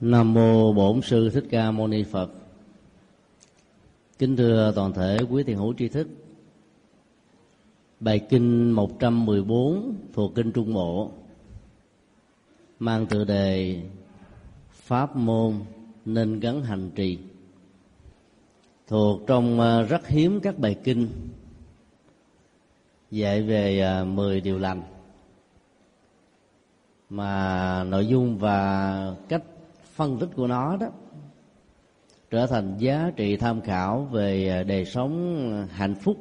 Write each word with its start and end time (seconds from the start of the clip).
Nam 0.00 0.34
mô 0.34 0.72
Bổn 0.72 1.02
sư 1.02 1.30
Thích 1.30 1.44
Ca 1.50 1.70
Mâu 1.70 1.86
Ni 1.86 2.02
Phật. 2.02 2.30
Kính 4.18 4.36
thưa 4.36 4.72
toàn 4.76 4.92
thể 4.92 5.18
quý 5.30 5.42
thiền 5.42 5.56
hữu 5.56 5.74
tri 5.78 5.88
thức. 5.88 6.08
Bài 8.00 8.26
kinh 8.28 8.70
114 8.70 9.94
thuộc 10.12 10.34
kinh 10.34 10.52
Trung 10.52 10.74
Bộ 10.74 11.10
mang 12.78 13.06
tựa 13.06 13.24
đề 13.24 13.82
Pháp 14.70 15.16
môn 15.16 15.54
nên 16.04 16.40
gắn 16.40 16.62
hành 16.62 16.90
trì 16.94 17.18
thuộc 18.86 19.20
trong 19.26 19.60
à, 19.60 19.82
rất 19.82 20.08
hiếm 20.08 20.40
các 20.40 20.58
bài 20.58 20.76
kinh 20.84 21.08
dạy 23.10 23.42
về 23.42 23.80
à, 23.80 24.04
10 24.04 24.40
điều 24.40 24.58
lành, 24.58 24.82
mà 27.10 27.84
nội 27.84 28.06
dung 28.06 28.38
và 28.38 29.14
cách 29.28 29.42
phân 29.98 30.18
tích 30.18 30.28
của 30.36 30.46
nó 30.46 30.76
đó 30.76 30.86
trở 32.30 32.46
thành 32.46 32.76
giá 32.78 33.10
trị 33.16 33.36
tham 33.36 33.60
khảo 33.60 34.04
về 34.04 34.64
đời 34.64 34.84
sống 34.84 35.66
hạnh 35.70 35.94
phúc 35.94 36.16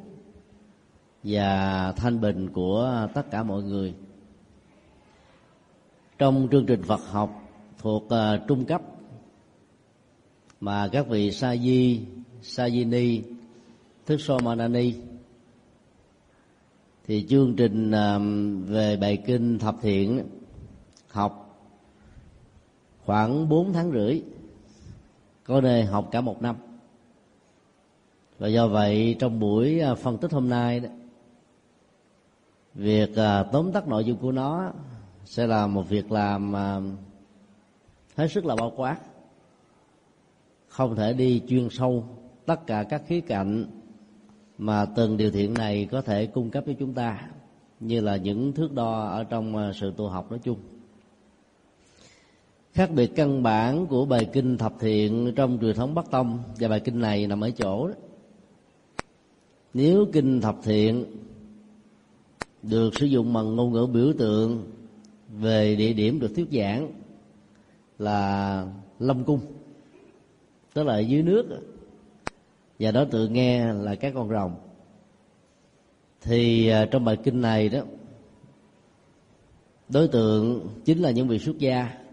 và 1.24 1.92
thanh 1.92 2.22
bình 2.22 2.50
của 2.50 3.08
tất 3.14 3.32
cả 3.32 3.44
mọi 3.44 3.64
người. 3.64 3.94
Trong 6.18 6.48
chương 6.52 6.66
trình 6.66 6.84
Phật 6.84 7.02
học 7.12 7.42
thuộc 7.78 8.04
uh, 8.04 8.48
trung 8.48 8.66
cấp 8.66 8.82
mà 10.60 10.88
các 10.92 11.08
vị 11.08 11.32
sa 11.32 11.56
di 11.56 12.02
sa 12.42 12.70
di 12.70 12.86
ni 12.86 13.22
thức 14.06 14.22
so 14.22 14.40
manani 14.40 14.94
thì 17.08 17.26
chương 17.30 17.56
trình 17.56 17.92
uh, 17.92 18.22
về 18.70 18.98
bài 18.98 19.24
kinh 19.26 19.60
thập 19.60 19.76
thiện 19.82 20.24
học 21.08 21.47
khoảng 23.08 23.50
4 23.50 23.74
tháng 23.74 23.92
rưỡi, 23.92 24.22
có 25.44 25.62
nơi 25.62 25.84
học 25.84 26.10
cả 26.12 26.22
một 26.22 26.42
năm. 26.42 26.56
Và 28.40 28.48
do 28.48 28.68
vậy, 28.68 29.16
trong 29.20 29.40
buổi 29.40 29.80
à, 29.80 29.96
phân 29.96 30.18
tích 30.18 30.32
hôm 30.32 30.50
nay 30.50 30.80
đó, 30.80 30.90
việc 32.74 33.16
à, 33.16 33.44
tóm 33.44 33.72
tắt 33.72 33.88
nội 33.88 34.06
dung 34.06 34.18
của 34.18 34.32
nó 34.32 34.72
sẽ 35.26 35.48
là 35.48 35.68
một 35.68 35.90
việc 35.90 36.12
làm 36.12 36.56
à, 36.56 36.80
hết 38.16 38.32
sức 38.32 38.46
là 38.46 38.56
bao 38.56 38.72
quát. 38.76 38.98
Không 40.68 40.96
thể 40.96 41.14
đi 41.14 41.42
chuyên 41.48 41.68
sâu 41.72 42.04
tất 42.46 42.68
cả 42.68 42.84
các 42.84 43.02
khía 43.08 43.22
cạnh 43.22 43.66
mà 44.58 44.86
từng 44.86 45.18
điều 45.18 45.32
thiện 45.32 45.54
này 45.54 45.88
có 45.92 46.02
thể 46.02 46.26
cung 46.26 46.50
cấp 46.50 46.64
cho 46.68 46.74
chúng 46.80 46.94
ta, 46.94 47.30
như 47.80 48.02
là 48.02 48.18
những 48.18 48.54
thước 48.54 48.74
đo 48.74 49.04
ở 49.04 49.24
trong 49.24 49.72
sự 49.76 49.94
tu 49.98 50.08
học 50.08 50.32
nói 50.32 50.40
chung 50.44 50.60
khác 52.78 52.92
biệt 52.92 53.16
căn 53.16 53.44
bản 53.44 53.88
của 53.88 54.06
bài 54.06 54.30
kinh 54.34 54.58
thập 54.58 54.74
thiện 54.80 55.34
trong 55.36 55.58
truyền 55.62 55.76
thống 55.76 55.96
bắc 55.96 56.12
tông, 56.12 56.40
và 56.60 56.68
bài 56.68 56.80
kinh 56.80 57.00
này 57.00 57.28
nằm 57.28 57.42
ở 57.42 57.50
chỗ 57.50 57.88
đó. 57.88 57.94
Nếu 59.74 60.06
kinh 60.14 60.42
thập 60.42 60.56
thiện 60.64 61.06
được 62.64 62.96
sử 62.96 63.06
dụng 63.06 63.34
bằng 63.34 63.56
ngôn 63.56 63.74
ngữ 63.74 63.88
biểu 63.94 64.14
tượng 64.18 64.72
về 65.30 65.76
địa 65.76 65.94
điểm 65.94 66.20
được 66.20 66.32
thuyết 66.36 66.48
giảng 66.52 66.92
là 68.00 68.66
lâm 69.00 69.24
cung, 69.24 69.40
tức 70.74 70.84
là 70.84 71.00
dưới 71.00 71.24
nước 71.24 71.46
và 72.80 72.92
đối 72.92 73.06
tượng 73.06 73.34
nghe 73.34 73.74
là 73.74 73.96
các 73.96 74.14
con 74.16 74.30
rồng. 74.30 74.56
Thì 76.22 76.68
à, 76.68 76.86
trong 76.92 77.06
bài 77.06 77.18
kinh 77.24 77.42
này 77.42 77.70
đó, 77.70 77.80
đối 79.90 80.08
tượng 80.08 80.68
chính 80.86 81.00
là 81.00 81.12
những 81.12 81.28
vị 81.28 81.40
xuất 81.40 81.58
gia 81.60 82.07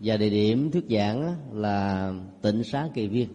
và 0.00 0.16
địa 0.16 0.30
điểm 0.30 0.70
thuyết 0.70 0.84
giảng 0.90 1.36
là 1.52 2.12
tịnh 2.42 2.64
xá 2.64 2.88
kỳ 2.94 3.06
viên. 3.06 3.28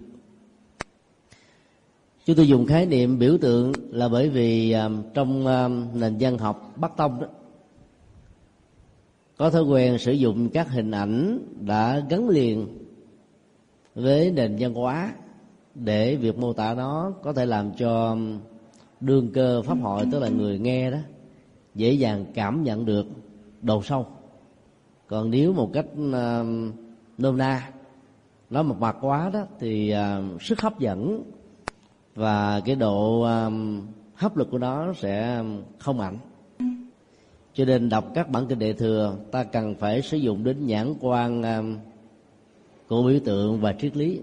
Chúng 2.25 2.35
tôi 2.35 2.47
dùng 2.47 2.65
khái 2.65 2.85
niệm 2.85 3.19
biểu 3.19 3.37
tượng 3.41 3.75
là 3.91 4.09
bởi 4.09 4.29
vì 4.29 4.71
à, 4.71 4.89
trong 5.13 5.47
à, 5.47 5.67
nền 5.93 6.17
văn 6.19 6.37
học 6.37 6.73
bắc 6.75 6.97
tông 6.97 7.21
đó, 7.21 7.27
có 9.37 9.49
thói 9.49 9.63
quen 9.63 9.97
sử 9.97 10.11
dụng 10.11 10.49
các 10.49 10.69
hình 10.69 10.91
ảnh 10.91 11.39
đã 11.59 12.03
gắn 12.09 12.29
liền 12.29 12.67
với 13.95 14.31
nền 14.31 14.55
văn 14.59 14.73
hóa 14.73 15.13
để 15.75 16.15
việc 16.15 16.37
mô 16.37 16.53
tả 16.53 16.73
nó 16.73 17.13
có 17.23 17.33
thể 17.33 17.45
làm 17.45 17.71
cho 17.73 18.17
đương 18.99 19.31
cơ 19.33 19.61
pháp 19.61 19.77
hội, 19.81 20.05
tức 20.11 20.19
là 20.19 20.29
người 20.29 20.59
nghe 20.59 20.91
đó, 20.91 20.97
dễ 21.75 21.93
dàng 21.93 22.25
cảm 22.33 22.63
nhận 22.63 22.85
được 22.85 23.05
độ 23.61 23.83
sâu 23.83 24.05
còn 25.11 25.31
nếu 25.31 25.53
một 25.53 25.69
cách 25.73 25.85
uh, 25.85 26.47
nôm 27.17 27.37
na 27.37 27.69
nói 28.49 28.63
một 28.63 28.75
mặt 28.79 28.95
quá 29.01 29.29
đó 29.33 29.45
thì 29.59 29.93
uh, 29.93 30.41
sức 30.41 30.61
hấp 30.61 30.79
dẫn 30.79 31.23
và 32.15 32.59
cái 32.65 32.75
độ 32.75 33.21
uh, 33.21 33.53
hấp 34.15 34.37
lực 34.37 34.51
của 34.51 34.57
nó 34.57 34.93
sẽ 34.93 35.43
không 35.79 35.97
mạnh. 35.97 36.17
Cho 37.53 37.65
nên 37.65 37.89
đọc 37.89 38.11
các 38.15 38.29
bản 38.29 38.47
kinh 38.47 38.59
đệ 38.59 38.73
thừa 38.73 39.15
ta 39.31 39.43
cần 39.43 39.75
phải 39.75 40.01
sử 40.01 40.17
dụng 40.17 40.43
đến 40.43 40.65
nhãn 40.65 40.93
quan 40.99 41.41
uh, 41.41 41.79
của 42.87 43.03
biểu 43.03 43.19
tượng 43.25 43.61
và 43.61 43.73
triết 43.73 43.97
lý. 43.97 44.19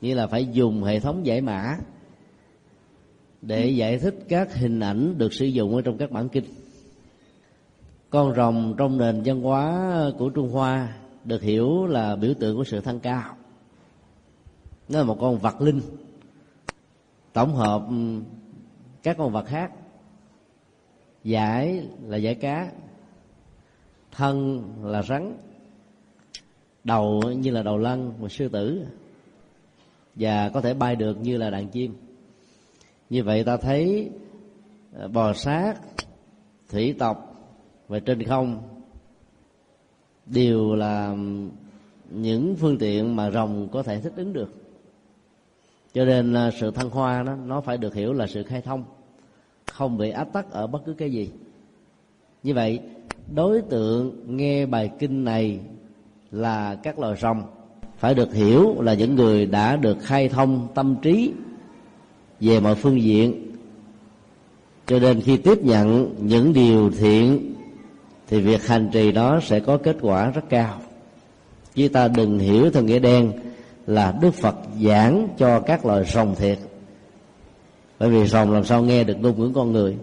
Như 0.00 0.14
là 0.14 0.26
phải 0.26 0.46
dùng 0.46 0.82
hệ 0.82 1.00
thống 1.00 1.26
giải 1.26 1.40
mã 1.40 1.76
để 3.42 3.68
giải 3.68 3.98
thích 3.98 4.14
các 4.28 4.54
hình 4.54 4.80
ảnh 4.80 5.18
được 5.18 5.32
sử 5.32 5.46
dụng 5.46 5.76
ở 5.76 5.82
trong 5.82 5.98
các 5.98 6.10
bản 6.10 6.28
kinh 6.28 6.44
con 8.14 8.34
rồng 8.34 8.74
trong 8.78 8.98
nền 8.98 9.22
văn 9.24 9.42
hóa 9.42 9.94
của 10.18 10.28
trung 10.28 10.50
hoa 10.50 10.96
được 11.24 11.42
hiểu 11.42 11.86
là 11.86 12.16
biểu 12.16 12.34
tượng 12.34 12.56
của 12.56 12.64
sự 12.64 12.80
thăng 12.80 13.00
cao. 13.00 13.36
Nó 14.88 14.98
là 14.98 15.04
một 15.04 15.16
con 15.20 15.38
vật 15.38 15.60
linh, 15.60 15.80
tổng 17.32 17.54
hợp 17.54 17.82
ừ, 17.88 18.20
các 19.02 19.16
con 19.18 19.32
vật 19.32 19.46
khác. 19.46 19.72
Giải 21.24 21.86
là 22.02 22.16
giải 22.16 22.34
cá, 22.34 22.70
thân 24.12 24.64
là 24.82 25.02
rắn, 25.02 25.36
đầu 26.84 27.22
như 27.36 27.50
là 27.50 27.62
đầu 27.62 27.78
lân 27.78 28.12
một 28.20 28.28
sư 28.28 28.48
tử, 28.48 28.84
và 30.14 30.48
có 30.48 30.60
thể 30.60 30.74
bay 30.74 30.96
được 30.96 31.20
như 31.20 31.36
là 31.36 31.50
đàn 31.50 31.68
chim. 31.68 31.94
Như 33.10 33.24
vậy 33.24 33.44
ta 33.44 33.56
thấy 33.56 34.10
ờ, 34.92 35.08
bò 35.08 35.32
sát, 35.32 35.74
thủy 36.68 36.94
tộc 36.98 37.33
và 37.88 37.98
trên 37.98 38.22
không, 38.22 38.62
đều 40.26 40.74
là 40.74 41.16
những 42.10 42.56
phương 42.56 42.78
tiện 42.78 43.16
mà 43.16 43.30
rồng 43.30 43.68
có 43.72 43.82
thể 43.82 44.00
thích 44.00 44.12
ứng 44.16 44.32
được. 44.32 44.54
Cho 45.94 46.04
nên 46.04 46.32
là 46.32 46.50
sự 46.60 46.70
thăng 46.70 46.90
hoa 46.90 47.22
đó, 47.22 47.34
nó 47.46 47.60
phải 47.60 47.78
được 47.78 47.94
hiểu 47.94 48.12
là 48.12 48.26
sự 48.26 48.42
khai 48.42 48.62
thông, 48.62 48.84
không 49.72 49.98
bị 49.98 50.10
áp 50.10 50.32
tắc 50.32 50.50
ở 50.50 50.66
bất 50.66 50.82
cứ 50.86 50.92
cái 50.92 51.12
gì. 51.12 51.30
Như 52.42 52.54
vậy, 52.54 52.80
đối 53.34 53.62
tượng 53.62 54.36
nghe 54.36 54.66
bài 54.66 54.90
kinh 54.98 55.24
này 55.24 55.60
là 56.30 56.74
các 56.74 56.98
loài 56.98 57.16
rồng, 57.20 57.42
phải 57.98 58.14
được 58.14 58.34
hiểu 58.34 58.80
là 58.80 58.94
những 58.94 59.14
người 59.14 59.46
đã 59.46 59.76
được 59.76 59.96
khai 60.00 60.28
thông 60.28 60.68
tâm 60.74 60.96
trí 61.02 61.32
về 62.40 62.60
mọi 62.60 62.74
phương 62.74 63.02
diện. 63.02 63.50
Cho 64.86 64.98
nên 64.98 65.20
khi 65.20 65.36
tiếp 65.36 65.58
nhận 65.64 66.14
những 66.18 66.52
điều 66.52 66.90
thiện 66.90 67.53
thì 68.28 68.40
việc 68.40 68.66
hành 68.66 68.90
trì 68.92 69.12
đó 69.12 69.40
sẽ 69.42 69.60
có 69.60 69.76
kết 69.76 69.96
quả 70.00 70.30
rất 70.30 70.42
cao 70.48 70.80
chứ 71.74 71.88
ta 71.88 72.08
đừng 72.08 72.38
hiểu 72.38 72.70
theo 72.70 72.82
nghĩa 72.82 72.98
đen 72.98 73.32
là 73.86 74.14
đức 74.20 74.34
phật 74.34 74.54
giảng 74.82 75.28
cho 75.38 75.60
các 75.60 75.86
loài 75.86 76.04
rồng 76.04 76.34
thiệt 76.34 76.58
bởi 77.98 78.10
vì 78.10 78.26
rồng 78.26 78.52
làm 78.52 78.64
sao 78.64 78.82
nghe 78.82 79.04
được 79.04 79.16
ngôn 79.20 79.40
ngữ 79.40 79.52
con 79.54 79.72
người 79.72 79.96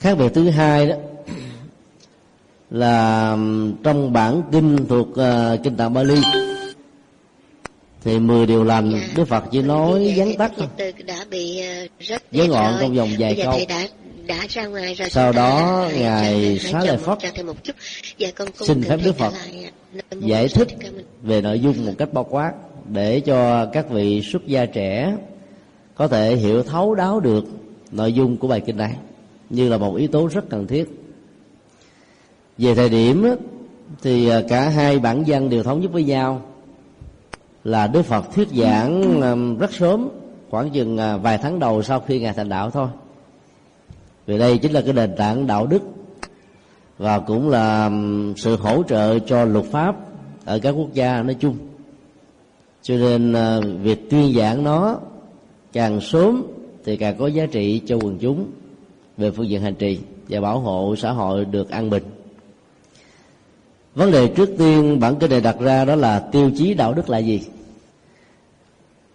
khác 0.00 0.18
biệt 0.18 0.28
thứ 0.34 0.50
hai 0.50 0.86
đó 0.86 0.94
là 2.70 3.36
trong 3.82 4.12
bản 4.12 4.42
kinh 4.52 4.86
thuộc 4.88 5.08
uh, 5.08 5.62
kinh 5.64 5.76
tạng 5.76 5.94
Bali 5.94 6.20
thì 8.04 8.18
10 8.18 8.46
điều 8.46 8.64
lành 8.64 8.92
Đức 9.16 9.24
Phật 9.24 9.44
chỉ 9.50 9.62
nói 9.62 10.14
vắn 10.16 10.28
tắt 10.38 10.52
thôi 10.56 10.68
với 12.32 12.48
ngọn 12.48 12.74
trong 12.80 12.94
vòng 12.94 13.08
vài 13.18 13.40
câu 13.44 13.58
đã 13.68 13.86
ra 14.48 14.66
ngoài 14.66 14.94
rồi 14.94 15.10
sau 15.10 15.32
đó 15.32 15.84
ngài 15.94 16.58
xá 16.58 16.84
lợi 16.84 16.96
phất 16.96 17.18
dạ, 18.18 18.30
xin 18.54 18.82
phép 18.82 18.98
đức 19.04 19.16
phật 19.16 19.32
giải 20.20 20.48
thích 20.48 20.68
về 21.22 21.40
nội 21.40 21.60
dung 21.60 21.86
một 21.86 21.92
cách 21.98 22.12
bao 22.12 22.24
quát 22.24 22.52
để 22.88 23.20
cho 23.20 23.66
các 23.66 23.90
vị 23.90 24.22
xuất 24.22 24.46
gia 24.46 24.66
trẻ 24.66 25.16
có 25.94 26.08
thể 26.08 26.36
hiểu 26.36 26.62
thấu 26.62 26.94
đáo 26.94 27.20
được 27.20 27.44
nội 27.92 28.12
dung 28.12 28.36
của 28.36 28.48
bài 28.48 28.60
kinh 28.60 28.76
này. 28.76 28.96
Như 29.50 29.68
là 29.68 29.78
một 29.78 29.96
yếu 29.96 30.08
tố 30.08 30.26
rất 30.26 30.48
cần 30.48 30.66
thiết. 30.66 30.88
Về 32.58 32.74
thời 32.74 32.88
điểm 32.88 33.26
thì 34.02 34.28
à, 34.28 34.42
cả 34.48 34.68
hai 34.68 34.98
bản 34.98 35.24
văn 35.26 35.50
đều 35.50 35.62
thống 35.62 35.80
nhất 35.80 35.92
với 35.92 36.04
nhau 36.04 36.42
là 37.64 37.86
đức 37.86 38.02
phật 38.02 38.34
thuyết 38.34 38.48
giảng 38.48 39.20
rất 39.58 39.72
sớm 39.72 40.08
khoảng 40.50 40.70
chừng 40.70 40.98
à, 40.98 41.16
vài 41.16 41.38
tháng 41.38 41.58
đầu 41.58 41.82
sau 41.82 42.00
khi 42.00 42.20
ngài 42.20 42.32
thành 42.32 42.48
đạo 42.48 42.70
thôi 42.70 42.88
vì 44.30 44.38
đây 44.38 44.58
chính 44.58 44.72
là 44.72 44.80
cái 44.80 44.92
nền 44.92 45.16
tảng 45.16 45.46
đạo 45.46 45.66
đức 45.66 45.82
và 46.98 47.18
cũng 47.18 47.48
là 47.48 47.90
sự 48.36 48.56
hỗ 48.56 48.82
trợ 48.82 49.18
cho 49.18 49.44
luật 49.44 49.64
pháp 49.64 49.96
ở 50.44 50.58
các 50.58 50.70
quốc 50.70 50.94
gia 50.94 51.22
nói 51.22 51.36
chung. 51.40 51.56
Cho 52.82 52.96
nên 52.96 53.32
ờ, 53.32 53.62
việc 53.82 54.10
tuyên 54.10 54.34
giảng 54.36 54.64
nó 54.64 54.98
càng 55.72 56.00
sớm 56.00 56.42
thì 56.84 56.96
càng 56.96 57.16
có 57.18 57.26
giá 57.26 57.46
trị 57.46 57.80
cho 57.86 57.96
quần 57.96 58.18
chúng 58.18 58.46
về 59.16 59.30
phương 59.30 59.48
diện 59.48 59.62
hành 59.62 59.74
trì 59.74 59.98
và 60.28 60.40
bảo 60.40 60.60
hộ 60.60 60.94
xã 60.98 61.12
hội 61.12 61.44
được 61.44 61.70
an 61.70 61.90
bình. 61.90 62.02
Vấn 63.94 64.10
đề 64.10 64.26
trước 64.28 64.50
tiên 64.58 65.00
bản 65.00 65.16
kinh 65.20 65.30
này 65.30 65.40
đặt 65.40 65.56
ra 65.60 65.84
đó 65.84 65.94
là 65.94 66.18
tiêu 66.18 66.50
chí 66.56 66.74
đạo 66.74 66.94
đức 66.94 67.10
là 67.10 67.18
gì? 67.18 67.40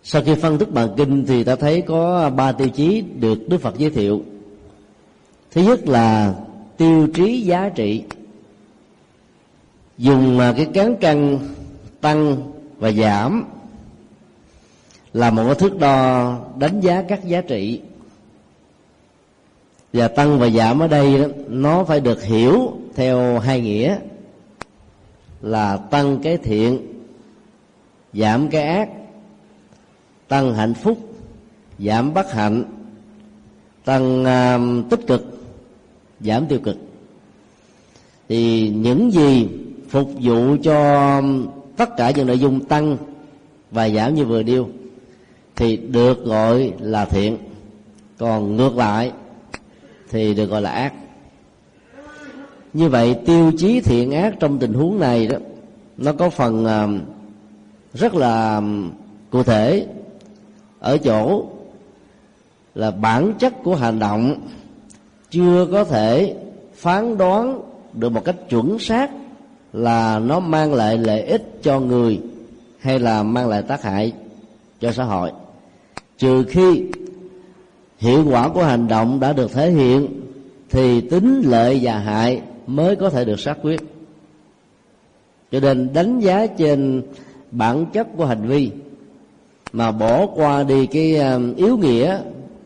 Sau 0.03 0.21
khi 0.25 0.35
phân 0.35 0.57
tích 0.57 0.71
bản 0.71 0.89
kinh 0.97 1.25
thì 1.25 1.43
ta 1.43 1.55
thấy 1.55 1.81
có 1.81 2.29
ba 2.29 2.51
tiêu 2.51 2.67
chí 2.69 3.03
được 3.19 3.49
đức 3.49 3.61
phật 3.61 3.77
giới 3.77 3.89
thiệu 3.89 4.21
thứ 5.55 5.61
nhất 5.61 5.87
là 5.87 6.35
tiêu 6.77 7.07
chí 7.13 7.41
giá 7.41 7.69
trị. 7.69 8.03
Dùng 9.97 10.39
à, 10.39 10.53
cái 10.57 10.65
cán 10.73 10.95
cân 10.95 11.39
tăng 12.01 12.37
và 12.77 12.91
giảm 12.91 13.45
là 15.13 15.31
một 15.31 15.43
cái 15.45 15.55
thước 15.55 15.79
đo 15.79 16.39
đánh 16.57 16.79
giá 16.79 17.01
các 17.01 17.25
giá 17.25 17.41
trị. 17.41 17.81
Và 19.93 20.07
tăng 20.07 20.39
và 20.39 20.49
giảm 20.49 20.79
ở 20.79 20.87
đây 20.87 21.17
đó, 21.17 21.27
nó 21.47 21.83
phải 21.83 21.99
được 21.99 22.23
hiểu 22.23 22.73
theo 22.95 23.39
hai 23.39 23.61
nghĩa 23.61 23.97
là 25.41 25.77
tăng 25.77 26.19
cái 26.23 26.37
thiện 26.37 26.79
giảm 28.13 28.47
cái 28.47 28.63
ác 28.63 28.89
tăng 30.27 30.53
hạnh 30.53 30.73
phúc 30.73 30.97
giảm 31.79 32.13
bất 32.13 32.31
hạnh 32.31 32.63
tăng 33.85 34.23
uh, 34.23 34.89
tích 34.89 35.07
cực 35.07 35.34
giảm 36.25 36.45
tiêu 36.45 36.59
cực. 36.59 36.77
Thì 38.29 38.69
những 38.69 39.11
gì 39.11 39.47
phục 39.89 40.11
vụ 40.21 40.55
cho 40.63 41.21
tất 41.77 41.89
cả 41.97 42.11
những 42.11 42.27
nội 42.27 42.39
dung 42.39 42.65
tăng 42.65 42.97
và 43.71 43.89
giảm 43.89 44.15
như 44.15 44.25
vừa 44.25 44.43
điêu 44.43 44.67
thì 45.55 45.77
được 45.77 46.25
gọi 46.25 46.73
là 46.79 47.05
thiện. 47.05 47.37
Còn 48.17 48.55
ngược 48.55 48.77
lại 48.77 49.11
thì 50.09 50.33
được 50.33 50.45
gọi 50.45 50.61
là 50.61 50.71
ác. 50.71 50.93
Như 52.73 52.89
vậy, 52.89 53.15
tiêu 53.25 53.51
chí 53.57 53.81
thiện 53.81 54.11
ác 54.11 54.33
trong 54.39 54.59
tình 54.59 54.73
huống 54.73 54.99
này 54.99 55.27
đó, 55.27 55.37
nó 55.97 56.13
có 56.13 56.29
phần 56.29 56.65
à, 56.65 56.87
rất 57.93 58.15
là 58.15 58.57
à, 58.57 58.61
cụ 59.29 59.43
thể. 59.43 59.87
Ở 60.79 60.97
chỗ 60.97 61.45
là 62.75 62.91
bản 62.91 63.33
chất 63.39 63.53
của 63.63 63.75
hành 63.75 63.99
động 63.99 64.35
chưa 65.35 65.67
có 65.71 65.83
thể 65.83 66.35
phán 66.73 67.17
đoán 67.17 67.61
được 67.93 68.09
một 68.09 68.25
cách 68.25 68.35
chuẩn 68.49 68.79
xác 68.79 69.11
là 69.73 70.19
nó 70.19 70.39
mang 70.39 70.73
lại 70.73 70.97
lợi 70.97 71.21
ích 71.21 71.59
cho 71.63 71.79
người 71.79 72.19
hay 72.79 72.99
là 72.99 73.23
mang 73.23 73.47
lại 73.47 73.61
tác 73.61 73.83
hại 73.83 74.13
cho 74.79 74.91
xã 74.91 75.03
hội. 75.03 75.31
Trừ 76.17 76.43
khi 76.49 76.83
hiệu 77.97 78.25
quả 78.29 78.49
của 78.49 78.63
hành 78.63 78.87
động 78.87 79.19
đã 79.19 79.33
được 79.33 79.51
thể 79.51 79.71
hiện, 79.71 80.07
thì 80.69 81.01
tính 81.01 81.41
lợi 81.45 81.79
và 81.83 81.97
hại 81.97 82.41
mới 82.67 82.95
có 82.95 83.09
thể 83.09 83.25
được 83.25 83.39
xác 83.39 83.57
quyết. 83.61 83.81
Cho 85.51 85.59
nên 85.59 85.93
đánh 85.93 86.19
giá 86.19 86.47
trên 86.47 87.01
bản 87.51 87.85
chất 87.85 88.07
của 88.17 88.25
hành 88.25 88.47
vi 88.47 88.71
mà 89.73 89.91
bỏ 89.91 90.25
qua 90.25 90.63
đi 90.63 90.85
cái 90.85 91.17
um, 91.17 91.55
yếu 91.55 91.77
nghĩa 91.77 92.19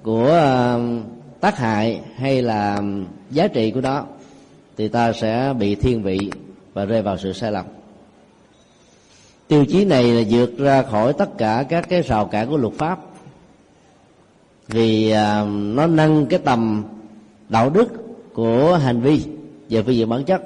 của 0.03 0.27
um, 0.75 1.01
tác 1.39 1.57
hại 1.57 2.01
hay 2.15 2.41
là 2.41 2.81
giá 3.31 3.47
trị 3.47 3.71
của 3.71 3.81
nó 3.81 4.05
thì 4.77 4.87
ta 4.87 5.13
sẽ 5.13 5.53
bị 5.59 5.75
thiên 5.75 6.03
vị 6.03 6.31
và 6.73 6.85
rơi 6.85 7.01
vào 7.01 7.17
sự 7.17 7.33
sai 7.33 7.51
lầm. 7.51 7.65
Tiêu 9.47 9.65
chí 9.65 9.85
này 9.85 10.03
là 10.03 10.23
vượt 10.29 10.57
ra 10.57 10.83
khỏi 10.83 11.13
tất 11.13 11.37
cả 11.37 11.65
các 11.69 11.89
cái 11.89 12.01
rào 12.01 12.25
cản 12.25 12.49
của 12.49 12.57
luật 12.57 12.73
pháp, 12.73 12.99
vì 14.67 15.11
à, 15.11 15.45
nó 15.49 15.87
nâng 15.87 16.25
cái 16.25 16.39
tầm 16.39 16.83
đạo 17.49 17.69
đức 17.69 17.87
của 18.33 18.79
hành 18.83 19.01
vi 19.01 19.21
về 19.69 19.83
phương 19.83 19.95
diện 19.95 20.09
bản 20.09 20.23
chất 20.23 20.41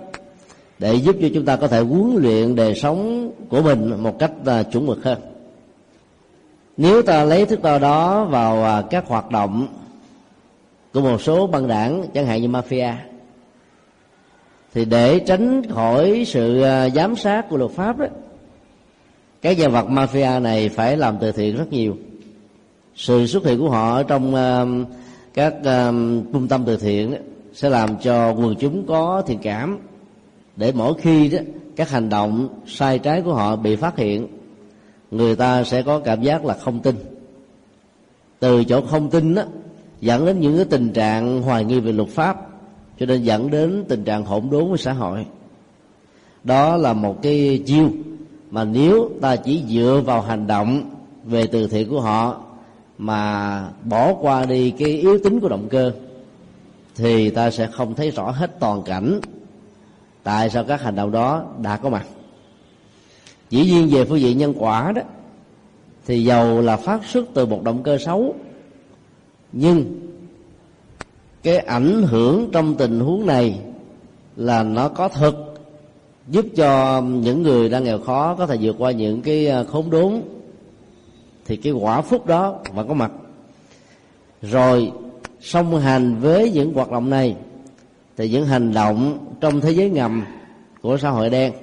để 0.79 0.93
giúp 0.93 1.15
cho 1.21 1.27
chúng 1.33 1.45
ta 1.45 1.55
có 1.55 1.67
thể 1.67 1.79
huấn 1.79 2.15
luyện 2.15 2.55
đời 2.55 2.75
sống 2.75 3.31
của 3.49 3.61
mình 3.61 4.03
một 4.03 4.19
cách 4.19 4.31
à, 4.45 4.63
chuẩn 4.63 4.85
mực 4.85 5.03
hơn. 5.03 5.19
Nếu 6.77 7.01
ta 7.01 7.23
lấy 7.23 7.45
thước 7.45 7.61
đo 7.61 7.79
đó 7.79 8.25
vào 8.25 8.63
à, 8.63 8.83
các 8.89 9.07
hoạt 9.07 9.31
động 9.31 9.67
của 10.93 11.01
một 11.01 11.21
số 11.21 11.47
băng 11.47 11.67
đảng 11.67 12.03
chẳng 12.13 12.25
hạn 12.25 12.41
như 12.41 12.47
mafia. 12.47 12.93
Thì 14.73 14.85
để 14.85 15.19
tránh 15.19 15.61
khỏi 15.69 16.23
sự 16.27 16.61
à, 16.61 16.89
giám 16.89 17.15
sát 17.15 17.49
của 17.49 17.57
luật 17.57 17.71
pháp 17.71 17.97
đó 17.97 18.05
các 19.41 19.57
nhân 19.57 19.71
vật 19.71 19.85
mafia 19.89 20.41
này 20.41 20.69
phải 20.69 20.97
làm 20.97 21.17
từ 21.21 21.31
thiện 21.31 21.57
rất 21.57 21.71
nhiều. 21.71 21.97
Sự 22.95 23.25
xuất 23.25 23.45
hiện 23.45 23.59
của 23.59 23.69
họ 23.69 24.03
trong 24.03 24.35
uh, 24.35 24.87
các 25.33 25.53
uh, 25.59 25.93
trung 26.33 26.47
tâm 26.49 26.63
từ 26.65 26.77
thiện 26.77 27.15
sẽ 27.53 27.69
làm 27.69 27.97
cho 27.97 28.33
quần 28.33 28.55
chúng 28.55 28.85
có 28.87 29.23
thiện 29.27 29.39
cảm. 29.41 29.79
Để 30.55 30.71
mỗi 30.75 30.93
khi 31.01 31.29
đó 31.29 31.39
các 31.75 31.89
hành 31.89 32.09
động 32.09 32.49
sai 32.67 32.99
trái 32.99 33.21
của 33.21 33.33
họ 33.33 33.55
bị 33.55 33.75
phát 33.75 33.97
hiện 33.97 34.27
người 35.11 35.35
ta 35.35 35.63
sẽ 35.63 35.81
có 35.81 35.99
cảm 35.99 36.21
giác 36.21 36.45
là 36.45 36.53
không 36.53 36.79
tin. 36.79 36.95
Từ 38.39 38.63
chỗ 38.63 38.81
không 38.81 39.09
tin 39.09 39.35
đó 39.35 39.43
dẫn 40.03 40.25
đến 40.25 40.39
những 40.39 40.55
cái 40.55 40.65
tình 40.65 40.93
trạng 40.93 41.41
hoài 41.41 41.65
nghi 41.65 41.79
về 41.79 41.91
luật 41.91 42.09
pháp, 42.09 42.47
cho 42.99 43.05
nên 43.05 43.23
dẫn 43.23 43.51
đến 43.51 43.85
tình 43.89 44.03
trạng 44.03 44.25
hỗn 44.25 44.43
đốn 44.51 44.69
với 44.69 44.77
xã 44.77 44.93
hội. 44.93 45.25
Đó 46.43 46.77
là 46.77 46.93
một 46.93 47.21
cái 47.21 47.61
chiêu 47.65 47.89
mà 48.51 48.63
nếu 48.63 49.09
ta 49.21 49.35
chỉ 49.35 49.63
dựa 49.69 50.01
vào 50.05 50.21
hành 50.21 50.47
động 50.47 50.81
về 51.23 51.47
từ 51.47 51.67
thiện 51.67 51.89
của 51.89 52.01
họ 52.01 52.41
mà 52.97 53.69
bỏ 53.83 54.13
qua 54.13 54.45
đi 54.45 54.71
cái 54.71 54.89
yếu 54.89 55.19
tính 55.23 55.39
của 55.39 55.49
động 55.49 55.67
cơ, 55.69 55.91
thì 56.95 57.29
ta 57.29 57.51
sẽ 57.51 57.67
không 57.67 57.95
thấy 57.95 58.11
rõ 58.11 58.31
hết 58.31 58.59
toàn 58.59 58.83
cảnh 58.83 59.19
tại 60.23 60.49
sao 60.49 60.63
các 60.63 60.81
hành 60.81 60.95
động 60.95 61.11
đó 61.11 61.45
đã 61.61 61.77
có 61.77 61.89
mặt. 61.89 62.05
Dĩ 63.49 63.65
nhiên 63.65 63.89
về 63.89 64.05
phương 64.05 64.19
diện 64.19 64.37
nhân 64.37 64.53
quả 64.57 64.91
đó, 64.91 65.01
thì 66.05 66.23
dầu 66.23 66.61
là 66.61 66.77
phát 66.77 67.05
xuất 67.05 67.25
từ 67.33 67.45
một 67.45 67.63
động 67.63 67.83
cơ 67.83 67.97
xấu 67.97 68.35
nhưng 69.53 69.99
cái 71.43 71.57
ảnh 71.57 72.03
hưởng 72.03 72.49
trong 72.51 72.75
tình 72.75 72.99
huống 72.99 73.25
này 73.25 73.59
là 74.35 74.63
nó 74.63 74.89
có 74.89 75.07
thực 75.07 75.53
giúp 76.27 76.45
cho 76.55 77.01
những 77.01 77.43
người 77.43 77.69
đang 77.69 77.83
nghèo 77.83 77.99
khó 77.99 78.35
có 78.35 78.45
thể 78.45 78.57
vượt 78.61 78.75
qua 78.79 78.91
những 78.91 79.21
cái 79.21 79.47
à, 79.47 79.63
khốn 79.63 79.89
đốn. 79.89 80.21
Thì 81.45 81.55
cái 81.55 81.73
quả 81.73 82.01
phúc 82.01 82.25
đó 82.25 82.59
vẫn 82.73 82.87
có 82.87 82.93
mặt. 82.93 83.11
Rồi, 84.41 84.91
song 85.41 85.79
hành 85.79 86.19
với 86.19 86.51
những 86.51 86.73
hoạt 86.73 86.91
động 86.91 87.09
này, 87.09 87.35
thì 88.17 88.29
những 88.29 88.45
hành 88.45 88.73
động 88.73 89.17
trong 89.41 89.61
thế 89.61 89.71
giới 89.71 89.89
ngầm 89.89 90.25
của 90.81 90.97
xã 90.97 91.09
hội 91.09 91.29
đen 91.29 91.53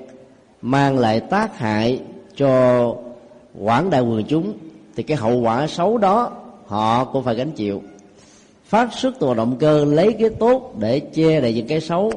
mang 0.63 0.99
lại 0.99 1.21
tác 1.21 1.59
hại 1.59 2.01
cho 2.37 2.95
quảng 3.61 3.91
đại 3.91 4.01
quần 4.01 4.25
chúng. 4.25 4.53
Thì 4.97 5.03
cái 5.03 5.17
hậu 5.17 5.41
quả 5.41 5.67
xấu 5.67 5.99
đó 5.99 6.31
họ 6.71 7.05
cũng 7.05 7.25
phải 7.25 7.35
gánh 7.35 7.53
chịu. 7.53 7.83
Phát 8.65 8.93
xuất 8.93 9.15
từ 9.21 9.35
động 9.35 9.57
cơ 9.59 9.85
lấy 9.85 10.13
cái 10.13 10.31
tốt 10.31 10.75
để 10.79 11.01
che 11.01 11.41
đậy 11.41 11.55
những 11.55 11.67
cái 11.67 11.81
xấu, 11.81 12.13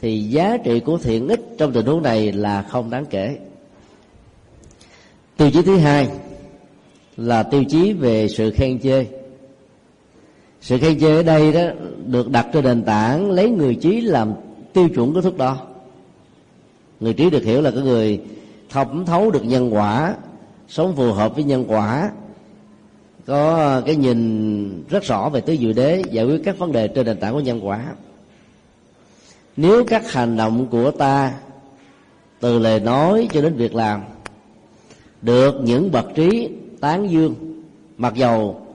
thì 0.00 0.20
giá 0.20 0.56
trị 0.64 0.80
của 0.80 0.98
thiện 0.98 1.28
ích 1.28 1.40
trong 1.58 1.72
tình 1.72 1.86
huống 1.86 2.02
này 2.02 2.32
là 2.32 2.62
không 2.62 2.90
đáng 2.90 3.04
kể. 3.10 3.38
Tiêu 5.36 5.50
chí 5.50 5.62
thứ 5.62 5.76
hai 5.76 6.08
là 7.16 7.42
tiêu 7.42 7.64
chí 7.64 7.92
về 7.92 8.28
sự 8.28 8.50
khen 8.50 8.80
chê. 8.80 9.06
Sự 10.60 10.78
khen 10.78 11.00
chê 11.00 11.16
ở 11.16 11.22
đây 11.22 11.52
đó 11.52 11.60
được 12.06 12.30
đặt 12.30 12.46
trên 12.52 12.64
nền 12.64 12.82
tảng 12.82 13.30
lấy 13.30 13.50
người 13.50 13.74
trí 13.74 14.00
làm 14.00 14.32
tiêu 14.72 14.88
chuẩn 14.88 15.14
của 15.14 15.20
thước 15.20 15.36
đo 15.38 15.56
người 17.00 17.14
trí 17.14 17.30
được 17.30 17.44
hiểu 17.44 17.62
là 17.62 17.70
cái 17.70 17.82
người 17.82 18.20
thẩm 18.70 19.04
thấu 19.04 19.30
được 19.30 19.44
nhân 19.44 19.74
quả, 19.74 20.14
sống 20.68 20.96
phù 20.96 21.12
hợp 21.12 21.34
với 21.34 21.44
nhân 21.44 21.64
quả 21.68 22.10
có 23.30 23.82
cái 23.86 23.96
nhìn 23.96 24.84
rất 24.88 25.04
rõ 25.04 25.28
về 25.28 25.40
tứ 25.40 25.56
diệu 25.56 25.72
đế 25.72 26.02
giải 26.10 26.24
quyết 26.24 26.40
các 26.44 26.58
vấn 26.58 26.72
đề 26.72 26.88
trên 26.88 27.06
nền 27.06 27.20
tảng 27.20 27.32
của 27.32 27.40
nhân 27.40 27.66
quả. 27.66 27.84
Nếu 29.56 29.84
các 29.84 30.12
hành 30.12 30.36
động 30.36 30.66
của 30.70 30.90
ta 30.90 31.32
từ 32.40 32.58
lời 32.58 32.80
nói 32.80 33.28
cho 33.32 33.40
đến 33.40 33.56
việc 33.56 33.74
làm 33.74 34.02
được 35.22 35.54
những 35.62 35.92
bậc 35.92 36.06
trí 36.14 36.48
tán 36.80 37.10
dương 37.10 37.34
mặc 37.96 38.14
dầu 38.14 38.66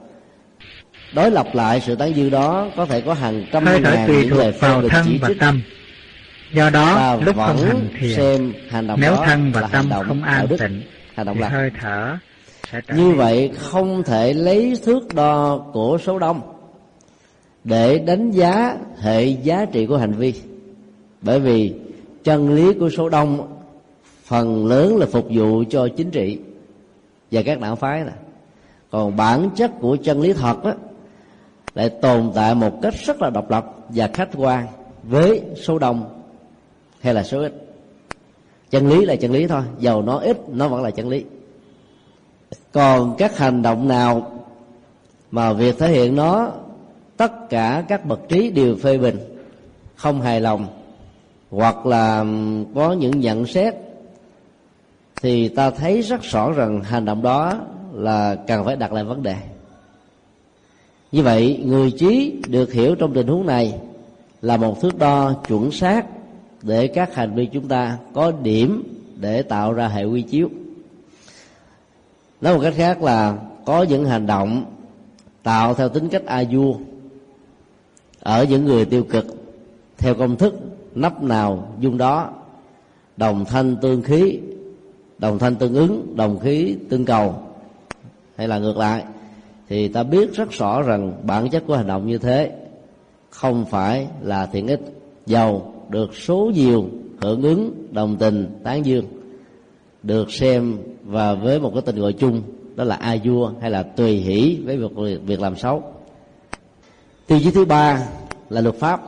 đối 1.14 1.30
lập 1.30 1.46
lại 1.52 1.80
sự 1.86 1.94
tán 1.94 2.16
dương 2.16 2.30
đó 2.30 2.68
có 2.76 2.86
thể 2.86 3.00
có 3.00 3.14
hàng 3.14 3.44
trăm 3.52 3.66
Hơi 3.66 3.80
ngàn 3.80 4.06
những 4.08 4.38
lời 4.38 4.52
phê 4.52 4.68
thân 4.90 5.04
chỉ 5.06 5.20
trích. 5.26 5.40
tâm. 5.40 5.62
Do 6.52 6.70
đó 6.70 6.94
ta 6.94 7.16
lúc 7.16 7.36
vẫn 7.36 7.56
hành 7.56 7.88
thiền 8.00 8.16
xem 8.16 8.52
hành 8.70 8.86
động 8.86 9.00
nếu 9.00 9.12
đó 9.12 9.24
thân 9.26 9.52
và 9.52 9.60
là 9.60 9.68
tâm 9.68 9.90
hành 9.90 9.90
động 9.90 10.04
không 10.08 10.22
đạo 10.22 10.34
an 10.34 10.46
đức 10.48 10.56
tịnh 10.60 10.82
hành 11.14 11.26
động 11.26 11.36
thì 11.36 11.42
lành. 11.42 11.52
hơi 11.52 11.70
thở 11.80 12.18
như 12.72 13.14
vậy 13.14 13.50
không 13.56 14.02
thể 14.02 14.32
lấy 14.32 14.76
thước 14.84 15.14
đo 15.14 15.58
của 15.72 15.98
số 15.98 16.18
đông 16.18 16.40
để 17.64 17.98
đánh 17.98 18.30
giá 18.30 18.76
hệ 18.98 19.24
giá 19.24 19.64
trị 19.64 19.86
của 19.86 19.96
hành 19.96 20.12
vi. 20.12 20.34
Bởi 21.22 21.40
vì 21.40 21.74
chân 22.24 22.54
lý 22.54 22.72
của 22.72 22.90
số 22.90 23.08
đông 23.08 23.58
phần 24.24 24.66
lớn 24.66 24.96
là 24.96 25.06
phục 25.06 25.26
vụ 25.30 25.64
cho 25.70 25.88
chính 25.96 26.10
trị 26.10 26.38
và 27.30 27.42
các 27.42 27.60
đảng 27.60 27.76
phái 27.76 28.04
này 28.04 28.14
còn 28.90 29.16
bản 29.16 29.50
chất 29.56 29.70
của 29.80 29.96
chân 29.96 30.20
lý 30.20 30.32
thật 30.32 30.64
đó 30.64 30.72
lại 31.74 31.88
tồn 31.88 32.32
tại 32.34 32.54
một 32.54 32.82
cách 32.82 32.94
rất 33.04 33.22
là 33.22 33.30
độc 33.30 33.50
lập 33.50 33.74
và 33.88 34.10
khách 34.14 34.28
quan 34.36 34.66
với 35.02 35.42
số 35.62 35.78
đông 35.78 36.22
hay 37.00 37.14
là 37.14 37.22
số 37.22 37.40
ít. 37.40 37.52
Chân 38.70 38.88
lý 38.88 39.04
là 39.04 39.16
chân 39.16 39.32
lý 39.32 39.46
thôi 39.46 39.62
dầu 39.78 40.02
nó 40.02 40.18
ít 40.18 40.48
nó 40.48 40.68
vẫn 40.68 40.82
là 40.82 40.90
chân 40.90 41.08
lý 41.08 41.24
còn 42.76 43.14
các 43.18 43.38
hành 43.38 43.62
động 43.62 43.88
nào 43.88 44.30
mà 45.30 45.52
việc 45.52 45.78
thể 45.78 45.88
hiện 45.88 46.16
nó, 46.16 46.50
tất 47.16 47.50
cả 47.50 47.84
các 47.88 48.06
bậc 48.06 48.28
trí 48.28 48.50
đều 48.50 48.76
phê 48.76 48.98
bình, 48.98 49.18
không 49.94 50.20
hài 50.20 50.40
lòng, 50.40 50.66
hoặc 51.50 51.86
là 51.86 52.24
có 52.74 52.92
những 52.92 53.20
nhận 53.20 53.46
xét, 53.46 53.74
thì 55.22 55.48
ta 55.48 55.70
thấy 55.70 56.02
rất 56.02 56.22
rõ 56.22 56.52
rằng 56.52 56.82
hành 56.82 57.04
động 57.04 57.22
đó 57.22 57.54
là 57.92 58.34
cần 58.34 58.64
phải 58.64 58.76
đặt 58.76 58.92
lại 58.92 59.04
vấn 59.04 59.22
đề. 59.22 59.36
Như 61.12 61.22
vậy, 61.22 61.62
người 61.64 61.90
trí 61.90 62.42
được 62.48 62.72
hiểu 62.72 62.94
trong 62.94 63.14
tình 63.14 63.26
huống 63.26 63.46
này 63.46 63.74
là 64.42 64.56
một 64.56 64.80
thước 64.80 64.98
đo 64.98 65.32
chuẩn 65.48 65.70
xác 65.70 66.06
để 66.62 66.86
các 66.88 67.14
hành 67.14 67.34
vi 67.34 67.46
chúng 67.46 67.68
ta 67.68 67.98
có 68.14 68.32
điểm 68.42 68.82
để 69.20 69.42
tạo 69.42 69.72
ra 69.72 69.88
hệ 69.88 70.04
quy 70.04 70.22
chiếu 70.22 70.48
nói 72.40 72.54
một 72.54 72.60
cách 72.62 72.74
khác 72.76 73.02
là 73.02 73.38
có 73.64 73.82
những 73.82 74.04
hành 74.04 74.26
động 74.26 74.64
tạo 75.42 75.74
theo 75.74 75.88
tính 75.88 76.08
cách 76.08 76.22
a 76.26 76.44
vua 76.50 76.74
ở 78.20 78.44
những 78.44 78.64
người 78.64 78.84
tiêu 78.84 79.04
cực, 79.04 79.26
theo 79.98 80.14
công 80.14 80.36
thức 80.36 80.54
nắp 80.94 81.22
nào 81.22 81.68
dung 81.80 81.98
đó, 81.98 82.30
đồng 83.16 83.44
thanh 83.44 83.76
tương 83.76 84.02
khí, 84.02 84.40
đồng 85.18 85.38
thanh 85.38 85.54
tương 85.54 85.74
ứng, 85.74 86.16
đồng 86.16 86.38
khí 86.38 86.76
tương 86.90 87.04
cầu. 87.04 87.34
Hay 88.36 88.48
là 88.48 88.58
ngược 88.58 88.76
lại, 88.76 89.04
thì 89.68 89.88
ta 89.88 90.02
biết 90.02 90.34
rất 90.34 90.50
rõ 90.50 90.82
rằng 90.82 91.12
bản 91.22 91.50
chất 91.50 91.62
của 91.66 91.76
hành 91.76 91.86
động 91.86 92.06
như 92.06 92.18
thế 92.18 92.52
không 93.30 93.64
phải 93.64 94.06
là 94.22 94.46
thiện 94.46 94.66
ích 94.66 94.80
giàu 95.26 95.74
được 95.88 96.16
số 96.16 96.50
nhiều 96.54 96.88
hưởng 97.20 97.42
ứng 97.42 97.86
đồng 97.92 98.16
tình 98.16 98.60
tán 98.64 98.86
dương 98.86 99.04
được 100.02 100.32
xem 100.32 100.78
và 101.04 101.34
với 101.34 101.60
một 101.60 101.70
cái 101.74 101.82
tên 101.86 101.96
gọi 101.96 102.12
chung, 102.12 102.42
đó 102.76 102.84
là 102.84 102.96
a 102.96 103.16
vua 103.24 103.52
hay 103.60 103.70
là 103.70 103.82
tùy 103.82 104.16
hỷ 104.16 104.58
với 104.64 104.76
việc 104.76 105.20
việc 105.26 105.40
làm 105.40 105.56
xấu. 105.56 105.82
Tiêu 107.26 107.38
chí 107.42 107.50
thứ 107.50 107.64
ba 107.64 108.08
là 108.50 108.60
luật 108.60 108.74
pháp. 108.74 109.00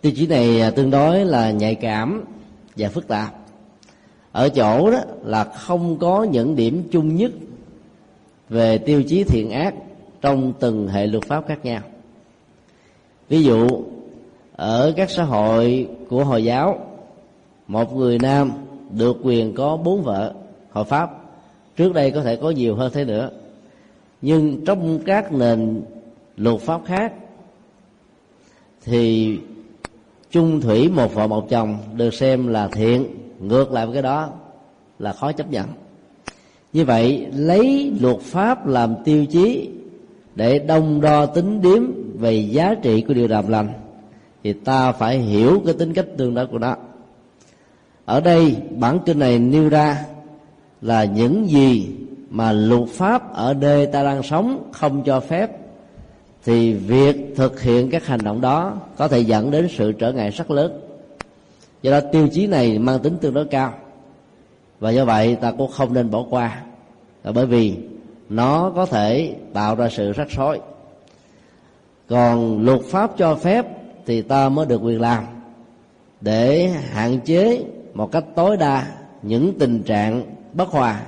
Tiêu 0.00 0.12
chí 0.16 0.26
này 0.26 0.60
à, 0.60 0.70
tương 0.70 0.90
đối 0.90 1.24
là 1.24 1.50
nhạy 1.50 1.74
cảm 1.74 2.24
và 2.76 2.88
phức 2.88 3.08
tạp. 3.08 3.34
Ở 4.32 4.48
chỗ 4.48 4.90
đó 4.90 4.98
là 5.24 5.44
không 5.44 5.98
có 5.98 6.24
những 6.24 6.56
điểm 6.56 6.88
chung 6.90 7.16
nhất 7.16 7.32
về 8.48 8.78
tiêu 8.78 9.02
chí 9.02 9.24
thiện 9.24 9.50
ác 9.50 9.74
trong 10.20 10.52
từng 10.60 10.88
hệ 10.88 11.06
luật 11.06 11.24
pháp 11.24 11.44
khác 11.48 11.64
nhau. 11.64 11.80
Ví 13.28 13.42
dụ, 13.42 13.68
ở 14.56 14.92
các 14.96 15.10
xã 15.10 15.22
hội 15.22 15.88
của 16.08 16.24
hồi 16.24 16.44
giáo, 16.44 16.86
một 17.66 17.96
người 17.96 18.18
nam 18.18 18.52
được 18.92 19.16
quyền 19.22 19.54
có 19.54 19.76
bốn 19.76 20.02
vợ 20.02 20.34
hợp 20.70 20.84
pháp. 20.84 21.10
Trước 21.76 21.92
đây 21.92 22.10
có 22.10 22.22
thể 22.22 22.36
có 22.36 22.50
nhiều 22.50 22.74
hơn 22.74 22.92
thế 22.94 23.04
nữa, 23.04 23.30
nhưng 24.22 24.64
trong 24.64 24.98
các 25.06 25.32
nền 25.32 25.82
luật 26.36 26.60
pháp 26.60 26.80
khác 26.84 27.12
thì 28.84 29.38
chung 30.30 30.60
thủy 30.60 30.88
một 30.88 31.14
vợ 31.14 31.26
một 31.26 31.48
chồng 31.50 31.78
được 31.96 32.14
xem 32.14 32.46
là 32.46 32.68
thiện, 32.68 33.06
ngược 33.40 33.72
lại 33.72 33.86
với 33.86 33.94
cái 33.94 34.02
đó 34.02 34.30
là 34.98 35.12
khó 35.12 35.32
chấp 35.32 35.50
nhận. 35.50 35.66
Như 36.72 36.84
vậy, 36.84 37.26
lấy 37.36 37.92
luật 38.00 38.20
pháp 38.20 38.66
làm 38.66 38.94
tiêu 39.04 39.26
chí 39.26 39.70
để 40.34 40.58
đông 40.58 41.00
đo 41.00 41.26
tính 41.26 41.62
điếm 41.62 41.82
về 42.18 42.34
giá 42.34 42.74
trị 42.82 43.00
của 43.00 43.14
điều 43.14 43.28
làm 43.28 43.48
lành 43.48 43.68
thì 44.44 44.52
ta 44.52 44.92
phải 44.92 45.18
hiểu 45.18 45.62
cái 45.64 45.74
tính 45.74 45.92
cách 45.92 46.06
tương 46.16 46.34
đối 46.34 46.46
của 46.46 46.58
nó 46.58 46.76
ở 48.12 48.20
đây, 48.20 48.56
bản 48.78 48.98
kinh 49.06 49.18
này 49.18 49.38
nêu 49.38 49.68
ra 49.68 50.04
là 50.82 51.04
những 51.04 51.48
gì 51.48 51.90
mà 52.30 52.52
luật 52.52 52.88
pháp 52.88 53.34
ở 53.34 53.54
nơi 53.54 53.86
ta 53.86 54.02
đang 54.02 54.22
sống 54.22 54.70
không 54.72 55.02
cho 55.04 55.20
phép, 55.20 55.50
thì 56.44 56.72
việc 56.72 57.16
thực 57.36 57.60
hiện 57.60 57.90
các 57.90 58.06
hành 58.06 58.20
động 58.24 58.40
đó 58.40 58.74
có 58.96 59.08
thể 59.08 59.20
dẫn 59.20 59.50
đến 59.50 59.68
sự 59.70 59.92
trở 59.92 60.12
ngại 60.12 60.30
rất 60.30 60.50
lớn. 60.50 60.80
Do 61.82 61.90
đó, 61.90 62.00
tiêu 62.12 62.28
chí 62.32 62.46
này 62.46 62.78
mang 62.78 62.98
tính 62.98 63.16
tương 63.20 63.34
đối 63.34 63.44
cao. 63.44 63.74
Và 64.80 64.90
do 64.90 65.04
vậy, 65.04 65.36
ta 65.36 65.52
cũng 65.52 65.70
không 65.70 65.94
nên 65.94 66.10
bỏ 66.10 66.24
qua. 66.30 66.62
Là 67.24 67.32
bởi 67.32 67.46
vì 67.46 67.74
nó 68.28 68.72
có 68.74 68.86
thể 68.86 69.34
tạo 69.52 69.74
ra 69.74 69.88
sự 69.88 70.12
rắc 70.12 70.28
rối. 70.30 70.60
Còn 72.08 72.64
luật 72.64 72.80
pháp 72.90 73.10
cho 73.18 73.34
phép 73.34 73.66
thì 74.06 74.22
ta 74.22 74.48
mới 74.48 74.66
được 74.66 74.80
quyền 74.82 75.00
làm 75.00 75.24
để 76.20 76.68
hạn 76.68 77.20
chế 77.20 77.64
một 77.94 78.12
cách 78.12 78.24
tối 78.34 78.56
đa 78.56 78.86
những 79.22 79.58
tình 79.58 79.82
trạng 79.82 80.22
bất 80.52 80.68
hòa 80.68 81.00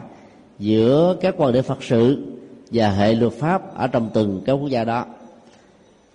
giữa 0.58 1.16
các 1.20 1.34
quan 1.38 1.52
điểm 1.52 1.64
phật 1.64 1.82
sự 1.82 2.22
và 2.70 2.90
hệ 2.90 3.14
luật 3.14 3.32
pháp 3.32 3.76
ở 3.76 3.86
trong 3.86 4.10
từng 4.14 4.42
các 4.46 4.52
quốc 4.52 4.68
gia 4.68 4.84
đó. 4.84 5.06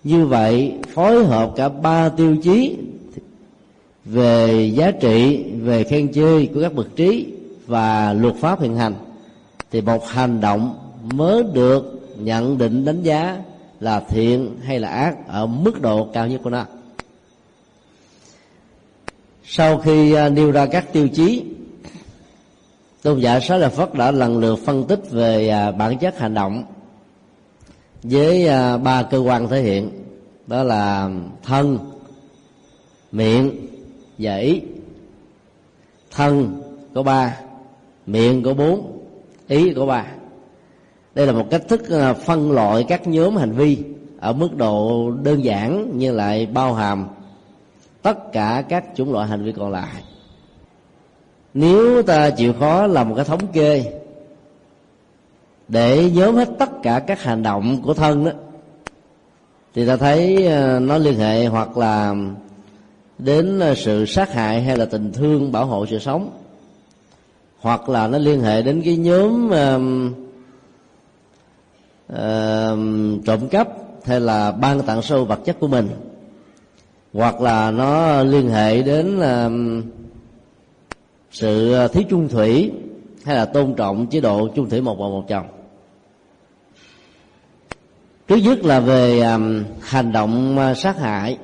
Như 0.04 0.26
vậy, 0.26 0.72
phối 0.94 1.24
hợp 1.24 1.52
cả 1.56 1.68
ba 1.68 2.08
tiêu 2.08 2.36
chí 2.42 2.76
về 4.04 4.64
giá 4.74 4.90
trị, 4.90 5.44
về 5.60 5.84
khen 5.84 6.12
chê 6.12 6.46
của 6.46 6.62
các 6.62 6.74
bậc 6.74 6.96
trí 6.96 7.26
và 7.66 8.12
luật 8.12 8.34
pháp 8.34 8.60
hiện 8.60 8.76
hành 8.76 8.94
thì 9.70 9.80
một 9.80 10.08
hành 10.08 10.40
động 10.40 10.74
mới 11.02 11.42
được 11.52 12.00
nhận 12.18 12.58
định 12.58 12.84
đánh 12.84 13.02
giá 13.02 13.42
là 13.80 14.00
thiện 14.00 14.56
hay 14.62 14.80
là 14.80 14.88
ác 14.88 15.28
ở 15.28 15.46
mức 15.46 15.82
độ 15.82 16.08
cao 16.12 16.28
nhất 16.28 16.40
của 16.44 16.50
nó 16.50 16.64
sau 19.52 19.78
khi 19.78 20.12
à, 20.12 20.28
nêu 20.28 20.50
ra 20.50 20.66
các 20.66 20.92
tiêu 20.92 21.08
chí, 21.08 21.44
tôn 23.02 23.18
giả 23.18 23.40
xá 23.40 23.56
lợi 23.56 23.70
phất 23.70 23.94
đã 23.94 24.10
lần 24.10 24.38
lượt 24.38 24.58
phân 24.64 24.84
tích 24.84 25.00
về 25.10 25.48
à, 25.48 25.70
bản 25.70 25.98
chất 25.98 26.18
hành 26.18 26.34
động 26.34 26.64
với 28.02 28.48
à, 28.48 28.76
ba 28.76 29.02
cơ 29.02 29.18
quan 29.18 29.48
thể 29.48 29.62
hiện. 29.62 29.90
Đó 30.46 30.62
là 30.62 31.10
thân, 31.42 31.78
miệng 33.12 33.66
và 34.18 34.36
ý. 34.36 34.60
Thân 36.10 36.62
có 36.94 37.02
ba, 37.02 37.36
miệng 38.06 38.42
có 38.42 38.54
bốn, 38.54 39.02
ý 39.48 39.74
có 39.74 39.86
ba. 39.86 40.06
Đây 41.14 41.26
là 41.26 41.32
một 41.32 41.46
cách 41.50 41.62
thức 41.68 41.82
phân 42.26 42.52
loại 42.52 42.84
các 42.88 43.06
nhóm 43.06 43.36
hành 43.36 43.52
vi 43.52 43.78
ở 44.20 44.32
mức 44.32 44.56
độ 44.56 45.10
đơn 45.22 45.44
giản 45.44 45.90
nhưng 45.94 46.16
lại 46.16 46.46
bao 46.46 46.74
hàm 46.74 47.06
tất 48.02 48.32
cả 48.32 48.64
các 48.68 48.84
chủng 48.94 49.12
loại 49.12 49.28
hành 49.28 49.44
vi 49.44 49.52
còn 49.52 49.70
lại. 49.70 50.02
Nếu 51.54 52.02
ta 52.02 52.30
chịu 52.30 52.52
khó 52.60 52.86
làm 52.86 53.08
một 53.08 53.14
cái 53.14 53.24
thống 53.24 53.46
kê 53.52 53.92
để 55.68 56.10
nhóm 56.14 56.36
hết 56.36 56.48
tất 56.58 56.70
cả 56.82 57.00
các 57.06 57.22
hành 57.22 57.42
động 57.42 57.82
của 57.82 57.94
thân 57.94 58.24
đó 58.24 58.30
thì 59.74 59.86
ta 59.86 59.96
thấy 59.96 60.46
ờ, 60.46 60.80
nó 60.80 60.98
liên 60.98 61.18
hệ 61.18 61.46
hoặc 61.46 61.76
là 61.76 62.14
đến 63.18 63.58
ờ, 63.60 63.74
sự 63.74 64.06
sát 64.06 64.32
hại 64.32 64.62
hay 64.62 64.76
là 64.76 64.84
tình 64.84 65.12
thương 65.12 65.52
bảo 65.52 65.66
hộ 65.66 65.86
sự 65.86 65.98
sống 65.98 66.30
hoặc 67.60 67.88
là 67.88 68.06
nó 68.06 68.18
liên 68.18 68.40
hệ 68.40 68.62
đến 68.62 68.82
cái 68.84 68.96
nhóm 68.96 69.46
uh, 69.46 69.82
uh, 72.12 73.24
trộm 73.24 73.48
cắp 73.48 73.68
hay 74.04 74.20
là 74.20 74.52
ban 74.52 74.82
tặng 74.82 75.02
sâu 75.02 75.24
vật 75.24 75.40
chất 75.44 75.56
của 75.60 75.68
mình 75.68 75.88
hoặc 77.12 77.40
là 77.40 77.70
nó 77.70 78.22
liên 78.22 78.48
hệ 78.48 78.82
đến 78.82 79.18
uh, 79.18 79.84
sự 81.30 81.72
ờ, 81.72 81.88
thí 81.88 82.04
chung 82.10 82.28
thủy 82.28 82.70
hay 83.24 83.36
là 83.36 83.44
tôn 83.44 83.74
trọng 83.74 84.06
chế 84.06 84.20
độ 84.20 84.48
chung 84.54 84.68
thủy 84.70 84.80
một 84.80 84.98
vợ 84.98 85.08
một 85.08 85.24
chồng. 85.28 85.46
Thứ 88.28 88.36
nhất 88.36 88.64
là 88.64 88.80
về 88.80 89.20
um, 89.20 89.64
hành 89.80 90.12
động 90.12 90.58
uh, 90.70 90.76
sát 90.78 90.98
hại. 90.98 91.38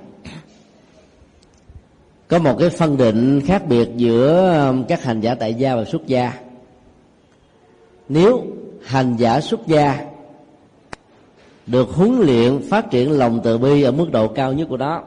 Có 2.29 2.39
một 2.39 2.57
cái 2.59 2.71
phân 2.71 2.97
định 2.97 3.41
khác 3.47 3.63
biệt 3.69 3.89
giữa 3.97 4.59
um, 4.69 4.85
các 4.85 5.05
hành 5.05 5.21
giả 5.21 5.35
tại 5.35 5.55
gia 5.55 5.77
và 5.77 5.85
xuất 5.85 6.07
gia. 6.07 6.33
Nếu 8.09 8.43
hành 8.85 9.17
giả 9.17 9.41
xuất 9.41 9.67
gia 9.67 10.05
được 11.67 11.89
huấn 11.89 12.21
luyện 12.21 12.61
phát 12.71 12.91
triển 12.91 13.11
lòng 13.11 13.41
từ 13.45 13.59
bi 13.59 13.83
ở 13.83 13.91
mức 13.91 14.13
độ 14.13 14.29
cao 14.29 14.53
nhất 14.53 14.67
của 14.69 14.77
đó 14.77 15.05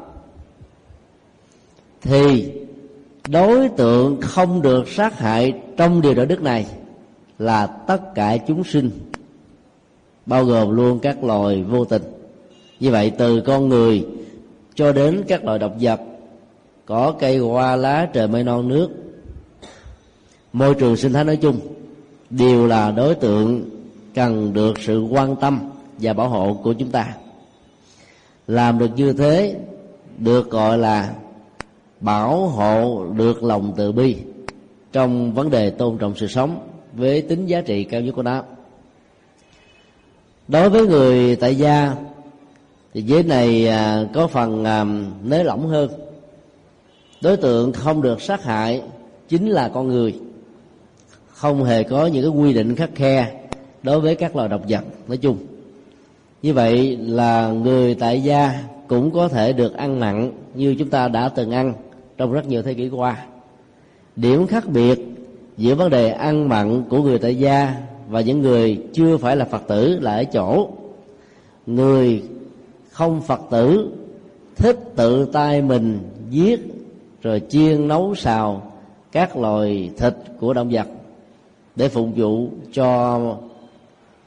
thì 2.02 2.52
đối 3.28 3.70
tượng 3.70 4.22
không 4.22 4.62
được 4.62 4.90
sát 4.90 5.20
hại 5.20 5.54
trong 5.78 6.02
điều 6.02 6.14
đạo 6.14 6.26
đức 6.26 6.42
này 6.42 6.66
là 7.40 7.68
tất 7.68 8.16
cả 8.16 8.38
chúng 8.38 8.64
sinh, 8.64 8.90
bao 10.26 10.46
gồm 10.46 10.70
luôn 10.70 11.00
các 11.00 11.24
loài 11.24 11.64
vô 11.64 11.86
tình. 11.86 12.02
Như 12.80 12.92
vậy 12.92 13.12
từ 13.18 13.42
con 13.42 13.70
người 13.70 14.06
cho 14.76 14.92
đến 14.92 15.24
các 15.28 15.46
loài 15.46 15.60
động 15.60 15.78
vật, 15.82 16.02
có 16.86 17.14
cây 17.20 17.38
hoa 17.38 17.76
lá 17.76 18.08
trời 18.14 18.28
mây 18.28 18.44
non 18.44 18.68
nước, 18.68 18.90
môi 20.54 20.76
trường 20.76 20.98
sinh 20.98 21.14
thái 21.14 21.24
nói 21.24 21.36
chung, 21.36 21.60
đều 22.30 22.68
là 22.68 22.92
đối 22.92 23.16
tượng 23.16 23.70
cần 24.16 24.54
được 24.54 24.80
sự 24.80 25.02
quan 25.02 25.36
tâm 25.36 25.60
và 25.98 26.14
bảo 26.14 26.30
hộ 26.30 26.60
của 26.64 26.74
chúng 26.74 26.92
ta. 26.92 27.08
Làm 28.48 28.80
được 28.80 28.90
như 28.96 29.14
thế, 29.14 29.56
được 30.18 30.50
gọi 30.50 30.78
là 30.78 31.14
bảo 32.00 32.48
hộ 32.48 33.06
được 33.18 33.44
lòng 33.44 33.74
từ 33.78 33.92
bi 33.92 34.16
trong 34.92 35.34
vấn 35.34 35.50
đề 35.50 35.70
tôn 35.70 35.98
trọng 35.98 36.16
sự 36.16 36.28
sống 36.28 36.68
với 36.94 37.22
tính 37.22 37.46
giá 37.46 37.62
trị 37.62 37.84
cao 37.84 38.02
nhất 38.02 38.12
của 38.16 38.24
nó. 38.24 38.44
Đối 40.48 40.70
với 40.70 40.88
người 40.88 41.36
tại 41.36 41.56
gia, 41.56 41.96
thì 42.94 43.02
giới 43.02 43.24
này 43.24 43.68
à, 43.68 44.06
có 44.14 44.28
phần 44.28 44.66
à, 44.66 44.86
nới 45.24 45.44
lỏng 45.44 45.68
hơn. 45.68 45.90
Đối 47.22 47.38
tượng 47.38 47.74
không 47.74 48.02
được 48.02 48.22
sát 48.22 48.44
hại 48.44 48.82
chính 49.30 49.50
là 49.50 49.70
con 49.74 49.88
người. 49.88 50.20
Không 51.28 51.64
hề 51.64 51.84
có 51.84 52.08
những 52.08 52.24
cái 52.24 52.42
quy 52.42 52.54
định 52.54 52.76
khắc 52.76 52.90
khe 52.96 53.40
đối 53.84 54.00
với 54.00 54.16
các 54.16 54.36
loài 54.36 54.50
động 54.50 54.64
vật, 54.68 54.84
nói 55.08 55.18
chung. 55.18 55.38
Như 56.42 56.54
vậy 56.54 56.98
là 56.98 57.52
người 57.52 57.96
tại 57.96 58.22
gia 58.22 58.64
cũng 58.88 59.12
có 59.12 59.28
thể 59.28 59.54
được 59.54 59.74
ăn 59.74 60.00
mặn 60.00 60.32
như 60.54 60.76
chúng 60.80 60.90
ta 60.90 61.08
đã 61.08 61.30
từng 61.30 61.52
ăn 61.52 61.74
trong 62.20 62.32
rất 62.32 62.48
nhiều 62.48 62.62
thế 62.62 62.74
kỷ 62.74 62.90
qua. 62.90 63.26
Điểm 64.16 64.48
khác 64.48 64.68
biệt 64.68 65.00
giữa 65.58 65.76
vấn 65.76 65.90
đề 65.90 66.10
ăn 66.10 66.50
mặn 66.50 66.84
của 66.90 67.02
người 67.02 67.20
tại 67.20 67.36
gia 67.36 67.76
và 68.10 68.22
những 68.22 68.42
người 68.42 68.84
chưa 68.94 69.18
phải 69.18 69.36
là 69.36 69.46
phật 69.46 69.64
tử 69.68 70.00
là 70.02 70.16
ở 70.16 70.24
chỗ 70.24 70.70
người 71.66 72.24
không 72.92 73.22
phật 73.22 73.42
tử 73.52 73.92
thích 74.56 74.80
tự 74.96 75.26
tay 75.26 75.62
mình 75.62 76.00
giết 76.30 76.60
rồi 77.22 77.42
chiên 77.50 77.88
nấu 77.88 78.16
xào 78.16 78.72
các 79.12 79.38
loài 79.38 79.90
thịt 79.98 80.14
của 80.40 80.54
động 80.54 80.70
vật 80.72 80.88
để 81.76 81.90
phục 81.90 82.08
vụ 82.16 82.50
cho 82.74 83.20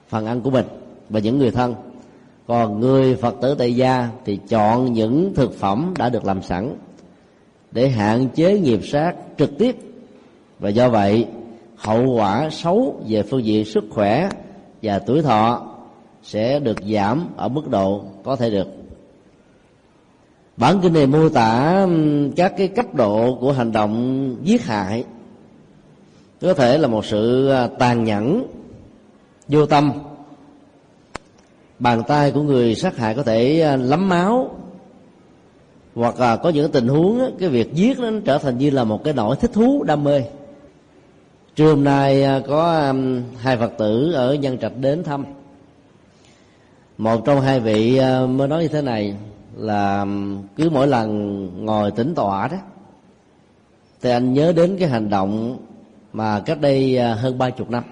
phần 0.08 0.26
ăn 0.26 0.40
của 0.40 0.50
mình 0.50 0.66
và 1.08 1.20
những 1.20 1.38
người 1.38 1.50
thân. 1.50 1.74
Còn 2.46 2.80
người 2.80 3.14
phật 3.14 3.34
tử 3.42 3.54
tại 3.54 3.76
gia 3.76 4.08
thì 4.24 4.38
chọn 4.48 4.92
những 4.92 5.32
thực 5.34 5.58
phẩm 5.58 5.94
đã 5.98 6.08
được 6.08 6.24
làm 6.24 6.42
sẵn 6.42 6.74
để 7.72 7.88
hạn 7.88 8.28
chế 8.34 8.58
nghiệp 8.58 8.80
sát 8.84 9.14
trực 9.38 9.58
tiếp. 9.58 9.76
Và 10.58 10.68
do 10.68 10.88
vậy, 10.88 11.26
hậu 11.76 12.06
quả 12.06 12.48
xấu 12.50 13.02
về 13.08 13.22
phương 13.22 13.44
diện 13.44 13.64
sức 13.64 13.84
khỏe 13.90 14.28
và 14.82 14.98
tuổi 14.98 15.22
thọ 15.22 15.66
sẽ 16.22 16.58
được 16.58 16.76
giảm 16.92 17.28
ở 17.36 17.48
mức 17.48 17.68
độ 17.68 18.04
có 18.24 18.36
thể 18.36 18.50
được. 18.50 18.68
Bản 20.56 20.80
kinh 20.82 20.92
này 20.92 21.06
mô 21.06 21.28
tả 21.28 21.86
các 22.36 22.54
cái 22.56 22.68
cấp 22.68 22.94
độ 22.94 23.38
của 23.40 23.52
hành 23.52 23.72
động 23.72 24.36
giết 24.42 24.64
hại. 24.64 25.04
Có 26.40 26.54
thể 26.54 26.78
là 26.78 26.88
một 26.88 27.04
sự 27.04 27.48
à, 27.48 27.66
tàn 27.78 28.04
nhẫn, 28.04 28.46
vô 29.48 29.66
tâm. 29.66 29.92
Bàn 31.78 32.02
tay 32.08 32.30
của 32.30 32.42
người 32.42 32.74
sát 32.74 32.96
hại 32.96 33.14
có 33.14 33.22
thể 33.22 33.60
à, 33.60 33.76
lấm 33.76 34.08
máu 34.08 34.56
hoặc 35.94 36.20
là 36.20 36.36
có 36.36 36.48
những 36.48 36.72
tình 36.72 36.88
huống 36.88 37.36
cái 37.38 37.48
việc 37.48 37.74
giết 37.74 37.98
nó 37.98 38.10
trở 38.24 38.38
thành 38.38 38.58
như 38.58 38.70
là 38.70 38.84
một 38.84 39.04
cái 39.04 39.14
nỗi 39.14 39.36
thích 39.36 39.50
thú, 39.52 39.84
đam 39.84 40.04
mê. 40.04 40.22
Trưa 41.56 41.70
hôm 41.70 41.84
nay 41.84 42.22
à, 42.22 42.40
có 42.46 42.86
um, 42.88 43.22
hai 43.38 43.56
phật 43.56 43.72
tử 43.78 44.12
ở 44.12 44.34
nhân 44.34 44.58
trạch 44.58 44.72
đến 44.80 45.04
thăm. 45.04 45.24
Một 46.98 47.24
trong 47.24 47.40
hai 47.40 47.60
vị 47.60 47.96
à, 47.96 48.26
mới 48.26 48.48
nói 48.48 48.62
như 48.62 48.68
thế 48.68 48.82
này 48.82 49.16
là 49.56 50.00
um, 50.00 50.42
cứ 50.56 50.70
mỗi 50.70 50.86
lần 50.86 51.48
ngồi 51.64 51.90
tĩnh 51.90 52.14
tọa 52.14 52.48
đó, 52.48 52.56
thì 54.02 54.10
anh 54.10 54.34
nhớ 54.34 54.52
đến 54.52 54.76
cái 54.78 54.88
hành 54.88 55.10
động 55.10 55.58
mà 56.12 56.40
cách 56.40 56.60
đây 56.60 56.98
à, 56.98 57.14
hơn 57.14 57.38
ba 57.38 57.50
chục 57.50 57.70
năm. 57.70 57.84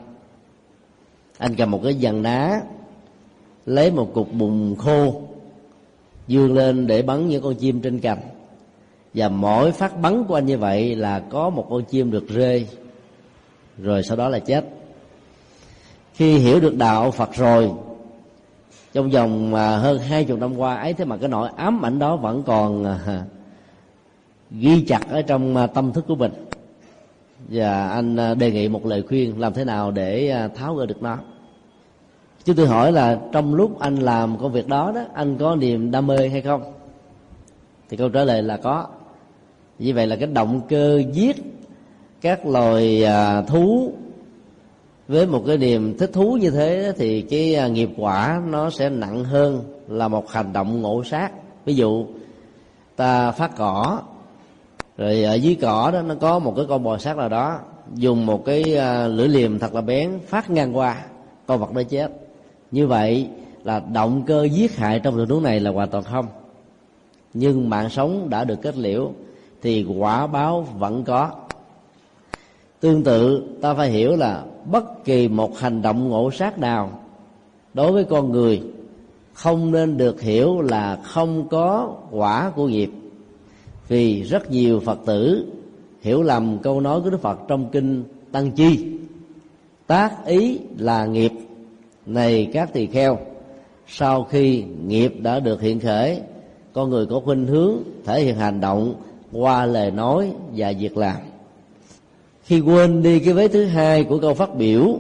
Anh 1.39 1.55
cầm 1.55 1.71
một 1.71 1.81
cái 1.85 1.95
dàn 2.03 2.23
đá 2.23 2.63
lấy 3.67 3.91
một 3.91 4.11
cục 4.15 4.33
bùn 4.33 4.77
khô 4.79 5.23
dương 6.31 6.55
lên 6.55 6.87
để 6.87 7.03
bắn 7.03 7.29
những 7.29 7.43
con 7.43 7.55
chim 7.55 7.81
trên 7.81 8.01
cành. 8.01 8.19
Và 9.15 9.29
mỗi 9.29 9.73
phát 9.73 10.01
bắn 10.01 10.25
của 10.25 10.35
anh 10.35 10.47
như 10.47 10.59
vậy 10.59 10.97
là 10.97 11.21
có 11.21 11.51
một 11.51 11.67
con 11.71 11.85
chim 11.85 12.11
được 12.11 12.29
rơi, 12.29 12.67
rồi 13.79 14.03
sau 14.03 14.17
đó 14.17 14.29
là 14.29 14.39
chết. 14.39 14.65
Khi 16.15 16.39
hiểu 16.39 16.61
được 16.61 16.77
đạo 16.77 17.11
phật 17.11 17.35
rồi, 17.35 17.71
trong 18.93 19.11
vòng 19.11 19.55
à, 19.55 19.77
hơn 19.77 19.99
hai 19.99 20.25
chục 20.25 20.39
năm 20.39 20.57
qua 20.57 20.77
ấy, 20.77 20.93
thế 20.93 21.05
mà 21.05 21.17
cái 21.17 21.29
nỗi 21.29 21.51
ám 21.57 21.85
ảnh 21.85 21.99
đó 21.99 22.17
vẫn 22.17 22.43
còn 22.43 22.85
à, 22.85 23.25
ghi 24.51 24.85
chặt 24.89 25.01
ở 25.09 25.23
trong 25.23 25.57
à, 25.57 25.67
tâm 25.67 25.93
thức 25.93 26.05
của 26.09 26.17
mình. 26.17 26.33
Và 27.49 27.89
anh 27.89 28.39
đề 28.39 28.51
nghị 28.51 28.69
một 28.69 28.87
lời 28.87 29.03
khuyên 29.09 29.41
làm 29.41 29.53
thế 29.53 29.65
nào 29.65 29.91
để 29.91 30.35
tháo 30.55 30.75
gỡ 30.75 30.87
được 30.87 31.03
nó 31.03 31.19
chứ 32.45 32.55
tôi 32.55 32.67
hỏi 32.67 32.93
là 32.93 33.21
trong 33.33 33.55
lúc 33.55 33.81
anh 33.81 33.97
làm 33.97 34.39
công 34.39 34.53
việc 34.53 34.69
đó 34.69 34.93
đó, 34.95 35.01
anh 35.15 35.37
có 35.39 35.57
niềm 35.57 35.91
đam 35.91 36.07
mê 36.07 36.29
hay 36.29 36.41
không? 36.43 36.73
Thì 37.89 37.97
câu 37.97 38.09
trả 38.09 38.25
lời 38.25 38.43
là 38.43 38.57
có. 38.57 38.87
Như 39.79 39.95
vậy 39.95 40.07
là 40.07 40.17
cái 40.17 40.27
động 40.27 40.61
cơ 40.69 41.03
giết 41.13 41.37
các 42.21 42.47
loài 42.47 43.05
à, 43.05 43.43
thú 43.43 43.93
với 45.09 45.27
một 45.27 45.43
cái 45.47 45.59
niềm 45.59 45.99
thích 45.99 46.11
thú 46.13 46.37
như 46.41 46.51
thế 46.51 46.93
thì 46.97 47.23
cái 47.23 47.55
à, 47.55 47.69
nghiệp 47.69 47.91
quả 47.97 48.43
nó 48.49 48.71
sẽ 48.71 48.91
nặng 48.91 49.25
hơn 49.25 49.63
là 49.89 50.09
một 50.09 50.31
hành 50.31 50.53
động 50.53 50.83
ngộ 50.83 51.05
sát. 51.05 51.31
Ví 51.65 51.75
dụ, 51.75 52.07
ta 52.97 53.31
phát 53.31 53.57
cỏ, 53.57 54.01
rồi 54.99 55.25
ở 55.25 55.35
dưới 55.35 55.57
cỏ 55.61 55.91
đó 55.93 56.03
nó 56.03 56.15
có 56.15 56.39
một 56.39 56.53
cái 56.57 56.65
con 56.69 56.83
bò 56.83 56.99
sát 56.99 57.17
nào 57.17 57.29
đó, 57.29 57.59
dùng 57.95 58.27
một 58.27 58.45
cái 58.45 58.77
à, 58.77 59.07
lưỡi 59.07 59.29
liềm 59.29 59.59
thật 59.59 59.75
là 59.75 59.81
bén 59.81 60.19
phát 60.27 60.51
ngang 60.51 60.77
qua, 60.77 60.97
con 61.47 61.61
vật 61.61 61.73
đó 61.73 61.83
chết 61.83 62.11
như 62.71 62.87
vậy 62.87 63.29
là 63.65 63.81
động 63.93 64.23
cơ 64.27 64.45
giết 64.45 64.77
hại 64.77 65.01
trong 65.01 65.17
tình 65.17 65.29
huống 65.29 65.43
này 65.43 65.61
là 65.61 65.71
hoàn 65.71 65.89
toàn 65.89 66.05
không. 66.05 66.27
Nhưng 67.35 67.71
mạng 67.71 67.91
sống 67.91 68.31
đã 68.31 68.45
được 68.45 68.63
kết 68.63 68.77
liễu 68.77 69.13
thì 69.63 69.87
quả 69.99 70.27
báo 70.27 70.67
vẫn 70.79 71.05
có. 71.05 71.31
Tương 72.81 73.03
tự, 73.03 73.49
ta 73.61 73.75
phải 73.75 73.91
hiểu 73.91 74.17
là 74.17 74.45
bất 74.65 75.05
kỳ 75.05 75.29
một 75.29 75.59
hành 75.59 75.83
động 75.83 76.09
ngộ 76.09 76.31
sát 76.31 76.59
nào 76.59 76.91
đối 77.75 77.93
với 77.93 78.05
con 78.05 78.33
người 78.33 78.63
không 79.33 79.73
nên 79.73 79.97
được 79.97 80.21
hiểu 80.21 80.61
là 80.61 80.97
không 81.05 81.49
có 81.49 81.95
quả 82.11 82.53
của 82.57 82.69
nghiệp. 82.69 82.91
Vì 83.89 84.23
rất 84.23 84.51
nhiều 84.51 84.81
phật 84.81 84.99
tử 85.07 85.47
hiểu 86.01 86.23
lầm 86.23 86.59
câu 86.59 86.81
nói 86.81 87.01
của 87.01 87.11
đức 87.11 87.21
phật 87.21 87.39
trong 87.49 87.69
kinh 87.73 88.05
tăng 88.33 88.53
chi. 88.53 88.87
Tác 89.87 90.27
ý 90.27 90.59
là 90.79 91.07
nghiệp 91.07 91.33
này 92.15 92.51
các 92.53 92.73
tỳ 92.73 92.87
kheo, 92.87 93.19
sau 93.87 94.25
khi 94.25 94.65
nghiệp 94.87 95.15
đã 95.21 95.41
được 95.41 95.61
hiện 95.61 95.81
khởi, 95.81 96.21
con 96.73 96.91
người 96.91 97.07
có 97.07 97.21
khuynh 97.25 97.47
hướng 97.47 97.77
thể 98.05 98.23
hiện 98.23 98.37
hành 98.37 98.61
động 98.61 98.95
qua 99.33 99.67
lời 99.67 99.91
nói 99.91 100.33
và 100.57 100.73
việc 100.79 100.97
làm. 100.97 101.17
Khi 102.43 102.61
quên 102.61 103.03
đi 103.03 103.21
cái 103.21 103.35
vế 103.35 103.49
thứ 103.49 103.65
hai 103.65 104.05
của 104.05 104.19
câu 104.19 104.35
phát 104.35 104.55
biểu, 104.55 104.99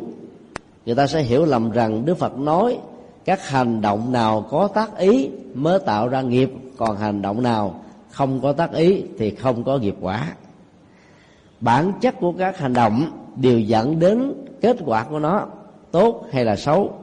người 0.87 0.95
ta 0.95 1.07
sẽ 1.07 1.23
hiểu 1.23 1.45
lầm 1.45 1.71
rằng 1.71 2.05
đức 2.05 2.19
phật 2.19 2.39
nói 2.39 2.79
các 3.25 3.49
hành 3.49 3.81
động 3.81 4.13
nào 4.13 4.47
có 4.51 4.69
tác 4.69 4.99
ý 4.99 5.31
mới 5.55 5.79
tạo 5.79 6.09
ra 6.09 6.23
nghiệp, 6.23 6.51
còn 6.77 6.97
hành 6.97 7.23
động 7.23 7.43
nào 7.43 7.81
không 8.11 8.41
có 8.41 8.53
tác 8.53 8.73
ý 8.73 9.03
thì 9.19 9.31
không 9.31 9.65
có 9.65 9.79
nghiệp 9.79 9.97
quả. 10.01 10.33
Bản 11.61 11.93
chất 12.01 12.15
của 12.21 12.33
các 12.33 12.59
hành 12.59 12.73
động 12.73 13.05
đều 13.37 13.59
dẫn 13.59 13.99
đến 13.99 14.33
kết 14.61 14.77
quả 14.85 15.05
của 15.05 15.19
nó, 15.19 15.47
tốt 15.91 16.27
hay 16.33 16.45
là 16.45 16.57
xấu 16.57 17.00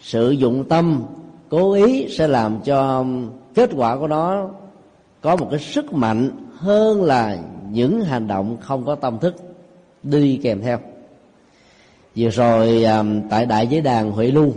sự 0.00 0.30
dụng 0.30 0.64
tâm, 0.68 1.02
cố 1.48 1.72
ý 1.72 2.06
sẽ 2.08 2.28
làm 2.28 2.60
cho 2.64 3.04
kết 3.54 3.70
quả 3.76 3.96
của 3.96 4.08
nó 4.08 4.48
có 5.20 5.36
một 5.36 5.48
cái 5.50 5.60
sức 5.60 5.92
mạnh 5.92 6.30
hơn 6.56 7.02
là 7.02 7.38
những 7.70 8.00
hành 8.00 8.26
động 8.26 8.56
không 8.60 8.84
có 8.84 8.94
tâm 8.94 9.18
thức, 9.18 9.34
đi 10.02 10.40
kèm 10.42 10.60
theo. 10.60 10.78
Vừa 12.16 12.30
rồi 12.30 12.84
à, 12.84 13.04
tại 13.30 13.46
đại 13.46 13.66
giới 13.66 13.80
đàn 13.80 14.10
Huệ 14.10 14.26
lu 14.26 14.52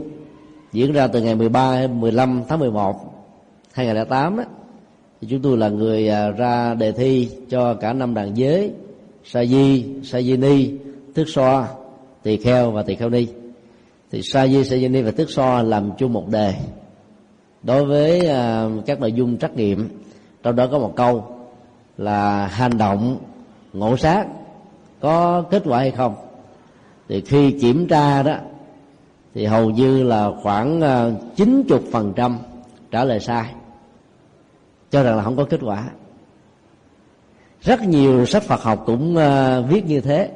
diễn 0.73 0.93
ra 0.93 1.07
từ 1.07 1.21
ngày 1.21 1.35
13 1.35 1.87
15 1.87 2.41
tháng 2.47 2.59
11 2.59 2.95
2008 3.73 4.37
á, 4.37 4.45
thì 5.21 5.27
chúng 5.31 5.41
tôi 5.41 5.57
là 5.57 5.69
người 5.69 6.09
à, 6.09 6.29
ra 6.29 6.73
đề 6.73 6.91
thi 6.91 7.29
cho 7.49 7.73
cả 7.73 7.93
năm 7.93 8.13
đàn 8.13 8.37
giới, 8.37 8.71
sa 9.23 9.45
di 9.45 9.85
sa 10.03 10.21
di 10.21 10.37
ni 10.37 10.71
thức 11.15 11.25
so 11.27 11.67
tỳ 12.23 12.37
kheo 12.37 12.71
và 12.71 12.83
tỳ 12.83 12.95
kheo 12.95 13.09
ni 13.09 13.27
thì 14.11 14.21
sa 14.21 14.47
di 14.47 14.63
sa 14.63 14.75
di 14.75 15.01
và 15.01 15.11
Tức 15.11 15.29
so 15.29 15.61
làm 15.61 15.91
chung 15.97 16.13
một 16.13 16.27
đề. 16.29 16.53
Đối 17.63 17.85
với 17.85 18.27
à, 18.27 18.69
các 18.85 18.99
nội 18.99 19.11
dung 19.11 19.37
trắc 19.37 19.55
nghiệm 19.55 19.89
trong 20.43 20.55
đó 20.55 20.67
có 20.71 20.79
một 20.79 20.93
câu 20.95 21.35
là 21.97 22.47
hành 22.47 22.77
động 22.77 23.17
ngộ 23.73 23.97
sát 23.97 24.25
có 24.99 25.43
kết 25.51 25.63
quả 25.65 25.79
hay 25.79 25.91
không? 25.91 26.15
Thì 27.09 27.21
khi 27.21 27.51
kiểm 27.61 27.87
tra 27.87 28.23
đó 28.23 28.35
thì 29.33 29.45
hầu 29.45 29.69
như 29.69 30.03
là 30.03 30.31
khoảng 30.43 30.81
à, 30.81 31.11
chín 31.35 31.63
chục 31.69 31.83
phần 31.91 32.13
trăm 32.15 32.37
trả 32.91 33.03
lời 33.03 33.19
sai 33.19 33.53
cho 34.91 35.03
rằng 35.03 35.17
là 35.17 35.23
không 35.23 35.37
có 35.37 35.45
kết 35.45 35.59
quả. 35.63 35.89
Rất 37.61 37.81
nhiều 37.81 38.25
sách 38.25 38.43
Phật 38.43 38.61
học 38.61 38.83
cũng 38.85 39.17
uh, 39.17 39.69
viết 39.69 39.85
như 39.85 40.01
thế 40.01 40.29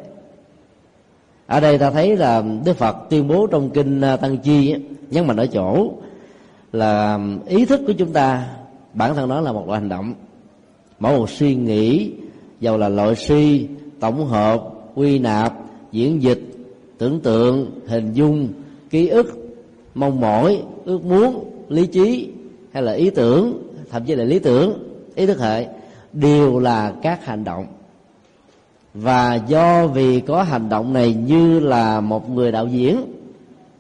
ở 1.48 1.60
đây 1.60 1.78
ta 1.78 1.92
thấy 1.92 2.18
là 2.18 2.44
đức 2.66 2.78
phật 2.78 2.96
tuyên 3.10 3.28
bố 3.28 3.48
trong 3.48 3.70
kinh 3.70 4.02
à, 4.02 4.18
tăng 4.18 4.38
chi 4.38 4.76
nhấn 5.12 5.28
mạnh 5.28 5.38
ở 5.38 5.48
chỗ 5.48 5.92
là 6.72 7.20
ý 7.46 7.66
thức 7.66 7.82
của 7.88 7.94
chúng 7.94 8.14
ta, 8.14 8.48
bản 8.94 9.16
thân 9.16 9.30
đó 9.30 9.42
là 9.42 9.52
một 9.52 9.68
loại 9.68 9.80
hành 9.80 9.90
động. 9.90 10.14
Mỗi 11.00 11.18
một 11.18 11.30
suy 11.30 11.56
nghĩ, 11.56 12.12
dầu 12.60 12.78
là 12.78 12.90
loại 12.90 13.16
suy, 13.16 13.68
tổng 14.00 14.26
hợp, 14.26 14.64
quy 14.96 15.20
nạp, 15.20 15.54
diễn 15.92 16.24
dịch, 16.24 16.42
tưởng 16.98 17.20
tượng, 17.20 17.72
hình 17.88 18.14
dung, 18.14 18.48
ký 18.90 19.08
ức, 19.08 19.56
mong 19.96 20.20
mỏi, 20.20 20.62
ước 20.86 21.06
muốn, 21.06 21.52
lý 21.70 21.88
trí, 21.88 22.30
hay 22.72 22.84
là 22.84 22.94
ý 22.94 23.10
tưởng, 23.10 23.64
thậm 23.90 24.06
chí 24.06 24.16
là 24.16 24.24
lý 24.24 24.40
tưởng, 24.40 24.74
ý 25.16 25.26
thức 25.26 25.40
hệ, 25.40 25.68
đều 26.14 26.60
là 26.60 26.94
các 27.02 27.26
hành 27.26 27.44
động 27.44 27.66
và 28.94 29.36
do 29.36 29.88
vì 29.88 30.20
có 30.20 30.44
hành 30.44 30.70
động 30.70 30.94
này 30.94 31.14
như 31.14 31.60
là 31.60 32.00
một 32.00 32.30
người 32.30 32.52
đạo 32.52 32.68
diễn 32.68 33.06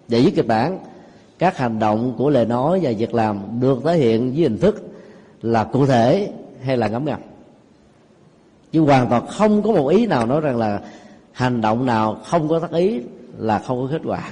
để 0.08 0.22
viết 0.22 0.36
kịch 0.36 0.48
bản, 0.48 0.80
các 1.40 1.58
hành 1.58 1.80
động 1.80 2.14
của 2.18 2.30
lời 2.30 2.46
nói 2.46 2.80
và 2.84 2.92
việc 2.98 3.14
làm 3.14 3.40
được 3.62 3.80
thể 3.86 3.98
hiện 3.98 4.32
với 4.32 4.42
hình 4.42 4.58
thức 4.58 4.92
là 5.42 5.64
cụ 5.64 5.86
thể 5.86 6.32
hay 6.64 6.78
là 6.78 6.88
ngấm 6.88 7.06
ngầm. 7.06 7.20
Chứ 8.72 8.82
hoàn 8.82 9.10
toàn 9.10 9.28
không 9.28 9.64
có 9.64 9.72
một 9.72 9.88
ý 9.88 10.06
nào 10.06 10.26
nói 10.26 10.42
rằng 10.42 10.58
là 10.58 10.82
hành 11.32 11.62
động 11.62 11.86
nào 11.86 12.18
không 12.26 12.50
có 12.50 12.60
tác 12.60 12.72
ý 12.72 13.02
là 13.38 13.60
không 13.60 13.82
có 13.82 13.88
kết 13.92 14.02
quả. 14.06 14.30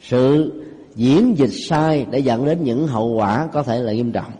Sự 0.00 0.52
diễn 0.94 1.38
dịch 1.38 1.50
sai 1.68 2.06
để 2.10 2.18
dẫn 2.18 2.44
đến 2.44 2.58
những 2.64 2.86
hậu 2.86 3.08
quả 3.08 3.48
có 3.52 3.62
thể 3.62 3.78
là 3.78 3.92
nghiêm 3.92 4.12
trọng. 4.12 4.32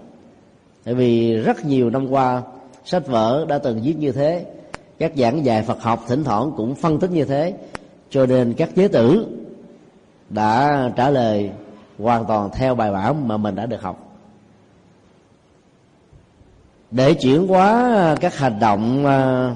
Tại 0.85 0.95
vì 0.95 1.37
rất 1.37 1.65
nhiều 1.65 1.91
năm 1.91 2.11
qua, 2.11 2.43
sách 2.85 3.07
vở 3.07 3.47
đã 3.49 3.59
từng 3.59 3.81
viết 3.83 3.99
như 3.99 4.13
thế 4.13 4.45
các 5.03 5.13
giảng 5.17 5.45
dạy 5.45 5.63
phật 5.63 5.83
học 5.83 6.05
thỉnh 6.09 6.25
thoảng 6.25 6.53
cũng 6.57 6.75
phân 6.75 6.99
tích 6.99 7.11
như 7.11 7.25
thế. 7.25 7.55
Cho 8.11 8.27
nên 8.27 8.55
các 8.55 8.71
giới 8.75 8.89
tử 8.89 9.27
đã 10.31 10.91
trả 10.97 11.11
lời 11.11 11.51
hoàn 11.99 12.25
toàn 12.25 12.51
theo 12.53 12.75
bài 12.75 12.93
bản 12.93 13.29
mà 13.29 13.37
mình 13.37 13.55
đã 13.55 13.67
được 13.67 13.83
học. 13.83 14.19
Để 16.91 17.15
chuyển 17.15 17.47
hóa 17.47 18.17
các 18.21 18.39
hành 18.39 18.59
động 18.61 19.07
à, 19.07 19.51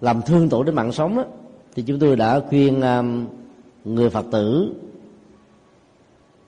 làm 0.00 0.22
thương 0.22 0.48
tổn 0.48 0.66
đến 0.66 0.74
mạng 0.74 0.92
sống 0.92 1.16
đó, 1.16 1.24
thì 1.74 1.82
chúng 1.82 1.98
tôi 1.98 2.16
đã 2.16 2.40
khuyên 2.48 2.82
à, 2.82 3.02
người 3.84 4.10
phật 4.10 4.26
tử 4.32 4.74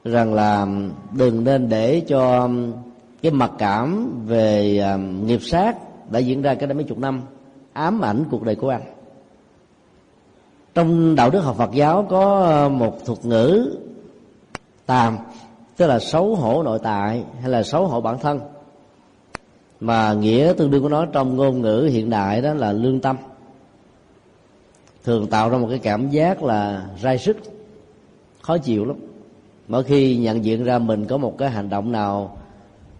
rằng 0.04 0.34
là 0.34 0.66
đừng 1.12 1.44
nên 1.44 1.68
để 1.68 2.02
cho 2.08 2.50
cái 3.22 3.32
mặc 3.32 3.50
cảm 3.58 4.10
về 4.26 4.78
à, 4.78 4.96
nghiệp 4.96 5.42
sát 5.42 5.76
đã 6.10 6.18
diễn 6.18 6.42
ra 6.42 6.54
cái 6.54 6.66
đó 6.66 6.74
mấy 6.74 6.84
chục 6.84 6.98
năm 6.98 7.22
ám 7.78 8.04
ảnh 8.04 8.24
cuộc 8.30 8.42
đời 8.42 8.54
của 8.54 8.68
anh 8.68 8.82
trong 10.78 11.14
đạo 11.14 11.30
đức 11.30 11.40
học 11.40 11.56
Phật 11.56 11.72
giáo 11.72 12.06
có 12.08 12.40
ờ, 12.40 12.68
một 12.68 13.04
thuật 13.04 13.24
ngữ 13.24 13.76
tàm, 14.86 15.18
tức 15.76 15.86
là 15.86 15.98
xấu 15.98 16.34
hổ 16.34 16.62
nội 16.62 16.78
tại 16.82 17.24
hay 17.40 17.50
là 17.50 17.62
xấu 17.62 17.86
hổ 17.86 18.00
bản 18.00 18.18
thân. 18.18 18.40
Mà 19.80 20.12
nghĩa 20.12 20.52
tương 20.56 20.70
đương 20.70 20.82
của 20.82 20.88
nó 20.88 21.06
trong 21.06 21.36
ngôn 21.36 21.62
ngữ 21.62 21.88
hiện 21.92 22.10
đại 22.10 22.40
đó 22.40 22.54
là 22.54 22.72
lương 22.72 23.00
tâm. 23.00 23.16
Thường 25.04 25.26
tạo 25.26 25.50
ra 25.50 25.58
một 25.58 25.66
cái 25.70 25.78
cảm 25.78 26.10
giác 26.10 26.42
là 26.42 26.86
rai 27.02 27.18
sức, 27.18 27.36
khó 28.42 28.58
chịu 28.58 28.84
lắm. 28.84 28.96
Mỗi 29.68 29.84
khi 29.84 30.16
nhận 30.16 30.44
diện 30.44 30.64
ra 30.64 30.78
mình 30.78 31.06
có 31.06 31.16
một 31.16 31.38
cái 31.38 31.50
hành 31.50 31.70
động 31.70 31.92
nào 31.92 32.36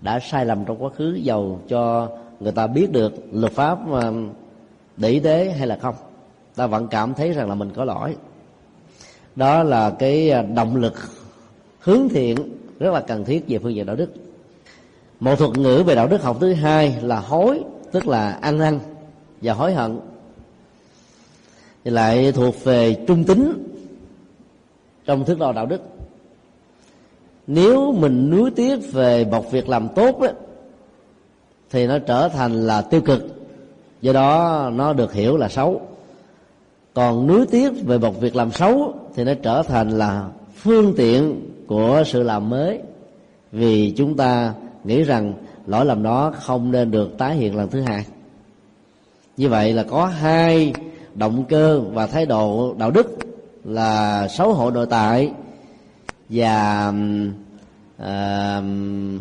đã 0.00 0.20
sai 0.20 0.46
lầm 0.46 0.64
trong 0.64 0.82
quá 0.82 0.90
khứ 0.96 1.14
giàu 1.14 1.60
cho 1.68 2.08
người 2.40 2.52
ta 2.52 2.66
biết 2.66 2.92
được 2.92 3.14
luật 3.32 3.52
pháp 3.52 3.78
ờ, 3.90 4.12
để 4.98 5.08
ý 5.08 5.20
tế 5.20 5.54
hay 5.58 5.66
là 5.66 5.76
không? 5.76 5.94
Ta 6.54 6.66
vẫn 6.66 6.88
cảm 6.88 7.14
thấy 7.14 7.32
rằng 7.32 7.48
là 7.48 7.54
mình 7.54 7.70
có 7.74 7.84
lỗi. 7.84 8.16
Đó 9.36 9.62
là 9.62 9.90
cái 9.90 10.30
à, 10.30 10.42
động 10.42 10.76
lực 10.76 10.94
hướng 11.80 12.08
thiện 12.08 12.36
rất 12.78 12.92
là 12.92 13.00
cần 13.00 13.24
thiết 13.24 13.44
về 13.48 13.58
phương 13.58 13.74
diện 13.74 13.86
đạo 13.86 13.96
đức. 13.96 14.10
Một 15.20 15.36
thuật 15.36 15.58
ngữ 15.58 15.82
về 15.86 15.94
đạo 15.94 16.08
đức 16.08 16.22
học 16.22 16.36
thứ 16.40 16.52
hai 16.52 16.98
là 17.02 17.20
hối 17.20 17.60
tức 17.92 18.06
là 18.06 18.30
ăn 18.30 18.58
năn 18.58 18.78
và 19.42 19.52
hối 19.52 19.74
hận. 19.74 20.00
Thì 21.84 21.90
lại 21.90 22.32
thuộc 22.32 22.64
về 22.64 23.04
trung 23.06 23.24
tính 23.24 23.52
trong 25.04 25.24
thước 25.24 25.38
đo 25.38 25.52
đạo 25.52 25.66
đức. 25.66 25.80
Nếu 27.46 27.92
mình 27.92 28.30
nuối 28.30 28.50
tiếc 28.50 28.92
về 28.92 29.24
một 29.24 29.50
việc 29.50 29.68
làm 29.68 29.88
tốt 29.88 30.20
đó, 30.20 30.28
thì 31.70 31.86
nó 31.86 31.98
trở 31.98 32.28
thành 32.28 32.66
là 32.66 32.82
tiêu 32.82 33.00
cực 33.00 33.37
do 34.00 34.12
đó 34.12 34.70
nó 34.74 34.92
được 34.92 35.12
hiểu 35.12 35.36
là 35.36 35.48
xấu. 35.48 35.80
Còn 36.94 37.26
nuối 37.26 37.46
tiếc 37.46 37.70
về 37.86 37.98
một 37.98 38.20
việc 38.20 38.36
làm 38.36 38.52
xấu 38.52 38.94
thì 39.14 39.24
nó 39.24 39.32
trở 39.42 39.62
thành 39.62 39.90
là 39.90 40.28
phương 40.56 40.94
tiện 40.96 41.40
của 41.66 42.02
sự 42.06 42.22
làm 42.22 42.50
mới. 42.50 42.78
Vì 43.52 43.90
chúng 43.96 44.16
ta 44.16 44.54
nghĩ 44.84 45.02
rằng 45.02 45.32
lỗi 45.66 45.86
lầm 45.86 46.02
đó 46.02 46.32
không 46.40 46.72
nên 46.72 46.90
được 46.90 47.18
tái 47.18 47.36
hiện 47.36 47.56
lần 47.56 47.68
thứ 47.68 47.80
hai. 47.80 48.04
Như 49.36 49.48
vậy 49.48 49.72
là 49.72 49.82
có 49.82 50.06
hai 50.06 50.72
động 51.14 51.44
cơ 51.48 51.80
và 51.80 52.06
thái 52.06 52.26
độ 52.26 52.74
đạo 52.78 52.90
đức 52.90 53.18
là 53.64 54.28
xấu 54.28 54.54
hổ 54.54 54.70
nội 54.70 54.86
tại 54.90 55.32
và 56.28 56.88
uh, 58.02 58.04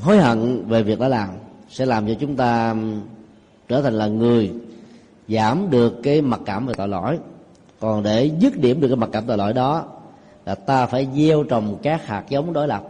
hối 0.01 0.17
hận 0.17 0.67
về 0.67 0.83
việc 0.83 0.99
đã 0.99 1.07
làm 1.07 1.29
sẽ 1.69 1.85
làm 1.85 2.07
cho 2.07 2.13
chúng 2.19 2.35
ta 2.35 2.75
trở 3.67 3.81
thành 3.81 3.93
là 3.93 4.07
người 4.07 4.51
giảm 5.27 5.69
được 5.69 5.99
cái 6.03 6.21
mặc 6.21 6.39
cảm 6.45 6.65
về 6.65 6.73
tội 6.77 6.87
lỗi. 6.87 7.19
Còn 7.79 8.03
để 8.03 8.31
dứt 8.39 8.57
điểm 8.57 8.81
được 8.81 8.87
cái 8.87 8.97
mặc 8.97 9.09
cảm 9.11 9.23
tội 9.27 9.37
lỗi 9.37 9.53
đó 9.53 9.85
là 10.45 10.55
ta 10.55 10.85
phải 10.85 11.07
gieo 11.15 11.43
trồng 11.43 11.77
các 11.83 12.05
hạt 12.05 12.23
giống 12.29 12.53
đối 12.53 12.67
lập. 12.67 12.83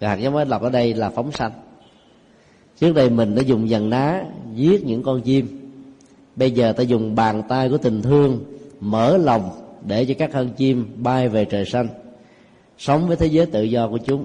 Và 0.00 0.08
hạt 0.08 0.16
giống 0.16 0.34
đối 0.34 0.46
lập 0.46 0.62
ở 0.62 0.70
đây 0.70 0.94
là 0.94 1.10
phóng 1.10 1.32
sanh. 1.32 1.52
Trước 2.80 2.92
đây 2.92 3.10
mình 3.10 3.34
đã 3.34 3.42
dùng 3.42 3.68
dần 3.68 3.90
ná, 3.90 4.24
giết 4.54 4.86
những 4.86 5.02
con 5.02 5.22
chim. 5.22 5.70
Bây 6.36 6.50
giờ 6.50 6.72
ta 6.72 6.82
dùng 6.82 7.14
bàn 7.14 7.42
tay 7.48 7.68
của 7.68 7.78
tình 7.78 8.02
thương 8.02 8.44
mở 8.80 9.16
lòng 9.16 9.50
để 9.86 10.04
cho 10.04 10.14
các 10.18 10.30
con 10.32 10.48
chim 10.48 10.86
bay 10.96 11.28
về 11.28 11.44
trời 11.44 11.64
xanh, 11.64 11.88
sống 12.78 13.08
với 13.08 13.16
thế 13.16 13.26
giới 13.26 13.46
tự 13.46 13.62
do 13.62 13.88
của 13.88 13.98
chúng. 13.98 14.24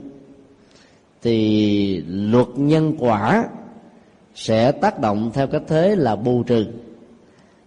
Thì 1.22 2.04
luật 2.08 2.48
nhân 2.56 2.96
quả 3.00 3.46
sẽ 4.36 4.72
tác 4.72 5.00
động 5.00 5.32
theo 5.34 5.48
cách 5.48 5.64
thế 5.68 5.96
là 5.96 6.16
bù 6.16 6.44
trừ 6.44 6.66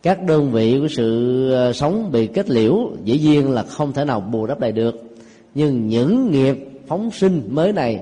các 0.05 0.23
đơn 0.23 0.51
vị 0.53 0.79
của 0.81 0.89
sự 0.89 1.51
ờ, 1.53 1.73
sống 1.73 2.13
bị 2.13 2.27
kết 2.27 2.51
liễu 2.51 2.91
dĩ 3.05 3.19
nhiên 3.19 3.51
là 3.51 3.63
không 3.63 3.93
thể 3.93 4.05
nào 4.05 4.21
bù 4.21 4.47
đắp 4.47 4.61
lại 4.61 4.73
được. 4.73 4.95
Nhưng 5.55 5.89
những 5.89 6.31
nghiệp 6.31 6.69
phóng 6.87 7.11
sinh 7.11 7.49
mới 7.49 7.73
này 7.73 8.01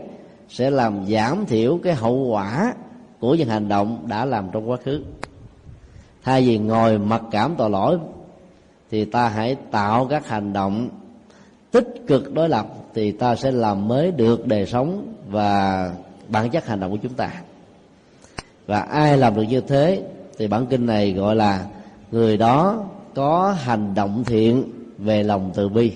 sẽ 0.49 0.71
làm 0.71 1.07
giảm 1.09 1.47
thiểu 1.47 1.79
cái 1.83 1.95
hậu 1.95 2.15
quả 2.15 2.75
của 3.21 3.35
những 3.35 3.49
hành 3.49 3.69
động 3.69 4.05
đã 4.09 4.25
làm 4.25 4.49
trong 4.53 4.71
quá 4.71 4.77
khứ. 4.85 5.03
Thay 6.23 6.43
vì 6.43 6.59
ngồi 6.59 6.99
mặc 6.99 7.23
cảm 7.31 7.55
tội 7.59 7.71
lỗi, 7.71 7.99
thì 8.91 9.05
ta 9.05 9.29
hãy 9.29 9.57
tạo 9.71 10.07
các 10.11 10.29
hành 10.29 10.53
động 10.53 10.89
tích 11.71 11.89
cực 12.07 12.35
đối 12.35 12.49
lập, 12.49 12.67
thì 12.95 13.13
ta 13.13 13.37
sẽ 13.37 13.51
làm 13.53 13.89
mới 13.89 14.11
được 14.11 14.47
đời 14.47 14.67
sống 14.67 15.15
và 15.31 15.91
bản 16.29 16.51
chất 16.51 16.67
hành 16.67 16.81
động 16.81 16.91
của 16.91 16.99
chúng 17.03 17.15
ta. 17.15 17.31
Và 18.67 18.81
ai 18.81 19.17
làm 19.17 19.35
được 19.35 19.43
như 19.43 19.61
thế 19.61 20.03
thì 20.39 20.47
bản 20.47 20.67
kinh 20.67 20.87
này 20.87 21.13
gọi 21.13 21.37
là 21.37 21.67
người 22.13 22.37
đó 22.37 22.85
có 23.15 23.57
hành 23.59 23.95
động 23.95 24.25
thiện 24.25 24.65
về 24.99 25.23
lòng 25.23 25.51
từ 25.55 25.69
bi. 25.69 25.93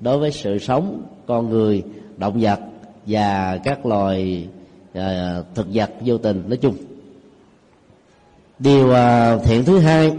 Đối 0.00 0.18
với 0.18 0.32
sự 0.32 0.58
sống 0.58 1.02
con 1.26 1.50
người 1.50 1.82
động 2.16 2.38
vật 2.40 2.60
và 3.06 3.58
các 3.64 3.86
loài 3.86 4.48
uh, 4.98 5.02
thực 5.54 5.66
vật 5.72 5.90
vô 6.00 6.18
tình 6.18 6.44
nói 6.48 6.56
chung. 6.56 6.74
Điều 8.58 8.88
uh, 8.88 9.44
thiện 9.44 9.64
thứ 9.64 9.78
hai 9.78 10.12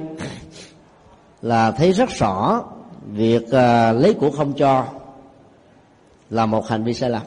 là 1.41 1.71
thấy 1.71 1.91
rất 1.91 2.09
rõ 2.09 2.63
việc 3.11 3.43
uh, 3.43 4.01
lấy 4.01 4.15
của 4.19 4.31
không 4.31 4.53
cho 4.53 4.85
là 6.29 6.45
một 6.45 6.67
hành 6.67 6.83
vi 6.83 6.93
sai 6.93 7.09
lầm. 7.09 7.21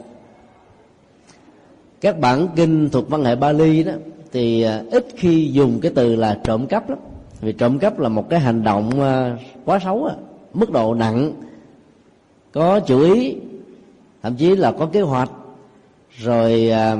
Các 2.01 2.19
bản 2.19 2.47
kinh 2.55 2.89
thuộc 2.89 3.09
văn 3.09 3.23
hệ 3.23 3.35
Bali 3.35 3.83
đó 3.83 3.91
thì 4.31 4.63
ít 4.91 5.07
khi 5.17 5.49
dùng 5.51 5.79
cái 5.81 5.91
từ 5.95 6.15
là 6.15 6.39
trộm 6.43 6.67
cắp 6.67 6.89
lắm 6.89 6.99
vì 7.41 7.51
trộm 7.51 7.79
cắp 7.79 7.99
là 7.99 8.09
một 8.09 8.29
cái 8.29 8.39
hành 8.39 8.63
động 8.63 9.01
ờ, 9.01 9.37
quá 9.65 9.79
xấu 9.83 10.05
à. 10.05 10.15
mức 10.53 10.71
độ 10.71 10.93
nặng. 10.93 11.33
Có 12.51 12.79
chủ 12.79 13.01
ý, 13.01 13.35
thậm 14.23 14.35
chí 14.35 14.55
là 14.55 14.71
có 14.71 14.85
kế 14.85 15.01
hoạch. 15.01 15.31
Rồi 16.17 16.69
ờ, 16.69 16.97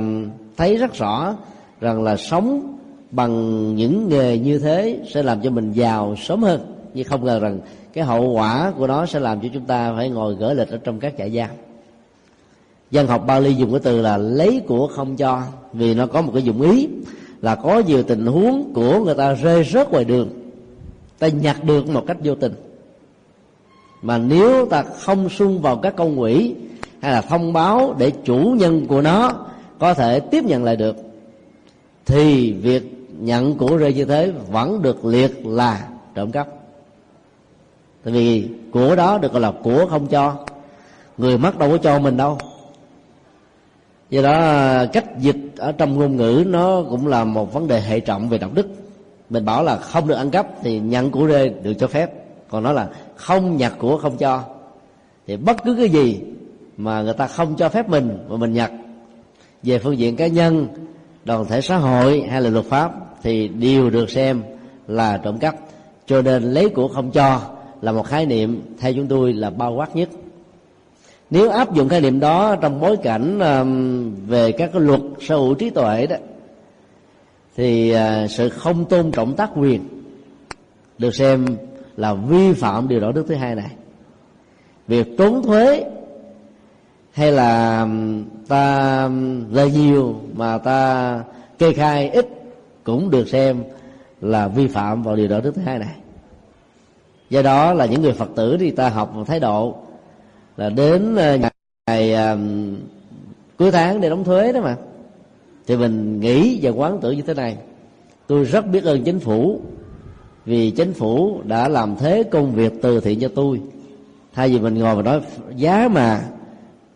thấy 0.56 0.76
rất 0.76 0.94
rõ 0.94 1.36
rằng 1.80 2.02
là 2.02 2.16
sống 2.16 2.76
bằng 3.10 3.74
những 3.74 4.08
nghề 4.08 4.38
như 4.38 4.58
thế 4.58 5.00
sẽ 5.14 5.22
làm 5.22 5.40
cho 5.42 5.50
mình 5.50 5.72
giàu 5.72 6.16
sớm 6.16 6.42
hơn. 6.42 6.60
Nhưng 6.94 7.04
không 7.04 7.24
ngờ 7.24 7.38
rằng 7.38 7.60
cái 7.92 8.04
hậu 8.04 8.32
quả 8.32 8.72
của 8.76 8.86
nó 8.86 9.06
sẽ 9.06 9.20
làm 9.20 9.40
cho 9.40 9.48
chúng 9.54 9.64
ta 9.64 9.92
phải 9.96 10.08
ngồi 10.08 10.34
gỡ 10.34 10.54
lịch 10.54 10.68
ở 10.68 10.78
trong 10.84 11.00
các 11.00 11.14
trại 11.18 11.30
giam. 11.30 11.50
Dân 12.90 13.06
học 13.06 13.24
Bali 13.26 13.54
dùng 13.54 13.70
cái 13.70 13.80
từ 13.82 14.02
là 14.02 14.16
lấy 14.16 14.62
của 14.66 14.86
không 14.86 15.16
cho, 15.16 15.42
vì 15.72 15.94
nó 15.94 16.06
có 16.06 16.22
một 16.22 16.30
cái 16.34 16.42
dụng 16.42 16.62
ý 16.62 16.88
là 17.42 17.54
có 17.54 17.82
nhiều 17.86 18.02
tình 18.02 18.26
huống 18.26 18.72
của 18.74 19.04
người 19.04 19.14
ta 19.14 19.34
rơi 19.34 19.64
rớt 19.64 19.90
ngoài 19.90 20.04
đường. 20.04 20.28
Ta 21.18 21.28
nhặt 21.28 21.64
được 21.64 21.88
một 21.88 22.04
cách 22.06 22.16
vô 22.24 22.34
tình. 22.34 22.54
Mà 24.02 24.18
nếu 24.18 24.66
ta 24.66 24.82
không 24.82 25.28
xung 25.28 25.62
vào 25.62 25.76
các 25.76 25.96
công 25.96 26.18
quỹ 26.18 26.54
hay 27.00 27.12
là 27.12 27.20
thông 27.20 27.52
báo 27.52 27.94
để 27.98 28.12
chủ 28.24 28.54
nhân 28.58 28.86
của 28.86 29.00
nó 29.00 29.32
có 29.78 29.94
thể 29.94 30.20
tiếp 30.20 30.44
nhận 30.44 30.64
lại 30.64 30.76
được, 30.76 30.96
thì 32.06 32.52
việc 32.52 33.08
nhận 33.18 33.54
của 33.54 33.76
rơi 33.76 33.94
như 33.94 34.04
thế 34.04 34.32
vẫn 34.50 34.82
được 34.82 35.04
liệt 35.04 35.46
là 35.46 35.88
trộm 36.14 36.30
cắp. 36.30 36.48
Tại 38.04 38.12
vì 38.12 38.48
của 38.72 38.96
đó 38.96 39.18
được 39.18 39.32
gọi 39.32 39.40
là 39.40 39.52
của 39.62 39.86
không 39.90 40.06
cho. 40.06 40.34
Người 41.18 41.38
mất 41.38 41.58
đâu 41.58 41.70
có 41.70 41.76
cho 41.76 41.98
mình 41.98 42.16
đâu 42.16 42.38
do 44.10 44.22
đó, 44.22 44.84
cách 44.92 45.18
dịch 45.18 45.36
ở 45.56 45.72
trong 45.72 45.98
ngôn 45.98 46.16
ngữ 46.16 46.44
nó 46.46 46.82
cũng 46.90 47.06
là 47.06 47.24
một 47.24 47.52
vấn 47.52 47.68
đề 47.68 47.80
hệ 47.80 48.00
trọng 48.00 48.28
về 48.28 48.38
đạo 48.38 48.50
đức. 48.54 48.66
Mình 49.30 49.44
bảo 49.44 49.64
là 49.64 49.76
không 49.76 50.08
được 50.08 50.14
ăn 50.14 50.30
cắp 50.30 50.46
thì 50.62 50.78
nhận 50.80 51.10
của 51.10 51.28
rê 51.28 51.48
được 51.48 51.74
cho 51.74 51.86
phép. 51.86 52.10
Còn 52.48 52.62
nói 52.62 52.74
là 52.74 52.88
không 53.16 53.56
nhặt 53.56 53.72
của 53.78 53.98
không 53.98 54.16
cho. 54.16 54.42
Thì 55.26 55.36
bất 55.36 55.64
cứ 55.64 55.74
cái 55.74 55.88
gì 55.88 56.20
mà 56.76 57.02
người 57.02 57.12
ta 57.12 57.26
không 57.26 57.56
cho 57.56 57.68
phép 57.68 57.88
mình 57.88 58.18
mà 58.28 58.36
mình 58.36 58.52
nhặt. 58.52 58.72
Về 59.62 59.78
phương 59.78 59.98
diện 59.98 60.16
cá 60.16 60.26
nhân, 60.26 60.66
đoàn 61.24 61.44
thể 61.44 61.60
xã 61.60 61.76
hội 61.76 62.24
hay 62.30 62.42
là 62.42 62.50
luật 62.50 62.64
pháp 62.64 62.92
thì 63.22 63.48
đều 63.48 63.90
được 63.90 64.10
xem 64.10 64.42
là 64.86 65.16
trộm 65.16 65.38
cắp. 65.38 65.56
Cho 66.06 66.22
nên 66.22 66.42
lấy 66.42 66.68
của 66.68 66.88
không 66.88 67.10
cho 67.10 67.40
là 67.80 67.92
một 67.92 68.02
khái 68.02 68.26
niệm 68.26 68.62
theo 68.78 68.92
chúng 68.92 69.06
tôi 69.06 69.32
là 69.32 69.50
bao 69.50 69.74
quát 69.74 69.96
nhất 69.96 70.08
nếu 71.30 71.50
áp 71.50 71.74
dụng 71.74 71.88
khái 71.88 72.00
niệm 72.00 72.20
đó 72.20 72.56
trong 72.56 72.80
bối 72.80 72.96
cảnh 72.96 73.38
về 74.26 74.52
các 74.52 74.70
cái 74.72 74.82
luật 74.82 75.00
sở 75.20 75.36
hữu 75.36 75.54
trí 75.54 75.70
tuệ 75.70 76.06
đó, 76.06 76.16
thì 77.56 77.90
à, 77.90 78.26
sự 78.28 78.48
không 78.48 78.84
tôn 78.84 79.10
trọng 79.12 79.36
tác 79.36 79.50
quyền 79.56 79.88
được 80.98 81.14
xem 81.14 81.46
là 81.96 82.14
vi 82.14 82.52
phạm 82.52 82.88
điều 82.88 83.00
đạo 83.00 83.12
đức 83.12 83.24
thứ 83.28 83.34
hai 83.34 83.54
này. 83.54 83.70
Việc 84.86 85.18
trốn 85.18 85.42
thuế 85.42 85.84
hay 87.12 87.32
là 87.32 87.86
ta 88.48 89.08
lời 89.50 89.70
nhiều 89.70 90.20
mà 90.34 90.58
ta 90.58 91.24
kê 91.58 91.72
khai 91.72 92.10
ít 92.10 92.28
cũng 92.84 93.10
được 93.10 93.28
xem 93.28 93.64
là 94.20 94.48
vi 94.48 94.66
phạm 94.66 95.02
vào 95.02 95.16
điều 95.16 95.28
đạo 95.28 95.40
đức 95.40 95.54
thứ 95.54 95.62
hai 95.62 95.78
này. 95.78 95.94
Do 97.30 97.42
đó 97.42 97.72
là 97.72 97.86
những 97.86 98.02
người 98.02 98.12
phật 98.12 98.28
tử 98.36 98.56
thì 98.60 98.70
ta 98.70 98.88
học 98.88 99.14
một 99.14 99.24
thái 99.26 99.40
độ 99.40 99.76
là 100.56 100.70
đến 100.70 101.16
ờ, 101.16 101.38
ngày 101.86 102.14
um, 102.14 102.76
cuối 103.58 103.70
tháng 103.70 104.00
để 104.00 104.10
đóng 104.10 104.24
thuế 104.24 104.52
đó 104.52 104.60
mà. 104.60 104.76
Thì 105.66 105.76
mình 105.76 106.20
nghĩ 106.20 106.58
và 106.62 106.70
quán 106.70 106.98
tưởng 107.00 107.16
như 107.16 107.22
thế 107.22 107.34
này. 107.34 107.56
Tôi 108.26 108.44
rất 108.44 108.66
biết 108.66 108.84
ơn 108.84 109.04
chính 109.04 109.20
phủ 109.20 109.60
vì 110.44 110.70
chính 110.70 110.92
phủ 110.92 111.40
đã 111.44 111.68
làm 111.68 111.96
thế 111.96 112.22
công 112.22 112.52
việc 112.52 112.72
từ 112.82 113.00
thiện 113.00 113.20
cho 113.20 113.28
tôi. 113.34 113.60
Thay 114.34 114.48
vì 114.48 114.58
mình 114.58 114.74
ngồi 114.74 114.96
và 114.96 115.02
nói 115.02 115.20
giá 115.56 115.88
mà 115.88 116.20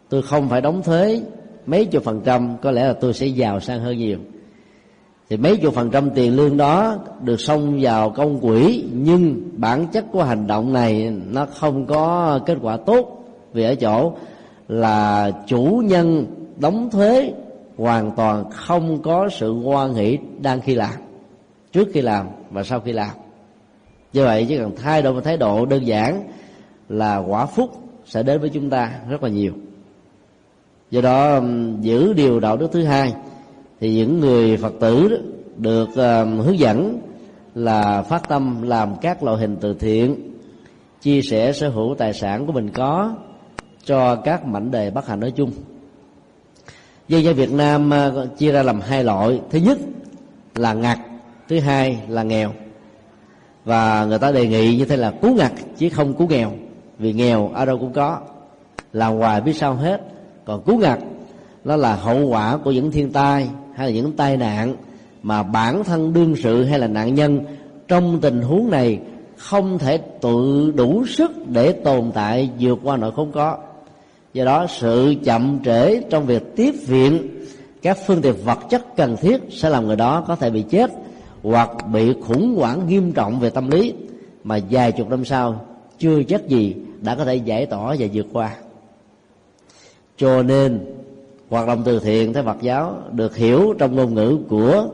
tôi 0.09 0.23
không 0.23 0.49
phải 0.49 0.61
đóng 0.61 0.83
thuế 0.83 1.21
mấy 1.67 1.85
chục 1.85 2.05
phần 2.05 2.21
trăm 2.25 2.57
có 2.63 2.71
lẽ 2.71 2.87
là 2.87 2.93
tôi 2.93 3.15
sẽ 3.15 3.27
giàu 3.27 3.61
sang 3.61 3.81
hơn 3.81 3.99
nhiều. 3.99 4.19
Thì 5.31 5.37
mấy 5.37 5.57
chục 5.57 5.75
phần 5.75 5.91
trăm 5.91 6.11
tiền 6.11 6.37
lương 6.37 6.57
đó 6.57 6.99
được 7.23 7.41
xông 7.41 7.79
vào 7.81 8.11
công 8.11 8.41
quỹ 8.41 8.85
nhưng 8.93 9.51
bản 9.57 9.87
chất 9.87 10.05
của 10.13 10.23
hành 10.23 10.47
động 10.47 10.73
này 10.73 11.13
nó 11.31 11.47
không 11.47 11.87
có 11.87 12.41
kết 12.47 12.59
quả 12.63 12.77
tốt 12.77 13.24
vì 13.55 13.65
ở 13.65 13.75
chỗ 13.75 14.13
là 14.69 15.31
chủ 15.47 15.83
nhân 15.85 16.27
đóng 16.57 16.91
thuế 16.91 17.33
hoàn 17.77 18.11
toàn 18.17 18.51
không 18.51 19.03
có 19.03 19.29
sự 19.29 19.53
quan 19.53 19.95
hỷ 19.95 20.19
đang 20.41 20.61
khi 20.61 20.75
làm 20.75 20.95
trước 21.73 21.89
khi 21.93 22.01
làm 22.01 22.27
và 22.51 22.63
sau 22.63 22.81
khi 22.81 22.93
làm. 22.93 23.11
Như 24.13 24.25
vậy 24.25 24.47
chỉ 24.49 24.57
cần 24.57 24.73
thay 24.77 25.03
đổi 25.03 25.15
một 25.15 25.21
thái 25.25 25.37
độ 25.37 25.67
đơn 25.67 25.87
giản 25.87 26.23
là 26.89 27.17
quả 27.17 27.47
phúc 27.47 27.71
sẽ 28.07 28.23
đến 28.23 28.41
với 28.41 28.51
chúng 28.51 28.71
ta 28.71 28.93
rất 29.09 29.23
là 29.23 29.29
nhiều. 29.29 29.53
Do 30.91 31.01
đó 31.01 31.35
um, 31.35 31.81
giữ 31.81 32.13
điều 32.13 32.41
đạo 32.41 32.57
đức 32.57 32.73
thứ 32.73 32.85
hai 32.85 33.15
thì 33.81 33.95
những 33.95 34.21
người 34.21 34.57
phật 34.57 34.73
tử 34.81 35.23
được 35.57 35.89
uh, 35.89 36.45
hướng 36.47 36.59
dẫn 36.59 37.01
là 37.55 38.03
phát 38.03 38.29
tâm 38.29 38.63
làm 38.63 38.97
các 39.01 39.23
loại 39.23 39.39
hình 39.39 39.57
từ 39.61 39.75
thiện 39.75 40.31
chia 41.01 41.23
sẻ 41.23 41.53
sở 41.53 41.69
hữu 41.69 41.95
tài 41.99 42.13
sản 42.13 42.47
của 42.47 42.53
mình 42.53 42.71
có 42.71 43.15
cho 43.85 44.17
các 44.17 44.47
mảnh 44.47 44.71
đề 44.71 44.91
bất 44.91 45.07
hạnh 45.07 45.21
nói 45.21 45.31
chung. 45.31 45.51
Dân 47.09 47.25
gian 47.25 47.35
việt 47.35 47.53
nam 47.53 47.93
à, 47.93 48.11
chia 48.39 48.53
ra 48.53 48.63
làm 48.63 48.81
hai 48.81 49.05
loại. 49.05 49.41
Thứ 49.51 49.59
nhất 49.59 49.79
là 50.55 50.75
ngặt, 50.75 50.99
thứ 51.49 51.61
hai 51.61 51.99
là 52.09 52.23
nghèo. 52.23 52.53
Và 53.65 54.05
người 54.05 54.19
ta 54.19 54.33
đề 54.33 54.49
nghị 54.49 54.77
như 54.77 54.85
thế 54.85 54.97
là 54.97 55.11
cứu 55.23 55.35
ngặt 55.35 55.53
chứ 55.77 55.89
không 55.89 56.15
cứu 56.15 56.29
nghèo. 56.29 56.53
Vì 56.99 57.13
nghèo 57.13 57.51
ở 57.55 57.65
đâu 57.65 57.79
cũng 57.79 57.93
có. 57.93 58.19
Làm 58.93 59.13
hoài 59.17 59.41
biết 59.41 59.53
sao 59.53 59.75
hết. 59.75 60.01
Còn 60.45 60.63
cứu 60.63 60.79
ngặt, 60.79 60.99
nó 61.65 61.77
là 61.77 61.97
hậu 61.97 62.27
quả 62.29 62.57
của 62.57 62.73
những 62.73 62.91
thiên 62.91 63.13
tai 63.13 63.49
hay 63.75 63.87
là 63.87 63.95
những 63.95 64.13
tai 64.13 64.37
nạn 64.37 64.77
mà 65.23 65.43
bản 65.43 65.85
thân 65.85 66.13
đương 66.13 66.37
sự 66.37 66.65
hay 66.65 66.79
là 66.79 66.87
nạn 66.87 67.15
nhân 67.15 67.41
trong 67.89 68.21
tình 68.21 68.43
huống 68.43 68.71
này 68.71 69.01
không 69.37 69.79
thể 69.79 69.99
tự 69.99 70.73
đủ 70.77 71.07
sức 71.07 71.31
để 71.49 71.73
tồn 71.73 72.11
tại 72.15 72.51
vượt 72.61 72.79
qua 72.83 72.97
nỗi 72.97 73.13
khốn 73.13 73.33
có 73.33 73.59
do 74.35 74.45
đó 74.45 74.67
sự 74.69 75.15
chậm 75.25 75.59
trễ 75.65 76.01
trong 76.01 76.27
việc 76.27 76.57
tiếp 76.57 76.75
viện 76.87 77.29
các 77.83 77.99
phương 78.07 78.23
tiện 78.23 78.35
vật 78.45 78.59
chất 78.71 78.97
cần 78.97 79.17
thiết 79.17 79.43
sẽ 79.51 79.71
làm 79.71 79.87
người 79.87 79.97
đó 79.97 80.25
có 80.27 80.37
thể 80.37 80.51
bị 80.51 80.63
chết 80.63 80.91
hoặc 81.43 81.71
bị 81.93 82.13
khủng 82.27 82.55
hoảng 82.57 82.89
nghiêm 82.89 83.13
trọng 83.13 83.41
về 83.41 83.51
tâm 83.51 83.71
lý 83.71 83.95
mà 84.45 84.59
vài 84.71 84.93
chục 84.93 85.11
năm 85.11 85.25
sau 85.25 85.67
chưa 85.99 86.23
chắc 86.23 86.49
gì 86.49 86.75
đã 87.01 87.15
có 87.15 87.25
thể 87.25 87.35
giải 87.35 87.67
tỏa 87.67 87.97
và 87.99 88.07
vượt 88.13 88.27
qua. 88.33 88.57
Cho 90.17 90.43
nên 90.43 90.81
hoạt 91.51 91.67
động 91.67 91.83
từ 91.85 92.01
thiện 92.01 92.33
theo 92.33 92.43
Phật 92.43 92.57
giáo 92.61 92.97
được 93.13 93.37
hiểu 93.37 93.75
trong 93.79 93.97
ngôn 93.97 94.15
ngữ 94.15 94.39
của 94.49 94.87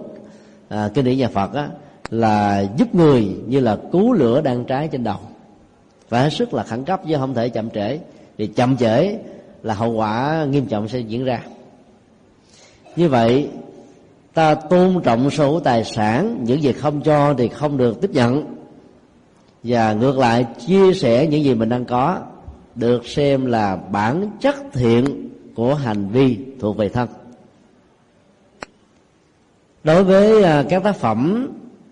à, 0.68 0.90
kinh 0.94 1.04
điển 1.04 1.18
nhà 1.18 1.28
Phật 1.28 1.54
á, 1.54 1.68
là 2.10 2.64
giúp 2.76 2.94
người 2.94 3.28
như 3.46 3.60
là 3.60 3.78
cứu 3.92 4.12
lửa 4.12 4.40
đang 4.40 4.64
trái 4.64 4.88
trên 4.88 5.04
đầu. 5.04 5.18
Và 6.08 6.22
hết 6.22 6.30
sức 6.30 6.54
là 6.54 6.62
khẩn 6.62 6.84
cấp 6.84 7.00
chứ 7.08 7.16
không 7.18 7.34
thể 7.34 7.48
chậm 7.48 7.70
trễ 7.70 7.98
thì 8.40 8.46
chậm 8.46 8.76
trễ 8.76 9.18
là 9.62 9.74
hậu 9.74 9.92
quả 9.92 10.46
nghiêm 10.50 10.66
trọng 10.66 10.88
sẽ 10.88 10.98
diễn 10.98 11.24
ra. 11.24 11.40
Như 12.96 13.08
vậy, 13.08 13.48
ta 14.34 14.54
tôn 14.54 15.00
trọng 15.02 15.30
sở 15.30 15.46
hữu 15.46 15.60
tài 15.60 15.84
sản, 15.84 16.40
những 16.44 16.62
gì 16.62 16.72
không 16.72 17.00
cho 17.00 17.34
thì 17.38 17.48
không 17.48 17.76
được 17.76 18.00
tiếp 18.00 18.10
nhận. 18.12 18.54
Và 19.62 19.92
ngược 19.92 20.18
lại, 20.18 20.46
chia 20.66 20.94
sẻ 20.94 21.26
những 21.26 21.44
gì 21.44 21.54
mình 21.54 21.68
đang 21.68 21.84
có, 21.84 22.18
được 22.74 23.06
xem 23.06 23.46
là 23.46 23.76
bản 23.76 24.30
chất 24.40 24.56
thiện 24.72 25.30
của 25.54 25.74
hành 25.74 26.08
vi 26.08 26.38
thuộc 26.60 26.76
về 26.76 26.88
thân. 26.88 27.08
Đối 29.84 30.04
với 30.04 30.42
à, 30.42 30.64
các 30.68 30.82
tác 30.82 30.96
phẩm 30.96 31.48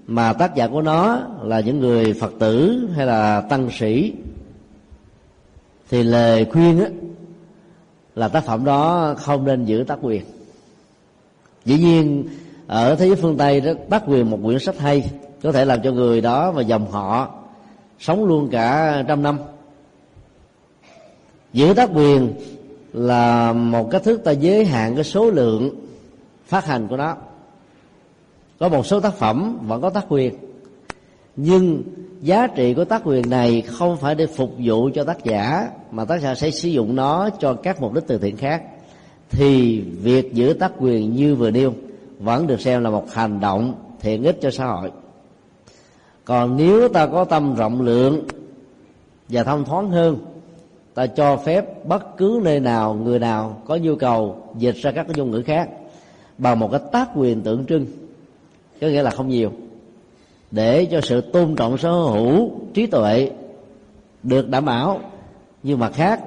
mà 0.07 0.33
tác 0.33 0.55
giả 0.55 0.67
của 0.67 0.83
nó 0.83 1.21
là 1.43 1.61
những 1.61 1.81
người 1.81 2.13
phật 2.13 2.33
tử 2.39 2.89
hay 2.97 3.07
là 3.07 3.41
tăng 3.41 3.69
sĩ 3.79 4.13
thì 5.91 6.03
lời 6.03 6.47
khuyên 6.53 6.81
á, 6.85 6.91
là 8.15 8.29
tác 8.29 8.45
phẩm 8.45 8.65
đó 8.65 9.15
không 9.19 9.45
nên 9.45 9.65
giữ 9.65 9.85
tác 9.89 9.99
quyền. 10.03 10.25
Dĩ 11.65 11.79
nhiên 11.79 12.29
ở 12.67 12.95
thế 12.95 13.07
giới 13.07 13.17
phương 13.17 13.37
tây 13.37 13.61
đó 13.61 13.73
tác 13.91 14.03
quyền 14.07 14.31
một 14.31 14.39
quyển 14.45 14.59
sách 14.59 14.79
hay 14.79 15.11
có 15.43 15.53
thể 15.53 15.65
làm 15.65 15.83
cho 15.83 15.93
người 15.93 16.21
đó 16.21 16.51
và 16.51 16.63
dòng 16.63 16.91
họ 16.91 17.35
sống 17.99 18.25
luôn 18.25 18.49
cả 18.51 19.03
trăm 19.09 19.23
năm. 19.23 19.39
Giữ 21.53 21.75
tác 21.75 21.91
quyền 21.95 22.33
là 22.93 23.53
một 23.53 23.91
cách 23.91 24.03
thức 24.05 24.21
ta 24.25 24.31
giới 24.31 24.65
hạn 24.65 24.95
cái 24.95 25.05
số 25.05 25.31
lượng 25.31 25.71
phát 26.47 26.67
hành 26.67 26.89
của 26.89 26.97
nó. 26.97 27.17
Có 28.59 28.69
một 28.69 28.87
số 28.87 29.01
tác 29.01 29.15
phẩm 29.15 29.59
vẫn 29.67 29.83
có 29.83 29.91
tác 29.91 30.05
quyền 30.09 30.35
nhưng 31.41 31.83
giá 32.21 32.47
trị 32.47 32.75
của 32.75 32.85
tác 32.85 33.03
quyền 33.05 33.31
này 33.31 33.61
không 33.61 33.97
phải 33.97 34.15
để 34.15 34.27
phục 34.27 34.51
vụ 34.59 34.91
cho 34.95 35.05
tác 35.05 35.25
giả, 35.25 35.71
mà 35.91 36.05
tác 36.05 36.21
giả 36.21 36.35
sẽ 36.35 36.51
sử 36.51 36.69
dụng 36.69 36.95
nó 36.95 37.31
cho 37.31 37.55
các 37.55 37.81
mục 37.81 37.93
đích 37.93 38.05
từ 38.07 38.19
thiện 38.19 38.37
khác. 38.37 38.63
Thì 39.31 39.81
việc 39.81 40.35
giữ 40.35 40.53
tác 40.53 40.73
quyền 40.79 41.17
như 41.17 41.35
vừa 41.35 41.51
nêu 41.51 41.75
vẫn 42.19 42.47
được 42.47 42.61
xem 42.61 42.85
là 42.85 42.91
một 42.91 43.13
hành 43.13 43.41
động 43.41 43.75
thiện 44.01 44.23
ích 44.23 44.39
cho 44.41 44.51
xã 44.51 44.67
hội. 44.67 44.91
Còn 46.25 46.57
nếu 46.57 46.89
ta 46.89 47.07
có 47.07 47.25
tâm 47.25 47.55
rộng 47.55 47.83
lượng 47.83 48.27
và 49.29 49.45
thông 49.45 49.65
thoáng 49.65 49.91
hơn, 49.91 50.19
ta 50.95 51.07
cho 51.07 51.37
phép 51.37 51.87
bất 51.87 52.17
cứ 52.17 52.41
nơi 52.45 52.61
nào 52.61 52.95
người 52.95 53.19
nào 53.19 53.63
có 53.67 53.77
nhu 53.77 53.97
cầu 53.97 54.43
dịch 54.57 54.77
ra 54.77 54.91
các 54.91 55.03
cái 55.03 55.15
ngôn 55.17 55.31
ngữ 55.31 55.43
khác 55.43 55.69
bằng 56.39 56.59
một 56.59 56.69
cái 56.71 56.81
tác 56.93 57.11
quyền 57.15 57.41
tượng 57.41 57.67
trưng, 57.67 57.87
có 58.81 58.87
nghĩa 58.87 59.03
là 59.03 59.11
không 59.11 59.29
nhiều 59.29 59.53
để 60.51 60.85
cho 60.85 61.01
sự 61.01 61.21
tôn 61.21 61.57
trọng 61.57 61.79
sở 61.79 61.91
hữu 61.91 62.51
trí 62.75 62.87
tuệ 62.87 63.31
được 64.23 64.49
đảm 64.49 64.65
bảo. 64.65 65.01
Nhưng 65.63 65.79
mặt 65.79 65.93
khác 65.95 66.21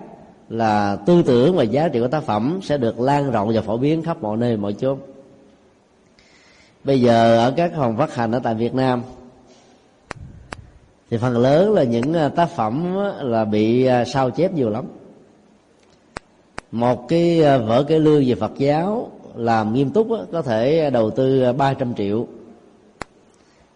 là 0.50 0.96
tư 0.96 1.24
tưởng 1.24 1.56
và 1.56 1.64
giá 1.64 1.88
trị 1.88 2.00
của 2.00 2.08
tác 2.08 2.24
phẩm 2.24 2.60
sẽ 2.64 2.78
được 2.78 3.00
lan 3.00 3.32
rộng 3.32 3.52
và 3.54 3.62
phổ 3.62 3.78
biến 3.78 4.04
khắp 4.04 4.18
mọi 4.22 4.38
nơi, 4.38 4.58
mọi 4.58 4.74
chốn. 4.74 5.00
Bây 6.84 7.02
giờ 7.02 7.38
ở 7.38 7.52
các 7.52 7.72
phòng 7.76 7.98
phát 7.98 8.16
hành 8.16 8.32
ở 8.32 8.40
tại 8.40 8.56
Việt 8.56 8.76
Nam, 8.76 9.02
thì 11.10 11.18
phần 11.18 11.38
lớn 11.38 11.74
là 11.74 11.84
những 11.84 12.14
à, 12.14 12.30
tác 12.30 12.50
phẩm 12.50 12.96
là 13.22 13.46
bị 13.46 13.86
à, 13.86 14.06
sao 14.06 14.30
chép 14.30 14.54
nhiều 14.54 14.70
lắm. 14.70 14.86
Một 16.72 17.08
cái 17.08 17.44
à, 17.44 17.58
vở 17.58 17.84
cái 17.84 18.00
lương 18.00 18.24
về 18.26 18.36
Phật 18.36 18.52
giáo 18.58 19.12
làm 19.36 19.74
nghiêm 19.74 19.90
túc 19.90 20.08
có 20.32 20.42
thể 20.42 20.90
đầu 20.90 21.10
tư 21.10 21.54
300 21.54 21.96
triệu 21.96 22.28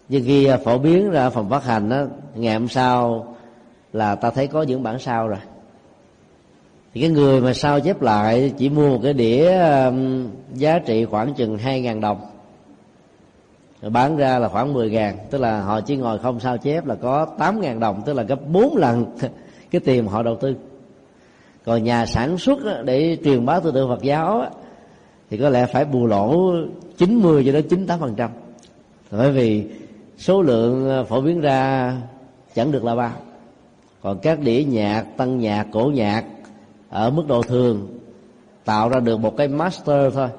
nhưng 0.10 0.24
khi 0.26 0.46
à, 0.46 0.58
phổ 0.58 0.78
biến 0.78 1.12
ra 1.12 1.30
phòng 1.30 1.50
phát 1.50 1.64
hành 1.64 1.90
đó 1.90 2.06
ngày 2.36 2.54
hôm 2.54 2.68
sau 2.68 3.28
là 3.94 4.16
ta 4.16 4.30
thấy 4.30 4.48
có 4.48 4.62
những 4.62 4.84
bản 4.84 5.00
sao 5.00 5.28
rồi. 5.28 5.40
Thì 6.94 7.02
cái 7.02 7.10
người 7.10 7.42
mà 7.42 7.54
sao 7.54 7.80
chép 7.80 8.02
lại 8.02 8.54
chỉ 8.58 8.70
mua 8.70 8.90
một 8.90 9.00
cái 9.04 9.14
đĩa 9.14 9.54
giá 10.54 10.80
trị 10.80 11.06
khoảng 11.06 11.34
chừng 11.34 11.58
hai 11.58 11.82
ngàn 11.82 12.02
đồng. 12.02 12.18
Rồi 13.82 13.92
bán 13.92 14.18
ra 14.18 14.40
là 14.40 14.48
khoảng 14.48 14.74
10 14.74 14.90
ngàn, 14.90 15.18
tức 15.32 15.42
là 15.42 15.62
họ 15.62 15.82
chỉ 15.82 15.96
ngồi 15.96 16.20
không 16.20 16.40
sao 16.40 16.58
chép 16.58 16.86
là 16.86 16.96
có 16.96 17.26
8 17.26 17.62
ngàn 17.62 17.80
đồng, 17.80 18.02
tức 18.06 18.14
là 18.14 18.24
gấp 18.24 18.48
4 18.48 18.78
lần 18.78 19.06
cái 19.72 19.82
tiền 19.86 20.08
họ 20.08 20.24
đầu 20.24 20.36
tư. 20.36 20.56
Còn 21.66 21.84
nhà 21.84 22.06
sản 22.06 22.38
xuất 22.38 22.60
để 22.84 23.18
truyền 23.24 23.46
bá 23.46 23.60
tư 23.60 23.72
tưởng 23.72 23.90
Phật 23.90 24.02
giáo 24.02 24.46
thì 25.30 25.38
có 25.38 25.50
lẽ 25.50 25.66
phải 25.66 25.86
bù 25.86 26.06
lỗ 26.06 26.54
90 26.98 27.44
cho 27.46 27.52
đến 27.52 27.68
98 27.70 28.00
phần 28.00 28.16
trăm. 28.16 28.30
Bởi 29.12 29.32
vì 29.32 29.64
số 30.18 30.42
lượng 30.42 30.90
à, 30.90 31.04
phổ 31.04 31.22
biến 31.22 31.42
ra 31.42 31.94
chẳng 32.56 32.72
được 32.72 32.84
là 32.84 32.96
bao. 32.96 33.12
Còn 34.02 34.20
các 34.20 34.40
đĩa 34.40 34.64
nhạc 34.64 35.06
tăng 35.18 35.40
nhạc 35.40 35.68
cổ 35.72 35.92
nhạc 35.94 36.24
ở 36.90 37.10
mức 37.10 37.24
độ 37.28 37.42
thường 37.42 37.88
tạo 38.66 38.90
ra 38.90 39.00
được 39.00 39.20
một 39.20 39.38
cái 39.38 39.48
master 39.48 40.14
thôi 40.14 40.30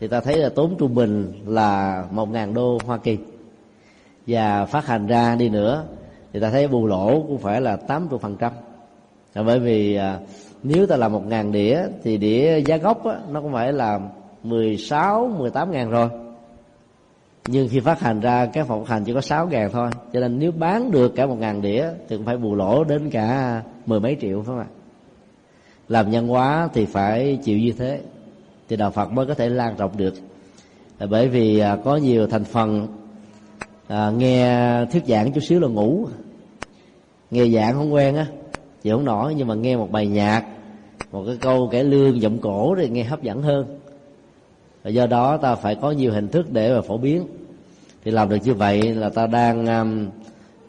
thì 0.00 0.08
ta 0.08 0.20
thấy 0.20 0.36
là 0.36 0.48
tốn 0.48 0.74
trung 0.78 0.94
bình 0.94 1.32
là 1.46 2.04
một 2.10 2.30
ngàn 2.30 2.54
đô 2.54 2.78
Hoa 2.86 2.98
Kỳ. 2.98 3.18
Và 4.26 4.64
phát 4.64 4.86
hành 4.86 5.06
ra 5.06 5.36
đi 5.36 5.48
nữa 5.48 5.84
thì 6.32 6.40
ta 6.40 6.50
thấy 6.50 6.68
bù 6.68 6.86
lỗ 6.86 7.24
cũng 7.28 7.38
phải 7.38 7.60
là 7.60 7.76
tám 7.76 8.08
mươi 8.10 8.18
phần 8.22 8.36
trăm. 8.36 8.52
À, 9.32 9.42
bởi 9.42 9.58
vì 9.58 9.96
à, 9.96 10.18
nếu 10.62 10.86
ta 10.86 10.96
làm 10.96 11.12
một 11.12 11.26
ngàn 11.26 11.52
đĩa 11.52 11.82
thì 12.02 12.16
đĩa 12.16 12.60
giá 12.60 12.76
gốc 12.76 13.04
á, 13.06 13.18
nó 13.30 13.40
cũng 13.40 13.52
phải 13.52 13.72
là 13.72 14.00
mười 14.42 14.76
sáu 14.76 15.30
mười 15.38 15.50
tám 15.50 15.70
ngàn 15.70 15.90
rồi 15.90 16.08
nhưng 17.48 17.68
khi 17.68 17.80
phát 17.80 18.00
hành 18.00 18.20
ra 18.20 18.46
các 18.46 18.66
phòng 18.66 18.84
hành 18.84 19.04
chỉ 19.04 19.14
có 19.14 19.20
sáu 19.20 19.46
ngàn 19.46 19.70
thôi. 19.72 19.90
Cho 20.12 20.20
nên 20.20 20.38
nếu 20.38 20.52
bán 20.52 20.90
được 20.90 21.14
cả 21.14 21.26
một 21.26 21.36
ngàn 21.38 21.62
đĩa 21.62 21.90
thì 22.08 22.16
cũng 22.16 22.26
phải 22.26 22.36
bù 22.36 22.54
lỗ 22.54 22.84
đến 22.84 23.10
cả 23.10 23.62
mười 23.86 24.00
mấy 24.00 24.16
triệu 24.20 24.38
phải 24.38 24.46
không 24.46 24.58
ạ? 24.58 24.66
Làm 25.88 26.10
nhân 26.10 26.28
hóa 26.28 26.68
thì 26.74 26.86
phải 26.86 27.38
chịu 27.44 27.58
như 27.58 27.72
thế. 27.72 28.00
Thì 28.68 28.76
đạo 28.76 28.90
phật 28.90 29.12
mới 29.12 29.26
có 29.26 29.34
thể 29.34 29.48
lan 29.48 29.76
rộng 29.76 29.96
được. 29.96 30.14
Là 30.98 31.06
bởi 31.06 31.28
vì 31.28 31.58
à, 31.58 31.76
có 31.84 31.96
nhiều 31.96 32.26
thành 32.26 32.44
phần 32.44 32.86
à, 33.88 34.10
nghe 34.10 34.84
thuyết 34.92 35.04
giảng 35.06 35.32
chút 35.32 35.40
xíu 35.40 35.60
là 35.60 35.68
ngủ. 35.68 36.06
Nghe 37.30 37.48
giảng 37.48 37.74
không 37.74 37.94
quen 37.94 38.16
á 38.16 38.26
chịu 38.82 38.96
không 38.96 39.04
nổi. 39.04 39.34
Nhưng 39.34 39.48
mà 39.48 39.54
nghe 39.54 39.76
một 39.76 39.90
bài 39.90 40.06
nhạc 40.06 40.44
một 41.12 41.24
cái 41.26 41.36
câu 41.40 41.68
kể 41.72 41.82
lương 41.82 42.20
giọng 42.20 42.38
cổ 42.38 42.74
thì 42.78 42.88
nghe 42.88 43.04
hấp 43.04 43.22
dẫn 43.22 43.42
hơn 43.42 43.81
và 44.82 44.90
do 44.90 45.06
đó 45.06 45.36
ta 45.36 45.54
phải 45.54 45.74
có 45.74 45.90
nhiều 45.90 46.12
hình 46.12 46.28
thức 46.28 46.52
để 46.52 46.74
mà 46.74 46.80
phổ 46.80 46.98
biến. 46.98 47.26
Thì 48.04 48.10
làm 48.10 48.28
được 48.28 48.38
như 48.44 48.54
vậy 48.54 48.94
là 48.94 49.08
ta 49.08 49.26
đang 49.26 49.66
um, 49.66 50.08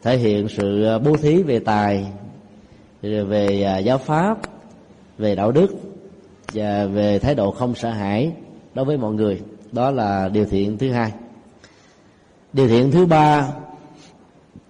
thể 0.02 0.16
hiện 0.16 0.48
sự 0.48 0.96
uh, 0.96 1.02
bố 1.02 1.16
thí 1.16 1.42
về 1.42 1.58
tài 1.58 2.06
về 3.02 3.76
uh, 3.78 3.84
giáo 3.84 3.98
pháp 3.98 4.38
về 5.18 5.34
đạo 5.34 5.52
đức 5.52 5.66
và 6.52 6.86
về 6.86 7.18
thái 7.18 7.34
độ 7.34 7.50
không 7.50 7.74
sợ 7.74 7.90
hãi 7.90 8.32
đối 8.74 8.84
với 8.84 8.96
mọi 8.96 9.14
người. 9.14 9.40
Đó 9.72 9.90
là 9.90 10.28
điều 10.28 10.46
thiện 10.46 10.78
thứ 10.78 10.90
hai. 10.90 11.12
Điều 12.52 12.68
thiện 12.68 12.90
thứ 12.90 13.06
ba 13.06 13.48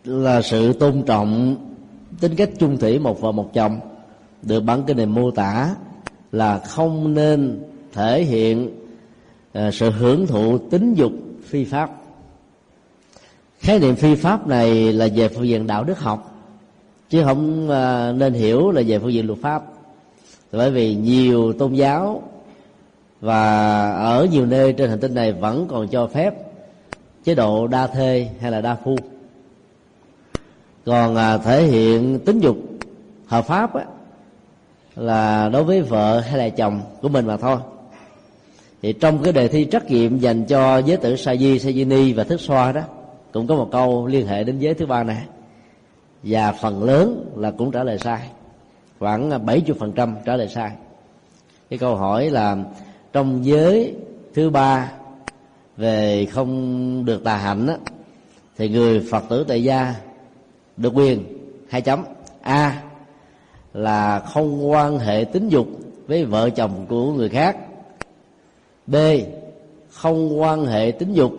là 0.04 0.42
sự 0.42 0.72
tôn 0.72 1.02
trọng 1.02 1.56
tính 2.20 2.34
cách 2.36 2.50
chung 2.58 2.76
thủy 2.76 2.98
một 2.98 3.20
vợ 3.20 3.32
một 3.32 3.50
chồng. 3.54 3.80
Được 4.42 4.60
bản 4.60 4.82
kinh 4.86 4.96
này 4.96 5.06
mô 5.06 5.30
tả 5.30 5.74
là 6.32 6.58
không 6.58 7.14
nên 7.14 7.62
thể 7.92 8.24
hiện 8.24 8.83
Ờ, 9.54 9.70
sự 9.70 9.90
hưởng 9.90 10.26
thụ 10.26 10.58
tính 10.58 10.94
dục 10.94 11.12
phi 11.44 11.64
pháp. 11.64 11.90
Khái 13.58 13.78
niệm 13.78 13.96
phi 13.96 14.14
pháp 14.14 14.46
này 14.46 14.92
là 14.92 15.08
về 15.14 15.28
phương 15.28 15.48
diện 15.48 15.66
đạo 15.66 15.84
đức 15.84 15.98
học 15.98 16.34
chứ 17.10 17.22
không 17.24 17.68
ờ, 17.68 18.14
nên 18.16 18.32
hiểu 18.32 18.70
là 18.70 18.82
về 18.86 18.98
phương 18.98 19.12
diện 19.12 19.26
luật 19.26 19.38
pháp. 19.42 19.62
Bởi 20.52 20.70
vì 20.70 20.94
nhiều 20.94 21.52
tôn 21.52 21.72
giáo 21.72 22.22
và 23.20 23.90
ở 23.92 24.26
nhiều 24.30 24.46
nơi 24.46 24.72
trên 24.72 24.90
hành 24.90 25.00
tinh 25.00 25.14
này 25.14 25.32
vẫn 25.32 25.66
còn 25.68 25.88
cho 25.88 26.06
phép 26.06 26.34
chế 27.24 27.34
độ 27.34 27.66
đa 27.66 27.86
thê 27.86 28.28
hay 28.40 28.50
là 28.50 28.60
đa 28.60 28.76
phu. 28.84 28.96
Còn 30.86 31.16
à, 31.16 31.38
thể 31.38 31.62
hiện 31.62 32.18
tính 32.18 32.40
dục 32.40 32.56
hợp 33.26 33.46
pháp 33.46 33.74
á, 33.74 33.84
là 34.96 35.48
đối 35.48 35.64
với 35.64 35.82
vợ 35.82 36.20
hay 36.20 36.38
là 36.38 36.48
chồng 36.48 36.80
của 37.02 37.08
mình 37.08 37.26
mà 37.26 37.36
thôi 37.36 37.56
thì 38.84 38.92
trong 38.92 39.22
cái 39.22 39.32
đề 39.32 39.48
thi 39.48 39.66
trắc 39.70 39.90
nghiệm 39.90 40.18
dành 40.18 40.44
cho 40.44 40.78
giới 40.78 40.96
tử 40.96 41.16
sa 41.16 41.36
di 41.36 41.58
sa 41.58 41.70
di 41.70 41.84
ni 41.84 42.12
và 42.12 42.24
thức 42.24 42.40
xoa 42.40 42.72
đó 42.72 42.80
cũng 43.32 43.46
có 43.46 43.56
một 43.56 43.68
câu 43.72 44.06
liên 44.06 44.26
hệ 44.26 44.44
đến 44.44 44.58
giới 44.58 44.74
thứ 44.74 44.86
ba 44.86 45.02
này. 45.02 45.22
Và 46.22 46.52
phần 46.52 46.84
lớn 46.84 47.32
là 47.36 47.50
cũng 47.50 47.70
trả 47.70 47.84
lời 47.84 47.98
sai. 47.98 48.28
Khoảng 48.98 49.30
70% 49.46 50.14
trả 50.24 50.36
lời 50.36 50.48
sai. 50.48 50.70
Cái 51.70 51.78
câu 51.78 51.96
hỏi 51.96 52.30
là 52.30 52.56
trong 53.12 53.44
giới 53.44 53.94
thứ 54.34 54.50
ba 54.50 54.92
về 55.76 56.26
không 56.26 57.04
được 57.04 57.24
tà 57.24 57.36
hạnh 57.36 57.66
á, 57.66 57.76
thì 58.56 58.68
người 58.68 59.06
phật 59.10 59.24
tử 59.28 59.44
tại 59.48 59.64
gia 59.64 59.94
được 60.76 60.92
quyền 60.94 61.24
hai 61.68 61.80
chấm. 61.80 62.04
A 62.40 62.82
là 63.74 64.20
không 64.20 64.70
quan 64.70 64.98
hệ 64.98 65.24
tính 65.32 65.48
dục 65.48 65.66
với 66.06 66.24
vợ 66.24 66.50
chồng 66.50 66.86
của 66.88 67.12
người 67.12 67.28
khác 67.28 67.56
b. 68.86 68.96
Không 69.90 70.40
quan 70.40 70.66
hệ 70.66 70.92
tính 70.98 71.12
dục 71.12 71.32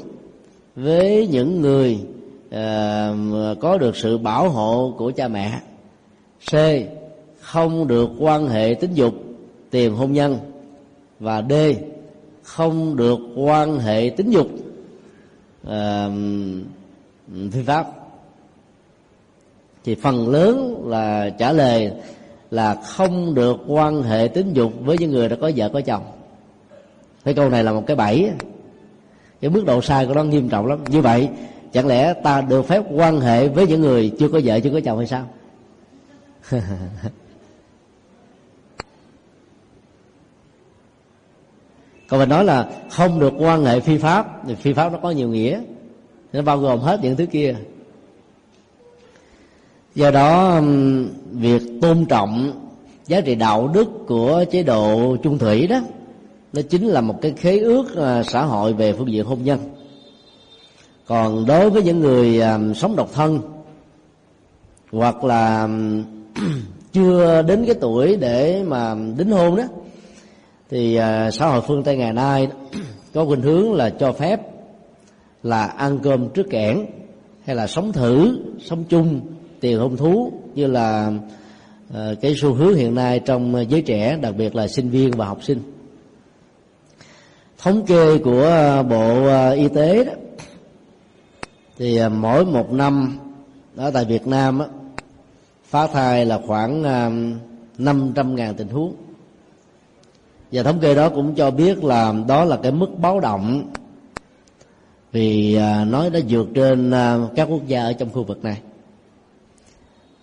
với 0.76 1.28
những 1.32 1.62
người 1.62 2.00
uh, 2.48 3.60
có 3.60 3.78
được 3.80 3.96
sự 3.96 4.18
bảo 4.18 4.50
hộ 4.50 4.94
của 4.98 5.12
cha 5.12 5.28
mẹ. 5.28 5.60
C. 6.52 6.54
Không 7.40 7.88
được 7.88 8.10
quan 8.20 8.48
hệ 8.48 8.76
tính 8.80 8.94
dục 8.94 9.14
tiền 9.70 9.96
hôn 9.96 10.14
nhân. 10.14 10.38
Và 11.20 11.44
d. 11.50 11.54
Không 12.44 12.96
được 12.96 13.20
quan 13.36 13.80
hệ 13.80 14.12
tính 14.18 14.30
dục 14.30 14.48
ờ, 15.64 16.08
uh, 16.08 17.54
phi 17.54 17.64
pháp. 17.64 17.88
Thì 19.84 19.96
phần 19.96 20.30
lớn 20.30 20.84
là 20.86 21.30
trả 21.30 21.52
lời 21.52 21.92
là 22.52 22.76
không 22.76 23.34
được 23.34 23.58
quan 23.68 24.04
hệ 24.04 24.28
tính 24.28 24.54
dục 24.54 24.74
với 24.86 24.98
những 24.98 25.12
người 25.12 25.30
đã 25.30 25.36
có 25.42 25.52
vợ 25.56 25.70
có 25.74 25.82
chồng 25.82 26.04
cái 27.26 27.34
câu 27.34 27.50
này 27.50 27.64
là 27.64 27.74
một 27.74 27.84
cái 27.88 27.96
bẫy. 27.96 28.32
Cái 29.42 29.52
mức 29.52 29.66
độ 29.66 29.82
sai 29.82 30.06
của 30.06 30.14
nó 30.14 30.24
nghiêm 30.24 30.50
trọng 30.50 30.66
lắm. 30.66 30.80
Như 30.88 31.02
vậy, 31.02 31.30
chẳng 31.72 31.88
lẽ 31.88 32.14
ta 32.14 32.42
được 32.42 32.68
phép 32.68 32.84
quan 32.92 33.20
hệ 33.20 33.48
với 33.48 33.68
những 33.68 33.82
người 33.82 34.12
chưa 34.20 34.30
có 34.30 34.40
vợ, 34.44 34.60
chưa 34.60 34.70
có 34.70 34.80
chồng 34.86 34.98
hay 34.98 35.08
sao? 35.08 35.28
Còn 42.08 42.20
mình 42.20 42.30
nói 42.30 42.46
là 42.46 42.70
không 42.90 43.20
được 43.20 43.34
quan 43.38 43.66
hệ 43.66 43.80
phi 43.80 43.98
pháp, 43.98 44.42
thì 44.48 44.56
phi 44.56 44.74
pháp 44.74 44.92
nó 44.92 45.00
có 45.02 45.12
nhiều 45.12 45.30
nghĩa. 45.30 45.62
Nó 46.34 46.42
bao 46.42 46.58
gồm 46.58 46.80
hết 46.80 47.00
những 47.04 47.16
thứ 47.16 47.26
kia. 47.26 47.56
Do 49.96 50.12
đó 50.12 50.62
việc 51.32 51.62
tôn 51.82 52.06
trọng 52.06 52.62
giá 53.08 53.22
trị 53.22 53.36
đạo 53.36 53.68
đức 53.68 53.88
của 54.08 54.46
chế 54.52 54.64
độ 54.64 55.18
trung 55.24 55.38
thủy 55.38 55.68
đó 55.68 55.82
nó 56.56 56.62
chính 56.62 56.88
là 56.88 57.02
một 57.02 57.22
cái 57.22 57.34
khế 57.38 57.60
ước 57.60 57.96
à, 57.96 58.24
xã 58.24 58.44
hội 58.44 58.74
về 58.74 58.94
phương 58.94 59.12
diện 59.12 59.26
hôn 59.26 59.44
nhân. 59.44 59.60
Còn 61.08 61.46
đối 61.46 61.70
với 61.70 61.84
những 61.84 62.00
người 62.00 62.42
à, 62.42 62.60
sống 62.76 62.96
độc 62.96 63.10
thân, 63.14 63.40
hoặc 64.92 65.24
là 65.24 65.70
chưa 66.94 67.42
đến 67.42 67.66
cái 67.66 67.76
tuổi 67.82 68.16
để 68.16 68.64
mà 68.64 68.96
đính 69.18 69.32
hôn 69.32 69.56
đó, 69.56 69.64
thì 70.70 70.96
à, 70.96 71.32
xã 71.32 71.48
hội 71.48 71.62
phương 71.62 71.84
tây 71.84 71.98
ngày 71.98 72.14
nay 72.14 72.48
có 73.14 73.26
khuynh 73.26 73.42
hướng 73.42 73.74
là 73.74 73.90
cho 73.90 74.12
phép 74.12 74.42
là 75.44 75.66
ăn 75.66 76.00
cơm 76.04 76.30
trước 76.30 76.50
kẽn 76.50 76.86
hay 77.46 77.56
là 77.56 77.68
sống 77.68 77.92
thử, 77.92 78.40
sống 78.60 78.84
chung, 78.90 79.22
tiền 79.60 79.80
hôn 79.80 79.98
thú, 79.98 80.32
như 80.56 80.68
là 80.68 81.12
cái 82.22 82.36
xu 82.38 82.54
hướng 82.54 82.76
hiện 82.76 82.96
nay 82.96 83.20
trong 83.20 83.66
giới 83.70 83.82
trẻ, 83.82 84.18
đặc 84.22 84.36
biệt 84.38 84.56
là 84.56 84.68
sinh 84.68 84.90
viên 84.90 85.12
và 85.12 85.26
học 85.26 85.44
sinh 85.44 85.75
thống 87.66 87.86
kê 87.86 88.18
của 88.18 88.46
à, 88.46 88.84
bộ 88.84 89.28
à, 89.28 89.50
y 89.50 89.68
tế 89.68 90.04
đó. 90.04 90.12
Thì 91.78 91.98
à, 91.98 92.10
mỗi 92.10 92.46
một 92.46 92.72
năm 92.72 93.18
ở 93.76 93.92
tại 93.92 94.06
Việt 94.06 94.28
Nam 94.28 94.60
á, 94.60 94.66
phá 95.64 95.88
thai 95.88 96.26
là 96.26 96.40
khoảng 96.48 96.84
à, 96.84 97.12
năm 97.78 98.12
trăm 98.16 98.36
ngàn 98.36 98.56
tình 98.56 98.68
huống. 98.68 98.96
Và 100.52 100.64
thống 100.64 100.80
kê 100.80 100.96
đó 100.96 101.10
cũng 101.10 101.36
cho 101.36 101.52
biết 101.52 101.84
là 101.84 102.14
đó 102.28 102.46
là 102.46 102.58
cái 102.64 102.72
mức 102.72 102.90
báo 102.98 103.20
động 103.20 103.72
vì 105.12 105.60
nói 105.88 106.10
đã 106.10 106.20
vượt 106.30 106.48
trên 106.56 106.94
các 107.36 107.48
quốc 107.52 107.68
gia 107.68 107.84
ở 107.84 107.94
trong 107.94 108.10
khu 108.10 108.24
vực 108.24 108.44
này. 108.44 108.58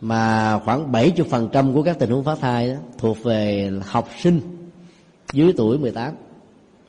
Mà 0.00 0.58
khoảng 0.64 0.92
70% 0.92 1.74
của 1.74 1.82
các 1.82 1.98
tình 1.98 2.10
huống 2.10 2.24
phá 2.24 2.34
thai 2.34 2.68
đó, 2.68 2.74
thuộc 2.98 3.22
về 3.22 3.70
học 3.84 4.08
sinh 4.22 4.40
dưới 5.32 5.52
tuổi 5.56 5.78
18 5.78 6.14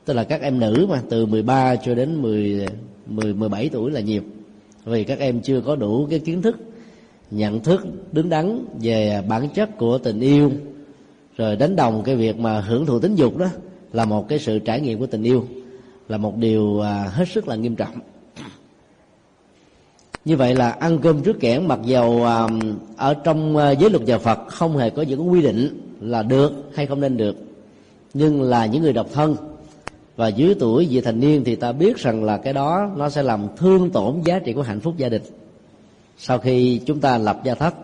tức 0.04 0.14
là 0.14 0.24
các 0.24 0.40
em 0.40 0.60
nữ 0.60 0.86
mà 0.90 1.02
từ 1.10 1.26
13 1.26 1.76
cho 1.76 1.94
đến 1.94 2.22
10, 2.22 2.66
10 3.06 3.34
17 3.34 3.68
tuổi 3.68 3.90
là 3.90 4.00
nhiều. 4.00 4.22
Vì 4.84 5.04
các 5.04 5.18
em 5.18 5.40
chưa 5.40 5.60
có 5.60 5.76
đủ 5.76 6.06
cái 6.10 6.18
kiến 6.18 6.42
thức 6.42 6.56
nhận 7.30 7.60
thức 7.60 7.86
đứng 8.12 8.28
đắn 8.28 8.64
về 8.80 9.22
bản 9.28 9.48
chất 9.48 9.78
của 9.78 9.98
tình 9.98 10.20
yêu. 10.20 10.52
Rồi 11.36 11.56
đánh 11.56 11.76
đồng 11.76 12.02
cái 12.04 12.16
việc 12.16 12.38
mà 12.38 12.60
hưởng 12.60 12.86
thụ 12.86 12.98
tính 12.98 13.14
dục 13.14 13.36
đó 13.36 13.46
là 13.92 14.04
một 14.04 14.28
cái 14.28 14.38
sự 14.38 14.58
trải 14.58 14.80
nghiệm 14.80 14.98
của 14.98 15.06
tình 15.06 15.22
yêu 15.22 15.46
là 16.08 16.16
một 16.16 16.36
điều 16.36 16.80
à, 16.80 17.10
hết 17.12 17.28
sức 17.28 17.48
là 17.48 17.56
nghiêm 17.56 17.76
trọng. 17.76 17.94
Như 20.24 20.36
vậy 20.36 20.54
là 20.54 20.70
ăn 20.70 20.98
cơm 20.98 21.22
trước 21.22 21.40
kẽn 21.40 21.68
mặc 21.68 21.78
dầu 21.84 22.24
à, 22.24 22.48
ở 22.96 23.14
trong 23.14 23.56
à, 23.56 23.70
giới 23.70 23.90
luật 23.90 24.02
nhà 24.02 24.18
Phật 24.18 24.38
không 24.48 24.76
hề 24.76 24.90
có 24.90 25.02
những 25.02 25.30
quy 25.30 25.42
định 25.42 25.80
là 26.00 26.22
được 26.22 26.52
hay 26.74 26.86
không 26.86 27.00
nên 27.00 27.16
được. 27.16 27.36
Nhưng 28.14 28.42
là 28.42 28.66
những 28.66 28.82
người 28.82 28.92
độc 28.92 29.06
thân 29.12 29.36
và 30.16 30.28
dưới 30.28 30.54
tuổi 30.54 30.86
vị 30.90 31.00
thành 31.00 31.20
niên 31.20 31.44
thì 31.44 31.56
ta 31.56 31.72
biết 31.72 31.96
rằng 31.96 32.24
là 32.24 32.36
cái 32.36 32.52
đó 32.52 32.90
nó 32.96 33.08
sẽ 33.08 33.22
làm 33.22 33.46
thương 33.56 33.90
tổn 33.90 34.20
giá 34.24 34.38
trị 34.38 34.52
của 34.52 34.62
hạnh 34.62 34.80
phúc 34.80 34.94
gia 34.96 35.08
đình. 35.08 35.22
Sau 36.18 36.38
khi 36.38 36.80
chúng 36.86 37.00
ta 37.00 37.18
lập 37.18 37.40
gia 37.44 37.54
thất, 37.54 37.74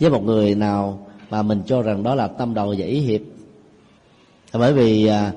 với 0.00 0.10
một 0.10 0.24
người 0.24 0.54
nào 0.54 1.06
mà 1.30 1.42
mình 1.42 1.62
cho 1.66 1.82
rằng 1.82 2.02
đó 2.02 2.14
là 2.14 2.26
tâm 2.26 2.54
đầu 2.54 2.74
và 2.78 2.84
ý 2.84 3.00
hiệp. 3.00 3.20
Bởi 4.52 4.72
vì 4.72 5.06
à, 5.06 5.32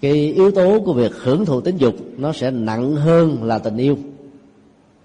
cái 0.00 0.12
yếu 0.12 0.50
tố 0.50 0.80
của 0.84 0.92
việc 0.92 1.12
hưởng 1.14 1.44
thụ 1.44 1.60
tính 1.60 1.76
dục 1.76 1.94
nó 2.16 2.32
sẽ 2.32 2.50
nặng 2.50 2.96
hơn 2.96 3.44
là 3.44 3.58
tình 3.58 3.76
yêu. 3.76 3.98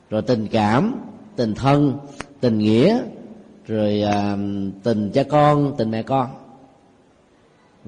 Rồi 0.09 0.21
tình 0.21 0.47
cảm, 0.47 0.95
tình 1.35 1.55
thân, 1.55 1.93
tình 2.39 2.57
nghĩa, 2.57 3.01
rồi 3.67 4.01
à, 4.01 4.37
tình 4.83 5.11
cha 5.13 5.23
con, 5.23 5.73
tình 5.77 5.91
mẹ 5.91 6.03
con 6.03 6.27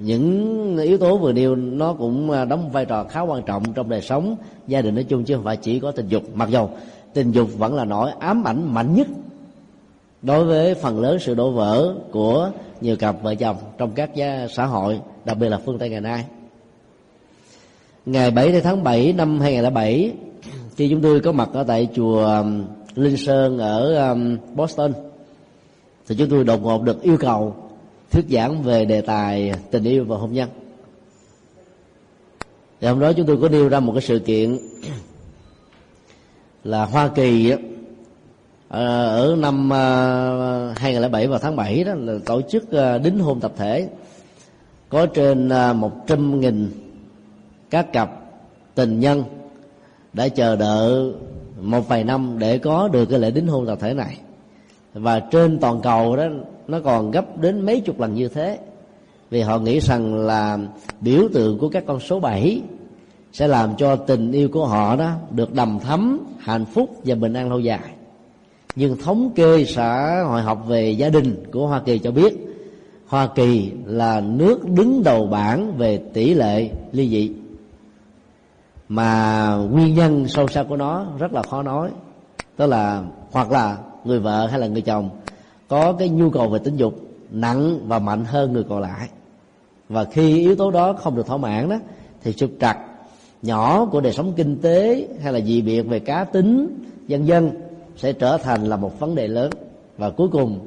những 0.02 0.78
yếu 0.78 0.98
tố 0.98 1.16
vừa 1.18 1.32
nêu, 1.32 1.56
nó 1.56 1.94
cũng 1.94 2.30
à, 2.30 2.44
đóng 2.44 2.70
vai 2.70 2.84
trò 2.84 3.04
khá 3.04 3.20
quan 3.20 3.42
trọng 3.42 3.72
trong 3.72 3.88
đời 3.88 4.02
sống, 4.02 4.36
gia 4.66 4.82
đình 4.82 4.94
nói 4.94 5.04
chung 5.04 5.24
chứ 5.24 5.34
không 5.34 5.44
phải 5.44 5.56
chỉ 5.56 5.80
có 5.80 5.90
tình 5.90 6.08
dục. 6.08 6.22
Mặc 6.34 6.48
dầu 6.48 6.70
tình 7.14 7.32
dục 7.32 7.48
vẫn 7.58 7.74
là 7.74 7.84
nỗi 7.84 8.10
ám 8.18 8.44
ảnh 8.44 8.74
mạnh 8.74 8.94
nhất 8.94 9.06
đối 10.22 10.44
với 10.44 10.74
phần 10.74 11.00
lớn 11.00 11.18
sự 11.20 11.34
đổ 11.34 11.50
vỡ 11.50 11.94
của 12.10 12.50
nhiều 12.80 12.96
cặp 12.96 13.22
vợ 13.22 13.34
chồng 13.34 13.56
trong 13.78 13.90
các 13.90 14.14
gia, 14.14 14.46
xã 14.50 14.66
hội, 14.66 15.00
đặc 15.24 15.38
biệt 15.38 15.48
là 15.48 15.58
phương 15.58 15.78
tây 15.78 15.90
ngày 15.90 16.00
nay. 16.00 16.24
Ngày 18.06 18.30
7 18.30 18.60
tháng 18.60 18.84
7 18.84 19.12
năm 19.12 19.40
2007 19.40 20.12
khi 20.76 20.88
chúng 20.90 21.00
tôi 21.00 21.20
có 21.20 21.32
mặt 21.32 21.48
ở 21.52 21.64
tại 21.64 21.88
chùa 21.94 22.44
Linh 22.94 23.16
Sơn 23.16 23.58
ở 23.58 24.14
Boston, 24.54 24.92
thì 26.08 26.14
chúng 26.18 26.28
tôi 26.28 26.44
đột 26.44 26.62
ngột 26.62 26.82
được 26.82 27.02
yêu 27.02 27.16
cầu 27.20 27.54
thuyết 28.12 28.24
giảng 28.30 28.62
về 28.62 28.84
đề 28.84 29.00
tài 29.00 29.52
tình 29.70 29.84
yêu 29.84 30.04
và 30.04 30.16
hôn 30.16 30.32
nhân. 30.32 30.48
Thì 32.80 32.88
hôm 32.88 33.00
đó 33.00 33.12
chúng 33.12 33.26
tôi 33.26 33.38
có 33.40 33.48
nêu 33.48 33.68
ra 33.68 33.80
một 33.80 33.92
cái 33.92 34.02
sự 34.02 34.18
kiện 34.18 34.58
là 36.64 36.84
Hoa 36.84 37.08
Kỳ 37.08 37.52
ờ, 38.68 39.06
ở 39.06 39.36
năm 39.36 39.70
ờ, 39.70 40.72
2007 40.76 41.26
vào 41.26 41.38
tháng 41.38 41.56
7 41.56 41.84
đó 41.84 41.92
là 41.94 42.12
tổ 42.26 42.42
chức 42.42 42.70
ờ, 42.70 42.98
đính 42.98 43.18
hôn 43.18 43.40
tập 43.40 43.52
thể 43.56 43.88
có 44.88 45.06
trên 45.06 45.48
một 45.74 46.06
trăm 46.06 46.40
nghìn 46.40 46.70
các 47.70 47.92
cặp 47.92 48.10
tình 48.74 49.00
nhân 49.00 49.24
đã 50.12 50.28
chờ 50.28 50.56
đợi 50.56 51.12
một 51.60 51.88
vài 51.88 52.04
năm 52.04 52.36
để 52.38 52.58
có 52.58 52.88
được 52.88 53.06
cái 53.06 53.18
lễ 53.18 53.30
đính 53.30 53.46
hôn 53.46 53.66
tập 53.66 53.78
thể 53.80 53.94
này. 53.94 54.18
Và 54.94 55.20
trên 55.20 55.58
toàn 55.58 55.80
cầu 55.80 56.16
đó 56.16 56.24
nó 56.68 56.80
còn 56.80 57.10
gấp 57.10 57.38
đến 57.38 57.66
mấy 57.66 57.80
chục 57.80 58.00
lần 58.00 58.14
như 58.14 58.28
thế. 58.28 58.58
Vì 59.30 59.40
họ 59.40 59.58
nghĩ 59.58 59.80
rằng 59.80 60.14
là 60.14 60.58
biểu 61.00 61.28
tượng 61.32 61.58
của 61.58 61.68
các 61.68 61.84
con 61.86 62.00
số 62.00 62.20
7 62.20 62.62
sẽ 63.32 63.48
làm 63.48 63.76
cho 63.76 63.96
tình 63.96 64.32
yêu 64.32 64.48
của 64.52 64.66
họ 64.66 64.96
đó 64.96 65.10
được 65.30 65.54
đầm 65.54 65.78
thấm 65.78 66.20
hạnh 66.38 66.64
phúc 66.64 66.90
và 67.04 67.14
bình 67.14 67.32
an 67.32 67.48
lâu 67.48 67.60
dài. 67.60 67.90
Nhưng 68.76 68.96
thống 68.96 69.30
kê 69.34 69.64
xã 69.64 70.22
hội 70.28 70.42
học 70.42 70.64
về 70.66 70.90
gia 70.90 71.08
đình 71.08 71.44
của 71.52 71.66
hoa 71.66 71.80
kỳ 71.84 71.98
cho 71.98 72.10
biết, 72.10 72.34
hoa 73.06 73.26
kỳ 73.26 73.72
là 73.84 74.20
nước 74.20 74.68
đứng 74.68 75.02
đầu 75.02 75.26
bảng 75.26 75.76
về 75.76 75.96
tỷ 76.12 76.34
lệ 76.34 76.70
ly 76.92 77.08
dị. 77.08 77.30
Mà 78.88 79.48
nguyên 79.70 79.94
nhân 79.94 80.28
sâu 80.28 80.48
xa 80.48 80.62
của 80.62 80.76
nó 80.76 81.06
rất 81.18 81.32
là 81.32 81.42
khó 81.42 81.62
nói. 81.62 81.90
Tức 82.56 82.66
là, 82.66 83.02
hoặc 83.30 83.52
là 83.52 83.76
người 84.04 84.18
vợ 84.18 84.46
hay 84.46 84.60
là 84.60 84.66
người 84.66 84.82
chồng 84.82 85.10
có 85.72 85.92
cái 85.92 86.08
nhu 86.08 86.30
cầu 86.30 86.48
về 86.48 86.58
tình 86.64 86.76
dục 86.76 86.94
nặng 87.30 87.88
và 87.88 87.98
mạnh 87.98 88.24
hơn 88.24 88.52
người 88.52 88.64
còn 88.68 88.80
lại. 88.80 89.08
Và 89.88 90.04
khi 90.04 90.38
yếu 90.38 90.56
tố 90.56 90.70
đó 90.70 90.92
không 90.92 91.16
được 91.16 91.26
thỏa 91.26 91.36
mãn 91.36 91.68
đó, 91.68 91.76
thì 92.22 92.32
trục 92.32 92.50
trặc 92.60 92.78
nhỏ 93.42 93.86
của 93.86 94.00
đời 94.00 94.12
sống 94.12 94.32
kinh 94.36 94.60
tế 94.62 95.08
hay 95.22 95.32
là 95.32 95.40
dị 95.40 95.62
biệt 95.62 95.82
về 95.82 95.98
cá 95.98 96.24
tính 96.24 96.78
dân 97.06 97.26
dân 97.26 97.50
sẽ 97.96 98.12
trở 98.12 98.38
thành 98.38 98.64
là 98.64 98.76
một 98.76 99.00
vấn 99.00 99.14
đề 99.14 99.28
lớn. 99.28 99.50
Và 99.98 100.10
cuối 100.10 100.28
cùng 100.32 100.58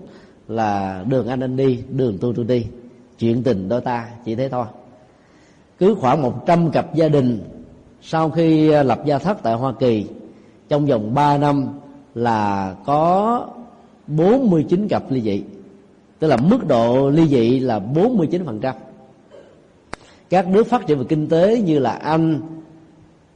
là 0.48 1.04
đường 1.08 1.28
anh 1.28 1.40
anh 1.40 1.56
đi, 1.56 1.80
đường 1.90 2.18
tôi 2.22 2.34
tôi 2.36 2.46
đi. 2.46 2.66
Chuyện 3.20 3.44
tình 3.44 3.70
đôi 3.70 3.82
ta 3.82 4.10
chỉ 4.26 4.36
thế 4.36 4.50
thôi. 4.50 4.66
Cứ 5.80 5.96
khoảng 5.96 6.22
100 6.22 6.72
cặp 6.72 6.96
gia 6.96 7.08
đình 7.08 7.40
sau 8.02 8.30
khi 8.30 8.68
lập 8.84 9.00
gia 9.06 9.18
thất 9.18 9.38
tại 9.44 9.54
Hoa 9.54 9.74
Kỳ, 9.80 10.06
trong 10.70 10.86
vòng 10.86 11.14
3 11.14 11.38
năm 11.38 11.68
là 12.16 12.76
có 12.86 13.48
49 14.08 14.88
cặp 14.88 15.12
ly 15.12 15.22
dị. 15.22 15.44
Tức 16.20 16.28
là 16.28 16.38
mức 16.38 16.68
độ 16.68 17.10
ly 17.10 17.28
dị 17.28 17.60
là 17.60 17.80
49% 17.94 18.74
các 20.30 20.48
nước 20.48 20.68
phát 20.68 20.88
triển 20.88 20.98
về 20.98 21.06
kinh 21.10 21.28
tế 21.28 21.62
như 21.62 21.80
là 21.80 21.92
Anh 21.92 22.42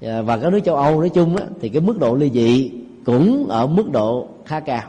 à, 0.01 0.21
và 0.21 0.37
các 0.37 0.51
nước 0.53 0.59
châu 0.65 0.75
Âu 0.75 0.99
nói 0.99 1.09
chung 1.09 1.35
đó, 1.35 1.43
thì 1.61 1.69
cái 1.69 1.81
mức 1.81 1.99
độ 1.99 2.15
ly 2.15 2.29
dị 2.33 2.71
cũng 3.05 3.45
ở 3.49 3.67
mức 3.67 3.91
độ 3.91 4.27
khá 4.45 4.59
cao. 4.59 4.83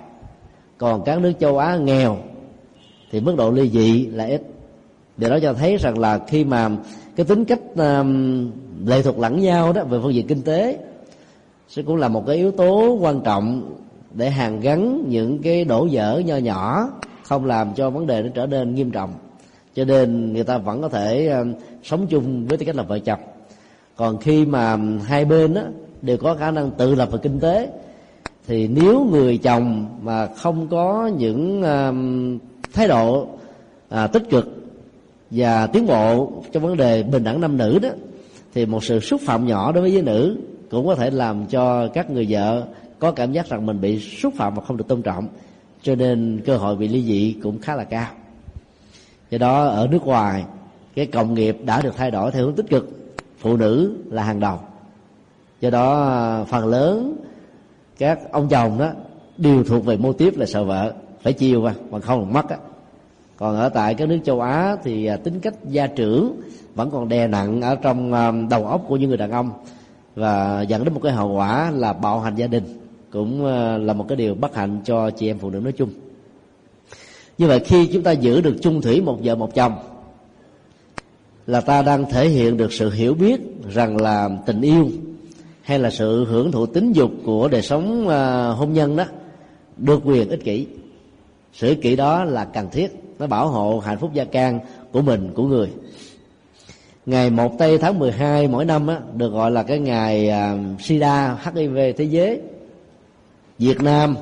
Còn 0.78 1.02
các 1.04 1.20
nước 1.20 1.32
châu 1.40 1.58
Á 1.58 1.76
nghèo 1.76 2.16
thì 3.10 3.20
mức 3.20 3.34
độ 3.36 3.50
ly 3.50 3.70
dị 3.70 4.06
là 4.06 4.24
ít. 4.24 4.42
Điều 5.16 5.30
đó 5.30 5.38
cho 5.42 5.54
thấy 5.54 5.76
rằng 5.76 5.98
là 5.98 6.20
khi 6.28 6.44
mà 6.44 6.70
cái 7.16 7.26
tính 7.26 7.44
cách 7.44 7.60
um, 7.76 8.50
lệ 8.86 9.02
thuộc 9.02 9.18
lẫn 9.18 9.40
nhau 9.40 9.72
đó 9.72 9.84
về 9.84 9.98
phương 10.02 10.14
diện 10.14 10.26
kinh 10.26 10.42
tế 10.42 10.78
sẽ 11.68 11.82
cũng 11.82 11.96
là 11.96 12.08
một 12.08 12.26
cái 12.26 12.36
yếu 12.36 12.50
tố 12.50 12.98
quan 13.00 13.20
trọng 13.20 13.74
để 14.14 14.30
hàn 14.30 14.60
gắn 14.60 15.04
những 15.08 15.38
cái 15.42 15.64
đổ 15.64 15.86
dở 15.86 16.22
nho 16.26 16.36
nhỏ 16.36 16.90
không 17.22 17.44
làm 17.44 17.74
cho 17.74 17.90
vấn 17.90 18.06
đề 18.06 18.22
nó 18.22 18.28
trở 18.34 18.46
nên 18.46 18.74
nghiêm 18.74 18.90
trọng. 18.90 19.10
Cho 19.74 19.84
nên 19.84 20.32
người 20.32 20.44
ta 20.44 20.58
vẫn 20.58 20.82
có 20.82 20.88
thể 20.88 21.26
ờ, 21.26 21.44
sống 21.82 22.06
chung 22.06 22.46
với 22.46 22.58
tư 22.58 22.66
cách 22.66 22.76
là 22.76 22.82
vợ 22.82 22.98
chồng. 22.98 23.20
Còn 23.96 24.18
khi 24.18 24.46
mà 24.46 24.76
hai 25.04 25.24
bên 25.24 25.54
đó, 25.54 25.62
đều 26.02 26.16
có 26.16 26.34
khả 26.34 26.50
năng 26.50 26.70
tự 26.70 26.94
lập 26.94 27.08
về 27.12 27.18
kinh 27.22 27.40
tế 27.40 27.68
thì 28.46 28.68
nếu 28.68 29.04
người 29.10 29.38
chồng 29.38 29.86
mà 30.02 30.26
không 30.26 30.68
có 30.68 31.10
những 31.18 31.62
ờ, 31.62 31.94
thái 32.72 32.88
độ 32.88 33.26
à, 33.88 34.06
tích 34.06 34.22
cực 34.30 34.60
và 35.30 35.66
tiến 35.66 35.86
bộ 35.86 36.32
trong 36.52 36.62
vấn 36.62 36.76
đề 36.76 37.02
bình 37.02 37.24
đẳng 37.24 37.40
nam 37.40 37.56
nữ 37.56 37.78
đó 37.82 37.88
thì 38.54 38.66
một 38.66 38.84
sự 38.84 39.00
xúc 39.00 39.20
phạm 39.24 39.46
nhỏ 39.46 39.72
đối 39.72 39.82
với 39.82 39.92
giới 39.92 40.02
nữ 40.02 40.36
cũng 40.70 40.86
có 40.86 40.94
thể 40.94 41.10
làm 41.10 41.46
cho 41.46 41.88
các 41.88 42.10
người 42.10 42.26
vợ 42.28 42.62
có 43.00 43.10
cảm 43.10 43.32
giác 43.32 43.48
rằng 43.48 43.66
mình 43.66 43.80
bị 43.80 44.00
xúc 44.00 44.34
phạm 44.36 44.54
và 44.54 44.62
không 44.62 44.76
được 44.76 44.88
tôn 44.88 45.02
trọng, 45.02 45.28
cho 45.82 45.94
nên 45.94 46.40
cơ 46.46 46.56
hội 46.56 46.76
bị 46.76 46.88
ly 46.88 47.02
dị 47.02 47.36
cũng 47.42 47.58
khá 47.58 47.76
là 47.76 47.84
cao. 47.84 48.08
Do 49.30 49.38
đó, 49.38 49.66
ở 49.66 49.88
nước 49.90 50.06
ngoài, 50.06 50.44
cái 50.94 51.06
cộng 51.06 51.34
nghiệp 51.34 51.58
đã 51.64 51.82
được 51.82 51.96
thay 51.96 52.10
đổi 52.10 52.30
theo 52.30 52.44
hướng 52.44 52.54
tích 52.54 52.66
cực. 52.70 52.90
Phụ 53.38 53.56
nữ 53.56 53.96
là 54.06 54.22
hàng 54.22 54.40
đầu. 54.40 54.60
Do 55.60 55.70
đó, 55.70 56.44
phần 56.48 56.66
lớn 56.66 57.16
các 57.98 58.32
ông 58.32 58.48
chồng 58.48 58.78
đó 58.78 58.90
đều 59.36 59.64
thuộc 59.64 59.84
về 59.84 59.96
mô 59.96 60.12
tiếp 60.12 60.34
là 60.36 60.46
sợ 60.46 60.64
vợ, 60.64 60.92
phải 61.22 61.32
chiều 61.32 61.60
mà 61.60 61.74
mà 61.90 62.00
không 62.00 62.32
mất 62.32 62.48
á. 62.48 62.56
Còn 63.36 63.56
ở 63.56 63.68
tại 63.68 63.94
các 63.94 64.08
nước 64.08 64.18
châu 64.24 64.40
á 64.40 64.76
thì 64.84 65.06
à, 65.06 65.16
tính 65.16 65.40
cách 65.40 65.54
gia 65.64 65.86
trưởng 65.86 66.40
vẫn 66.74 66.90
còn 66.90 67.08
đè 67.08 67.26
nặng 67.26 67.62
ở 67.62 67.74
trong 67.74 68.12
à, 68.12 68.32
đầu 68.50 68.66
óc 68.66 68.84
của 68.88 68.96
những 68.96 69.08
người 69.08 69.18
đàn 69.18 69.30
ông 69.30 69.50
và 70.14 70.62
dẫn 70.62 70.84
đến 70.84 70.94
một 70.94 71.00
cái 71.02 71.12
hậu 71.12 71.28
quả 71.28 71.70
là 71.70 71.92
bạo 71.92 72.20
hành 72.20 72.34
gia 72.34 72.46
đình 72.46 72.79
cũng 73.10 73.44
ờ, 73.44 73.78
là 73.78 73.92
một 73.92 74.06
cái 74.08 74.16
điều 74.16 74.34
bất 74.34 74.54
hạnh 74.54 74.80
cho 74.84 75.10
chị 75.10 75.26
em 75.26 75.38
phụ 75.38 75.50
nữ 75.50 75.60
nói 75.60 75.72
chung. 75.72 75.90
Như 77.38 77.46
vậy 77.46 77.60
khi 77.64 77.86
chúng 77.86 78.02
ta 78.02 78.12
giữ 78.12 78.40
được 78.40 78.56
chung 78.62 78.82
thủy 78.82 79.00
một 79.00 79.18
vợ 79.22 79.34
một 79.34 79.54
chồng 79.54 79.72
là 81.46 81.60
ta 81.60 81.82
đang 81.82 82.10
thể 82.10 82.28
hiện 82.28 82.56
được 82.56 82.72
sự 82.72 82.90
hiểu 82.90 83.14
biết 83.14 83.40
rằng 83.74 83.96
là 83.96 84.30
tình 84.46 84.60
yêu 84.60 84.90
hay 85.62 85.78
là 85.78 85.90
sự 85.90 86.24
hưởng 86.24 86.52
thụ 86.52 86.66
tính 86.66 86.92
dục 86.92 87.10
của 87.24 87.48
đời 87.48 87.62
sống 87.62 88.08
ờ, 88.08 88.52
hôn 88.52 88.72
nhân 88.72 88.96
đó 88.96 89.04
được 89.76 90.00
quyền 90.04 90.28
ích 90.28 90.44
kỷ. 90.44 90.66
Sự 91.52 91.68
ích 91.68 91.82
kỷ 91.82 91.96
đó 91.96 92.24
là 92.24 92.44
cần 92.44 92.68
thiết 92.72 92.88
nó 93.18 93.26
bảo 93.26 93.48
hộ 93.48 93.82
hạnh 93.84 93.98
phúc 93.98 94.10
gia 94.14 94.24
can 94.24 94.60
của 94.92 95.02
mình 95.02 95.30
của 95.34 95.42
người. 95.42 95.68
Ngày 97.06 97.30
1 97.30 97.58
tây 97.58 97.78
tháng 97.78 97.98
12 97.98 98.48
mỗi 98.48 98.64
năm 98.64 98.86
á, 98.86 99.00
được 99.16 99.32
gọi 99.32 99.50
là 99.50 99.62
cái 99.62 99.78
ngày 99.78 100.30
uh, 100.30 100.80
sida 100.80 101.38
hiv 101.54 101.76
thế 101.96 102.04
giới 102.04 102.40
việt 103.60 103.82
nam 103.82 104.16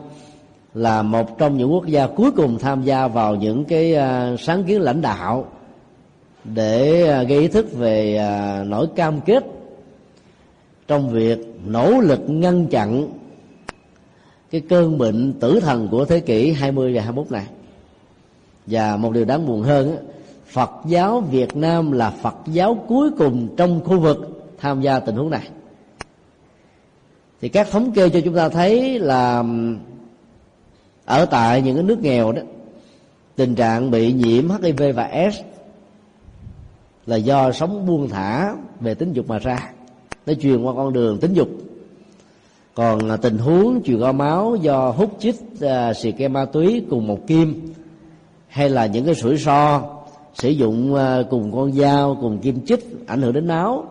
là 0.75 1.03
một 1.03 1.39
trong 1.39 1.57
những 1.57 1.73
quốc 1.73 1.87
gia 1.87 2.07
cuối 2.07 2.31
cùng 2.31 2.59
tham 2.59 2.83
gia 2.83 3.09
vào 3.09 3.35
những 3.35 3.65
cái 3.65 3.95
à, 3.95 4.37
sáng 4.39 4.65
kiến 4.65 4.81
lãnh 4.81 5.01
đạo 5.01 5.47
để 6.45 7.09
à, 7.09 7.23
gây 7.23 7.41
ý 7.41 7.49
thức 7.49 7.73
về 7.73 8.17
à, 8.17 8.65
nỗi 8.67 8.87
cam 8.97 9.21
kết 9.21 9.45
trong 10.89 11.11
việc 11.11 11.39
nỗ 11.67 12.01
lực 12.01 12.21
ngăn 12.27 12.67
chặn 12.67 13.09
cái 14.51 14.61
cơn 14.61 14.99
bệnh 14.99 15.33
tử 15.41 15.61
thần 15.61 15.89
của 15.89 16.05
thế 16.05 16.21
kỷ 16.21 16.53
20 16.53 16.95
và 16.95 17.03
21 17.03 17.31
này. 17.31 17.47
Và 18.67 18.97
một 18.97 19.13
điều 19.13 19.25
đáng 19.25 19.47
buồn 19.47 19.63
hơn 19.63 19.97
Phật 20.47 20.71
giáo 20.87 21.21
Việt 21.21 21.57
Nam 21.57 21.93
là 21.93 22.11
Phật 22.11 22.37
giáo 22.47 22.85
cuối 22.89 23.11
cùng 23.19 23.49
trong 23.57 23.81
khu 23.85 24.01
vực 24.01 24.49
tham 24.59 24.81
gia 24.81 25.01
tình 25.01 25.17
huống 25.17 25.31
này 25.31 25.49
thì 27.41 27.49
các 27.49 27.71
thống 27.71 27.93
kê 27.93 28.09
cho 28.09 28.21
chúng 28.25 28.35
ta 28.35 28.49
thấy 28.49 28.99
là 28.99 29.45
ở 31.05 31.25
tại 31.25 31.63
những 31.63 31.75
cái 31.75 31.85
nước 31.85 32.03
nghèo 32.03 32.33
đó 32.33 32.43
tình 33.37 33.55
trạng 33.55 33.91
bị 33.91 34.13
nhiễm 34.13 34.49
HIV 34.49 34.83
và 34.95 35.31
S 35.33 35.41
là 37.07 37.17
do 37.17 37.53
sống 37.53 37.87
buông 37.87 38.09
thả 38.09 38.55
về 38.81 38.95
tính 38.95 39.13
dục 39.13 39.29
mà 39.29 39.39
ra. 39.39 39.71
Nó 40.27 40.35
truyền 40.35 40.63
qua 40.63 40.75
con 40.77 40.93
đường 40.93 41.19
tính 41.19 41.33
dục. 41.33 41.49
Còn 42.75 43.11
à, 43.11 43.17
tình 43.17 43.39
huống 43.39 43.83
truyền 43.85 44.01
qua 44.01 44.13
máu 44.13 44.57
do 44.57 44.91
hút 44.91 45.17
chích 45.19 45.37
uh, 45.55 45.63
à, 45.63 45.95
xì 45.95 46.13
ke 46.13 46.29
ma 46.29 46.45
túy 46.45 46.85
cùng 46.91 47.07
một 47.07 47.27
kim 47.27 47.73
hay 48.49 48.71
là 48.71 48.87
những 48.87 49.05
cái 49.07 49.15
sủi 49.15 49.39
so 49.39 49.83
sử 50.35 50.49
dụng 50.49 50.95
uh, 50.95 51.01
cùng 51.31 51.53
con 51.53 51.73
dao 51.73 52.19
cùng 52.21 52.39
kim 52.39 52.67
chích 52.67 53.07
ảnh 53.07 53.23
hưởng 53.23 53.33
đến 53.33 53.49
máu 53.49 53.85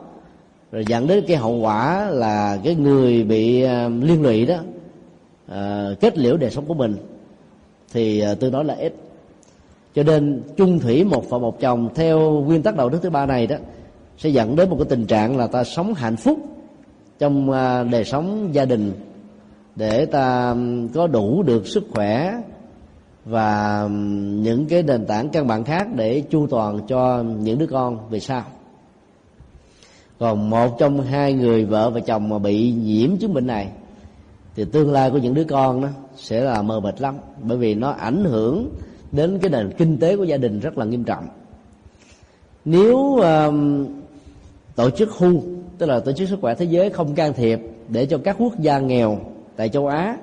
rồi 0.71 0.83
dẫn 0.87 1.07
đến 1.07 1.23
cái 1.27 1.37
hậu 1.37 1.55
quả 1.55 2.09
là 2.09 2.59
cái 2.63 2.75
người 2.75 3.23
bị 3.23 3.61
à, 3.61 3.89
liên 4.01 4.23
lụy 4.23 4.45
đó 4.45 4.55
uh, 5.51 5.99
kết 5.99 6.17
liễu 6.17 6.37
đời 6.37 6.51
sống 6.51 6.65
của 6.65 6.73
mình 6.73 6.95
thì 7.93 8.23
uh, 8.31 8.39
tôi 8.39 8.51
nói 8.51 8.65
là 8.65 8.73
ít. 8.73 8.93
Cho 9.95 10.03
nên 10.03 10.41
chung 10.57 10.79
thủy 10.79 11.03
một 11.03 11.29
vợ 11.29 11.39
một 11.39 11.59
chồng 11.59 11.89
theo 11.95 12.19
nguyên 12.19 12.63
tắc 12.63 12.75
đạo 12.75 12.89
đức 12.89 12.99
thứ 13.01 13.09
ba 13.09 13.25
này 13.25 13.47
đó 13.47 13.55
sẽ 14.17 14.29
dẫn 14.29 14.55
đến 14.55 14.69
một 14.69 14.75
cái 14.79 14.85
tình 14.89 15.05
trạng 15.05 15.37
là 15.37 15.47
ta 15.47 15.63
sống 15.63 15.93
hạnh 15.93 16.15
phúc 16.15 16.39
trong 17.19 17.49
uh, 17.49 17.91
đời 17.91 18.05
sống 18.05 18.49
gia 18.51 18.65
đình 18.65 18.91
để 19.75 20.05
ta 20.05 20.55
có 20.93 21.07
đủ 21.07 21.43
được 21.43 21.67
sức 21.67 21.83
khỏe 21.91 22.33
và 23.25 23.87
những 24.29 24.65
cái 24.69 24.83
nền 24.83 25.05
tảng 25.05 25.29
căn 25.29 25.47
bản 25.47 25.63
khác 25.63 25.87
để 25.95 26.23
chu 26.29 26.47
toàn 26.47 26.79
cho 26.87 27.23
những 27.39 27.59
đứa 27.59 27.67
con 27.67 28.09
về 28.09 28.19
sau 28.19 28.43
còn 30.19 30.49
một 30.49 30.79
trong 30.79 31.01
hai 31.01 31.33
người 31.33 31.65
vợ 31.65 31.89
và 31.89 31.99
chồng 31.99 32.29
mà 32.29 32.39
bị 32.39 32.71
nhiễm 32.71 33.17
chứng 33.17 33.33
bệnh 33.33 33.47
này 33.47 33.67
thì 34.55 34.65
tương 34.65 34.91
lai 34.91 35.11
của 35.11 35.17
những 35.17 35.33
đứa 35.33 35.43
con 35.43 35.81
đó 35.81 35.87
sẽ 36.15 36.41
là 36.41 36.61
mờ 36.61 36.79
mịt 36.79 37.01
lắm. 37.01 37.15
Bởi 37.41 37.57
vì 37.57 37.75
nó 37.75 37.89
ảnh 37.89 38.23
hưởng 38.23 38.69
đến 39.11 39.39
cái 39.41 39.49
nền 39.49 39.71
kinh 39.77 39.97
tế 39.97 40.17
của 40.17 40.23
gia 40.23 40.37
đình 40.37 40.59
rất 40.59 40.77
là 40.77 40.85
nghiêm 40.85 41.03
trọng. 41.03 41.27
Nếu 42.65 42.97
uh, 42.97 43.53
tổ 44.75 44.89
chức 44.89 45.11
khu 45.11 45.43
tức 45.77 45.85
là 45.85 45.99
tổ 45.99 46.11
chức 46.11 46.29
sức 46.29 46.39
khỏe 46.41 46.55
thế 46.55 46.65
giới 46.65 46.89
không 46.89 47.15
can 47.15 47.33
thiệp 47.33 47.59
để 47.89 48.05
cho 48.05 48.17
các 48.17 48.35
quốc 48.39 48.59
gia 48.59 48.79
nghèo 48.79 49.19
tại 49.55 49.69
châu 49.69 49.87
Á 49.87 50.17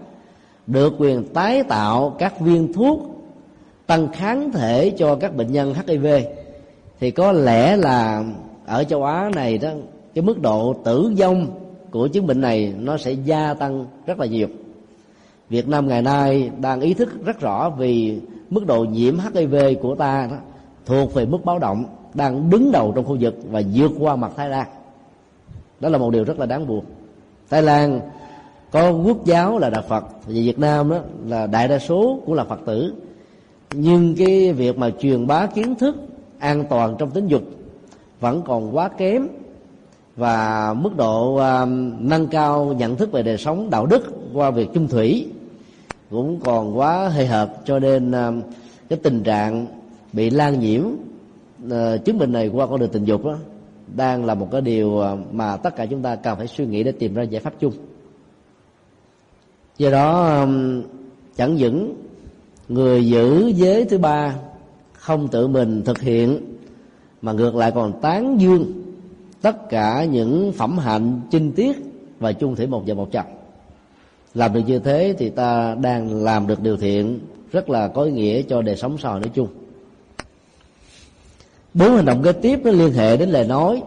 được 0.66 0.94
quyền 0.98 1.24
tái 1.34 1.62
tạo 1.62 2.16
các 2.18 2.40
viên 2.40 2.72
thuốc 2.72 3.00
tăng 3.86 4.08
kháng 4.12 4.52
thể 4.52 4.90
cho 4.90 5.14
các 5.14 5.36
bệnh 5.36 5.52
nhân 5.52 5.74
HIV 5.74 6.06
thì 7.00 7.10
có 7.10 7.32
lẽ 7.32 7.76
là 7.76 8.24
ở 8.66 8.84
châu 8.84 9.04
Á 9.04 9.30
này 9.34 9.58
đó, 9.58 9.70
cái 10.14 10.24
mức 10.24 10.42
độ 10.42 10.74
tử 10.84 11.12
vong 11.18 11.46
của 11.90 12.08
chứng 12.08 12.26
bệnh 12.26 12.40
này 12.40 12.74
nó 12.78 12.96
sẽ 12.96 13.12
gia 13.12 13.54
tăng 13.54 13.86
rất 14.06 14.18
là 14.20 14.26
nhiều. 14.26 14.48
Việt 15.48 15.68
Nam 15.68 15.88
ngày 15.88 16.02
nay 16.02 16.50
đang 16.60 16.80
ý 16.80 16.94
thức 16.94 17.24
rất 17.24 17.40
rõ 17.40 17.70
vì 17.70 18.20
mức 18.50 18.66
độ 18.66 18.84
nhiễm 18.84 19.18
HIV 19.18 19.56
của 19.82 19.94
ta 19.94 20.28
đó 20.30 20.36
thuộc 20.86 21.14
về 21.14 21.26
mức 21.26 21.44
báo 21.44 21.58
động, 21.58 21.84
đang 22.14 22.50
đứng 22.50 22.72
đầu 22.72 22.92
trong 22.96 23.04
khu 23.04 23.16
vực 23.20 23.34
và 23.50 23.62
vượt 23.74 23.90
qua 23.98 24.16
mặt 24.16 24.32
Thái 24.36 24.48
Lan. 24.48 24.66
Đó 25.80 25.88
là 25.88 25.98
một 25.98 26.10
điều 26.10 26.24
rất 26.24 26.38
là 26.38 26.46
đáng 26.46 26.66
buồn. 26.66 26.84
Thái 27.50 27.62
Lan 27.62 28.00
có 28.70 28.90
quốc 28.90 29.24
giáo 29.24 29.58
là 29.58 29.70
đạo 29.70 29.82
Phật, 29.88 30.04
và 30.10 30.18
Việt 30.26 30.58
Nam 30.58 30.90
đó 30.90 30.98
là 31.26 31.46
đại 31.46 31.68
đa 31.68 31.78
số 31.78 32.20
cũng 32.26 32.34
là 32.34 32.44
Phật 32.44 32.60
tử. 32.66 32.94
Nhưng 33.72 34.14
cái 34.18 34.52
việc 34.52 34.78
mà 34.78 34.90
truyền 35.00 35.26
bá 35.26 35.46
kiến 35.46 35.74
thức 35.74 35.96
an 36.38 36.64
toàn 36.70 36.96
trong 36.98 37.10
tính 37.10 37.26
dục 37.26 37.42
vẫn 38.20 38.42
còn 38.46 38.76
quá 38.76 38.88
kém 38.88 39.28
và 40.16 40.74
mức 40.74 40.96
độ 40.96 41.34
uh, 41.34 41.68
nâng 42.00 42.26
cao 42.26 42.74
nhận 42.78 42.96
thức 42.96 43.12
về 43.12 43.22
đời 43.22 43.38
sống 43.38 43.70
đạo 43.70 43.86
đức 43.86 44.12
qua 44.32 44.50
việc 44.50 44.68
chung 44.74 44.88
thủy 44.88 45.28
cũng 46.10 46.40
còn 46.40 46.78
quá 46.78 47.08
hơi 47.08 47.26
hợp 47.26 47.56
cho 47.64 47.78
nên 47.78 48.10
uh, 48.10 48.44
cái 48.88 48.98
tình 49.02 49.22
trạng 49.22 49.66
bị 50.12 50.30
lan 50.30 50.60
nhiễm 50.60 50.82
uh, 51.66 52.04
chứng 52.04 52.18
bệnh 52.18 52.32
này 52.32 52.48
qua 52.48 52.66
con 52.66 52.80
đường 52.80 52.90
tình 52.92 53.04
dục 53.04 53.24
đó, 53.24 53.36
đang 53.96 54.24
là 54.24 54.34
một 54.34 54.48
cái 54.52 54.60
điều 54.60 55.02
mà 55.32 55.56
tất 55.56 55.76
cả 55.76 55.86
chúng 55.86 56.02
ta 56.02 56.16
cần 56.16 56.38
phải 56.38 56.46
suy 56.46 56.66
nghĩ 56.66 56.82
để 56.82 56.92
tìm 56.92 57.14
ra 57.14 57.22
giải 57.22 57.40
pháp 57.40 57.54
chung. 57.60 57.72
Do 59.78 59.90
đó 59.90 60.40
um, 60.40 60.82
chẳng 61.36 61.54
những 61.54 61.94
người 62.68 63.06
giữ 63.06 63.52
giới 63.54 63.84
thứ 63.84 63.98
ba 63.98 64.34
không 64.92 65.28
tự 65.28 65.48
mình 65.48 65.82
thực 65.84 66.00
hiện 66.00 66.53
mà 67.24 67.32
ngược 67.32 67.54
lại 67.54 67.72
còn 67.74 68.00
tán 68.00 68.40
dương 68.40 68.64
tất 69.42 69.68
cả 69.68 70.04
những 70.04 70.52
phẩm 70.52 70.78
hạnh 70.78 71.20
chinh 71.30 71.52
tiết 71.52 71.76
và 72.20 72.32
chung 72.32 72.56
thủy 72.56 72.66
một 72.66 72.82
và 72.86 72.94
một 72.94 73.08
chặt 73.12 73.24
làm 74.34 74.52
được 74.52 74.60
như 74.66 74.78
thế 74.78 75.14
thì 75.18 75.30
ta 75.30 75.74
đang 75.74 76.22
làm 76.22 76.46
được 76.46 76.60
điều 76.60 76.76
thiện, 76.76 77.20
rất 77.52 77.70
là 77.70 77.88
có 77.88 78.02
ý 78.02 78.12
nghĩa 78.12 78.42
cho 78.42 78.62
đời 78.62 78.76
sống 78.76 78.98
xã 78.98 79.10
hội 79.10 79.20
nói 79.20 79.30
chung. 79.34 79.48
Bốn 81.74 81.96
hành 81.96 82.04
động 82.04 82.22
kế 82.22 82.32
tiếp 82.32 82.60
nó 82.64 82.70
liên 82.70 82.92
hệ 82.92 83.16
đến 83.16 83.28
lời 83.28 83.44
nói. 83.44 83.82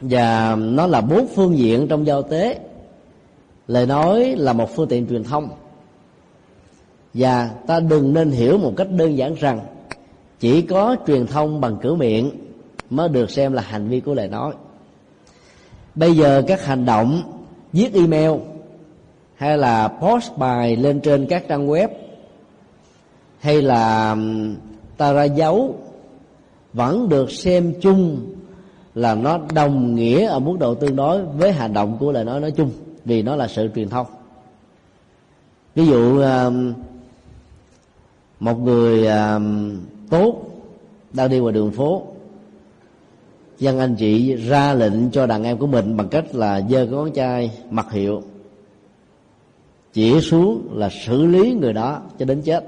Và 0.00 0.56
nó 0.56 0.86
là 0.86 1.00
bốn 1.00 1.26
phương 1.34 1.58
diện 1.58 1.88
trong 1.88 2.06
giao 2.06 2.22
tế. 2.22 2.58
Lời 3.68 3.86
nói 3.86 4.34
là 4.38 4.52
một 4.52 4.76
phương 4.76 4.88
tiện 4.88 5.06
truyền 5.06 5.24
thông. 5.24 5.48
Và 7.14 7.50
ta 7.66 7.80
đừng 7.80 8.14
nên 8.14 8.30
hiểu 8.30 8.58
một 8.58 8.72
cách 8.76 8.88
đơn 8.90 9.16
giản 9.16 9.34
rằng 9.34 9.60
chỉ 10.40 10.62
có 10.62 10.96
truyền 11.06 11.26
thông 11.26 11.60
bằng 11.60 11.76
cửa 11.82 11.94
miệng 11.94 12.30
mới 12.90 13.08
được 13.08 13.30
xem 13.30 13.52
là 13.52 13.62
hành 13.62 13.88
vi 13.88 14.00
của 14.00 14.14
lời 14.14 14.28
nói. 14.28 14.54
Bây 15.94 16.16
giờ 16.16 16.42
các 16.46 16.64
hành 16.64 16.84
động 16.84 17.22
viết 17.72 17.94
email 17.94 18.30
hay 19.34 19.58
là 19.58 19.88
post 19.88 20.36
bài 20.36 20.76
lên 20.76 21.00
trên 21.00 21.26
các 21.26 21.44
trang 21.48 21.68
web 21.68 21.88
hay 23.38 23.62
là 23.62 24.16
ta 24.96 25.12
ra 25.12 25.24
dấu 25.24 25.78
vẫn 26.72 27.08
được 27.08 27.30
xem 27.30 27.74
chung 27.80 28.26
là 28.94 29.14
nó 29.14 29.38
đồng 29.54 29.94
nghĩa 29.94 30.26
ở 30.26 30.38
mức 30.38 30.56
độ 30.58 30.74
tương 30.74 30.96
đối 30.96 31.22
với 31.22 31.52
hành 31.52 31.72
động 31.72 31.96
của 32.00 32.12
lời 32.12 32.24
nói 32.24 32.40
nói 32.40 32.50
chung, 32.50 32.70
vì 33.04 33.22
nó 33.22 33.36
là 33.36 33.48
sự 33.48 33.68
truyền 33.74 33.88
thông. 33.88 34.06
Ví 35.74 35.86
dụ 35.86 36.22
một 38.40 38.60
người 38.60 39.08
tốt. 40.10 40.42
Đang 41.12 41.30
đi 41.30 41.38
ngoài 41.38 41.52
đường 41.52 41.70
phố. 41.70 42.02
Dân 43.58 43.78
anh 43.78 43.94
chị 43.94 44.34
ra 44.34 44.74
lệnh 44.74 45.10
cho 45.10 45.26
đàn 45.26 45.44
em 45.44 45.58
của 45.58 45.66
mình 45.66 45.96
bằng 45.96 46.08
cách 46.08 46.34
là 46.34 46.60
giơ 46.70 46.76
cái 46.76 46.86
ngón 46.86 47.12
chai 47.12 47.50
mặc 47.70 47.92
hiệu. 47.92 48.22
Chỉ 49.92 50.20
xuống 50.20 50.68
là 50.72 50.90
xử 51.06 51.26
lý 51.26 51.52
người 51.52 51.72
đó 51.72 52.00
cho 52.18 52.24
đến 52.24 52.42
chết. 52.42 52.64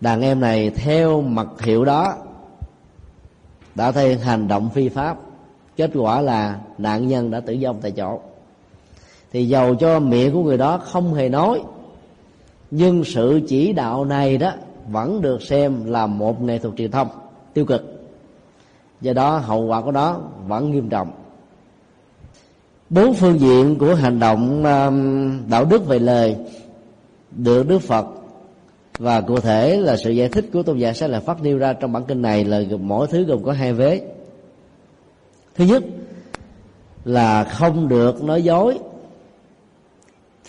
Đàn 0.00 0.22
em 0.22 0.40
này 0.40 0.70
theo 0.70 1.20
mặc 1.20 1.46
hiệu 1.60 1.84
đó 1.84 2.14
đã 3.74 3.92
thay 3.92 4.16
hành 4.16 4.48
động 4.48 4.70
phi 4.74 4.88
pháp. 4.88 5.18
Kết 5.76 5.90
quả 5.94 6.20
là 6.20 6.60
nạn 6.78 7.08
nhân 7.08 7.30
đã 7.30 7.40
tử 7.40 7.56
vong 7.62 7.78
tại 7.82 7.90
chỗ. 7.90 8.20
Thì 9.32 9.48
giàu 9.48 9.74
cho 9.74 10.00
miệng 10.00 10.32
của 10.32 10.42
người 10.42 10.58
đó 10.58 10.78
không 10.78 11.14
hề 11.14 11.28
nói, 11.28 11.62
nhưng 12.70 13.04
sự 13.04 13.40
chỉ 13.48 13.72
đạo 13.72 14.04
này 14.04 14.38
đó 14.38 14.52
vẫn 14.90 15.22
được 15.22 15.42
xem 15.42 15.84
là 15.84 16.06
một 16.06 16.42
nghệ 16.42 16.58
thuật 16.58 16.74
truyền 16.76 16.90
thông 16.90 17.08
tiêu 17.54 17.64
cực. 17.64 17.82
Do 19.00 19.12
đó, 19.12 19.38
hậu 19.38 19.66
quả 19.66 19.82
của 19.82 19.92
nó 19.92 20.20
vẫn 20.46 20.70
nghiêm 20.70 20.88
trọng. 20.88 21.10
Bốn 22.90 23.14
phương 23.14 23.40
diện 23.40 23.78
của 23.78 23.94
hành 23.94 24.18
động 24.18 24.64
um, 24.64 25.50
đạo 25.50 25.64
đức 25.64 25.86
về 25.86 25.98
lời 25.98 26.36
được 27.30 27.68
đức 27.68 27.78
phật 27.78 28.06
và 28.98 29.20
cụ 29.20 29.40
thể 29.40 29.76
là 29.76 29.96
sự 29.96 30.10
giải 30.10 30.28
thích 30.28 30.44
của 30.52 30.62
tôn 30.62 30.78
giả 30.78 30.92
sẽ 30.92 31.08
là 31.08 31.20
phát 31.20 31.42
nêu 31.42 31.58
ra 31.58 31.72
trong 31.72 31.92
bản 31.92 32.04
kinh 32.04 32.22
này 32.22 32.44
là 32.44 32.62
mỗi 32.80 33.06
thứ 33.06 33.24
gồm 33.24 33.44
có 33.44 33.52
hai 33.52 33.72
vế. 33.72 34.00
Thứ 35.54 35.64
nhất 35.64 35.84
là 37.04 37.44
không 37.44 37.88
được 37.88 38.22
nói 38.22 38.42
dối, 38.42 38.78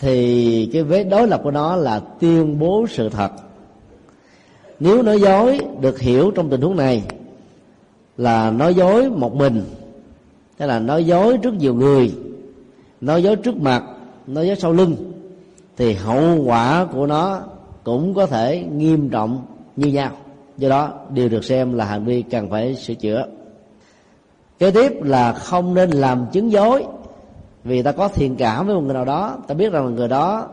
thì 0.00 0.70
cái 0.72 0.82
vế 0.82 1.04
đối 1.04 1.28
lập 1.28 1.40
của 1.44 1.50
nó 1.50 1.76
là 1.76 2.00
tuyên 2.20 2.58
bố 2.58 2.86
sự 2.88 3.08
thật 3.08 3.30
nếu 4.80 5.02
nói 5.02 5.20
dối 5.20 5.60
được 5.80 6.00
hiểu 6.00 6.30
trong 6.30 6.50
tình 6.50 6.60
huống 6.60 6.76
này 6.76 7.02
là 8.16 8.50
nói 8.50 8.74
dối 8.74 9.10
một 9.10 9.34
mình 9.34 9.64
hay 10.58 10.68
là 10.68 10.78
nói 10.78 11.04
dối 11.04 11.38
trước 11.42 11.54
nhiều 11.54 11.74
người, 11.74 12.14
nói 13.00 13.22
dối 13.22 13.36
trước 13.36 13.56
mặt, 13.56 13.84
nói 14.26 14.46
dối 14.46 14.56
sau 14.56 14.72
lưng, 14.72 14.96
thì 15.76 15.92
hậu 15.92 16.42
quả 16.44 16.86
của 16.92 17.06
nó 17.06 17.40
cũng 17.84 18.14
có 18.14 18.26
thể 18.26 18.64
nghiêm 18.72 19.08
trọng 19.08 19.46
như 19.76 19.88
nhau. 19.88 20.10
Do 20.56 20.68
đó 20.68 20.92
đều 21.14 21.28
được 21.28 21.44
xem 21.44 21.74
là 21.74 21.84
hành 21.84 22.04
vi 22.04 22.22
cần 22.22 22.50
phải 22.50 22.74
sửa 22.74 22.94
chữa. 22.94 23.26
Kế 24.58 24.70
tiếp 24.70 24.92
là 25.02 25.32
không 25.32 25.74
nên 25.74 25.90
làm 25.90 26.26
chứng 26.32 26.52
dối, 26.52 26.84
vì 27.64 27.82
ta 27.82 27.92
có 27.92 28.08
thiện 28.08 28.36
cảm 28.36 28.66
với 28.66 28.74
một 28.74 28.80
người 28.80 28.94
nào 28.94 29.04
đó, 29.04 29.36
ta 29.46 29.54
biết 29.54 29.72
rằng 29.72 29.94
người 29.94 30.08
đó 30.08 30.48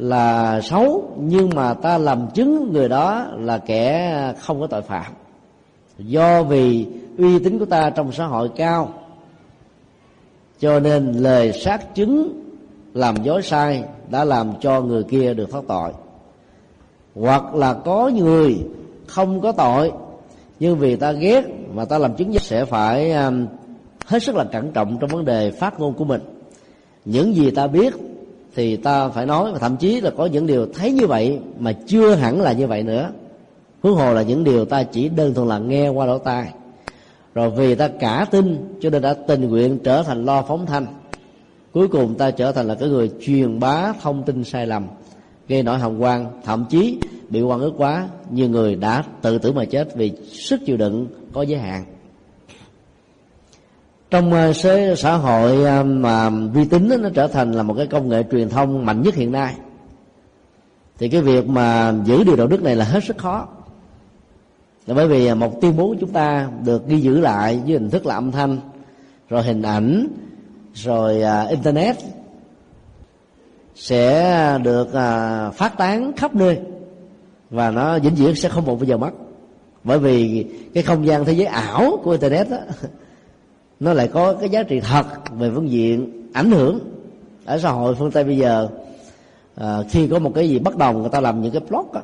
là 0.00 0.60
xấu, 0.60 1.10
nhưng 1.18 1.50
mà 1.54 1.74
ta 1.74 1.98
làm 1.98 2.26
chứng 2.34 2.72
người 2.72 2.88
đó 2.88 3.26
là 3.38 3.58
kẻ 3.58 4.34
không 4.40 4.60
có 4.60 4.66
tội 4.66 4.82
phạm. 4.82 5.12
Do 5.98 6.42
vì 6.42 6.86
uy 7.18 7.38
tín 7.38 7.58
của 7.58 7.64
ta 7.64 7.90
trong 7.90 8.12
xã 8.12 8.26
hội 8.26 8.50
cao, 8.56 8.92
cho 10.58 10.80
nên 10.80 11.12
lời 11.12 11.52
xác 11.52 11.94
chứng 11.94 12.42
làm 12.94 13.22
dối 13.22 13.42
sai 13.42 13.84
đã 14.10 14.24
làm 14.24 14.52
cho 14.60 14.80
người 14.80 15.02
kia 15.02 15.34
được 15.34 15.50
thoát 15.50 15.64
tội. 15.68 15.92
Hoặc 17.14 17.54
là 17.54 17.74
có 17.74 18.10
người 18.14 18.58
không 19.06 19.40
có 19.40 19.52
tội, 19.52 19.92
nhưng 20.60 20.78
vì 20.78 20.96
ta 20.96 21.12
ghét 21.12 21.44
mà 21.74 21.84
ta 21.84 21.98
làm 21.98 22.14
chứng 22.14 22.38
sẽ 22.38 22.64
phải 22.64 23.12
um, 23.12 23.46
hết 24.06 24.22
sức 24.22 24.36
là 24.36 24.44
cẩn 24.44 24.72
trọng 24.72 24.98
trong 25.00 25.10
vấn 25.10 25.24
đề 25.24 25.50
phát 25.50 25.80
ngôn 25.80 25.94
của 25.94 26.04
mình. 26.04 26.20
Những 27.04 27.34
gì 27.34 27.50
ta 27.50 27.66
biết 27.66 27.94
thì 28.54 28.76
ta 28.76 29.08
phải 29.08 29.26
nói, 29.26 29.52
và 29.52 29.58
thậm 29.58 29.76
chí 29.76 30.00
là 30.00 30.10
có 30.10 30.26
những 30.26 30.46
điều 30.46 30.66
thấy 30.74 30.92
như 30.92 31.06
vậy 31.06 31.38
mà 31.58 31.72
chưa 31.72 32.14
hẳn 32.14 32.40
là 32.40 32.52
như 32.52 32.66
vậy 32.66 32.82
nữa. 32.82 33.10
Huống 33.82 33.94
hồ 33.94 34.12
là 34.14 34.22
những 34.22 34.44
điều 34.44 34.64
ta 34.64 34.82
chỉ 34.82 35.08
đơn 35.08 35.34
thuần 35.34 35.48
là 35.48 35.58
nghe 35.58 35.88
qua 35.88 36.06
lỗ 36.06 36.18
tai. 36.18 36.52
Rồi 37.34 37.50
vì 37.50 37.74
ta 37.74 37.88
cả 37.88 38.26
tin, 38.30 38.56
cho 38.80 38.90
nên 38.90 39.02
đã 39.02 39.14
tình 39.14 39.48
nguyện 39.48 39.78
trở 39.84 40.02
thành 40.02 40.24
lo 40.24 40.42
phóng 40.42 40.66
thanh. 40.66 40.86
Cuối 41.72 41.88
cùng 41.88 42.14
ta 42.14 42.30
trở 42.30 42.52
thành 42.52 42.66
là 42.66 42.74
cái 42.74 42.88
người 42.88 43.10
truyền 43.20 43.60
bá 43.60 43.92
thông 44.02 44.22
tin 44.22 44.44
sai 44.44 44.66
lầm, 44.66 44.86
gây 45.48 45.62
nỗi 45.62 45.78
hồng 45.78 46.02
quan 46.02 46.26
thậm 46.44 46.64
chí 46.70 46.98
bị 47.28 47.42
quan 47.42 47.60
ức 47.60 47.74
quá 47.76 48.08
nhiều 48.30 48.48
người 48.48 48.74
đã 48.74 49.04
tự 49.22 49.38
tử 49.38 49.52
mà 49.52 49.64
chết 49.64 49.96
vì 49.96 50.12
sức 50.32 50.60
chịu 50.66 50.76
đựng 50.76 51.06
có 51.32 51.42
giới 51.42 51.60
hạn 51.60 51.84
trong 54.10 54.32
ờ, 54.32 54.52
xã 54.96 55.16
hội 55.16 55.64
ờ, 55.64 55.84
mà 55.84 56.30
vi 56.30 56.64
tính 56.64 56.90
nó 57.02 57.08
trở 57.14 57.26
thành 57.26 57.52
là 57.52 57.62
một 57.62 57.74
cái 57.76 57.86
công 57.86 58.08
nghệ 58.08 58.24
truyền 58.30 58.48
thông 58.48 58.86
mạnh 58.86 59.02
nhất 59.02 59.14
hiện 59.14 59.32
nay. 59.32 59.54
Thì 60.98 61.08
cái 61.08 61.20
việc 61.20 61.48
mà 61.48 61.94
giữ 62.04 62.24
điều 62.24 62.36
đạo 62.36 62.46
đức 62.46 62.62
này 62.62 62.76
là 62.76 62.84
hết 62.84 63.04
sức 63.04 63.18
khó. 63.18 63.48
Là 64.86 64.94
bởi 64.94 65.08
vì 65.08 65.26
ờ, 65.26 65.34
một 65.34 65.60
tuyên 65.60 65.76
bố 65.76 65.86
của 65.86 65.96
chúng 66.00 66.12
ta 66.12 66.48
được 66.64 66.86
ghi 66.86 67.00
giữ 67.00 67.20
lại 67.20 67.60
với 67.64 67.72
hình 67.72 67.90
thức 67.90 68.06
là 68.06 68.14
âm 68.14 68.32
thanh 68.32 68.58
rồi 69.28 69.42
hình 69.42 69.62
ảnh 69.62 70.06
rồi 70.74 71.22
internet 71.50 71.96
sẽ 73.74 74.58
được 74.62 74.88
phát 75.54 75.78
tán 75.78 76.12
khắp 76.16 76.34
nơi 76.34 76.58
và 77.50 77.70
nó 77.70 77.98
vĩnh 77.98 78.14
viễn 78.14 78.34
sẽ 78.34 78.48
không 78.48 78.64
một 78.64 78.78
bây 78.78 78.88
giờ 78.88 78.96
mất. 78.96 79.10
Bởi 79.84 79.98
vì 79.98 80.46
cái 80.74 80.82
không 80.82 81.06
gian 81.06 81.24
thế 81.24 81.32
giới 81.32 81.46
ảo 81.46 82.00
của 82.02 82.10
internet 82.10 82.50
đó, 82.50 82.56
nó 83.80 83.92
lại 83.92 84.08
có 84.08 84.34
cái 84.34 84.48
giá 84.48 84.62
trị 84.62 84.80
thật 84.80 85.06
về 85.38 85.50
phương 85.54 85.70
diện 85.70 86.22
ảnh 86.32 86.50
hưởng 86.50 86.78
ở 87.44 87.58
xã 87.58 87.70
hội 87.70 87.94
phương 87.94 88.10
tây 88.10 88.24
bây 88.24 88.36
giờ. 88.36 88.68
À, 89.54 89.82
khi 89.90 90.06
có 90.06 90.18
một 90.18 90.32
cái 90.34 90.48
gì 90.48 90.58
bất 90.58 90.76
đồng 90.76 91.00
người 91.00 91.10
ta 91.10 91.20
làm 91.20 91.42
những 91.42 91.52
cái 91.52 91.62
blog 91.68 91.86
đó, 91.92 92.00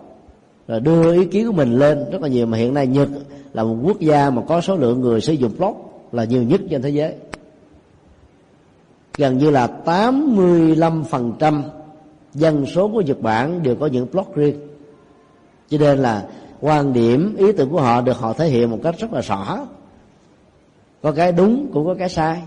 rồi 0.68 0.80
đưa 0.80 1.12
ý 1.12 1.24
kiến 1.24 1.46
của 1.46 1.52
mình 1.52 1.78
lên 1.78 2.04
rất 2.12 2.22
là 2.22 2.28
nhiều. 2.28 2.46
Mà 2.46 2.58
hiện 2.58 2.74
nay 2.74 2.86
nhật 2.86 3.08
là 3.52 3.64
một 3.64 3.76
quốc 3.82 4.00
gia 4.00 4.30
mà 4.30 4.42
có 4.48 4.60
số 4.60 4.76
lượng 4.76 5.00
người 5.00 5.20
sử 5.20 5.32
dụng 5.32 5.52
blog 5.58 5.74
là 6.12 6.24
nhiều 6.24 6.42
nhất 6.42 6.60
trên 6.70 6.82
thế 6.82 6.90
giới. 6.90 7.14
Gần 9.16 9.38
như 9.38 9.50
là 9.50 9.68
85% 9.84 11.62
dân 12.34 12.66
số 12.66 12.88
của 12.88 13.00
Nhật 13.00 13.20
Bản 13.20 13.62
đều 13.62 13.76
có 13.76 13.86
những 13.86 14.06
blog 14.12 14.26
riêng. 14.34 14.56
Cho 15.68 15.78
nên 15.78 15.98
là 15.98 16.24
quan 16.60 16.92
điểm 16.92 17.36
ý 17.38 17.52
tưởng 17.52 17.70
của 17.70 17.80
họ 17.80 18.00
được 18.00 18.18
họ 18.18 18.32
thể 18.32 18.48
hiện 18.48 18.70
một 18.70 18.78
cách 18.82 18.94
rất 18.98 19.12
là 19.12 19.20
rõ 19.20 19.66
có 21.02 21.12
cái 21.12 21.32
đúng 21.32 21.66
cũng 21.72 21.86
có 21.86 21.94
cái 21.94 22.08
sai. 22.08 22.42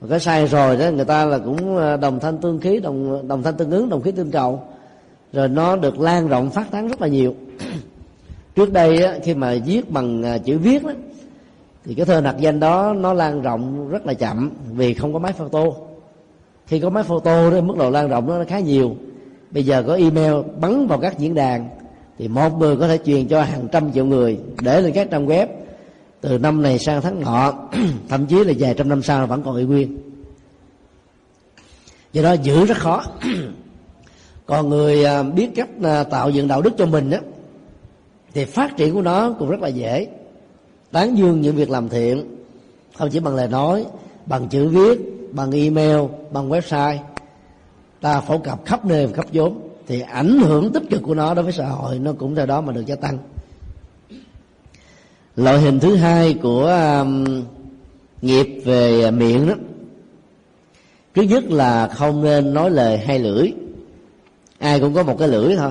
Và 0.00 0.08
cái 0.10 0.20
sai 0.20 0.46
rồi 0.46 0.76
đó 0.76 0.90
người 0.90 1.04
ta 1.04 1.24
là 1.24 1.38
cũng 1.38 1.76
ờ, 1.76 1.96
đồng 1.96 2.20
thanh 2.20 2.38
tương 2.38 2.60
khí 2.60 2.80
đồng 2.80 3.28
đồng 3.28 3.42
thanh 3.42 3.56
tương 3.56 3.70
ứng 3.70 3.88
đồng 3.88 4.02
khí 4.02 4.10
tương 4.10 4.30
cầu. 4.30 4.62
Rồi 5.32 5.48
nó 5.48 5.76
được 5.76 6.00
lan 6.00 6.28
rộng 6.28 6.50
phát 6.50 6.70
tán 6.70 6.88
rất 6.88 7.00
là 7.00 7.08
nhiều. 7.08 7.34
Trước 8.56 8.72
đây 8.72 9.02
á, 9.02 9.18
khi 9.22 9.34
mà 9.34 9.54
viết 9.66 9.90
bằng 9.90 10.22
ờ, 10.22 10.38
chữ 10.38 10.58
viết 10.58 10.84
đó 10.84 10.92
thì 11.84 11.94
cái 11.94 12.06
thơ 12.06 12.20
nặc 12.20 12.36
danh 12.38 12.60
đó 12.60 12.94
nó 12.98 13.12
lan 13.12 13.42
rộng 13.42 13.88
rất 13.88 14.06
là 14.06 14.14
chậm 14.14 14.50
vì 14.72 14.94
không 14.94 15.12
có 15.12 15.18
máy 15.18 15.32
photo. 15.32 15.64
Khi 16.66 16.80
có 16.80 16.90
máy 16.90 17.04
photo 17.04 17.50
đó 17.50 17.60
mức 17.60 17.76
độ 17.76 17.90
lan 17.90 18.08
rộng 18.08 18.26
nó 18.26 18.44
khá 18.48 18.58
nhiều. 18.58 18.96
Bây 19.50 19.64
giờ 19.64 19.82
có 19.86 19.94
email 19.94 20.34
bắn 20.60 20.86
vào 20.86 20.98
các 20.98 21.18
diễn 21.18 21.34
đàn 21.34 21.68
thì 22.18 22.28
một 22.28 22.58
người 22.58 22.76
có 22.76 22.88
thể 22.88 22.98
truyền 23.04 23.28
cho 23.28 23.42
hàng 23.42 23.68
trăm 23.72 23.92
triệu 23.92 24.04
người 24.04 24.38
để 24.62 24.80
lên 24.80 24.92
các 24.92 25.08
trang 25.10 25.26
web 25.26 25.46
từ 26.20 26.38
năm 26.38 26.62
này 26.62 26.78
sang 26.78 27.02
tháng 27.02 27.20
nọ 27.20 27.52
thậm 28.08 28.26
chí 28.26 28.44
là 28.44 28.52
vài 28.58 28.74
trăm 28.74 28.88
năm 28.88 29.02
sau 29.02 29.26
vẫn 29.26 29.42
còn 29.42 29.56
y 29.56 29.64
nguyên 29.64 29.98
do 32.12 32.22
đó 32.22 32.32
giữ 32.32 32.64
rất 32.64 32.78
khó. 32.78 33.04
Còn 34.46 34.68
người 34.68 35.04
à, 35.04 35.22
biết 35.22 35.50
cách 35.54 35.68
à, 35.82 36.04
tạo 36.04 36.30
dựng 36.30 36.48
đạo 36.48 36.62
đức 36.62 36.70
cho 36.78 36.86
mình 36.86 37.10
á, 37.10 37.20
thì 38.34 38.44
phát 38.44 38.76
triển 38.76 38.94
của 38.94 39.02
nó 39.02 39.32
cũng 39.38 39.50
rất 39.50 39.60
là 39.60 39.68
dễ. 39.68 40.06
Tán 40.92 41.18
dương 41.18 41.40
những 41.40 41.56
việc 41.56 41.70
làm 41.70 41.88
thiện, 41.88 42.36
không 42.98 43.10
chỉ 43.10 43.20
bằng 43.20 43.34
lời 43.34 43.48
nói, 43.48 43.86
bằng 44.26 44.48
chữ 44.48 44.68
viết, 44.68 44.98
bằng 45.32 45.50
email, 45.50 46.00
bằng 46.32 46.50
website. 46.50 46.98
Ta 48.00 48.20
phổ 48.20 48.38
cập 48.38 48.64
khắp 48.64 48.84
nơi 48.84 49.06
và 49.06 49.12
khắp 49.12 49.26
vốn 49.32 49.60
thì 49.86 50.00
ảnh 50.00 50.40
hưởng 50.40 50.72
tích 50.72 50.82
cực 50.90 51.02
của 51.02 51.14
nó 51.14 51.34
đối 51.34 51.42
với 51.44 51.52
xã 51.52 51.66
hội 51.66 51.98
nó 51.98 52.12
cũng 52.18 52.34
theo 52.34 52.46
đó 52.46 52.60
mà 52.60 52.72
được 52.72 52.86
gia 52.86 52.96
tăng 52.96 53.18
loại 55.38 55.58
hình 55.58 55.80
thứ 55.80 55.96
hai 55.96 56.34
của 56.42 56.66
um, 57.00 57.24
nghiệp 58.22 58.62
về 58.64 59.10
miệng 59.10 59.48
đó. 59.48 59.54
Thứ 61.14 61.22
nhất 61.22 61.44
là 61.50 61.88
không 61.88 62.24
nên 62.24 62.54
nói 62.54 62.70
lời 62.70 62.98
hai 62.98 63.18
lưỡi. 63.18 63.52
Ai 64.58 64.80
cũng 64.80 64.94
có 64.94 65.02
một 65.02 65.16
cái 65.18 65.28
lưỡi 65.28 65.56
thôi. 65.56 65.70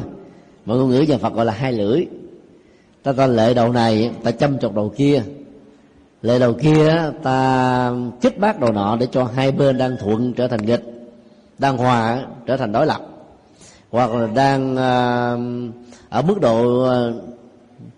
Mọi 0.65 0.77
ngôn 0.77 0.89
ngữ 0.89 1.01
nhà 1.01 1.17
phật 1.17 1.33
gọi 1.33 1.45
là 1.45 1.53
hai 1.53 1.73
lưỡi. 1.73 2.05
Ta 3.03 3.11
ta 3.11 3.27
lệ 3.27 3.53
đầu 3.53 3.71
này 3.71 4.11
ta 4.23 4.31
chăm 4.31 4.59
chọc 4.59 4.75
đầu 4.75 4.93
kia. 4.97 5.23
Lệ 6.21 6.39
đầu 6.39 6.53
kia 6.53 7.11
ta 7.23 7.91
kích 8.21 8.39
bác 8.39 8.59
đầu 8.59 8.71
nọ 8.71 8.97
để 8.99 9.07
cho 9.11 9.23
hai 9.23 9.51
bên 9.51 9.77
đang 9.77 9.97
thuận 9.99 10.33
trở 10.33 10.47
thành 10.47 10.65
nghịch 10.65 10.83
đang 11.57 11.77
hòa 11.77 12.25
trở 12.45 12.57
thành 12.57 12.71
đối 12.71 12.85
lập. 12.85 13.01
Hoặc 13.91 14.11
là 14.11 14.27
đang 14.27 14.73
uh, 14.73 15.75
ở 16.09 16.21
mức 16.21 16.41
độ 16.41 16.87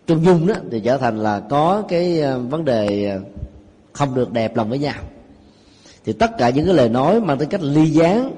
trung 0.08 0.26
dung 0.26 0.48
đó, 0.48 0.56
thì 0.72 0.80
trở 0.80 0.98
thành 0.98 1.18
là 1.20 1.40
có 1.40 1.84
cái 1.90 2.22
ờ, 2.22 2.40
vấn 2.40 2.66
đề 2.66 3.10
ờ, 3.10 3.20
không 3.94 4.16
được 4.16 4.34
đẹp 4.34 4.56
lòng 4.56 4.70
với 4.70 4.80
nhau. 4.80 4.96
Thì 6.06 6.14
tất 6.14 6.38
cả 6.38 6.50
những 6.50 6.66
cái 6.66 6.74
lời 6.74 6.90
nói 6.90 7.22
mang 7.22 7.38
tính 7.38 7.50
cách 7.50 7.62
ly 7.62 7.86
gián, 7.86 8.32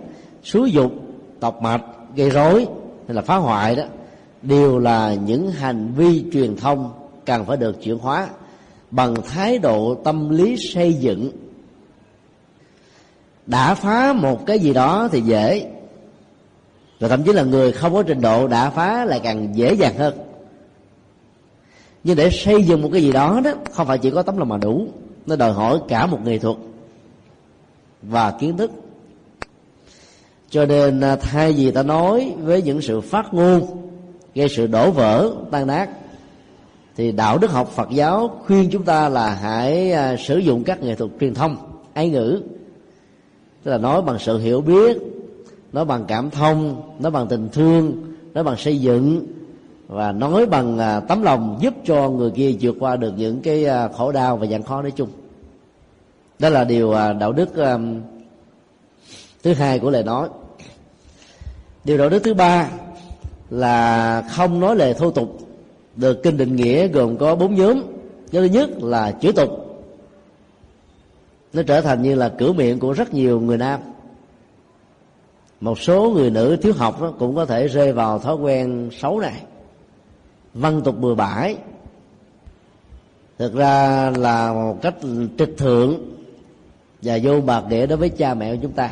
xúi 0.44 0.72
dục, 0.72 0.92
tọc 1.40 1.62
mạch, 1.62 1.82
gây 2.16 2.30
rối 2.30 2.68
hay 3.08 3.16
là 3.16 3.22
phá 3.22 3.36
hoại 3.36 3.76
đó, 3.76 3.84
đều 4.42 4.80
là 4.80 5.14
những 5.14 5.52
hành 5.52 5.94
vi 5.96 6.24
truyền 6.34 6.56
thông 6.56 6.92
cần 7.26 7.46
phải 7.46 7.58
được 7.58 7.84
chuyển 7.84 7.98
hóa 7.98 8.28
bằng 8.92 9.16
thái 9.30 9.58
độ 9.58 9.96
tâm 9.96 10.30
lý 10.30 10.56
xây 10.74 10.94
dựng. 10.94 11.32
Đã 13.46 13.76
phá 13.76 14.14
một 14.14 14.46
cái 14.46 14.60
gì 14.60 14.74
đó 14.74 15.10
thì 15.12 15.22
dễ, 15.22 15.72
rồi 17.00 17.10
thậm 17.10 17.24
chí 17.24 17.34
là 17.34 17.44
người 17.44 17.72
không 17.72 17.94
có 17.94 18.04
trình 18.04 18.22
độ 18.22 18.48
đã 18.48 18.70
phá 18.70 19.06
lại 19.06 19.20
càng 19.24 19.56
dễ 19.56 19.74
dàng 19.74 19.98
hơn 19.98 20.31
nhưng 22.04 22.16
để 22.16 22.30
xây 22.30 22.64
dựng 22.64 22.82
một 22.82 22.90
cái 22.94 23.02
gì 23.02 23.12
đó 23.12 23.42
đó, 23.44 23.52
không 23.72 23.88
phải 23.88 23.98
chỉ 23.98 24.12
có 24.12 24.22
tấm 24.22 24.38
lòng 24.38 24.50
mà 24.50 24.58
đủ. 24.58 24.88
Nó 25.26 25.36
đòi 25.36 25.54
hỏi 25.54 25.80
cả 25.88 26.06
một 26.06 26.20
nghệ 26.26 26.38
thuật 26.38 26.58
và 28.02 28.32
kiến 28.32 28.58
thức. 28.58 28.72
Cho 30.50 30.66
nên 30.66 31.02
à, 31.02 31.16
thay 31.16 31.54
vì 31.54 31.72
ta 31.72 31.84
nói 31.84 32.34
với 32.42 32.62
những 32.62 32.82
sự 32.82 33.02
phát 33.02 33.34
ngôn, 33.34 33.66
gây 34.36 34.50
sự 34.50 34.68
đổ 34.68 34.92
vỡ, 34.92 35.32
tan 35.52 35.68
nát, 35.68 35.90
thì 36.96 37.12
đạo 37.12 37.38
đức 37.38 37.52
học 37.52 37.72
Phật 37.76 37.90
giáo 37.90 38.42
khuyên 38.46 38.70
chúng 38.72 38.84
ta 38.84 39.10
là 39.10 39.36
hãy 39.36 39.92
à, 39.92 40.16
sử 40.20 40.38
dụng 40.38 40.64
các 40.64 40.84
nghệ 40.84 40.96
thuật 40.96 41.12
truyền 41.20 41.34
thông 41.34 41.58
ái 41.94 42.10
ngữ. 42.10 42.42
Tức 43.64 43.72
là 43.72 43.78
nói 43.78 44.02
bằng 44.02 44.20
sự 44.20 44.38
hiểu 44.38 44.62
biết, 44.62 44.98
nói 45.74 45.86
bằng 45.86 46.06
cảm 46.08 46.30
thông, 46.30 46.82
nói 47.00 47.12
bằng 47.12 47.28
tình 47.28 47.50
thương, 47.54 47.94
nói 48.34 48.44
bằng 48.44 48.58
xây 48.58 48.78
dựng 48.78 49.28
và 49.92 50.12
nói 50.12 50.46
bằng 50.46 50.78
à, 50.78 51.00
tấm 51.00 51.22
lòng 51.22 51.58
giúp 51.62 51.74
cho 51.86 52.10
người 52.10 52.32
kia 52.32 52.56
vượt 52.62 52.76
qua 52.80 52.96
được 52.96 53.14
những 53.18 53.42
cái 53.42 53.66
à, 53.66 53.88
khổ 53.88 54.12
đau 54.12 54.38
và 54.38 54.46
gian 54.46 54.64
khó 54.64 54.82
nói 54.82 54.92
chung. 54.92 55.10
Đó 56.40 56.50
là 56.50 56.64
điều 56.64 56.92
à, 56.92 57.14
đạo 57.14 57.32
đức 57.32 57.50
thứ 59.44 59.54
hai 59.54 59.80
của 59.80 59.90
lời 59.90 60.04
nói. 60.04 60.30
Điều 61.84 61.98
đạo 61.98 62.10
đức 62.10 62.20
thứ 62.24 62.34
ba 62.34 62.70
là 63.50 64.22
không 64.32 64.60
nói 64.60 64.76
lời 64.76 64.94
thô 64.94 65.12
tục. 65.12 65.40
Được 65.96 66.24
kinh 66.24 66.38
định 66.38 66.56
nghĩa 66.56 66.88
gồm 66.88 67.18
có 67.18 67.36
bốn 67.36 67.56
nhóm. 67.56 67.84
Thứ 68.32 68.44
nhất 68.44 68.70
là 68.84 69.12
chửi 69.22 69.34
tục. 69.34 69.50
Nó 71.54 71.64
trở 71.64 71.82
thành 71.82 72.02
như 72.02 72.16
là 72.16 72.30
cửa 72.30 72.54
miệng 72.54 72.80
của 72.80 72.92
rất 72.92 73.14
nhiều 73.14 73.40
người 73.40 73.58
nam. 73.58 73.80
Một 75.62 75.80
số 75.80 76.10
người 76.10 76.30
nữ 76.30 76.58
thiếu 76.62 76.74
học 76.78 77.02
đó 77.02 77.14
cũng 77.20 77.36
có 77.36 77.46
thể 77.46 77.68
rơi 77.68 77.94
vào 77.94 78.20
thói 78.20 78.36
quen 78.36 78.90
xấu 78.92 79.20
này 79.20 79.42
văn 80.54 80.82
tục 80.86 81.00
bừa 81.00 81.16
bãi. 81.16 81.58
Thực 83.38 83.54
ra 83.54 84.10
là 84.10 84.54
một 84.54 84.82
cách 84.82 84.96
trịch 85.38 85.58
thượng 85.58 85.96
và 87.02 87.20
vô 87.24 87.42
bạc 87.42 87.64
đĩa 87.70 87.86
đối 87.86 87.98
với 87.98 88.10
cha 88.10 88.34
mẹ 88.34 88.56
của 88.56 88.60
chúng 88.62 88.72
ta. 88.72 88.92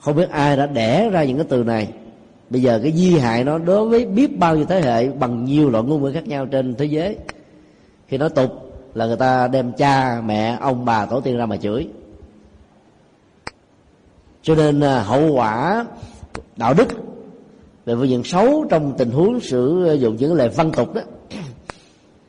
Không 0.00 0.16
biết 0.16 0.30
ai 0.30 0.56
đã 0.56 0.66
đẻ 0.66 1.10
ra 1.10 1.24
những 1.24 1.36
cái 1.36 1.46
từ 1.48 1.64
này. 1.64 1.92
Bây 2.50 2.62
giờ 2.62 2.80
cái 2.82 2.92
di 2.92 3.18
hại 3.18 3.44
nó 3.44 3.58
đối 3.58 3.88
với 3.88 4.06
biết 4.06 4.38
bao 4.38 4.56
nhiêu 4.56 4.64
thế 4.64 4.80
hệ 4.80 5.08
bằng 5.08 5.44
nhiều 5.44 5.70
loại 5.70 5.84
ngôn 5.84 6.02
ngữ 6.02 6.12
khác 6.12 6.26
nhau 6.26 6.46
trên 6.46 6.74
thế 6.74 6.84
giới. 6.84 7.16
Khi 8.08 8.18
nói 8.18 8.30
tục 8.30 8.50
là 8.94 9.06
người 9.06 9.16
ta 9.16 9.48
đem 9.48 9.72
cha, 9.72 10.20
mẹ, 10.20 10.56
ông, 10.60 10.84
bà, 10.84 11.06
tổ 11.06 11.20
tiên 11.20 11.36
ra 11.36 11.46
mà 11.46 11.56
chửi. 11.56 11.88
Cho 14.42 14.54
nên 14.54 14.80
à, 14.80 15.02
hậu 15.02 15.32
quả 15.32 15.84
đạo 16.56 16.74
đức 16.74 16.88
về 17.90 17.96
phương 17.96 18.08
diện 18.08 18.24
xấu 18.24 18.64
trong 18.70 18.94
tình 18.98 19.10
huống 19.10 19.40
sử 19.40 19.86
ờ, 19.86 19.92
dụng 19.92 20.16
những 20.16 20.34
lời 20.34 20.48
văn 20.48 20.72
tục 20.76 20.94
đó 20.94 21.02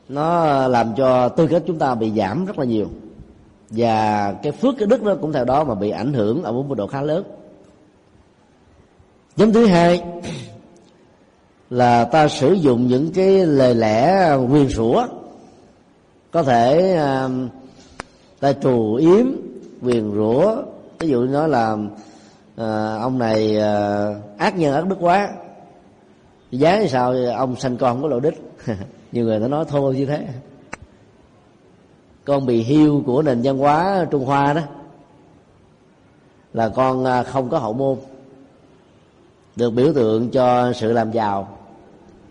nó 0.08 0.68
làm 0.68 0.94
cho 0.96 1.28
tư 1.28 1.46
cách 1.46 1.62
chúng 1.66 1.78
ta 1.78 1.94
bị 1.94 2.12
giảm 2.16 2.46
rất 2.46 2.58
là 2.58 2.64
nhiều. 2.64 2.86
Và 3.70 4.32
cái 4.42 4.52
phước 4.52 4.74
cái 4.78 4.86
đức 4.86 5.02
nó 5.02 5.14
cũng 5.14 5.32
theo 5.32 5.44
đó 5.44 5.64
mà 5.64 5.74
bị 5.74 5.90
ảnh 5.90 6.12
hưởng 6.12 6.42
ở 6.42 6.52
một 6.52 6.64
mức 6.68 6.74
độ 6.74 6.86
khá 6.86 7.02
lớn. 7.02 7.24
Nhóm 9.36 9.52
thứ 9.52 9.66
hai 9.66 10.02
là 11.70 12.04
ta 12.04 12.28
sử 12.28 12.52
dụng 12.52 12.86
những 12.86 13.12
cái 13.12 13.46
lời 13.46 13.74
lẽ 13.74 14.32
quyền 14.50 14.68
sủa 14.70 15.06
có 16.30 16.42
thể 16.42 16.98
uh, 17.26 17.30
ta 18.40 18.52
trù 18.52 18.94
yếm 18.94 19.26
quyền 19.82 20.12
rủa. 20.14 20.56
Ví 20.98 21.08
dụ 21.08 21.24
nói 21.24 21.48
là 21.48 21.72
uh, 21.72 23.00
ông 23.00 23.18
này 23.18 23.56
uh, 23.56 24.38
ác 24.38 24.58
nhân 24.58 24.74
ác 24.74 24.86
đức 24.86 24.96
quá 25.00 25.28
giá 26.58 26.78
thì 26.80 26.88
sao? 26.88 27.14
Ông 27.36 27.56
sanh 27.56 27.76
con 27.76 27.94
không 27.94 28.02
có 28.02 28.08
lộ 28.08 28.20
đích 28.20 28.42
nhiều 29.12 29.24
người 29.24 29.38
nó 29.38 29.48
nói 29.48 29.64
thô 29.64 29.92
như 29.92 30.06
thế. 30.06 30.26
Con 32.24 32.46
bị 32.46 32.62
hiu 32.62 33.02
của 33.06 33.22
nền 33.22 33.40
văn 33.44 33.58
hóa 33.58 34.06
trung 34.10 34.24
hoa 34.24 34.52
đó. 34.52 34.60
Là 36.52 36.68
con 36.68 37.04
à, 37.04 37.22
không 37.22 37.48
có 37.50 37.58
hậu 37.58 37.72
môn. 37.72 37.96
Được 39.56 39.70
biểu 39.70 39.92
tượng 39.92 40.30
cho 40.30 40.72
sự 40.72 40.92
làm 40.92 41.12
giàu. 41.12 41.48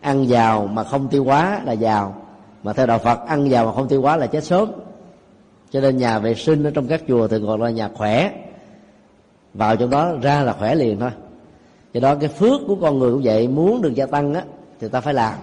Ăn 0.01 0.27
giàu 0.27 0.67
mà 0.67 0.83
không 0.83 1.07
tiêu 1.07 1.23
hóa 1.23 1.61
là 1.65 1.73
giàu. 1.73 2.15
Mà 2.63 2.73
theo 2.73 2.85
đạo 2.85 2.99
phật, 2.99 3.19
ăn 3.27 3.49
giàu 3.49 3.65
mà 3.65 3.71
không 3.71 3.87
tiêu 3.87 4.01
hóa 4.01 4.17
là 4.17 4.27
chết 4.27 4.43
sớm. 4.43 4.71
Cho 5.71 5.81
nên 5.81 5.97
nhà 5.97 6.19
vệ 6.19 6.35
sinh 6.35 6.63
ở 6.63 6.71
trong 6.71 6.87
các 6.87 7.01
chùa 7.07 7.27
thường 7.27 7.45
gọi 7.45 7.57
là 7.57 7.69
nhà 7.69 7.89
khỏe. 7.93 8.31
Vào 9.53 9.75
trong 9.75 9.89
đó 9.89 10.13
ra 10.21 10.43
là 10.43 10.53
khỏe 10.53 10.75
liền 10.75 10.99
thôi 10.99 11.11
do 11.93 11.99
đó 11.99 12.15
cái 12.15 12.29
phước 12.29 12.61
của 12.67 12.75
con 12.75 12.99
người 12.99 13.11
cũng 13.11 13.21
vậy, 13.23 13.47
muốn 13.47 13.81
được 13.81 13.95
gia 13.95 14.05
tăng 14.05 14.33
á, 14.33 14.43
thì 14.79 14.87
ta 14.87 15.01
phải 15.01 15.13
làm. 15.13 15.33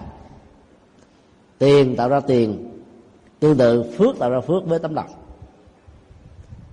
Tiền 1.57 1.95
tạo 1.95 2.09
ra 2.09 2.19
tiền, 2.19 2.69
tương 3.39 3.57
tự 3.57 3.83
phước 3.97 4.19
tạo 4.19 4.29
ra 4.29 4.41
phước 4.41 4.65
với 4.65 4.79
tấm 4.79 4.95
lòng. 4.95 5.09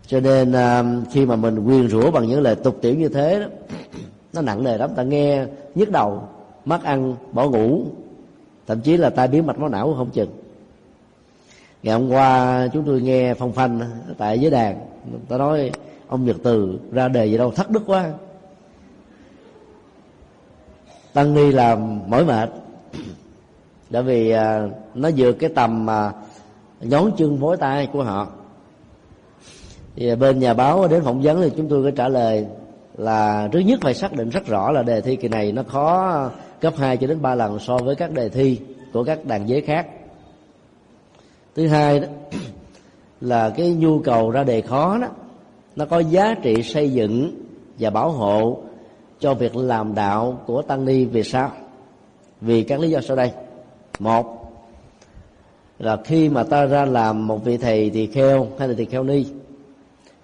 Cho 0.06 0.20
nên 0.20 0.52
à, 0.52 0.84
khi 1.12 1.26
mà 1.26 1.36
mình 1.36 1.64
quyên 1.64 1.88
rủa 1.88 2.10
bằng 2.10 2.28
những 2.28 2.40
lời 2.40 2.54
tục 2.54 2.78
tiểu 2.82 2.94
như 2.94 3.08
thế 3.08 3.40
đó, 3.40 3.46
nó 4.32 4.40
nặng 4.42 4.64
nề 4.64 4.78
lắm. 4.78 4.90
Ta 4.96 5.02
nghe 5.02 5.46
nhức 5.74 5.90
đầu 5.90 6.22
mất 6.64 6.84
ăn, 6.84 7.14
bỏ 7.32 7.48
ngủ, 7.48 7.82
thậm 8.66 8.80
chí 8.80 8.96
là 8.96 9.10
tai 9.10 9.28
biến 9.28 9.46
mạch 9.46 9.58
máu 9.58 9.68
não 9.68 9.94
không 9.96 10.10
chừng. 10.10 10.30
Ngày 11.82 11.94
hôm 11.94 12.08
qua 12.08 12.68
chúng 12.72 12.84
tôi 12.84 13.00
nghe 13.00 13.34
phong 13.34 13.52
phanh 13.52 13.80
tại 14.18 14.38
giới 14.38 14.50
đàn. 14.50 14.86
Ta 15.28 15.38
nói, 15.38 15.70
ông 16.08 16.24
nhật 16.24 16.36
từ 16.42 16.78
ra 16.92 17.08
đề 17.08 17.26
gì 17.26 17.36
đâu 17.36 17.50
thất 17.50 17.70
đức 17.70 17.82
quá 17.86 18.12
tăng 21.16 21.34
ni 21.34 21.52
làm 21.52 22.00
mỏi 22.10 22.24
mệt. 22.24 22.50
Bởi 23.90 24.02
vì 24.02 24.30
à, 24.30 24.68
nó 24.94 25.10
vượt 25.16 25.32
cái 25.32 25.50
tầm 25.54 25.86
mà 25.86 26.12
nhón 26.80 27.10
chân 27.16 27.38
phối 27.40 27.56
tay 27.56 27.88
của 27.92 28.02
họ. 28.02 28.28
Thì 29.96 30.16
bên 30.16 30.38
nhà 30.38 30.54
báo 30.54 30.88
đến 30.88 31.02
phỏng 31.04 31.22
vấn 31.22 31.42
thì 31.42 31.50
chúng 31.56 31.68
tôi 31.68 31.84
có 31.84 31.90
trả 31.96 32.08
lời 32.08 32.46
là 32.96 33.48
thứ 33.52 33.58
nhất 33.58 33.78
phải 33.82 33.94
xác 33.94 34.12
định 34.12 34.30
rất 34.30 34.46
rõ 34.46 34.70
là 34.70 34.82
đề 34.82 35.00
thi 35.00 35.16
kỳ 35.16 35.28
này 35.28 35.52
nó 35.52 35.62
khó 35.62 36.30
gấp 36.60 36.76
2 36.76 36.96
cho 36.96 37.06
đến 37.06 37.22
3 37.22 37.34
lần 37.34 37.58
so 37.58 37.78
với 37.78 37.94
các 37.94 38.12
đề 38.12 38.28
thi 38.28 38.60
của 38.92 39.04
các 39.04 39.24
đàn 39.24 39.48
giới 39.48 39.60
khác. 39.60 39.86
Thứ 41.54 41.68
hai 41.68 42.00
đó 42.00 42.06
là 43.20 43.50
cái 43.50 43.72
nhu 43.74 43.98
cầu 43.98 44.30
ra 44.30 44.44
đề 44.44 44.60
khó 44.60 44.98
đó 44.98 45.08
nó 45.76 45.84
có 45.86 45.98
giá 45.98 46.34
trị 46.42 46.62
xây 46.62 46.92
dựng 46.92 47.42
và 47.78 47.90
bảo 47.90 48.10
hộ 48.10 48.62
cho 49.20 49.34
việc 49.34 49.56
làm 49.56 49.94
đạo 49.94 50.40
của 50.46 50.62
tăng 50.62 50.84
ni 50.84 51.04
về 51.04 51.22
sau. 51.22 51.50
Vì 52.40 52.62
các 52.62 52.80
lý 52.80 52.90
do 52.90 53.00
sau 53.00 53.16
đây. 53.16 53.32
Một 53.98 54.52
là 55.78 55.96
khi 56.04 56.28
mà 56.28 56.42
ta 56.42 56.66
ra 56.66 56.84
làm 56.84 57.26
một 57.26 57.44
vị 57.44 57.56
thầy 57.56 57.90
tỳ 57.90 58.06
kheo 58.06 58.46
hay 58.58 58.68
là 58.68 58.74
tỳ 58.76 58.84
kheo 58.84 59.04
ni, 59.04 59.26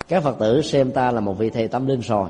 các 0.08 0.22
phật 0.22 0.38
tử 0.38 0.62
xem 0.62 0.90
ta 0.90 1.10
là 1.10 1.20
một 1.20 1.38
vị 1.38 1.50
thầy 1.50 1.68
tâm 1.68 1.86
linh 1.86 2.00
rồi. 2.00 2.28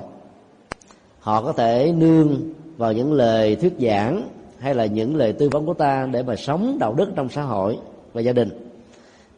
Họ 1.18 1.42
có 1.42 1.52
thể 1.52 1.92
nương 1.96 2.52
vào 2.76 2.92
những 2.92 3.12
lời 3.12 3.56
thuyết 3.56 3.72
giảng 3.80 4.28
hay 4.58 4.74
là 4.74 4.86
những 4.86 5.16
lời 5.16 5.32
tư 5.32 5.48
vấn 5.48 5.66
của 5.66 5.74
ta 5.74 6.08
để 6.12 6.22
mà 6.22 6.36
sống 6.36 6.76
đạo 6.80 6.94
đức 6.94 7.08
trong 7.16 7.28
xã 7.28 7.42
hội 7.42 7.78
và 8.12 8.20
gia 8.20 8.32
đình. 8.32 8.48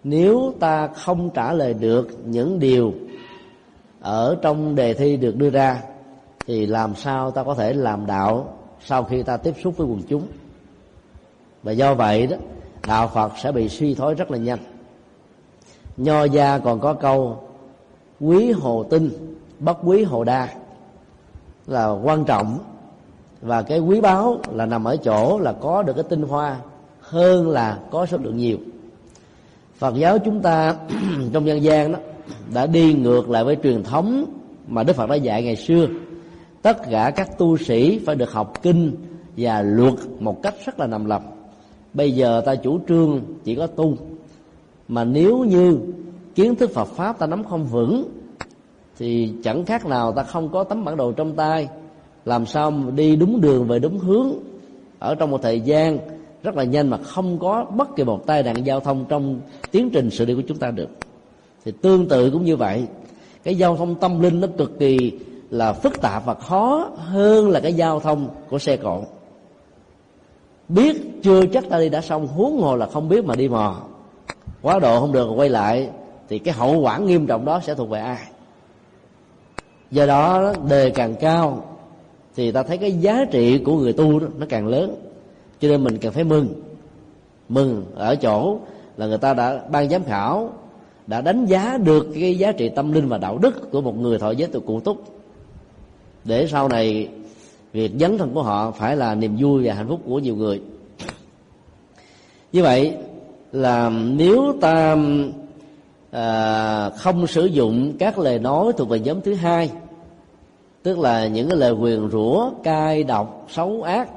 Nếu 0.04 0.54
ta 0.60 0.86
không 0.86 1.30
trả 1.30 1.52
lời 1.52 1.74
được 1.74 2.08
những 2.24 2.58
điều 2.58 2.92
ở 4.00 4.36
trong 4.42 4.74
đề 4.74 4.94
thi 4.94 5.16
được 5.16 5.36
đưa 5.36 5.50
ra 5.50 5.82
thì 6.46 6.66
làm 6.66 6.94
sao 6.94 7.30
ta 7.30 7.42
có 7.42 7.54
thể 7.54 7.72
làm 7.72 8.06
đạo 8.06 8.54
sau 8.86 9.04
khi 9.04 9.22
ta 9.22 9.36
tiếp 9.36 9.54
xúc 9.62 9.76
với 9.76 9.86
quần 9.86 10.02
chúng? 10.08 10.26
Và 11.62 11.72
do 11.72 11.94
vậy 11.94 12.26
đó, 12.26 12.36
đạo 12.86 13.10
phật 13.14 13.32
sẽ 13.42 13.52
bị 13.52 13.68
suy 13.68 13.94
thoái 13.94 14.14
rất 14.14 14.30
là 14.30 14.38
nhanh. 14.38 14.58
Nho 15.96 16.24
gia 16.24 16.58
còn 16.58 16.80
có 16.80 16.94
câu, 16.94 17.48
quý 18.20 18.52
hồ 18.52 18.84
tinh 18.90 19.10
bất 19.58 19.78
quý 19.84 20.02
hồ 20.02 20.24
đa. 20.24 20.48
Là 21.66 21.88
quan 21.88 22.24
trọng. 22.24 22.58
Và 23.40 23.62
cái 23.62 23.78
quý 23.78 24.00
báu 24.00 24.38
là 24.52 24.66
nằm 24.66 24.84
ở 24.84 24.96
chỗ 24.96 25.38
là 25.38 25.52
có 25.52 25.82
được 25.82 25.92
cái 25.92 26.04
tinh 26.08 26.22
hoa 26.22 26.56
hơn 27.00 27.48
là 27.48 27.78
có 27.90 28.06
số 28.06 28.16
lượng 28.16 28.36
nhiều. 28.36 28.58
Phật 29.78 29.94
giáo 29.94 30.18
chúng 30.18 30.40
ta 30.40 30.76
trong 31.32 31.46
dân 31.46 31.62
gian 31.62 31.92
đó, 31.92 31.98
đã 32.54 32.66
đi 32.66 32.94
ngược 32.94 33.30
lại 33.30 33.44
với 33.44 33.56
truyền 33.62 33.82
thống 33.82 34.24
mà 34.68 34.82
đức 34.82 34.96
phật 34.96 35.10
đã 35.10 35.14
dạy 35.14 35.42
ngày 35.42 35.56
xưa 35.56 35.86
tất 36.64 36.90
cả 36.90 37.12
các 37.16 37.38
tu 37.38 37.56
sĩ 37.56 37.98
phải 37.98 38.16
được 38.16 38.32
học 38.32 38.62
kinh 38.62 38.92
và 39.36 39.62
luật 39.62 39.94
một 40.20 40.42
cách 40.42 40.54
rất 40.64 40.80
là 40.80 40.86
nằm 40.86 41.04
lòng. 41.04 41.22
Bây 41.94 42.12
giờ 42.12 42.42
ta 42.46 42.54
chủ 42.54 42.80
trương 42.88 43.20
chỉ 43.44 43.54
có 43.54 43.66
tu. 43.66 43.96
Mà 44.88 45.04
nếu 45.04 45.44
như 45.44 45.78
kiến 46.34 46.54
thức 46.54 46.70
Phật 46.74 46.84
pháp 46.84 47.18
ta 47.18 47.26
nắm 47.26 47.44
không 47.44 47.64
vững, 47.64 48.04
thì 48.98 49.32
chẳng 49.42 49.64
khác 49.64 49.86
nào 49.86 50.12
ta 50.12 50.22
không 50.22 50.48
có 50.48 50.64
tấm 50.64 50.84
bản 50.84 50.96
đồ 50.96 51.12
trong 51.12 51.36
tay. 51.36 51.68
Làm 52.24 52.46
sao 52.46 52.70
mà 52.70 52.90
đi 52.90 53.16
đúng 53.16 53.40
đường 53.40 53.68
về 53.68 53.78
đúng 53.78 53.98
hướng 53.98 54.32
ở 54.98 55.14
trong 55.14 55.30
một 55.30 55.42
thời 55.42 55.60
gian 55.60 55.98
rất 56.42 56.56
là 56.56 56.64
nhanh 56.64 56.90
mà 56.90 56.96
không 56.96 57.38
có 57.38 57.64
bất 57.64 57.96
kỳ 57.96 58.04
một 58.04 58.26
tai 58.26 58.42
nạn 58.42 58.66
giao 58.66 58.80
thông 58.80 59.04
trong 59.08 59.40
tiến 59.70 59.90
trình 59.90 60.10
sự 60.10 60.24
đi 60.24 60.34
của 60.34 60.42
chúng 60.48 60.58
ta 60.58 60.70
được. 60.70 60.88
Thì 61.64 61.72
tương 61.82 62.08
tự 62.08 62.30
cũng 62.30 62.44
như 62.44 62.56
vậy. 62.56 62.86
Cái 63.42 63.54
giao 63.54 63.76
thông 63.76 63.94
tâm 63.94 64.20
linh 64.20 64.40
nó 64.40 64.48
cực 64.58 64.78
kỳ 64.78 65.12
là 65.54 65.72
phức 65.72 66.00
tạp 66.00 66.24
và 66.24 66.34
khó 66.34 66.90
hơn 66.96 67.50
là 67.50 67.60
cái 67.60 67.74
giao 67.74 68.00
thông 68.00 68.28
của 68.50 68.58
xe 68.58 68.76
cộ. 68.76 69.02
Biết 70.68 70.96
chưa 71.22 71.46
chắc 71.46 71.64
ta 71.70 71.78
đi 71.78 71.88
đã 71.88 72.00
xong 72.00 72.26
huống 72.26 72.60
hồ 72.60 72.76
là 72.76 72.86
không 72.86 73.08
biết 73.08 73.24
mà 73.24 73.34
đi 73.34 73.48
mò. 73.48 73.76
Quá 74.62 74.78
độ 74.78 75.00
không 75.00 75.12
được 75.12 75.28
quay 75.36 75.48
lại 75.48 75.88
thì 76.28 76.38
cái 76.38 76.54
hậu 76.54 76.80
quả 76.80 76.98
nghiêm 76.98 77.26
trọng 77.26 77.44
đó 77.44 77.60
sẽ 77.62 77.74
thuộc 77.74 77.90
về 77.90 78.00
ai? 78.00 78.18
Do 79.90 80.06
đó 80.06 80.52
đề 80.68 80.90
càng 80.90 81.14
cao 81.14 81.64
thì 82.36 82.52
ta 82.52 82.62
thấy 82.62 82.78
cái 82.78 82.92
giá 82.92 83.24
trị 83.30 83.58
của 83.58 83.76
người 83.76 83.92
tu 83.92 84.20
đó, 84.20 84.26
nó 84.38 84.46
càng 84.48 84.66
lớn. 84.66 84.96
Cho 85.60 85.68
nên 85.68 85.84
mình 85.84 85.98
càng 85.98 86.12
phải 86.12 86.24
mừng. 86.24 86.48
Mừng 87.48 87.84
ở 87.94 88.16
chỗ 88.16 88.58
là 88.96 89.06
người 89.06 89.18
ta 89.18 89.34
đã 89.34 89.60
ban 89.70 89.88
giám 89.88 90.04
khảo 90.04 90.50
đã 91.06 91.20
đánh 91.20 91.46
giá 91.46 91.78
được 91.84 92.06
cái 92.14 92.38
giá 92.38 92.52
trị 92.52 92.68
tâm 92.68 92.92
linh 92.92 93.08
và 93.08 93.18
đạo 93.18 93.38
đức 93.38 93.70
của 93.72 93.80
một 93.80 93.96
người 93.98 94.18
thọ 94.18 94.30
giới 94.30 94.48
từ 94.52 94.60
cụ 94.60 94.80
túc 94.80 95.23
để 96.24 96.46
sau 96.50 96.68
này 96.68 97.08
việc 97.72 97.92
dấn 98.00 98.18
thân 98.18 98.34
của 98.34 98.42
họ 98.42 98.70
phải 98.70 98.96
là 98.96 99.14
niềm 99.14 99.36
vui 99.40 99.66
và 99.66 99.74
hạnh 99.74 99.88
phúc 99.88 100.00
của 100.06 100.18
nhiều 100.18 100.36
người. 100.36 100.60
Như 102.52 102.62
vậy 102.62 102.94
là 103.52 103.90
nếu 103.90 104.56
ta 104.60 104.96
à, 106.10 106.90
không 106.90 107.26
sử 107.26 107.46
dụng 107.46 107.96
các 107.98 108.18
lời 108.18 108.38
nói 108.38 108.72
thuộc 108.76 108.88
về 108.88 109.00
nhóm 109.00 109.20
thứ 109.20 109.34
hai 109.34 109.70
tức 110.82 110.98
là 110.98 111.26
những 111.26 111.48
cái 111.48 111.58
lời 111.58 111.72
quyền 111.72 112.08
rủa 112.12 112.50
cay 112.62 113.04
độc 113.04 113.46
xấu 113.50 113.82
ác 113.82 114.08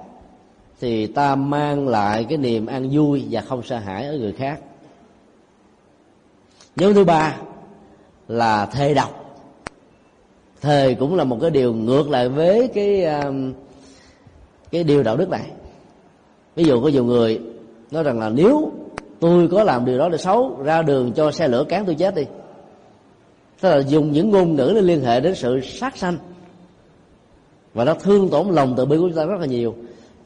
thì 0.80 1.08
ta 1.08 1.36
mang 1.36 1.88
lại 1.88 2.26
cái 2.30 2.38
niềm 2.38 2.66
an 2.66 2.90
vui 2.92 3.26
và 3.32 3.42
không 3.42 3.64
sợ 3.64 3.78
hãi 3.78 4.08
ở 4.08 4.18
người 4.18 4.34
khác. 4.34 4.60
Nhóm 6.76 6.94
thứ 6.94 7.04
ba 7.04 7.38
là 8.28 8.66
thề 8.66 8.94
độc 8.94 9.27
thề 10.62 10.94
cũng 11.00 11.16
là 11.16 11.24
một 11.24 11.38
cái 11.42 11.50
điều 11.50 11.74
ngược 11.74 12.10
lại 12.10 12.30
với 12.30 12.68
cái 12.68 13.06
um, 13.06 13.54
cái 14.72 14.84
điều 14.84 15.04
đạo 15.04 15.18
đức 15.18 15.30
này. 15.30 15.52
Ví 16.56 16.64
dụ 16.64 16.82
có 16.82 16.88
nhiều 16.88 17.04
người 17.04 17.42
nói 17.92 18.04
rằng 18.04 18.20
là 18.20 18.30
nếu 18.30 18.72
tôi 19.20 19.48
có 19.48 19.64
làm 19.64 19.86
điều 19.86 19.98
đó 19.98 20.10
là 20.10 20.18
xấu, 20.18 20.58
ra 20.64 20.82
đường 20.82 21.12
cho 21.12 21.32
xe 21.32 21.48
lửa 21.48 21.64
cán 21.70 21.86
tôi 21.86 21.96
chết 21.96 22.16
đi. 22.16 22.24
Tức 23.62 23.70
là 23.70 23.78
dùng 23.78 24.12
những 24.12 24.30
ngôn 24.30 24.56
ngữ 24.56 24.72
để 24.76 24.82
liên 24.82 25.02
hệ 25.02 25.20
đến 25.20 25.36
sự 25.36 25.62
sát 25.62 25.98
sanh. 25.98 26.18
Và 27.74 27.86
nó 27.86 27.94
thương 27.94 28.30
tổn 28.30 28.48
lòng 28.48 28.74
từ 28.78 28.86
bi 28.86 28.98
của 28.98 29.08
chúng 29.08 29.18
ta 29.18 29.26
rất 29.26 29.40
là 29.40 29.46
nhiều. 29.46 29.76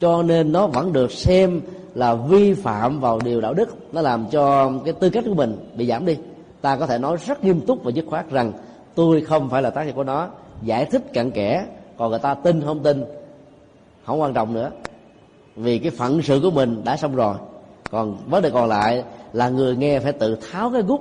Cho 0.00 0.22
nên 0.22 0.52
nó 0.52 0.66
vẫn 0.66 0.92
được 0.92 1.12
xem 1.12 1.60
là 1.94 2.14
vi 2.14 2.54
phạm 2.54 3.00
vào 3.00 3.20
điều 3.24 3.40
đạo 3.40 3.54
đức. 3.54 3.76
Nó 3.92 4.00
làm 4.00 4.26
cho 4.30 4.72
cái 4.84 4.94
tư 5.00 5.10
cách 5.10 5.24
của 5.26 5.34
mình 5.34 5.56
bị 5.76 5.86
giảm 5.86 6.06
đi. 6.06 6.16
Ta 6.60 6.76
có 6.76 6.86
thể 6.86 6.98
nói 6.98 7.16
rất 7.26 7.44
nghiêm 7.44 7.60
túc 7.60 7.84
và 7.84 7.90
dứt 7.90 8.04
khoát 8.08 8.30
rằng 8.30 8.52
tôi 8.94 9.20
không 9.20 9.48
phải 9.50 9.62
là 9.62 9.70
tác 9.70 9.84
nhân 9.84 9.94
của 9.94 10.04
nó. 10.04 10.28
Giải 10.62 10.84
thích 10.84 11.02
cặn 11.12 11.30
kẽ, 11.30 11.66
còn 11.96 12.10
người 12.10 12.18
ta 12.18 12.34
tin 12.34 12.60
không 12.60 12.82
tin, 12.82 13.04
không 14.04 14.20
quan 14.20 14.34
trọng 14.34 14.54
nữa. 14.54 14.70
Vì 15.56 15.78
cái 15.78 15.90
phận 15.90 16.22
sự 16.22 16.40
của 16.42 16.50
mình 16.50 16.82
đã 16.84 16.96
xong 16.96 17.16
rồi. 17.16 17.36
Còn 17.90 18.16
vấn 18.26 18.42
đề 18.42 18.50
còn 18.50 18.68
lại 18.68 19.04
là 19.32 19.48
người 19.48 19.76
nghe 19.76 20.00
phải 20.00 20.12
tự 20.12 20.36
tháo 20.50 20.70
cái 20.70 20.82
gút 20.82 21.00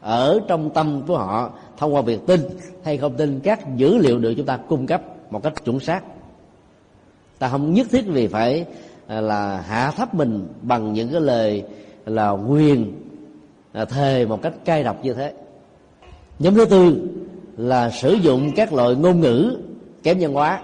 ở 0.00 0.40
trong 0.48 0.70
tâm 0.70 1.02
của 1.06 1.18
họ, 1.18 1.50
thông 1.78 1.94
qua 1.94 2.02
việc 2.02 2.26
tin 2.26 2.40
hay 2.84 2.98
không 2.98 3.16
tin, 3.16 3.40
các 3.40 3.76
dữ 3.76 3.98
liệu 3.98 4.18
được 4.18 4.34
chúng 4.36 4.46
ta 4.46 4.56
cung 4.56 4.86
cấp 4.86 5.02
một 5.30 5.42
cách 5.42 5.64
chuẩn 5.64 5.80
xác. 5.80 6.02
Ta 7.38 7.48
không 7.48 7.74
nhất 7.74 7.86
thiết 7.90 8.04
vì 8.06 8.26
phải 8.26 8.66
à, 9.06 9.20
là 9.20 9.60
hạ 9.60 9.92
thấp 9.96 10.14
mình 10.14 10.48
bằng 10.62 10.92
những 10.92 11.12
cái 11.12 11.20
lời 11.20 11.64
là 12.06 12.30
quyền 12.30 12.92
là 13.72 13.84
thề 13.84 14.26
một 14.26 14.42
cách 14.42 14.52
cay 14.64 14.82
độc 14.82 15.04
như 15.04 15.14
thế 15.14 15.32
nhóm 16.42 16.54
thứ 16.54 16.64
tư 16.64 17.08
là 17.56 17.90
sử 17.90 18.12
dụng 18.12 18.52
các 18.56 18.72
loại 18.72 18.94
ngôn 18.94 19.20
ngữ 19.20 19.58
kém 20.02 20.18
nhân 20.18 20.32
hóa. 20.32 20.60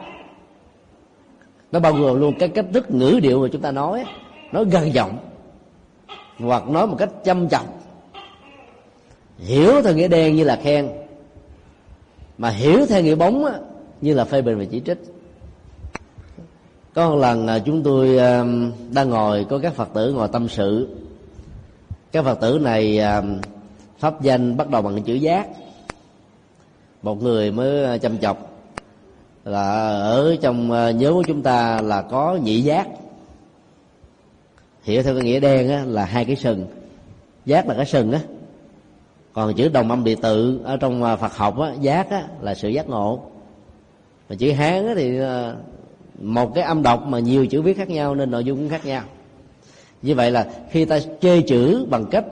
Nó 1.72 1.80
bao 1.80 1.92
gồm 1.92 2.20
luôn 2.20 2.34
cái 2.38 2.48
cách 2.48 2.66
thức 2.72 2.90
ngữ 2.90 3.20
điệu 3.22 3.42
mà 3.42 3.48
chúng 3.52 3.62
ta 3.62 3.70
nói. 3.70 4.04
Nói 4.52 4.64
gần 4.64 4.94
giọng, 4.94 5.18
hoặc 6.38 6.68
nói 6.68 6.86
một 6.86 6.96
cách 6.98 7.10
chăm 7.24 7.48
chọc 7.48 7.64
hiểu 9.38 9.82
theo 9.82 9.94
nghĩa 9.94 10.08
đen 10.08 10.36
như 10.36 10.44
là 10.44 10.56
khen, 10.62 10.88
mà 12.38 12.50
hiểu 12.50 12.86
theo 12.86 13.02
nghĩa 13.02 13.14
bóng 13.14 13.44
như 14.00 14.14
là 14.14 14.24
phê 14.24 14.42
bình 14.42 14.58
và 14.58 14.64
chỉ 14.70 14.82
trích. 14.86 14.98
Có 16.94 17.10
một 17.10 17.16
lần 17.16 17.46
à, 17.46 17.58
chúng 17.58 17.82
tôi 17.82 18.18
à, 18.18 18.44
đang 18.92 19.10
ngồi, 19.10 19.46
có 19.50 19.58
các 19.58 19.74
phật 19.74 19.88
tử 19.94 20.12
ngồi 20.12 20.28
tâm 20.28 20.48
sự. 20.48 20.88
Các 22.12 22.24
phật 22.24 22.40
tử 22.40 22.58
này 22.62 22.98
à, 22.98 23.22
pháp 23.98 24.22
danh 24.22 24.56
bắt 24.56 24.70
đầu 24.70 24.82
bằng 24.82 25.02
chữ 25.02 25.14
giác 25.14 25.48
một 27.02 27.22
người 27.22 27.50
mới 27.50 27.84
à, 27.84 27.98
chăm 27.98 28.18
chọc. 28.18 28.52
Là 29.44 29.88
ở 29.88 30.36
trong 30.40 30.72
à, 30.72 30.90
nhớ 30.90 31.12
của 31.12 31.22
chúng 31.26 31.42
ta 31.42 31.80
là 31.80 32.02
có 32.02 32.38
nhị 32.42 32.60
giác. 32.60 32.88
Hiểu 34.82 35.02
theo 35.02 35.14
cái 35.14 35.22
nghĩa 35.22 35.40
đen 35.40 35.68
á, 35.68 35.84
là 35.86 36.04
hai 36.04 36.24
cái 36.24 36.36
sừng. 36.36 36.66
Giác 37.46 37.68
là 37.68 37.74
cái 37.74 37.86
sừng 37.86 38.12
á. 38.12 38.20
Còn 39.32 39.54
chữ 39.54 39.68
đồng 39.68 39.90
âm 39.90 40.04
địa 40.04 40.14
tự 40.14 40.60
ở 40.64 40.76
trong 40.76 41.04
à, 41.04 41.16
phật 41.16 41.36
học 41.36 41.58
á, 41.58 41.72
giác 41.80 42.10
á, 42.10 42.24
là 42.40 42.54
sự 42.54 42.68
giác 42.68 42.88
ngộ. 42.88 43.20
Mà 44.28 44.36
chữ 44.36 44.52
hán 44.52 44.86
á, 44.86 44.92
thì 44.96 45.18
một 46.20 46.54
cái 46.54 46.64
âm 46.64 46.82
đọc 46.82 47.02
mà 47.06 47.18
nhiều 47.18 47.46
chữ 47.46 47.62
viết 47.62 47.76
khác 47.76 47.88
nhau 47.88 48.14
nên 48.14 48.30
nội 48.30 48.44
dung 48.44 48.58
cũng 48.58 48.68
khác 48.68 48.86
nhau. 48.86 49.02
Như 50.02 50.14
vậy 50.14 50.30
là 50.30 50.46
khi 50.70 50.84
ta 50.84 50.98
chê 51.20 51.40
chữ 51.40 51.86
bằng 51.90 52.06
cách 52.10 52.24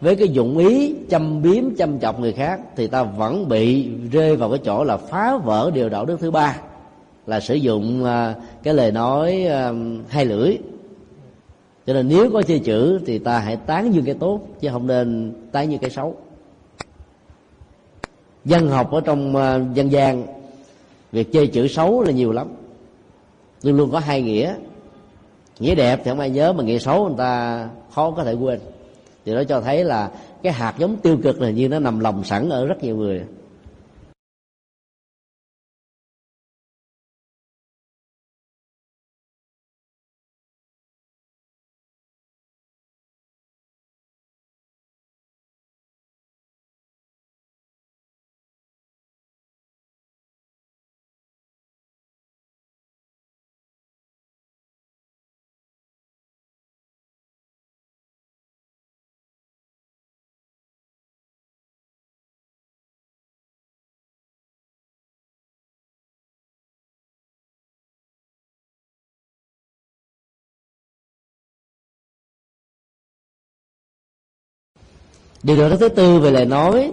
với 0.00 0.16
cái 0.16 0.28
dụng 0.28 0.58
ý 0.58 0.94
châm 1.10 1.42
biếm, 1.42 1.76
châm 1.76 2.00
chọc 2.00 2.20
người 2.20 2.32
khác 2.32 2.60
thì 2.76 2.86
ta 2.86 3.02
vẫn 3.02 3.48
bị 3.48 3.88
rơi 4.12 4.36
vào 4.36 4.50
cái 4.50 4.58
chỗ 4.64 4.84
là 4.84 4.96
phá 4.96 5.36
vỡ 5.36 5.70
điều 5.74 5.88
đạo 5.88 6.04
đức 6.04 6.20
thứ 6.20 6.30
ba, 6.30 6.60
là 7.26 7.40
sử 7.40 7.54
dụng 7.54 8.04
à, 8.04 8.34
cái 8.62 8.74
lời 8.74 8.92
nói 8.92 9.44
à, 9.44 9.72
hai 10.08 10.24
lưỡi. 10.24 10.58
Cho 11.86 11.92
nên 11.92 12.08
nếu 12.08 12.30
có 12.32 12.42
chê 12.42 12.58
chữ 12.58 13.00
thì 13.06 13.18
ta 13.18 13.38
hãy 13.38 13.56
tán 13.56 13.94
dương 13.94 14.04
cái 14.04 14.14
tốt, 14.14 14.40
chứ 14.60 14.68
không 14.72 14.86
nên 14.86 15.34
tán 15.52 15.70
dương 15.70 15.80
cái 15.80 15.90
xấu. 15.90 16.16
Dân 18.44 18.68
học 18.68 18.92
ở 18.92 19.00
trong 19.00 19.36
à, 19.36 19.60
dân 19.74 19.92
gian, 19.92 20.26
việc 21.12 21.32
chê 21.32 21.46
chữ 21.46 21.68
xấu 21.68 22.02
là 22.02 22.10
nhiều 22.10 22.32
lắm. 22.32 22.48
Luôn 23.62 23.76
luôn 23.76 23.90
có 23.90 23.98
hai 23.98 24.22
nghĩa. 24.22 24.54
Nghĩa 25.58 25.74
đẹp 25.74 26.00
thì 26.04 26.10
không 26.10 26.20
ai 26.20 26.30
nhớ, 26.30 26.52
mà 26.52 26.64
nghĩa 26.64 26.78
xấu 26.78 27.08
người 27.08 27.18
ta 27.18 27.68
khó 27.90 28.10
có 28.10 28.24
thể 28.24 28.32
quên 28.32 28.60
thì 29.24 29.34
nó 29.34 29.44
cho 29.44 29.60
thấy 29.60 29.84
là 29.84 30.10
cái 30.42 30.52
hạt 30.52 30.74
giống 30.78 30.96
tiêu 30.96 31.18
cực 31.22 31.40
này 31.40 31.52
như 31.52 31.68
nó 31.68 31.78
nằm 31.78 32.00
lòng 32.00 32.24
sẵn 32.24 32.48
ở 32.48 32.66
rất 32.66 32.84
nhiều 32.84 32.96
người. 32.96 33.22
Điều 75.42 75.70
đó 75.70 75.76
thứ 75.76 75.88
tư 75.88 76.18
về 76.20 76.30
lời 76.30 76.46
nói. 76.46 76.92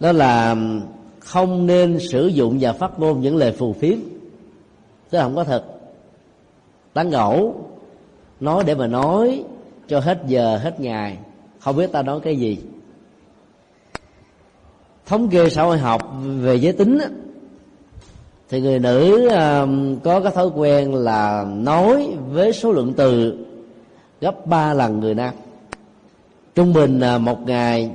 Đó 0.00 0.12
là 0.12 0.56
không 1.20 1.66
nên 1.66 1.98
sử 2.10 2.26
dụng 2.26 2.58
và 2.60 2.72
phát 2.72 2.98
ngôn 2.98 3.20
những 3.20 3.36
lời 3.36 3.52
phù 3.52 3.72
phiếm. 3.72 3.98
Tức 5.10 5.18
là 5.18 5.24
không 5.24 5.36
có 5.36 5.44
thật. 5.44 5.64
Tán 6.94 7.10
gẫu, 7.10 7.54
nói 8.40 8.64
để 8.66 8.74
mà 8.74 8.86
nói 8.86 9.44
cho 9.88 10.00
hết 10.00 10.18
giờ, 10.26 10.56
hết 10.56 10.80
ngày. 10.80 11.18
Không 11.60 11.76
biết 11.76 11.92
ta 11.92 12.02
nói 12.02 12.20
cái 12.20 12.36
gì. 12.36 12.58
Thống 15.06 15.28
kê 15.28 15.50
xã 15.50 15.62
hội 15.62 15.78
học 15.78 16.02
về 16.40 16.56
giới 16.56 16.72
tính 16.72 16.98
thì 18.48 18.60
người 18.60 18.78
nữ 18.78 19.28
um, 19.28 19.98
có 20.00 20.20
cái 20.20 20.32
thói 20.32 20.46
quen 20.46 20.94
là 20.94 21.46
nói 21.56 22.08
với 22.28 22.52
số 22.52 22.72
lượng 22.72 22.94
từ 22.96 23.38
gấp 24.20 24.46
ba 24.46 24.74
lần 24.74 25.00
người 25.00 25.14
nam 25.14 25.34
trung 26.56 26.72
bình 26.72 27.00
là 27.00 27.18
một 27.18 27.46
ngày 27.46 27.90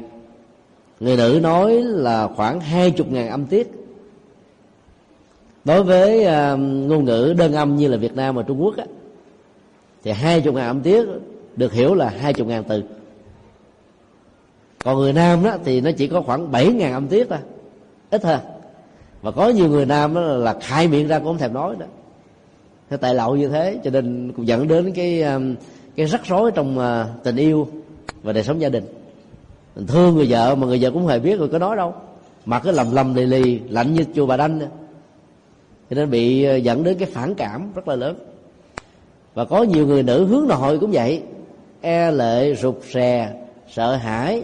người 0.99 1.17
nữ 1.17 1.39
nói 1.43 1.73
là 1.83 2.27
khoảng 2.35 2.59
hai 2.59 2.91
chục 2.91 3.11
ngàn 3.11 3.29
âm 3.29 3.45
tiết. 3.45 3.71
Đối 5.65 5.83
với 5.83 6.19
uh, 6.19 6.59
ngôn 6.59 7.05
ngữ 7.05 7.35
đơn 7.37 7.53
âm 7.53 7.75
như 7.75 7.87
là 7.87 7.97
việt 7.97 8.15
nam 8.15 8.35
và 8.35 8.43
trung 8.43 8.63
quốc 8.63 8.77
á, 8.77 8.85
thì 10.03 10.11
hai 10.11 10.41
chục 10.41 10.55
ngàn 10.55 10.67
âm 10.67 10.81
tiết 10.81 11.05
được 11.55 11.73
hiểu 11.73 11.93
là 11.93 12.09
hai 12.09 12.33
chục 12.33 12.47
ngàn 12.47 12.63
từ. 12.67 12.83
Còn 14.83 14.97
người 14.97 15.13
nam 15.13 15.43
đó 15.43 15.57
thì 15.65 15.81
nó 15.81 15.91
chỉ 15.91 16.07
có 16.07 16.21
khoảng 16.21 16.51
bảy 16.51 16.67
ngàn 16.67 16.93
âm 16.93 17.07
tiết 17.07 17.27
thôi 17.29 17.39
ít 18.09 18.23
hơn. 18.23 18.39
Và 19.21 19.31
có 19.31 19.49
nhiều 19.49 19.67
người 19.69 19.85
nam 19.85 20.13
đó 20.13 20.21
là 20.21 20.55
khai 20.61 20.87
miệng 20.87 21.07
ra 21.07 21.19
cũng 21.19 21.27
không 21.27 21.37
thèm 21.37 21.53
nói 21.53 21.75
đó 21.79 21.85
cái 22.89 22.97
tại 22.97 23.15
lậu 23.15 23.35
như 23.35 23.47
thế 23.47 23.79
cho 23.83 23.91
nên 23.91 24.31
cũng 24.35 24.47
dẫn 24.47 24.67
đến 24.67 24.91
cái 24.95 25.21
à, 25.21 25.39
cái 25.95 26.05
rắc 26.05 26.25
rối 26.25 26.51
trong 26.51 26.79
à, 26.79 27.07
tình 27.23 27.35
yêu 27.35 27.67
và 28.23 28.33
đời 28.33 28.43
sống 28.43 28.61
gia 28.61 28.69
đình. 28.69 28.83
Mình 29.75 29.87
thương 29.87 30.15
người 30.15 30.27
vợ 30.29 30.55
mà 30.55 30.67
người 30.67 30.79
vợ 30.81 30.91
cũng 30.91 31.07
hề 31.07 31.19
biết 31.19 31.39
rồi, 31.39 31.49
có 31.49 31.59
nói 31.59 31.75
đâu. 31.75 31.93
Mặt 32.45 32.61
cứ 32.63 32.71
lầm 32.71 32.91
lầm 32.91 33.15
lì 33.15 33.25
lì, 33.25 33.59
lạnh 33.69 33.93
như 33.93 34.05
chùa 34.15 34.25
bà 34.25 34.37
đanh 34.37 34.59
cho 35.91 35.95
nên 35.95 36.09
bị 36.09 36.43
ờ, 36.43 36.55
dẫn 36.55 36.83
đến 36.83 36.97
cái 36.97 37.09
phản 37.11 37.35
cảm 37.35 37.73
rất 37.75 37.87
là 37.87 37.95
lớn. 37.95 38.15
Và 39.33 39.45
có 39.45 39.63
nhiều 39.63 39.87
người 39.87 40.03
nữ 40.03 40.25
hướng 40.25 40.47
nội 40.47 40.79
cũng 40.79 40.91
vậy. 40.91 41.23
E 41.81 42.11
lệ, 42.11 42.55
rụt 42.55 42.75
rè, 42.93 43.33
sợ 43.69 43.95
hãi 43.95 44.43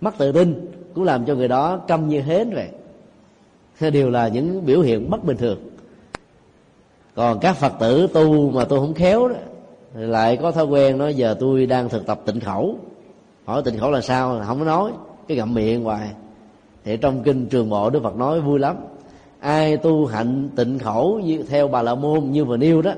mất 0.00 0.18
tự 0.18 0.32
tin 0.32 0.70
cũng 0.94 1.04
làm 1.04 1.24
cho 1.24 1.34
người 1.34 1.48
đó 1.48 1.76
câm 1.88 2.08
như 2.08 2.20
hến 2.20 2.50
vậy. 2.50 2.68
Đều 3.90 4.10
là 4.10 4.28
những 4.28 4.66
biểu 4.66 4.80
hiện 4.80 5.10
bất 5.10 5.24
bình 5.24 5.36
thường. 5.36 5.58
Còn 7.14 7.38
các 7.38 7.56
phật 7.56 7.72
tử 7.80 8.06
tu 8.06 8.50
mà 8.50 8.64
tôi 8.64 8.80
không 8.80 8.94
khéo 8.94 9.28
đó, 9.28 9.34
lại 9.94 10.36
có 10.36 10.52
thói 10.52 10.64
quen 10.64 10.98
nói, 10.98 11.14
giờ 11.14 11.36
tôi 11.40 11.66
đang 11.66 11.88
thực 11.88 12.06
tập 12.06 12.20
tịnh 12.26 12.40
khẩu 12.40 12.78
hỏi 13.46 13.62
tịnh 13.64 13.78
khẩu 13.78 13.90
là 13.90 14.00
sao 14.00 14.42
không 14.46 14.58
có 14.58 14.64
nói. 14.64 14.90
Cái 15.28 15.36
gặm 15.36 15.54
miệng 15.54 15.84
hoài. 15.84 16.08
Thì 16.84 16.96
trong 16.96 17.22
kinh 17.22 17.46
trường 17.46 17.70
bộ 17.70 17.90
đức 17.90 18.02
phật 18.02 18.16
nói 18.16 18.40
vui 18.40 18.58
lắm. 18.58 18.76
Ai 19.40 19.76
tu 19.76 20.06
hạnh 20.06 20.48
tịnh 20.56 20.78
khẩu 20.78 21.20
như 21.24 21.42
theo 21.42 21.68
bà 21.68 21.82
la 21.82 21.94
môn 21.94 22.30
như 22.30 22.44
vừa 22.44 22.56
nêu 22.56 22.82
đó 22.82 22.92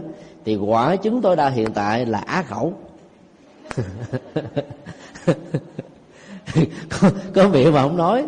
thì 0.44 0.56
quả 0.56 0.96
chứng 0.96 1.22
tối 1.22 1.36
đa 1.36 1.48
hiện 1.48 1.72
tại 1.74 2.06
là 2.06 2.18
á 2.18 2.42
khẩu. 2.42 2.72
Có, 6.88 7.10
có 7.34 7.48
miệng 7.48 7.72
mà 7.72 7.82
không 7.82 7.96
nói 7.96 8.24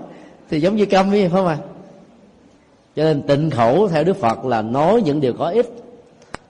thì 0.51 0.61
giống 0.61 0.77
như 0.77 0.87
câm 0.87 1.11
ấy 1.11 1.21
phải 1.21 1.31
không 1.31 1.47
à 1.47 1.59
cho 2.97 3.03
nên 3.05 3.23
tịnh 3.23 3.51
khẩu 3.51 3.89
theo 3.89 4.05
đức 4.05 4.17
phật 4.17 4.45
là 4.45 4.63
nói 4.63 5.03
những 5.03 5.21
điều 5.21 5.33
có 5.33 5.49
ích. 5.49 5.67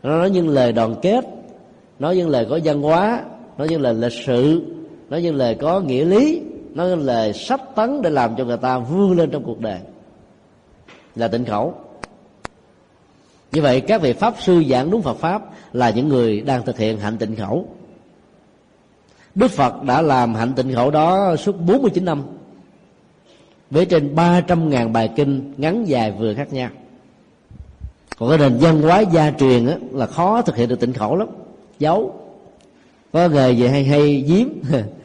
Nói 0.03 0.31
những 0.31 0.49
lời 0.49 0.73
đoàn 0.73 0.95
kết 1.03 1.25
nói 1.99 2.17
những 2.17 2.29
lời 2.29 2.47
có 2.51 2.59
văn 2.65 2.83
hóa 2.83 3.25
nói 3.59 3.69
những 3.69 3.81
lời 3.81 3.95
lịch 3.95 4.13
sự 4.27 4.63
nói 5.11 5.23
những 5.23 5.37
lời 5.37 5.55
có 5.55 5.81
nghĩa 5.81 6.05
lý 6.05 6.43
nói 6.75 6.89
những 6.89 7.07
lời 7.07 7.33
sách 7.33 7.61
tấn 7.75 8.03
để 8.03 8.11
làm 8.11 8.37
cho 8.37 8.45
người 8.45 8.57
ta 8.57 8.79
vươn 8.79 9.17
lên 9.17 9.31
trong 9.31 9.45
cuộc 9.45 9.61
đời. 9.61 9.79
Là 11.17 11.29
tịnh 11.29 11.45
khẩu. 11.45 11.75
Như 13.53 13.63
vậy 13.63 13.81
các 13.81 14.03
vị 14.03 14.13
pháp 14.13 14.35
sư 14.41 14.65
giảng 14.71 14.91
đúng 14.91 15.03
Phật 15.03 15.17
pháp 15.17 15.43
là 15.73 15.91
những 15.91 16.09
người 16.09 16.41
đang 16.41 16.65
thực 16.65 16.79
hiện 16.79 16.99
hạnh 16.99 17.19
tịnh 17.19 17.37
khẩu. 17.37 17.69
Đức 19.35 19.51
Phật 19.51 19.83
đã 19.83 20.03
làm 20.03 20.35
hạnh 20.35 20.53
tịnh 20.57 20.75
khẩu 20.75 20.91
đó 20.91 21.37
suốt 21.37 21.61
49 21.61 22.05
năm 22.05 22.23
với 23.71 23.87
trên 23.87 24.15
300.000 24.15 24.93
bài 24.93 25.11
kinh 25.17 25.55
ngắn 25.57 25.85
dài 25.85 26.13
vừa 26.13 26.35
khác 26.35 26.53
nhau. 26.53 26.71
Còn 28.19 28.29
cái 28.29 28.39
nền 28.39 28.59
văn 28.61 28.83
hóa 28.83 29.01
gia 29.01 29.31
truyền 29.31 29.67
á, 29.67 29.77
là 29.93 30.07
khó 30.07 30.43
thực 30.43 30.57
hiện 30.57 30.69
được 30.69 30.81
tịnh 30.81 30.93
khẩu 30.93 31.17
lắm. 31.17 31.29
Giấu. 31.79 32.15
Có 33.13 33.29
nghề 33.29 33.53
gì 33.53 33.67
hay 33.67 33.85
hay 33.85 34.25
giếm. 34.29 34.49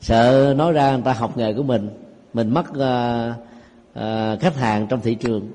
sợ 0.00 0.54
nói 0.56 0.72
ra 0.72 0.92
người 0.92 1.02
ta 1.04 1.12
học 1.12 1.36
nghề 1.36 1.52
của 1.52 1.62
mình 1.62 1.90
mình 2.34 2.54
mất 2.54 2.64
uh, 2.70 3.36
uh, 3.98 4.40
khách 4.40 4.56
hàng 4.56 4.86
trong 4.86 5.00
thị 5.00 5.14
trường. 5.14 5.50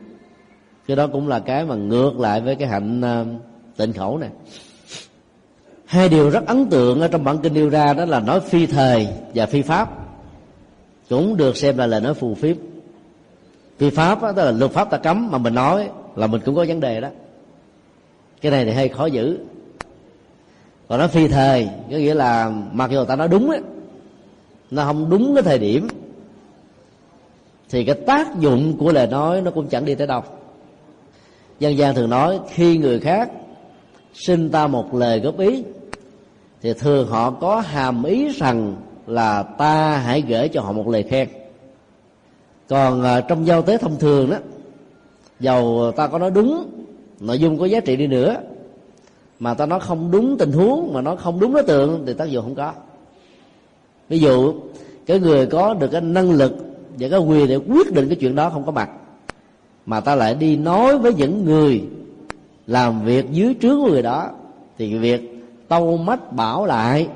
Cái 0.88 0.98
đó 0.98 1.08
cũng 1.08 1.28
là 1.28 1.40
cái 1.40 1.66
mà 1.66 1.76
ngược 1.76 2.20
lại 2.20 2.42
với 2.42 2.56
cái 2.56 2.68
hạnh 2.68 3.02
uh, 3.02 3.28
tịnh 3.78 3.94
khẩu 3.94 4.18
này. 4.18 4.30
Hai 5.86 6.10
điều 6.10 6.30
rất 6.30 6.46
ấn 6.46 6.70
tượng 6.70 7.02
ở 7.02 7.08
trong 7.08 7.24
bản 7.24 7.38
kinh 7.38 7.54
nêu 7.54 7.70
ra 7.70 7.94
đó 7.94 8.06
là 8.06 8.20
nói 8.20 8.40
phi 8.40 8.66
thời 8.66 9.08
và 9.34 9.46
phi 9.46 9.62
pháp. 9.62 9.90
Cũng 11.10 11.38
được 11.38 11.58
xem 11.58 11.78
là 11.78 11.88
lời 11.88 12.02
nói 12.02 12.14
phù 12.14 12.36
phiếm. 12.36 12.56
Phi 13.78 13.90
pháp 13.90 14.22
đó, 14.22 14.32
tức 14.32 14.46
là 14.46 14.52
luật 14.52 14.72
pháp 14.72 14.90
ta 14.90 14.98
cấm 14.98 15.32
mà 15.32 15.38
mình 15.38 15.54
nói 15.54 15.90
là 16.16 16.28
mình 16.28 16.42
cũng 16.46 16.56
có 16.56 16.66
vấn 16.68 16.80
đề 16.80 17.02
đó. 17.02 17.10
Cái 18.42 18.52
này 18.52 18.66
thì 18.66 18.72
hơi 18.72 18.90
khó 18.90 19.06
giữ. 19.06 19.38
Còn 20.88 21.00
nó 21.00 21.08
phi 21.08 21.28
thời 21.28 21.70
có 21.92 21.98
nghĩa 21.98 22.14
là 22.14 22.52
mặc 22.72 22.92
dù 22.92 23.04
ta 23.04 23.16
nói 23.16 23.28
đúng 23.28 23.50
ấy, 23.50 23.62
nó 24.72 24.84
không 24.86 25.10
đúng 25.10 25.34
cái 25.34 25.44
thời 25.44 25.60
điểm. 25.60 25.88
Thì 27.70 27.84
cái 27.86 27.96
tác 27.96 28.40
dụng 28.40 28.78
của 28.78 28.92
lời 28.92 29.08
nói 29.08 29.42
nó 29.42 29.52
cũng 29.52 29.68
chẳng 29.68 29.86
đi 29.86 29.96
tới 29.96 30.08
đâu. 30.08 30.22
Dân 31.60 31.78
gian 31.78 31.96
thường 31.96 32.10
nói, 32.10 32.40
khi 32.50 32.78
người 32.78 33.00
khác 33.00 33.32
xin 34.14 34.50
ta 34.50 34.68
một 34.68 34.94
lời 34.94 35.20
góp 35.20 35.40
ý, 35.40 35.64
thì 36.62 36.74
thường 36.74 37.08
họ 37.08 37.32
có 37.32 37.60
hàm 37.60 38.04
ý 38.04 38.30
rằng 38.30 38.76
là 39.08 39.44
ta 39.44 39.98
hãy 39.98 40.24
gửi 40.28 40.48
cho 40.48 40.62
họ 40.62 40.72
một 40.72 40.88
lời 40.88 41.04
khen. 41.04 41.30
Còn 42.70 43.04
à, 43.04 43.22
trong 43.22 43.48
giao 43.48 43.62
tế 43.62 43.78
thông 43.78 44.00
thường 44.00 44.30
đó, 44.30 44.38
dầu 45.40 45.92
ta 45.96 46.08
có 46.08 46.20
nói 46.20 46.32
đúng, 46.32 46.70
nội 47.20 47.40
dung 47.40 47.58
có 47.58 47.66
giá 47.66 47.80
trị 47.80 47.96
đi 47.96 48.08
nữa, 48.08 48.38
mà 49.40 49.54
ta 49.54 49.66
nói 49.66 49.80
không 49.80 50.12
đúng 50.12 50.38
tình 50.38 50.52
huống, 50.52 50.94
mà 50.94 51.02
nó 51.02 51.16
không 51.16 51.40
đúng 51.40 51.54
đối 51.54 51.64
tượng, 51.64 52.04
thì 52.08 52.14
tác 52.14 52.26
dụng 52.26 52.44
không 52.44 52.56
có 52.56 52.74
ví 54.10 54.20
dụ, 54.20 54.54
cái 55.06 55.20
người 55.20 55.46
có 55.46 55.74
được 55.74 55.88
cái 55.88 56.02
năng 56.02 56.32
lực 56.32 56.56
và 57.00 57.08
cái 57.10 57.20
quyền 57.20 57.48
để 57.48 57.56
quyết 57.56 57.94
định 57.94 58.08
cái 58.08 58.16
chuyện 58.16 58.36
đó 58.36 58.50
không 58.50 58.66
có 58.66 58.72
mặt, 58.72 58.90
mà 59.86 60.00
ta 60.00 60.16
lại 60.16 60.36
đi 60.36 60.58
nói 60.58 60.98
với 60.98 61.14
những 61.14 61.46
người 61.46 61.84
làm 62.68 63.06
việc 63.06 63.32
dưới 63.32 63.56
trướng 63.62 63.82
của 63.82 63.90
người 63.90 64.02
đó, 64.02 64.30
thì 64.78 64.98
việc 64.98 65.44
tâu 65.68 65.98
mách 65.98 66.34
bảo 66.34 66.66
lại, 66.66 67.08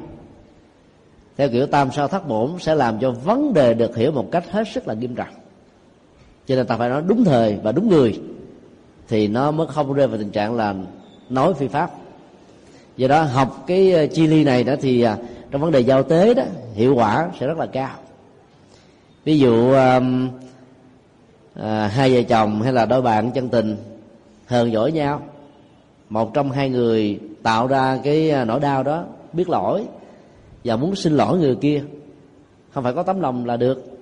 theo 1.38 1.50
kiểu 1.50 1.68
tam 1.68 1.92
sao 1.92 2.08
thất 2.08 2.28
bổn, 2.28 2.52
sẽ 2.60 2.76
làm 2.76 3.00
cho 3.00 3.12
vấn 3.12 3.54
đề 3.54 3.74
được 3.74 3.96
hiểu 3.96 4.12
một 4.12 4.32
cách 4.32 4.52
hết 4.52 4.64
sức 4.74 4.88
là 4.88 4.94
nghiêm 4.94 5.16
trọng. 5.16 5.34
Cho 6.48 6.56
nên 6.56 6.68
ta 6.68 6.78
phải 6.78 6.90
nói 6.90 7.02
đúng 7.08 7.24
thời 7.24 7.58
và 7.64 7.72
đúng 7.72 7.90
người, 7.90 8.20
thì 9.08 9.28
nó 9.28 9.52
mới 9.52 9.68
không 9.68 9.94
rơi 9.94 10.08
vào 10.08 10.18
tình 10.18 10.30
trạng 10.30 10.56
là 10.56 10.76
nói 11.30 11.54
phi 11.54 11.68
pháp. 11.68 11.92
Do 12.98 13.08
đó 13.08 13.22
học 13.22 13.64
cái 13.68 13.92
ờ, 13.92 14.08
chi 14.08 14.28
ly 14.28 14.44
này 14.44 14.64
đó 14.64 14.76
thì 14.82 15.02
à, 15.02 15.18
trong 15.52 15.62
vấn 15.62 15.72
đề 15.72 15.80
giao 15.80 16.04
tế 16.04 16.34
đó 16.34 16.43
hiệu 16.74 16.95
quả 16.95 17.30
sẽ 17.39 17.47
rất 17.47 17.58
là 17.58 17.66
cao. 17.66 17.95
Ví 19.24 19.39
dụ 19.39 19.72
um, 19.74 20.30
à, 21.56 21.88
hai 21.88 22.16
vợ 22.16 22.22
chồng 22.30 22.62
hay 22.62 22.74
là 22.74 22.86
đôi 22.86 23.02
bạn 23.02 23.32
chân 23.32 23.50
tình 23.50 23.78
hờn 24.47 24.72
giỏi 24.72 24.91
nhau 24.91 25.22
một 26.10 26.34
trong 26.34 26.52
hai 26.52 26.70
người 26.70 27.20
tạo 27.43 27.68
ra 27.68 28.00
cái 28.04 28.32
à, 28.32 28.45
nỗi 28.45 28.60
đau 28.60 28.84
đó 28.84 29.06
biết 29.34 29.50
lỗi 29.50 29.86
và 30.64 30.76
muốn 30.76 30.95
xin 30.95 31.18
lỗi 31.18 31.38
người 31.38 31.56
kia. 31.56 31.84
Không 32.72 32.84
phải 32.84 32.93
có 32.93 33.04
tấm 33.04 33.22
lòng 33.22 33.45
là 33.45 33.58
được. 33.58 33.97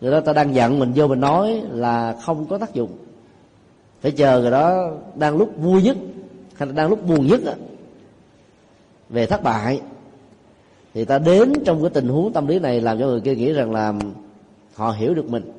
Người 0.00 0.10
đó 0.12 0.20
ta 0.20 0.32
đang 0.32 0.54
giận 0.54 0.78
mình 0.78 0.92
vô 0.94 1.06
mình 1.06 1.20
nói 1.20 1.62
là 1.70 2.16
không 2.22 2.46
có 2.46 2.58
tác 2.58 2.74
dụng. 2.74 2.90
Phải 4.00 4.12
chờ 4.12 4.40
người 4.40 4.50
đó 4.50 4.90
đang 5.14 5.36
lúc 5.36 5.52
vui 5.56 5.82
nhất 5.82 5.96
hay 6.54 6.66
là 6.66 6.72
đang 6.72 6.88
lúc 6.88 7.06
buồn 7.06 7.26
nhất 7.26 7.40
đó, 7.44 7.52
về 9.08 9.26
thất 9.26 9.42
bại 9.42 9.80
thì 10.96 11.04
ta 11.04 11.18
đến 11.18 11.52
trong 11.64 11.80
cái 11.80 11.90
tình 11.90 12.08
huống 12.08 12.32
tâm 12.32 12.46
lý 12.46 12.58
này 12.58 12.80
làm 12.80 12.98
cho 12.98 13.06
người 13.06 13.20
kia 13.20 13.34
nghĩ 13.34 13.52
rằng 13.52 13.72
là 13.72 13.92
họ 14.74 14.90
hiểu 14.90 15.14
được 15.14 15.30
mình. 15.30 15.52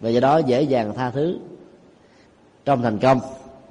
Và 0.00 0.10
do 0.10 0.20
đó 0.20 0.38
dễ 0.38 0.62
dàng 0.62 0.94
tha 0.94 1.10
thứ 1.10 1.38
trong 2.64 2.82
thành 2.82 2.98
công 2.98 3.20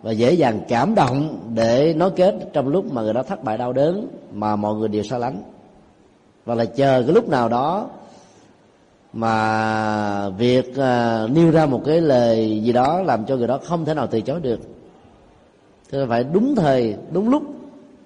và 0.01 0.11
dễ 0.11 0.33
dàng 0.33 0.61
cảm 0.67 0.95
động 0.95 1.49
để 1.55 1.93
nói 1.93 2.11
kết 2.15 2.35
trong 2.53 2.67
lúc 2.67 2.93
mà 2.93 3.01
người 3.01 3.13
đó 3.13 3.23
thất 3.23 3.43
bại 3.43 3.57
đau 3.57 3.73
đớn 3.73 4.07
mà 4.33 4.55
mọi 4.55 4.75
người 4.75 4.87
đều 4.87 5.03
xa 5.03 5.17
lánh. 5.17 5.43
Và 6.45 6.55
là 6.55 6.65
chờ 6.65 7.03
cái 7.03 7.13
lúc 7.13 7.29
nào 7.29 7.49
đó 7.49 7.89
mà 9.13 10.29
việc 10.29 10.69
uh, 10.69 11.31
nêu 11.31 11.51
ra 11.51 11.65
một 11.65 11.81
cái 11.85 12.01
lời 12.01 12.61
gì 12.63 12.71
đó 12.71 13.01
làm 13.01 13.25
cho 13.25 13.35
người 13.35 13.47
đó 13.47 13.59
không 13.63 13.85
thể 13.85 13.93
nào 13.93 14.07
từ 14.07 14.21
chối 14.21 14.39
được. 14.39 14.59
Thì 15.91 15.97
phải 16.09 16.23
đúng 16.23 16.55
thời 16.55 16.95
đúng 17.11 17.29
lúc 17.29 17.43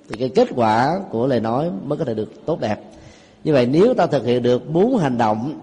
thì 0.10 0.16
cái 0.20 0.30
kết 0.30 0.47
quả 0.56 0.99
của 1.10 1.28
lời 1.28 1.39
nói 1.39 1.72
mới 1.86 1.97
có 1.97 2.06
thể 2.06 2.14
được 2.14 2.45
tốt 2.45 2.60
đẹp. 2.60 2.80
Như 3.43 3.53
vậy, 3.53 3.66
nếu 3.66 3.93
ta 3.93 4.08
thực 4.08 4.26
hiện 4.26 4.43
được 4.43 4.70
bốn 4.70 4.97
hành 4.97 5.18
động 5.18 5.60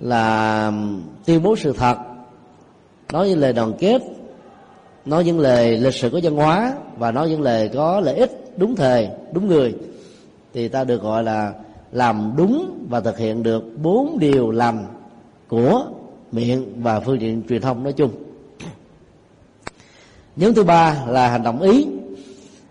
là 0.00 0.72
tuyên 1.24 1.42
bố 1.42 1.56
sự 1.56 1.72
thật, 1.72 1.96
nói 3.12 3.28
những 3.28 3.38
lời 3.38 3.52
đoàn 3.52 3.72
kết, 3.78 4.02
nói 5.04 5.24
những 5.24 5.38
lời 5.38 5.76
lịch 5.76 5.94
sử 5.94 6.10
có 6.10 6.20
văn 6.22 6.36
hóa 6.36 6.74
và 6.96 7.10
nói 7.12 7.28
những 7.28 7.42
lời 7.42 7.70
có 7.74 8.00
lợi 8.00 8.14
ích 8.14 8.52
đúng 8.56 8.76
thời, 8.76 9.08
đúng 9.32 9.46
người, 9.46 9.74
thì 10.54 10.68
ta 10.68 10.84
được 10.84 11.02
gọi 11.02 11.24
là 11.24 11.52
làm 11.92 12.32
đúng 12.36 12.86
và 12.88 13.00
thực 13.00 13.18
hiện 13.18 13.42
được 13.42 13.64
bốn 13.82 14.18
điều 14.18 14.50
làm 14.50 14.78
của 15.48 15.84
miệng 16.32 16.82
và 16.82 17.00
phương 17.00 17.18
tiện 17.18 17.42
truyền 17.48 17.62
thông 17.62 17.82
nói 17.82 17.92
chung. 17.92 18.10
Nhóm 20.36 20.54
thứ 20.54 20.64
ba 20.64 21.04
là 21.08 21.28
hành 21.28 21.42
động 21.42 21.60
ý 21.60 21.86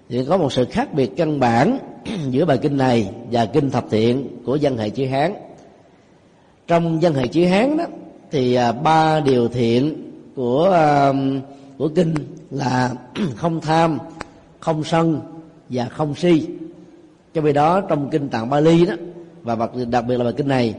thì 0.10 0.26
có 0.26 0.38
một 0.38 0.53
sự 0.53 0.66
khác 0.66 0.93
biệt 0.93 1.12
căn 1.18 1.39
bản 1.39 1.80
giữa 2.30 2.45
bài 2.45 2.57
kinh 2.57 2.78
này 2.78 3.12
và 3.32 3.45
kinh 3.45 3.72
thập 3.72 3.86
thiện 3.89 4.28
của 4.45 4.55
dân 4.55 4.78
hệ 4.78 4.89
chữ 4.89 5.05
hán. 5.05 5.34
Trong 6.68 7.01
dân 7.01 7.14
hệ 7.14 7.28
chữ 7.28 7.45
hán 7.45 7.78
đó, 7.78 7.84
thì 8.32 8.53
à, 8.53 8.72
ba 8.72 9.20
điều 9.20 9.47
thiện 9.47 10.12
của 10.36 10.70
à, 10.72 11.14
của 11.78 11.88
kinh 11.88 12.16
là 12.51 12.93
không 13.36 13.62
tham, 13.62 13.97
không 14.60 14.84
sân 14.84 15.22
và 15.70 15.86
không 15.86 16.16
si. 16.16 16.47
Cho 17.34 17.41
vì 17.41 17.53
đó, 17.53 17.82
trong 17.82 18.10
kinh 18.10 18.30
tạng 18.30 18.49
Bali 18.49 18.86
đó, 18.86 18.93
và 19.43 19.57
đặc 19.89 20.05
biệt 20.07 20.18
là 20.18 20.24
bài 20.24 20.34
kinh 20.38 20.47
này, 20.47 20.76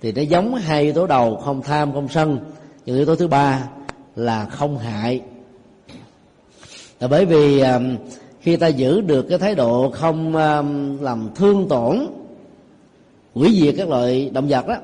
thì 0.00 0.12
nó 0.12 0.22
giống 0.22 0.54
hai 0.54 0.82
yếu 0.82 0.92
tố 0.92 1.06
đầu, 1.06 1.36
không 1.36 1.62
tham, 1.62 1.92
không 1.92 2.08
sân. 2.08 2.38
Nhưng 2.86 2.96
yếu 2.96 3.06
tố 3.06 3.16
thứ 3.16 3.28
ba 3.28 3.68
là 4.16 4.46
không 4.46 4.78
hại. 4.78 5.20
Là 7.00 7.08
bởi 7.08 7.26
vì 7.26 7.60
à, 7.60 7.80
khi 8.44 8.56
ta 8.56 8.66
giữ 8.66 9.00
được 9.00 9.22
cái 9.28 9.38
thái 9.38 9.54
độ 9.54 9.90
không 9.90 10.36
um, 10.36 11.00
làm 11.00 11.28
thương 11.34 11.68
tổn, 11.68 12.06
hủy 13.34 13.58
diệt 13.60 13.74
các 13.78 13.88
loại 13.88 14.30
động 14.30 14.48
vật 14.48 14.66
đó, 14.66 14.76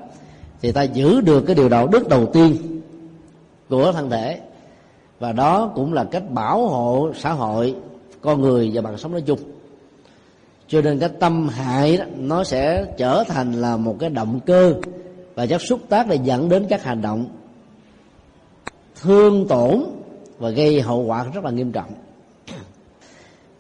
thì 0.61 0.73
ta 0.73 0.83
giữ 0.83 1.21
được 1.21 1.41
cái 1.47 1.55
điều 1.55 1.69
đạo 1.69 1.87
đức 1.87 2.09
đầu 2.09 2.27
tiên 2.27 2.57
của 3.69 3.93
thân 3.93 4.11
thể. 4.11 4.41
Và 5.19 5.33
đó 5.33 5.73
cũng 5.75 5.93
là 5.93 6.05
cách 6.05 6.31
bảo 6.31 6.69
hộ 6.69 7.11
xã 7.17 7.33
hội, 7.33 7.75
con 8.21 8.41
người 8.41 8.71
và 8.75 8.83
bằng 8.83 8.99
sống 8.99 9.13
nói 9.13 9.23
chung. 9.27 9.39
Cho 10.69 10.81
nên 10.81 10.99
cái 10.99 11.09
tâm 11.09 11.49
hại 11.49 11.97
đó, 11.97 12.05
nó 12.19 12.45
sẽ 12.45 12.85
trở 12.97 13.25
thành 13.29 13.53
là 13.53 13.77
một 13.77 13.97
cái 13.99 14.11
động 14.11 14.41
cơ 14.47 14.75
và 15.35 15.47
chất 15.47 15.63
xúc 15.63 15.81
tác 15.89 16.09
để 16.09 16.19
dẫn 16.25 16.49
đến 16.49 16.67
các 16.69 16.85
hành 16.85 17.03
động 17.03 17.25
thương 19.01 19.49
tổn 19.49 19.85
và 20.39 20.51
gây 20.51 20.81
hậu 20.81 21.05
quả 21.05 21.27
rất 21.35 21.45
là 21.45 21.51
nghiêm 21.51 21.73
trọng 21.73 21.91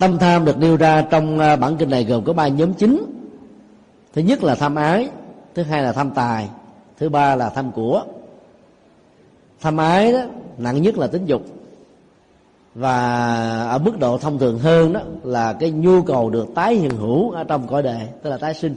tâm 0.00 0.18
tham 0.18 0.44
được 0.44 0.58
nêu 0.58 0.76
ra 0.76 1.02
trong 1.02 1.38
à, 1.38 1.56
bản 1.56 1.76
kinh 1.76 1.90
này 1.90 2.04
gồm 2.04 2.24
có 2.24 2.32
ba 2.32 2.48
nhóm 2.48 2.74
chính. 2.74 3.04
Thứ 4.12 4.22
nhất 4.22 4.42
là 4.42 4.54
tham 4.54 4.74
ái, 4.74 5.08
thứ 5.54 5.62
hai 5.62 5.82
là 5.82 5.92
tham 5.92 6.10
tài, 6.10 6.48
thứ 6.98 7.08
ba 7.08 7.36
là 7.36 7.50
tham 7.50 7.72
của. 7.72 8.04
Tham 9.60 9.76
ái 9.76 10.12
đó, 10.12 10.20
nặng 10.58 10.82
nhất 10.82 10.98
là 10.98 11.06
tính 11.06 11.26
dục. 11.26 11.42
Và 12.74 12.96
ở 13.70 13.78
mức 13.78 13.98
độ 13.98 14.18
thông 14.18 14.38
thường 14.38 14.58
hơn 14.58 14.92
đó 14.92 15.00
là 15.22 15.52
cái 15.52 15.70
nhu 15.70 16.02
cầu 16.02 16.30
được 16.30 16.48
tái 16.54 16.74
hiện 16.74 16.96
hữu 16.96 17.30
ở 17.30 17.44
trong 17.44 17.66
cõi 17.66 17.82
đời 17.82 18.08
tức 18.22 18.30
là 18.30 18.38
tái 18.38 18.54
sinh. 18.54 18.76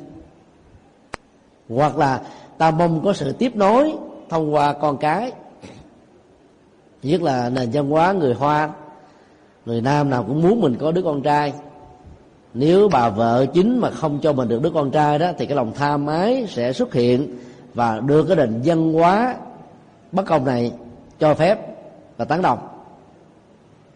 Hoặc 1.70 1.98
là 1.98 2.22
ta 2.58 2.72
mong 2.72 3.02
có 3.04 3.14
sự 3.14 3.32
tiếp 3.32 3.56
nối 3.56 3.94
thông 4.30 4.54
qua 4.54 4.74
con 4.74 4.98
cái. 4.98 5.32
Nhất 7.04 7.22
là 7.22 7.50
nền 7.50 7.70
văn 7.74 7.90
hóa, 7.90 8.12
người 8.12 8.34
hoa 8.34 8.70
người 9.66 9.82
nam 9.82 10.09
nào 10.09 10.24
cũng 10.24 10.41
muốn 10.41 10.61
mình 10.61 10.76
có 10.80 10.91
đứa 10.91 11.01
con 11.01 11.22
trai. 11.22 11.53
Nếu 12.53 12.89
bà 12.89 13.09
vợ 13.09 13.45
chính 13.53 13.80
mà 13.80 13.89
không 13.89 14.20
cho 14.22 14.34
mình 14.34 14.47
được 14.47 14.61
đứa 14.61 14.70
con 14.70 14.91
trai 14.91 15.20
đó, 15.20 15.32
thì 15.38 15.45
cái 15.45 15.55
lòng 15.55 15.72
tham 15.76 16.07
ái 16.07 16.45
sẽ 16.49 16.74
xuất 16.74 16.93
hiện 16.93 17.38
và 17.74 17.99
đưa 17.99 18.24
cái 18.24 18.36
nền 18.36 18.61
văn 18.66 18.93
hóa 18.93 19.36
bất 20.11 20.26
công 20.26 20.45
này 20.45 20.72
cho 21.20 21.34
phép 21.34 21.59
và 22.18 22.26
tán 22.26 22.41
đồng. 22.41 22.59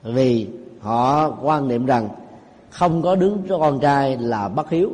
Vì 0.04 0.48
họ 0.80 1.32
quan 1.42 1.68
niệm 1.68 1.86
rằng 1.86 2.10
không 2.70 3.02
có 3.02 3.16
đứa 3.16 3.32
con 3.50 3.80
trai 3.80 4.18
là 4.18 4.48
bất 4.48 4.70
hiếu. 4.70 4.92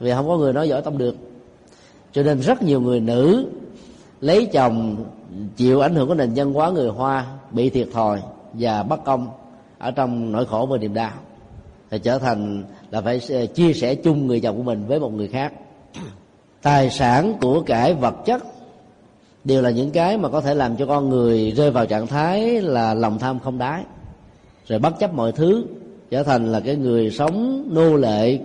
Vì 0.00 0.12
không 0.12 0.28
có 0.28 0.36
người 0.36 0.52
nói 0.52 0.68
giỏi 0.68 0.82
tâm 0.82 0.98
được. 0.98 1.16
Cho 2.12 2.22
nên 2.22 2.40
rất 2.40 2.62
nhiều 2.62 2.80
người 2.80 3.00
nữ 3.00 3.46
lấy 4.20 4.46
chồng 4.52 5.04
chịu 5.56 5.80
ảnh 5.80 5.94
hưởng 5.94 6.08
của 6.08 6.14
nền 6.14 6.32
văn 6.36 6.52
hóa 6.52 6.70
người 6.70 6.88
hoa 6.88 7.26
bị 7.50 7.70
thiệt 7.70 7.88
thòi 7.92 8.22
và 8.58 8.82
bất 8.82 9.04
công 9.04 9.28
ở 9.78 9.90
trong 9.90 10.32
nỗi 10.32 10.46
khổ 10.46 10.66
và 10.70 10.78
niềm 10.78 10.94
đau, 10.94 11.12
thì 11.90 11.98
trở 11.98 12.18
thành 12.18 12.64
là 12.90 13.00
phải 13.00 13.20
ờ, 13.30 13.46
chia 13.46 13.72
sẻ 13.72 13.94
chung 13.94 14.26
người 14.26 14.40
chồng 14.40 14.56
của 14.56 14.62
mình 14.62 14.84
với 14.86 15.00
một 15.00 15.12
người 15.12 15.28
khác. 15.28 15.52
Tài 16.62 16.90
sản 16.90 17.34
của 17.40 17.60
cải 17.60 17.94
vật 17.94 18.14
chất 18.24 18.42
đều 19.44 19.62
là 19.62 19.70
những 19.70 19.90
cái 19.90 20.18
mà 20.18 20.28
có 20.28 20.40
thể 20.40 20.54
làm 20.54 20.76
cho 20.76 20.86
con 20.86 21.08
người 21.08 21.50
rơi 21.50 21.70
vào 21.70 21.86
trạng 21.86 22.06
thái 22.06 22.60
là 22.62 22.94
lòng 22.94 23.18
tham 23.18 23.38
không 23.38 23.58
đáy, 23.58 23.84
rồi 24.66 24.78
bất 24.78 24.98
chấp 24.98 25.14
mọi 25.14 25.32
thứ 25.32 25.64
trở 26.10 26.22
thành 26.22 26.52
là 26.52 26.60
cái 26.60 26.76
người 26.76 27.10
sống 27.10 27.64
nô 27.70 27.96
lệ 27.96 28.38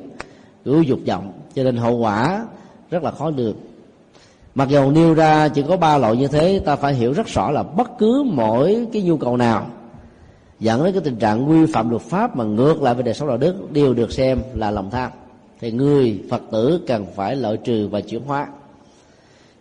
của 0.66 0.82
dục 0.82 1.00
vọng, 1.08 1.34
cho 1.56 1.64
nên 1.64 1.78
hậu 1.78 1.98
quả 1.98 2.46
rất 2.90 3.04
là 3.04 3.12
khó 3.12 3.32
được 3.32 3.56
mặc 4.56 4.70
dù 4.70 4.92
nêu 4.92 5.14
ra 5.14 5.48
chỉ 5.48 5.64
có 5.68 5.78
ba 5.78 5.98
loại 5.98 6.18
như 6.18 6.28
thế, 6.28 6.62
ta 6.66 6.76
phải 6.76 6.94
hiểu 6.94 7.14
rất 7.14 7.28
rõ 7.28 7.52
là 7.52 7.64
bất 7.64 7.98
cứ 7.98 8.24
mỗi 8.26 8.88
cái 8.94 9.02
nhu 9.02 9.18
cầu 9.18 9.38
nào 9.38 9.66
dẫn 10.62 10.84
đến 10.84 10.94
cái 10.94 11.02
tình 11.04 11.16
trạng 11.16 11.50
quy 11.50 11.66
phạm 11.74 11.90
luật 11.90 12.02
pháp 12.02 12.36
mà 12.36 12.44
ngược 12.44 12.82
lại 12.82 12.94
với 12.94 13.04
đời 13.04 13.14
sống 13.14 13.28
đạo 13.28 13.38
đức 13.38 13.72
đều 13.72 13.94
được 13.94 14.12
xem 14.12 14.42
là 14.54 14.72
lòng 14.72 14.90
tham. 14.90 15.12
Thì 15.60 15.72
người 15.72 16.24
phật 16.30 16.42
tử 16.52 16.82
cần 16.88 17.06
phải 17.16 17.36
loại 17.36 17.58
trừ 17.58 17.88
và 17.88 18.02
chuyển 18.02 18.24
hóa. 18.24 18.48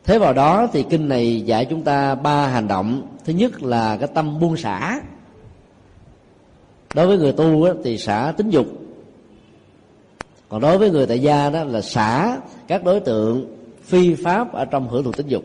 Thế 0.05 0.19
vào 0.19 0.33
đó 0.33 0.69
thì 0.73 0.85
kinh 0.91 1.09
này 1.09 1.41
dạy 1.41 1.65
chúng 1.65 1.83
ta 1.83 2.15
ba 2.15 2.47
hành 2.49 2.69
động. 2.69 3.03
Thứ 3.25 3.33
nhất 3.33 3.63
là 3.63 3.97
cái 3.97 4.09
tâm 4.15 4.41
buông 4.41 4.57
xả. 4.57 5.01
Đối 6.95 7.07
với 7.07 7.19
người 7.19 7.33
tu 7.33 7.67
thì 7.85 7.99
xả 7.99 8.33
tính 8.37 8.51
dục. 8.51 8.67
Còn 10.49 10.61
đối 10.61 10.79
với 10.79 10.91
người 10.91 11.07
tại 11.07 11.19
gia 11.19 11.51
đó 11.51 11.65
là 11.65 11.81
xả 11.81 12.39
các 12.67 12.85
đối 12.85 13.01
tượng 13.01 13.57
phi 13.83 14.15
pháp 14.15 14.53
ở 14.53 14.65
trong 14.65 14.89
hưởng 14.89 15.05
thụ 15.05 15.13
tính 15.13 15.29
dục. 15.29 15.43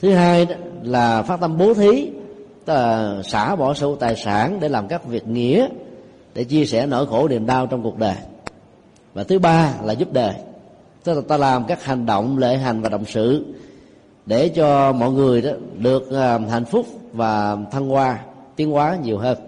Thứ 0.00 0.12
hai 0.12 0.46
đó 0.46 0.54
là 0.82 1.22
phát 1.22 1.40
tâm 1.40 1.58
bố 1.58 1.74
thí 1.74 2.10
tức 2.64 2.74
là 2.74 3.22
xả 3.24 3.56
bỏ 3.56 3.74
sở 3.74 3.86
tài 4.00 4.16
sản 4.16 4.60
để 4.60 4.68
làm 4.68 4.88
các 4.88 5.04
việc 5.04 5.28
nghĩa, 5.28 5.68
để 6.34 6.44
chia 6.44 6.64
sẻ 6.64 6.86
nỗi 6.86 7.06
khổ 7.06 7.28
niềm 7.28 7.46
đau 7.46 7.66
trong 7.66 7.82
cuộc 7.82 7.98
đời. 7.98 8.16
Và 9.14 9.24
thứ 9.24 9.38
ba 9.38 9.74
là 9.82 9.92
giúp 9.92 10.12
đời. 10.12 10.34
Tức 11.04 11.14
là 11.14 11.20
ta 11.28 11.36
làm 11.36 11.64
các 11.64 11.84
hành 11.84 12.06
động, 12.06 12.38
lễ 12.38 12.56
hành 12.56 12.82
và 12.82 12.88
động 12.88 13.04
sự 13.06 13.44
để 14.26 14.48
cho 14.48 14.92
mọi 14.92 15.10
người 15.10 15.42
đó 15.42 15.50
được 15.78 16.10
ờ, 16.10 16.38
hạnh 16.38 16.64
phúc 16.64 16.86
và 17.12 17.56
thăng 17.70 17.88
hoa, 17.88 18.18
tiến 18.56 18.70
hóa 18.70 18.98
nhiều 19.02 19.18
hơn. 19.18 19.38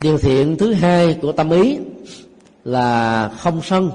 Điều 0.00 0.18
thiện 0.18 0.56
thứ 0.56 0.72
hai 0.72 1.18
của 1.22 1.32
tâm 1.32 1.50
ý 1.50 1.78
là 2.64 3.28
không 3.28 3.62
sân, 3.62 3.90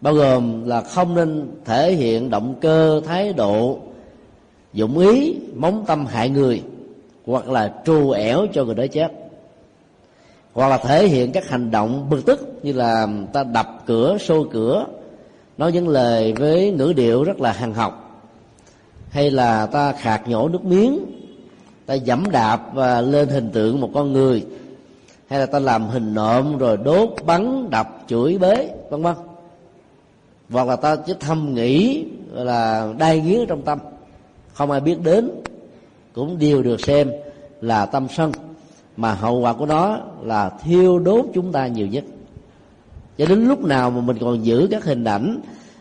bao 0.00 0.14
gồm 0.14 0.66
là 0.66 0.80
không 0.80 1.14
nên 1.14 1.50
thể 1.64 1.92
hiện 1.92 2.30
động 2.30 2.54
cơ, 2.60 3.00
thái 3.06 3.32
độ 3.32 3.78
dụng 4.72 4.98
ý 4.98 5.36
móng 5.54 5.84
tâm 5.86 6.06
hại 6.06 6.28
người, 6.28 6.62
hoặc 7.26 7.48
là 7.48 7.74
trù 7.84 8.10
ẻo 8.10 8.46
cho 8.52 8.64
người 8.64 8.74
đó 8.74 8.84
chết. 8.92 9.12
Hoặc 10.52 10.68
là 10.68 10.78
thể 10.78 11.08
hiện 11.08 11.32
các 11.32 11.48
hành 11.48 11.70
động 11.70 12.06
bực 12.10 12.26
tức 12.26 12.60
như 12.62 12.72
là 12.72 13.06
ta 13.32 13.44
đập 13.44 13.82
cửa, 13.86 14.18
xô 14.20 14.46
cửa, 14.50 14.86
nói 15.58 15.72
những 15.72 15.88
lời 15.88 16.32
với 16.32 16.70
ngữ 16.70 16.92
điệu 16.96 17.24
rất 17.24 17.40
là 17.40 17.52
hằng 17.52 17.74
học. 17.74 18.22
Hay 19.10 19.30
là 19.30 19.66
ta 19.66 19.92
khạc 19.92 20.28
nhổ 20.28 20.48
nước 20.48 20.64
miếng, 20.64 20.98
ta 21.86 21.94
dẫm 21.94 22.30
đạp 22.30 22.60
và 22.74 23.00
lên 23.00 23.28
hình 23.28 23.50
tượng 23.50 23.80
một 23.80 23.90
con 23.94 24.12
người. 24.12 24.46
Hay 25.26 25.40
là 25.40 25.46
ta 25.46 25.58
làm 25.58 25.88
hình 25.88 26.14
nộm 26.14 26.58
rồi 26.58 26.76
đốt, 26.76 27.08
bắn, 27.26 27.70
đập, 27.70 28.04
chửi 28.08 28.38
bế, 28.38 28.68
vân 28.90 29.02
vân. 29.02 29.14
Hoặc 30.50 30.68
là 30.68 30.76
ta 30.76 30.96
chỉ 30.96 31.14
thâm 31.20 31.54
nghĩ 31.54 32.04
là 32.32 32.92
đai 32.98 33.20
nghiến 33.20 33.46
trong 33.48 33.62
tâm 33.62 33.78
không 34.54 34.70
ai 34.70 34.80
biết 34.80 34.96
đến, 35.02 35.30
cũng 36.12 36.38
đều 36.38 36.62
được 36.62 36.80
xem 36.80 37.10
là 37.60 37.86
tâm 37.86 38.06
sân, 38.10 38.32
mà 38.96 39.14
hậu 39.14 39.40
quả 39.40 39.52
của 39.52 39.66
nó 39.66 39.98
là 40.22 40.50
thiêu 40.64 40.98
đốt 40.98 41.24
chúng 41.34 41.52
ta 41.52 41.66
nhiều 41.66 41.86
nhất. 41.86 42.04
Cho 43.18 43.26
đến 43.26 43.48
lúc 43.48 43.64
nào 43.64 43.90
mà 43.90 44.00
mình 44.00 44.16
còn 44.20 44.44
giữ 44.44 44.68
các 44.70 44.84
hình 44.84 45.04
ảnh 45.04 45.40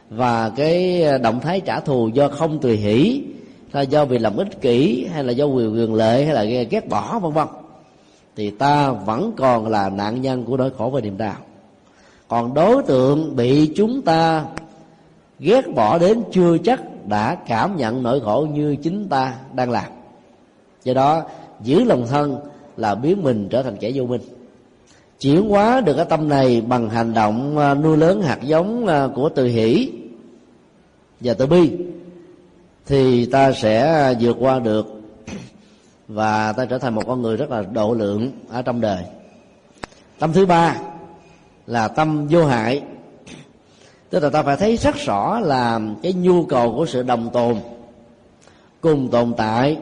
và 0.10 0.50
cái 0.50 1.04
à, 1.04 1.18
động 1.18 1.40
thái 1.40 1.62
trả 1.62 1.80
thù 1.80 2.08
do 2.08 2.28
không 2.28 2.60
tùy 2.60 2.78
hỷ, 2.78 3.24
là 3.72 3.82
do 3.82 4.06
vì 4.06 4.20
làm 4.20 4.38
ích 4.38 4.62
kỷ, 4.62 5.08
hay 5.14 5.24
là 5.24 5.32
do 5.32 5.46
quyền 5.46 5.74
quyền 5.74 5.94
lệ 5.94 6.26
hay 6.26 6.34
là 6.34 6.64
ghét 6.64 6.90
bỏ, 6.90 7.20
vân 7.20 7.32
vân, 7.32 7.48
thì 8.36 8.50
ta 8.50 8.92
vẫn 8.92 9.32
còn 9.38 9.68
là 9.68 9.90
nạn 9.90 10.22
nhân 10.22 10.44
của 10.46 10.58
nỗi 10.58 10.70
khổ 10.78 10.90
và 10.90 11.02
niềm 11.02 11.18
đau. 11.18 11.36
Còn 12.28 12.54
đối 12.54 12.84
tượng 12.84 13.36
bị 13.36 13.72
chúng 13.76 14.02
ta 14.02 14.46
ghét 15.40 15.62
bỏ 15.76 15.98
đến 15.98 16.24
chưa 16.32 16.58
chắc 16.58 16.82
đã 17.08 17.36
cảm 17.48 17.78
nhận 17.78 18.04
nỗi 18.04 18.20
khổ 18.20 18.48
như 18.54 18.76
chính 18.76 19.10
ta 19.10 19.36
đang 19.54 19.72
làm. 19.72 19.92
Do 20.84 20.94
đó, 20.94 21.24
giữ 21.62 21.84
lòng 21.84 22.08
thân 22.08 22.40
là 22.78 22.96
biến 22.96 23.24
mình 23.24 23.48
trở 23.50 23.64
thành 23.64 23.78
kẻ 23.78 23.92
vô 23.94 24.06
minh. 24.06 24.22
Chuyển 25.20 25.50
hóa 25.50 25.82
được 25.82 25.94
cái 25.96 26.06
tâm 26.06 26.30
này 26.30 26.62
bằng 26.62 26.90
hành 26.90 27.14
động 27.14 27.58
à, 27.58 27.74
nuôi 27.74 27.98
lớn 27.98 28.22
hạt 28.22 28.40
giống 28.42 28.88
à, 28.88 29.08
của 29.16 29.30
từ 29.30 29.48
hỷ 29.48 29.92
và 31.20 31.34
từ 31.34 31.48
bi, 31.48 31.72
thì 32.86 33.26
ta 33.26 33.52
sẽ 33.52 34.14
vượt 34.20 34.38
qua 34.40 34.60
được 34.60 35.02
và 36.08 36.54
ta 36.54 36.66
trở 36.66 36.78
thành 36.78 36.96
một 36.96 37.04
con 37.08 37.22
người 37.22 37.38
rất 37.38 37.50
là 37.50 37.62
độ 37.62 37.94
lượng 37.94 38.32
ở 38.50 38.62
trong 38.62 38.82
đời. 38.82 39.04
Tâm 40.20 40.34
thứ 40.34 40.46
ba 40.46 40.78
là 41.68 41.88
tâm 41.88 42.28
vô 42.28 42.46
hại 42.46 42.82
tức 44.12 44.24
là 44.24 44.30
ta 44.30 44.44
phải 44.44 44.58
thấy 44.58 44.78
rất 44.78 44.96
rõ 44.96 45.40
là 45.40 45.80
cái 46.04 46.14
nhu 46.14 46.46
cầu 46.46 46.74
của 46.76 46.86
sự 46.86 47.04
đồng 47.04 47.30
tồn, 47.34 47.56
cùng 48.82 49.10
tồn 49.10 49.34
tại 49.38 49.78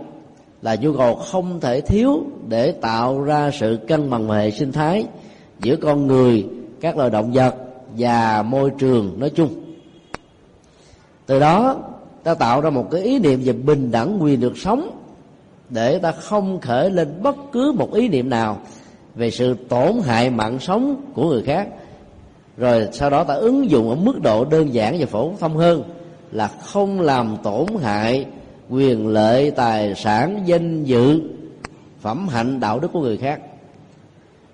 là 0.61 0.76
nhu 0.76 0.93
cầu 0.93 1.15
không 1.15 1.60
thể 1.60 1.81
thiếu 1.81 2.23
để 2.47 2.72
tạo 2.72 3.22
ra 3.23 3.51
sự 3.60 3.80
cân 3.88 4.10
bằng 4.10 4.30
hệ 4.30 4.51
sinh 4.51 4.72
thái 4.72 5.06
giữa 5.60 5.76
con 5.76 6.07
người, 6.07 6.45
các 6.81 6.97
loài 6.97 7.10
động 7.10 7.31
vật 7.34 7.56
và 7.97 8.41
môi 8.41 8.72
trường 8.80 9.19
nói 9.19 9.30
chung. 9.30 9.49
Từ 11.26 11.39
đó, 11.39 11.77
ta 12.23 12.34
tạo 12.34 12.61
ra 12.61 12.69
một 12.69 12.88
cái 12.91 13.01
ý 13.01 13.19
niệm 13.19 13.41
về 13.43 13.53
bình 13.53 13.91
đẳng 13.91 14.23
quyền 14.23 14.39
được 14.39 14.57
sống 14.57 14.89
để 15.69 15.99
ta 15.99 16.11
không 16.11 16.60
khởi 16.61 16.89
lên 16.89 17.23
bất 17.23 17.35
cứ 17.51 17.72
một 17.72 17.93
ý 17.93 18.10
niệm 18.10 18.30
nào 18.30 18.57
về 19.15 19.31
sự 19.31 19.56
tổn 19.69 19.93
hại 20.03 20.30
mạng 20.30 20.60
sống 20.60 20.95
của 21.14 21.30
người 21.30 21.43
khác 21.43 21.68
rồi 22.60 22.88
sau 22.91 23.10
đó 23.10 23.23
ta 23.23 23.34
ứng 23.34 23.69
dụng 23.69 23.90
ở 23.90 23.95
mức 23.95 24.22
độ 24.22 24.45
đơn 24.45 24.73
giản 24.73 24.95
và 24.99 25.06
phổ 25.06 25.31
thông 25.40 25.57
hơn 25.57 25.84
là 26.31 26.48
không 26.48 27.02
làm 27.02 27.38
tổn 27.44 27.65
hại 27.81 28.26
quyền 28.69 29.07
lợi, 29.07 29.52
tài 29.52 29.95
sản, 29.95 30.44
danh 30.45 30.84
dự, 30.84 31.22
phẩm 32.02 32.27
hạnh, 32.27 32.60
đạo 32.60 32.80
đức 32.80 32.88
của 32.94 33.02
người 33.02 33.18
khác. 33.18 33.41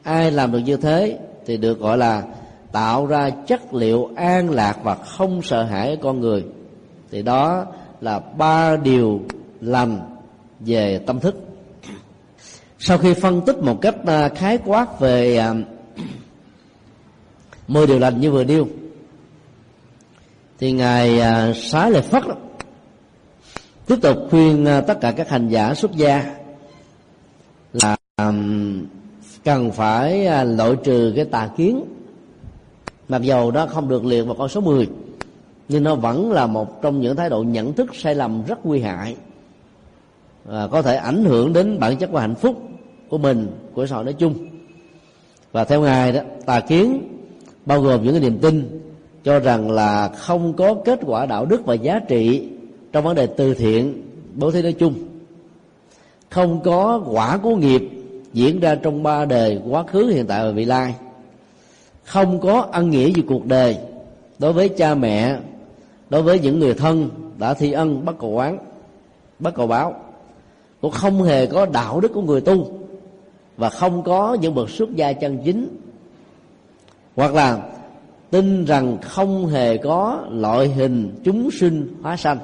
Ai 0.03 0.31
làm 0.31 0.51
được 0.51 0.59
như 0.59 0.77
thế 0.77 1.17
thì 1.45 1.57
được 1.57 1.79
gọi 1.79 1.97
là 1.97 2.23
tạo 2.71 3.05
ra 3.05 3.29
chất 3.29 3.73
liệu 3.73 4.09
an 4.15 4.49
lạc 4.49 4.77
và 4.83 4.95
không 4.95 5.41
sợ 5.41 5.63
hãi 5.63 5.97
con 6.01 6.21
người. 6.21 6.43
Thì 7.11 7.21
đó 7.21 7.65
là 8.01 8.19
ba 8.19 8.75
điều 8.75 9.21
lành 9.61 9.99
về 10.59 10.99
tâm 11.05 11.19
thức. 11.19 11.35
Sau 12.79 12.97
khi 12.97 13.13
phân 13.13 13.41
tích 13.41 13.57
một 13.57 13.81
cách 13.81 13.95
à, 14.05 14.29
khái 14.29 14.57
quát 14.65 14.99
về 14.99 15.37
à, 15.37 15.53
mười 17.67 17.87
điều 17.87 17.99
lành 17.99 18.21
như 18.21 18.31
vừa 18.31 18.43
nêu. 18.43 18.67
Thì 20.59 20.71
ngài 20.71 21.19
à, 21.19 21.53
xá 21.55 21.89
lợi 21.89 22.01
phất 22.01 22.27
đó, 22.27 22.35
tiếp 23.87 23.95
tục 24.01 24.17
khuyên 24.29 24.65
à, 24.65 24.81
tất 24.81 24.97
cả 25.01 25.11
các 25.11 25.29
hành 25.29 25.49
giả 25.49 25.73
xuất 25.73 25.91
gia 25.91 26.35
là 27.73 27.97
cần 29.43 29.71
phải 29.71 30.25
à, 30.25 30.43
loại 30.43 30.75
trừ 30.83 31.13
cái 31.15 31.25
tà 31.25 31.49
kiến. 31.57 31.85
Mặc 33.09 33.21
dầu 33.21 33.51
đó 33.51 33.67
không 33.67 33.89
được 33.89 34.05
liệt 34.05 34.21
vào 34.21 34.35
con 34.35 34.49
số 34.49 34.61
10 34.61 34.87
nhưng 35.69 35.83
nó 35.83 35.95
vẫn 35.95 36.31
là 36.31 36.47
một 36.47 36.81
trong 36.81 37.01
những 37.01 37.15
thái 37.15 37.29
độ 37.29 37.43
nhận 37.43 37.73
thức 37.73 37.95
sai 37.95 38.15
lầm 38.15 38.43
rất 38.47 38.65
nguy 38.65 38.81
hại 38.81 39.15
và 40.45 40.67
có 40.67 40.81
thể 40.81 40.95
ảnh 40.95 41.25
hưởng 41.25 41.53
đến 41.53 41.79
bản 41.79 41.97
chất 41.97 42.11
và 42.11 42.21
hạnh 42.21 42.35
phúc 42.35 42.61
của 43.09 43.17
mình 43.17 43.47
của 43.73 43.85
xã 43.85 43.95
hội 43.95 44.03
nói 44.03 44.13
chung. 44.13 44.35
Và 45.51 45.65
theo 45.65 45.81
ngài 45.81 46.11
đó 46.11 46.21
tà 46.45 46.59
kiến 46.59 47.14
bao 47.65 47.81
gồm 47.81 48.03
những 48.03 48.13
cái 48.13 48.21
niềm 48.21 48.37
tin 48.37 48.81
cho 49.23 49.39
rằng 49.39 49.71
là 49.71 50.07
không 50.07 50.53
có 50.53 50.73
kết 50.85 50.99
quả 51.05 51.25
đạo 51.25 51.45
đức 51.45 51.65
và 51.65 51.73
giá 51.73 51.99
trị 51.99 52.47
trong 52.91 53.03
vấn 53.03 53.15
đề 53.15 53.27
từ 53.27 53.53
thiện, 53.53 54.03
bố 54.35 54.51
thí 54.51 54.61
nói 54.61 54.73
chung. 54.73 54.93
Không 56.29 56.59
có 56.63 57.03
quả 57.11 57.37
của 57.37 57.55
nghiệp 57.55 57.81
diễn 58.33 58.59
ra 58.59 58.75
trong 58.75 59.03
ba 59.03 59.25
đời 59.25 59.61
quá 59.69 59.83
khứ, 59.83 60.07
hiện 60.07 60.25
tại 60.27 60.45
và 60.45 60.51
vị 60.51 60.65
lai. 60.65 60.95
Không 62.03 62.39
có 62.39 62.67
ân 62.71 62.89
nghĩa 62.89 63.11
gì 63.11 63.21
cuộc 63.27 63.45
đời 63.45 63.77
đối 64.39 64.53
với 64.53 64.69
cha 64.69 64.95
mẹ, 64.95 65.37
đối 66.09 66.21
với 66.21 66.39
những 66.39 66.59
người 66.59 66.73
thân 66.73 67.09
đã 67.37 67.53
thi 67.53 67.71
ân 67.71 68.05
bất 68.05 68.19
cầu 68.19 68.37
oán 68.37 68.57
bất 69.39 69.53
cầu 69.55 69.67
báo. 69.67 69.95
Cũng 70.81 70.91
không 70.91 71.23
hề 71.23 71.45
có 71.45 71.65
đạo 71.65 71.99
đức 71.99 72.11
của 72.13 72.21
người 72.21 72.41
tu 72.41 72.79
và 73.57 73.69
không 73.69 74.03
có 74.03 74.37
những 74.41 74.55
bậc 74.55 74.69
xuất 74.69 74.95
gia 74.95 75.13
chân 75.13 75.37
chính 75.45 75.67
hoặc 77.15 77.33
là 77.33 77.61
tin 78.31 78.65
rằng 78.65 78.97
không 79.01 79.47
hề 79.47 79.77
có 79.77 80.25
loại 80.31 80.67
hình 80.67 81.19
chúng 81.23 81.51
sinh 81.51 81.95
hóa 82.01 82.17
sanh. 82.17 82.37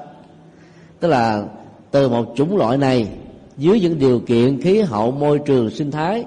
Tức 1.00 1.08
là 1.08 1.46
từ 1.92 2.10
một 2.10 2.34
chủng 2.36 2.58
loại 2.58 2.78
này, 2.78 3.08
dưới 3.58 3.80
những 3.80 4.00
điều 4.00 4.20
kiện 4.20 4.62
khí 4.62 4.82
hậu, 4.82 5.12
môi 5.12 5.40
trường, 5.40 5.70
sinh 5.70 5.92
thái, 5.92 6.26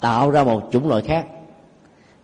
tạo 0.00 0.30
ra 0.30 0.44
một 0.44 0.62
chủng 0.72 0.88
loại 0.88 1.02
khác. 1.02 1.26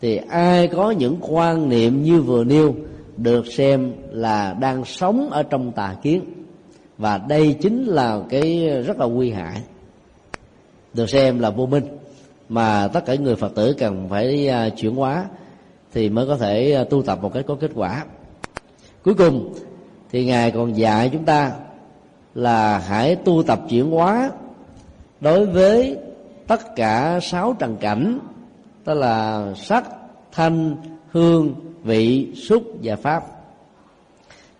Thì 0.01 0.17
ai 0.17 0.69
có 0.69 0.91
những 0.91 1.17
quan 1.21 1.69
niệm 1.69 2.03
như 2.03 2.23
vừa 2.23 2.45
nêu 2.45 2.75
được 3.17 3.47
xem 3.47 3.93
là 4.11 4.57
đang 4.61 4.85
sống 4.85 5.31
ở 5.31 5.43
trong 5.43 5.73
tà 5.73 5.97
kiến. 6.03 6.23
Và 6.99 7.19
đây 7.19 7.57
chính 7.61 7.85
là 7.85 8.21
cái 8.29 8.69
rất 8.87 8.99
là 8.99 9.07
nguy 9.07 9.31
hại. 9.31 9.63
Được 10.95 11.11
xem 11.11 11.39
là 11.39 11.51
vô 11.51 11.67
minh 11.67 11.85
mà 12.49 12.89
tất 12.89 13.05
cả 13.07 13.15
người 13.15 13.37
phật 13.37 13.55
tử 13.55 13.75
cần 13.79 14.07
phải 14.11 14.49
à, 14.49 14.69
chuyển 14.69 14.95
hóa 14.95 15.25
thì 15.93 16.09
mới 16.09 16.27
có 16.27 16.37
thể 16.37 16.73
ờ, 16.73 16.85
tu 16.85 17.03
tập 17.03 17.19
một 17.23 17.35
cách 17.35 17.45
có 17.49 17.55
kết 17.61 17.71
quả. 17.75 18.05
Cuối 19.05 19.15
cùng 19.15 19.55
thì 20.13 20.25
ngài 20.25 20.51
còn 20.51 20.77
dạy 20.77 21.11
chúng 21.13 21.25
ta 21.25 21.53
là 22.35 22.79
hãy 22.79 23.17
tu 23.17 23.43
tập 23.43 23.61
chuyển 23.69 23.91
hóa 23.91 24.31
đối 25.21 25.47
với 25.47 25.99
tất 26.47 26.77
cả 26.77 27.21
sáu 27.23 27.57
trần 27.59 27.77
cảnh, 27.77 28.19
tức 28.85 28.95
là 28.95 29.47
sắc, 29.57 29.85
thanh, 30.33 30.77
hương, 31.11 31.55
vị, 31.83 32.33
xúc 32.35 32.63
và 32.83 32.97
pháp. 32.97 33.25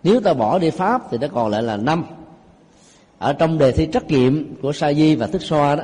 Nếu 0.03 0.19
ta 0.19 0.33
bỏ 0.33 0.59
đi 0.59 0.69
pháp 0.69 1.01
thì 1.11 1.17
nó 1.17 1.27
còn 1.27 1.51
lại 1.51 1.63
là 1.63 1.77
năm. 1.77 2.05
Ở 3.17 3.33
trong 3.33 3.57
đề 3.57 3.71
thi 3.71 3.87
trắc 3.93 4.07
nghiệm 4.07 4.55
của 4.61 4.73
sa 4.73 4.93
di 4.93 5.15
và 5.15 5.27
thức 5.27 5.41
xoa 5.41 5.75
đó, 5.75 5.83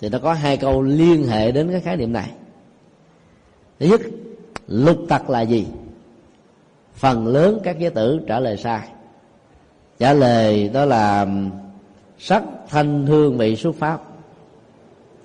thì 0.00 0.08
nó 0.08 0.18
có 0.18 0.32
hai 0.32 0.56
câu 0.56 0.82
liên 0.82 1.24
hệ 1.24 1.52
đến 1.52 1.70
cái 1.70 1.80
khái 1.80 1.96
niệm 1.96 2.12
này. 2.12 2.30
Thứ 3.80 3.86
nhất 3.86 4.00
lục 4.66 4.98
tặc 5.08 5.30
là 5.30 5.40
gì? 5.40 5.66
Phần 6.94 7.26
lớn 7.26 7.60
các 7.62 7.78
giới 7.78 7.90
tử 7.90 8.20
trả 8.26 8.40
lời 8.40 8.56
sai. 8.56 8.88
Trả 9.98 10.12
lời 10.12 10.68
đó 10.68 10.84
là 10.84 11.26
sắc 12.18 12.42
thanh 12.68 13.06
hương 13.06 13.38
vị 13.38 13.56
xuất 13.56 13.74
pháp. 13.74 14.02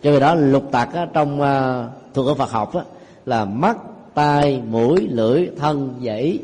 Cho 0.03 0.11
vì 0.11 0.19
đó 0.19 0.35
lục 0.35 0.63
tặc 0.71 0.93
á, 0.93 1.07
trong 1.13 1.41
uh, 1.41 1.89
thuộc 2.13 2.27
ở 2.27 2.33
Phật 2.33 2.51
học 2.51 2.75
á, 2.75 2.81
là 3.25 3.45
mắt 3.45 3.77
tai 4.13 4.61
mũi 4.69 5.07
lưỡi 5.11 5.49
thân 5.57 5.93
và 6.01 6.15
ý 6.15 6.39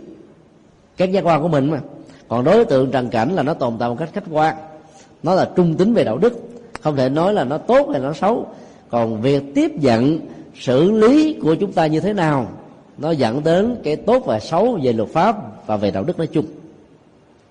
các 0.97 1.11
giác 1.11 1.25
quan 1.25 1.41
của 1.41 1.47
mình 1.47 1.71
mà. 1.71 1.79
Còn 2.27 2.43
đối 2.43 2.65
tượng 2.65 2.91
trần 2.91 3.09
cảnh 3.09 3.35
là 3.35 3.43
nó 3.43 3.53
tồn 3.53 3.73
tại 3.79 3.89
một 3.89 3.95
cách 3.99 4.09
khách 4.13 4.23
quan. 4.31 4.55
Nó 5.23 5.35
là 5.35 5.49
trung 5.55 5.75
tính 5.75 5.93
về 5.93 6.03
đạo 6.03 6.17
đức. 6.17 6.33
Không 6.81 6.95
thể 6.95 7.09
nói 7.09 7.33
là 7.33 7.43
nó 7.43 7.57
tốt 7.57 7.89
hay 7.91 8.01
nó 8.01 8.13
xấu. 8.13 8.47
Còn 8.89 9.21
việc 9.21 9.43
tiếp 9.55 9.71
nhận 9.75 10.19
xử 10.55 10.91
lý 10.91 11.39
của 11.43 11.55
chúng 11.55 11.71
ta 11.71 11.87
như 11.87 11.99
thế 11.99 12.13
nào 12.13 12.47
nó 12.97 13.11
dẫn 13.11 13.43
đến 13.43 13.75
cái 13.83 13.95
tốt 13.95 14.23
và 14.25 14.39
xấu 14.39 14.79
về 14.83 14.93
luật 14.93 15.09
pháp 15.09 15.67
và 15.67 15.77
về 15.77 15.91
đạo 15.91 16.03
đức 16.03 16.17
nói 16.17 16.27
chung. 16.27 16.45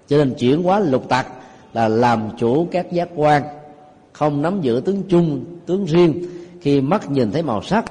Cho 0.08 0.16
nên 0.16 0.34
chuyển 0.34 0.62
hóa 0.62 0.80
lục 0.80 1.08
tặc 1.08 1.26
là 1.72 1.88
làm 1.88 2.28
chủ 2.38 2.68
các 2.70 2.92
giác 2.92 3.08
quan, 3.14 3.42
không 4.12 4.42
nắm 4.42 4.60
giữ 4.60 4.82
tướng 4.84 5.02
chung, 5.08 5.44
tướng 5.66 5.84
riêng. 5.84 6.22
Khi 6.60 6.80
mắt 6.80 7.10
nhìn 7.10 7.32
thấy 7.32 7.42
màu 7.42 7.62
sắc 7.62 7.84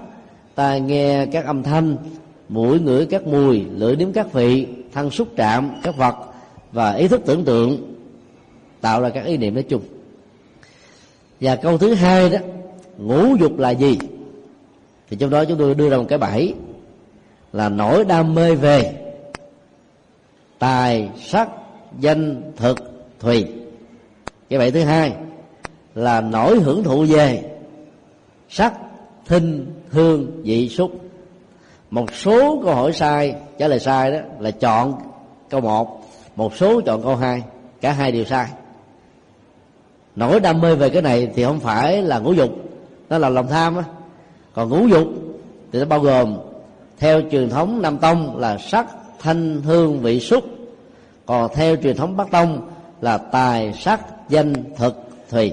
tai 0.56 0.82
nghe 0.82 1.26
các 1.26 1.46
âm 1.46 1.64
thanh, 1.64 1.98
mũi 2.50 2.80
ngửi 2.80 3.06
các 3.06 3.28
mùi, 3.28 3.66
lưỡi 3.76 3.96
nếm 3.96 4.12
các 4.12 4.34
vị, 4.34 4.68
thân 4.94 5.10
xúc 5.10 5.28
chạm 5.36 5.72
các 5.84 5.98
vật 5.98 6.16
và 6.72 6.94
ý 6.94 7.08
thức 7.08 7.22
tưởng 7.26 7.46
tượng 7.46 7.96
tạo 8.82 9.02
ra 9.02 9.10
các 9.10 9.26
ý 9.26 9.38
niệm 9.38 9.54
nói 9.54 9.64
chung. 9.64 9.82
Và 11.42 11.56
câu 11.56 11.78
thứ 11.78 11.94
hai 11.94 12.30
đó, 12.30 12.40
ngũ 12.98 13.36
dục 13.36 13.60
là 13.60 13.70
gì? 13.70 13.98
Thì 15.10 15.18
trong 15.20 15.30
đó 15.30 15.46
chúng 15.46 15.58
tôi 15.58 15.76
đưa 15.76 15.90
ra 15.90 15.98
một 15.98 16.06
cái 16.10 16.18
bẫy 16.18 16.54
là 17.54 17.70
nỗi 17.70 18.06
đam 18.06 18.36
mê 18.36 18.56
về 18.56 18.94
tài 20.60 21.10
sắc, 21.20 21.50
danh, 22.00 22.52
thực, 22.56 22.78
thùy. 23.20 23.46
Cái 24.50 24.60
vậy 24.60 24.72
thứ 24.72 24.82
hai 24.84 25.14
là 25.96 26.22
nỗi 26.22 26.60
hưởng 26.60 26.84
thụ 26.84 27.06
về 27.10 27.44
sắc, 28.50 28.74
thinh, 29.26 29.74
hương, 29.90 30.42
vị 30.44 30.70
xúc. 30.70 30.92
Một 31.92 32.14
số 32.14 32.62
câu 32.64 32.76
hỏi 32.76 32.94
sai, 32.94 33.36
trả 33.58 33.68
lời 33.68 33.80
sai 33.80 34.12
đó 34.12 34.18
là 34.40 34.52
chọn 34.52 34.94
câu 35.50 35.62
một 35.62 36.02
một 36.36 36.56
số 36.58 36.82
chọn 36.82 37.04
câu 37.04 37.16
hai, 37.16 37.44
cả 37.82 37.92
hai 37.92 38.12
đều 38.12 38.26
sai. 38.26 38.48
Nỗi 40.16 40.40
đam 40.40 40.62
mê 40.62 40.76
về 40.76 40.90
cái 40.90 41.02
này 41.02 41.30
thì 41.36 41.44
không 41.44 41.60
phải 41.60 42.02
là 42.02 42.20
ngũ 42.20 42.34
dục 42.34 42.50
nó 43.10 43.18
là 43.18 43.30
lòng 43.30 43.48
tham 43.48 43.78
á. 43.78 43.84
Còn 44.54 44.70
ngũ 44.70 44.88
dục 44.88 45.08
thì 45.72 45.80
nó 45.80 45.86
bao 45.86 46.00
gồm 46.00 46.38
theo 47.02 47.22
truyền 47.32 47.50
thống 47.50 47.82
nam 47.82 47.98
tông 47.98 48.38
là 48.38 48.58
sắc, 48.58 48.88
thanh, 49.20 49.62
hương, 49.62 50.00
vị, 50.00 50.20
xúc. 50.20 50.44
Còn 51.26 51.52
theo 51.56 51.76
truyền 51.76 51.96
thống 51.98 52.18
bắc 52.18 52.32
tông 52.32 52.70
là 53.02 53.18
tài, 53.18 53.74
sắc, 53.74 54.02
danh, 54.30 54.54
thực, 54.78 54.96
thùy. 55.30 55.52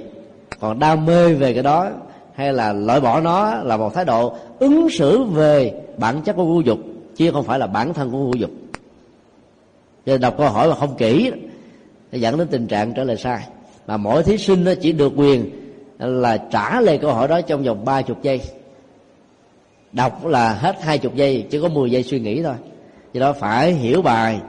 Còn 0.61 0.79
đam 0.79 1.07
mê 1.07 1.35
về 1.35 1.55
cái 1.55 1.63
đó 1.63 1.89
hay 2.35 2.53
là 2.53 2.73
loại 2.73 3.01
bỏ 3.01 3.21
nó 3.21 3.55
là 3.55 3.77
một 3.77 3.95
thái 3.95 4.05
độ 4.05 4.37
ứng 4.59 4.91
xử 4.91 5.23
về 5.23 5.73
bản 5.97 6.23
chất 6.23 6.33
của 6.33 6.45
vũ 6.45 6.61
dục, 6.61 6.79
chứ 7.17 7.31
không 7.31 7.45
phải 7.45 7.59
là 7.59 7.67
bản 7.67 7.95
thân 7.95 8.11
của 8.11 8.19
vũ 8.19 8.35
dục. 8.35 8.51
Cho 10.07 10.19
đọc 10.19 10.35
câu 10.39 10.49
hỏi 10.49 10.69
mà 10.69 10.75
không 10.75 10.97
kỹ 10.97 11.33
nó 12.13 12.19
dẫn 12.19 12.39
đến 12.39 12.49
tình 12.51 12.67
trạng 12.67 12.95
trả 12.95 13.05
lời 13.05 13.17
sai. 13.17 13.41
Mà 13.87 13.97
mỗi 13.97 14.23
thí 14.23 14.39
sinh 14.39 14.65
nó 14.65 14.73
chỉ 14.81 14.93
được 14.93 15.13
quyền 15.17 15.51
là 15.99 16.37
trả 16.37 16.81
lời 16.81 16.99
câu 16.99 17.13
hỏi 17.13 17.29
đó 17.29 17.41
trong 17.41 17.63
vòng 17.63 17.85
ba 17.85 18.03
chục 18.03 18.23
giây 18.23 18.41
đọc 19.93 20.27
là 20.27 20.55
hết 20.55 20.83
hai 20.83 20.99
chục 20.99 21.15
giây 21.15 21.47
chỉ 21.51 21.61
có 21.61 21.69
10 21.69 21.91
giây 21.91 22.03
suy 22.03 22.21
nghĩ 22.21 22.43
thôi. 22.43 22.55
Do 23.13 23.21
đó 23.21 23.33
phải 23.33 23.73
hiểu 23.73 24.03
bài 24.03 24.41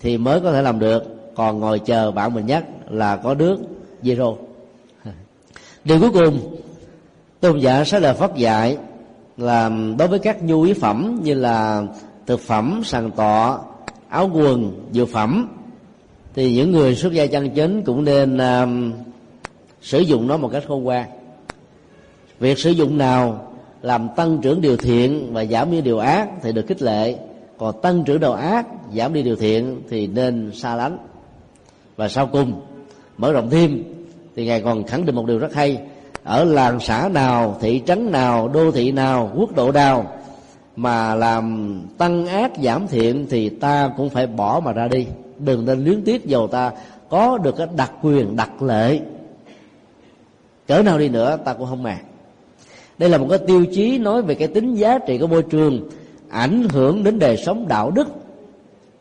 thì 0.00 0.18
mới 0.18 0.40
có 0.40 0.52
thể 0.52 0.62
làm 0.62 0.78
được. 0.78 1.02
Còn 1.36 1.60
ngồi 1.60 1.78
chờ 1.78 2.10
bạn 2.10 2.34
mình 2.34 2.46
nhắc 2.46 2.64
là 2.90 3.16
có 3.16 3.34
nước 3.34 3.58
zero. 4.02 4.36
Điều 5.84 6.00
cuối 6.00 6.10
cùng 6.12 6.58
tôn 7.40 7.58
giả 7.58 7.84
sẽ 7.84 8.00
là 8.00 8.12
phát 8.12 8.36
dạy 8.36 8.76
là 9.36 9.70
đối 9.98 10.08
với 10.08 10.18
các 10.18 10.42
nhu 10.42 10.62
yếu 10.62 10.74
phẩm 10.80 11.20
như 11.22 11.34
là 11.34 11.82
thực 12.26 12.40
phẩm 12.40 12.80
sàn 12.84 13.10
tọ 13.10 13.60
áo 14.08 14.30
quần 14.34 14.88
dược 14.92 15.08
phẩm 15.08 15.48
thì 16.34 16.54
những 16.54 16.72
người 16.72 16.94
xuất 16.94 17.12
gia 17.12 17.26
chân 17.26 17.50
chính 17.50 17.82
cũng 17.82 18.04
nên 18.04 18.38
um, 18.38 18.92
sử 19.80 20.00
dụng 20.00 20.28
nó 20.28 20.36
một 20.36 20.48
cách 20.52 20.64
khôn 20.68 20.82
ngoan. 20.82 21.08
Việc 22.40 22.58
sử 22.58 22.70
dụng 22.70 22.98
nào 22.98 23.51
làm 23.82 24.08
tăng 24.16 24.38
trưởng 24.42 24.60
điều 24.60 24.76
thiện 24.76 25.32
và 25.32 25.44
giảm 25.44 25.70
đi 25.70 25.80
điều 25.80 25.98
ác 25.98 26.28
thì 26.42 26.52
được 26.52 26.66
khích 26.68 26.82
lệ. 26.82 27.16
Còn 27.58 27.80
tăng 27.82 28.04
trưởng 28.04 28.20
điều 28.20 28.32
ác, 28.32 28.66
giảm 28.96 29.12
đi 29.12 29.22
điều 29.22 29.36
thiện 29.36 29.82
thì 29.90 30.06
nên 30.06 30.50
xa 30.54 30.74
lánh. 30.74 30.98
Và 31.96 32.08
sau 32.08 32.26
cùng, 32.26 32.60
mở 33.18 33.32
rộng 33.32 33.50
thêm, 33.50 33.82
thì 34.36 34.46
ngài 34.46 34.60
còn 34.60 34.84
khẳng 34.84 35.06
định 35.06 35.14
một 35.14 35.26
điều 35.26 35.38
rất 35.38 35.54
hay. 35.54 35.80
Ở 36.24 36.44
làng 36.44 36.80
xã 36.80 37.08
nào, 37.12 37.56
thị 37.60 37.82
trấn 37.86 38.10
nào, 38.10 38.48
đô 38.48 38.70
thị 38.70 38.92
nào, 38.92 39.32
quốc 39.36 39.56
độ 39.56 39.72
nào 39.72 40.12
mà 40.76 41.14
làm 41.14 41.80
tăng 41.98 42.26
ác, 42.26 42.52
giảm 42.62 42.88
thiện 42.88 43.26
thì 43.30 43.48
ta 43.48 43.90
cũng 43.96 44.10
phải 44.10 44.26
bỏ 44.26 44.60
mà 44.64 44.72
ra 44.72 44.88
đi. 44.88 45.06
Đừng 45.38 45.64
nên 45.64 45.84
luyến 45.84 46.02
tiếc 46.04 46.26
dầu 46.26 46.48
ta 46.48 46.72
có 47.08 47.38
được 47.38 47.56
cái 47.56 47.66
đặc 47.76 47.92
quyền, 48.02 48.36
đặc 48.36 48.62
lệ. 48.62 49.00
Cỡ 50.68 50.82
nào 50.82 50.98
đi 50.98 51.08
nữa, 51.08 51.38
ta 51.44 51.54
cũng 51.54 51.66
không 51.66 51.82
màng 51.82 52.04
đây 52.98 53.10
là 53.10 53.18
một 53.18 53.26
cái 53.30 53.38
tiêu 53.38 53.64
chí 53.72 53.98
nói 53.98 54.22
về 54.22 54.34
cái 54.34 54.48
tính 54.48 54.74
giá 54.74 54.98
trị 54.98 55.18
của 55.18 55.26
môi 55.26 55.42
trường 55.42 55.88
ảnh 56.28 56.68
hưởng 56.68 57.04
đến 57.04 57.18
đời 57.18 57.36
sống 57.36 57.68
đạo 57.68 57.90
đức 57.90 58.08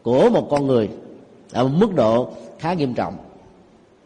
của 0.03 0.29
một 0.29 0.47
con 0.49 0.67
người 0.67 0.89
ở 1.51 1.63
một 1.63 1.73
mức 1.77 1.95
độ 1.95 2.29
khá 2.59 2.73
nghiêm 2.73 2.93
trọng. 2.93 3.13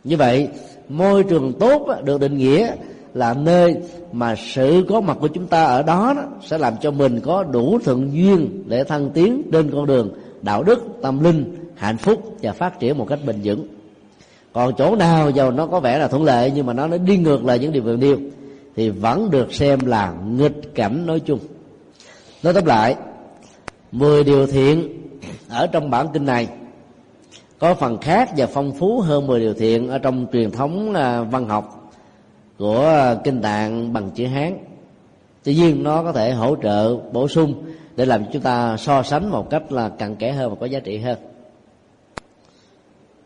Như 0.04 0.18
vậy 0.18 0.48
môi 0.90 1.24
trường 1.24 1.54
tốt 1.54 1.88
được 2.04 2.20
định 2.20 2.38
nghĩa 2.38 2.72
là 3.14 3.34
nơi 3.34 3.76
mà 4.12 4.36
sự 4.36 4.86
có 4.90 5.02
mặt 5.02 5.18
của 5.22 5.28
chúng 5.28 5.48
ta 5.48 5.64
ở 5.64 5.84
đó, 5.84 6.16
sẽ 6.46 6.58
làm 6.58 6.74
cho 6.82 6.92
mình 6.92 7.20
có 7.20 7.44
đủ 7.44 7.80
thuận 7.86 8.14
duyên 8.14 8.64
để 8.68 8.84
thăng 8.84 9.10
tiến 9.10 9.42
trên 9.52 9.72
con 9.72 9.86
đường 9.86 10.10
đạo 10.42 10.64
đức 10.64 10.84
tâm 11.02 11.24
linh 11.24 11.56
hạnh 11.76 11.98
phúc 11.98 12.36
và 12.42 12.52
phát 12.52 12.80
triển 12.80 12.98
một 12.98 13.08
cách 13.10 13.20
bền 13.26 13.36
vững. 13.44 13.68
Còn 14.54 14.74
chỗ 14.78 14.96
nào 14.96 15.30
giàu 15.30 15.52
nó 15.52 15.68
có 15.68 15.80
vẻ 15.80 15.98
là 15.98 16.08
thuận 16.08 16.24
lợi 16.24 16.52
nhưng 16.56 16.66
mà 16.66 16.74
nó 16.74 16.88
nó 16.88 16.98
đi 16.98 17.18
ngược 17.18 17.46
lại 17.46 17.60
những 17.60 17.72
điều 17.72 17.84
vừa 17.84 17.96
nêu 17.96 18.18
thì 18.76 18.90
vẫn 18.90 19.32
được 19.32 19.54
xem 19.54 19.86
là 19.86 20.14
nghịch 20.28 20.76
cảnh 20.76 21.06
nói 21.06 21.20
chung. 21.20 21.40
Nói 22.44 22.54
tóm 22.54 22.66
lại 22.66 22.96
10 23.92 24.24
điều 24.24 24.48
thiện 24.48 25.02
ở 25.50 25.68
trong 25.68 25.90
bản 25.90 26.08
kinh 26.14 26.26
này, 26.26 26.48
có 27.60 27.74
phần 27.74 27.98
khác 27.98 28.30
và 28.38 28.48
phong 28.48 28.72
phú 28.72 29.00
hơn 29.00 29.28
10 29.28 29.40
điều 29.40 29.54
thiện 29.54 29.90
ở 29.90 29.98
trong 29.98 30.28
truyền 30.34 30.52
thống 30.52 30.94
à, 30.94 31.22
văn 31.22 31.48
học 31.48 31.92
của 32.58 33.16
kinh 33.24 33.42
tạng 33.42 33.94
bằng 33.94 34.12
chữ 34.12 34.26
hán. 34.28 34.58
Tuy 35.44 35.56
nhiên, 35.56 35.84
nó 35.84 36.04
có 36.04 36.12
thể 36.12 36.32
hỗ 36.32 36.56
trợ 36.64 36.98
bổ 36.98 37.28
sung 37.28 37.64
để 37.96 38.06
làm 38.06 38.26
chúng 38.34 38.42
ta 38.42 38.78
so 38.78 39.04
sánh 39.04 39.30
một 39.30 39.50
cách 39.50 39.72
là 39.72 39.90
cặn 39.90 40.16
kẽ 40.16 40.32
hơn 40.32 40.50
và 40.50 40.56
có 40.60 40.66
giá 40.66 40.80
trị 40.80 40.98
hơn. 40.98 41.18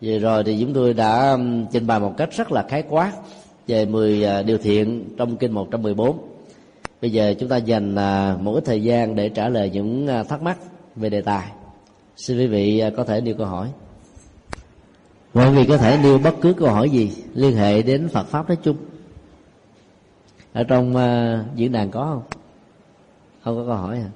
Vừa 0.02 0.20
rồi 0.20 0.44
thì 0.44 0.58
chúng 0.62 0.74
tôi 0.74 0.94
đã 0.94 1.38
trình 1.72 1.88
bày 1.88 2.00
một 2.00 2.14
cách 2.18 2.30
rất 2.32 2.52
là 2.52 2.66
khái 2.70 2.84
quát 2.90 3.12
về 3.70 3.86
10 3.86 4.26
à, 4.26 4.42
điều 4.42 4.58
thiện 4.58 5.10
trong 5.18 5.38
kinh 5.38 5.52
114 5.52 6.18
bây 7.02 7.12
giờ 7.12 7.34
chúng 7.40 7.50
ta 7.50 7.58
dành 7.58 7.96
à, 7.96 8.38
một 8.42 8.54
ít 8.54 8.66
thời 8.66 8.84
gian 8.84 9.16
để 9.16 9.30
trả 9.30 9.50
lời 9.50 9.70
những 9.74 10.08
à, 10.08 10.24
thắc 10.24 10.42
mắc 10.42 10.58
về 10.96 11.10
đề 11.10 11.22
tài. 11.22 11.52
Xin 12.16 12.38
quý 12.38 12.48
vị 12.48 12.84
có 12.98 13.04
thể 13.04 13.22
nêu 13.22 13.36
câu 13.38 13.48
hỏi. 13.48 13.72
Mọi 15.34 15.52
người 15.52 15.66
có 15.68 15.78
thể 15.78 16.00
nêu 16.04 16.18
bất 16.18 16.36
cứ 16.42 16.54
câu 16.54 16.70
hỏi 16.70 16.90
gì 16.90 17.12
liên 17.34 17.56
hệ 17.56 17.82
đến 17.82 18.08
Phật 18.10 18.28
pháp 18.28 18.48
nói 18.48 18.58
chung. 18.64 18.78
Ở 20.54 20.64
trong 20.64 20.96
uh, 20.96 21.56
diễn 21.56 21.72
đàn 21.72 21.92
có 21.92 22.06
không? 22.06 22.40
Không 23.44 23.56
có 23.56 23.64
câu 23.66 23.76
hỏi 23.76 23.98
à 23.98 24.10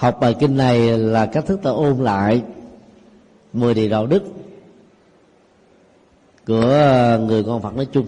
học 0.00 0.18
bài 0.20 0.34
kinh 0.40 0.56
này 0.56 0.98
là 0.98 1.26
cách 1.26 1.46
thức 1.46 1.60
ta 1.62 1.70
ôn 1.70 1.98
lại 1.98 2.42
mười 3.52 3.74
điều 3.74 3.88
đạo 3.88 4.06
đức 4.06 4.22
của 6.50 6.60
ờ, 6.60 7.18
người 7.18 7.42
con 7.42 7.62
Phật 7.62 7.76
nói 7.76 7.86
chung. 7.92 8.06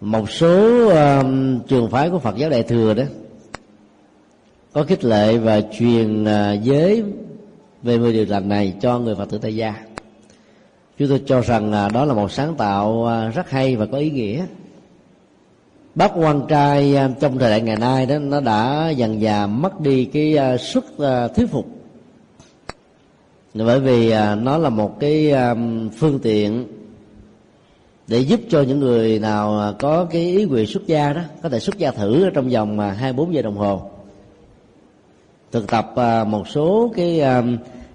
Một 0.00 0.30
số 0.30 0.88
um, 0.88 1.60
trường 1.68 1.90
phái 1.90 2.10
của 2.10 2.18
Phật 2.18 2.36
giáo 2.36 2.50
Đại 2.50 2.62
thừa 2.62 2.94
đó 2.94 3.02
có 4.72 4.82
khích 4.82 5.04
lệ 5.04 5.38
và 5.38 5.60
truyền 5.78 6.22
uh, 6.24 6.62
giới 6.62 7.02
về 7.82 7.98
mười 7.98 8.12
điều 8.12 8.26
lành 8.28 8.48
này 8.48 8.74
cho 8.80 8.98
người 8.98 9.14
Phật 9.14 9.30
tử 9.30 9.38
tại 9.38 9.56
gia. 9.56 9.74
Chúng 10.98 11.08
tôi 11.08 11.22
cho 11.26 11.40
rằng 11.40 11.86
uh, 11.86 11.92
đó 11.92 12.04
là 12.04 12.14
một 12.14 12.32
sáng 12.32 12.54
tạo 12.54 12.90
uh, 12.90 13.34
rất 13.34 13.50
hay 13.50 13.76
và 13.76 13.86
có 13.86 13.98
ý 13.98 14.10
nghĩa. 14.10 14.46
Bác 15.94 16.12
quan 16.16 16.42
trai 16.48 16.94
uh, 16.94 17.20
trong 17.20 17.38
thời 17.38 17.50
đại 17.50 17.60
ngày 17.60 17.76
nay 17.76 18.06
đó 18.06 18.18
nó 18.18 18.40
đã 18.40 18.90
dần 18.90 19.20
dà 19.20 19.46
mất 19.46 19.80
đi 19.80 20.04
cái 20.04 20.38
uh, 20.54 20.60
sức 20.60 20.84
uh, 20.96 21.34
thuyết 21.36 21.46
phục 21.50 21.75
bởi 23.64 23.80
vì 23.80 24.10
à, 24.10 24.34
nó 24.34 24.58
là 24.58 24.68
một 24.68 25.00
cái 25.00 25.32
à, 25.32 25.54
phương 25.96 26.18
tiện 26.18 26.66
để 28.06 28.18
giúp 28.18 28.40
cho 28.48 28.62
những 28.62 28.80
người 28.80 29.18
nào 29.18 29.60
à, 29.60 29.72
có 29.78 30.04
cái 30.04 30.22
ý 30.22 30.44
nguyện 30.44 30.66
xuất 30.66 30.86
gia 30.86 31.12
đó 31.12 31.20
có 31.42 31.48
thể 31.48 31.58
xuất 31.58 31.78
gia 31.78 31.90
thử 31.90 32.30
trong 32.34 32.48
vòng 32.48 32.80
à, 32.80 32.90
hai 32.90 33.12
bốn 33.12 33.34
giờ 33.34 33.42
đồng 33.42 33.56
hồ. 33.56 33.90
Thực 35.52 35.66
tập 35.70 35.92
một 36.26 36.48
số 36.48 36.92
cái 36.96 37.22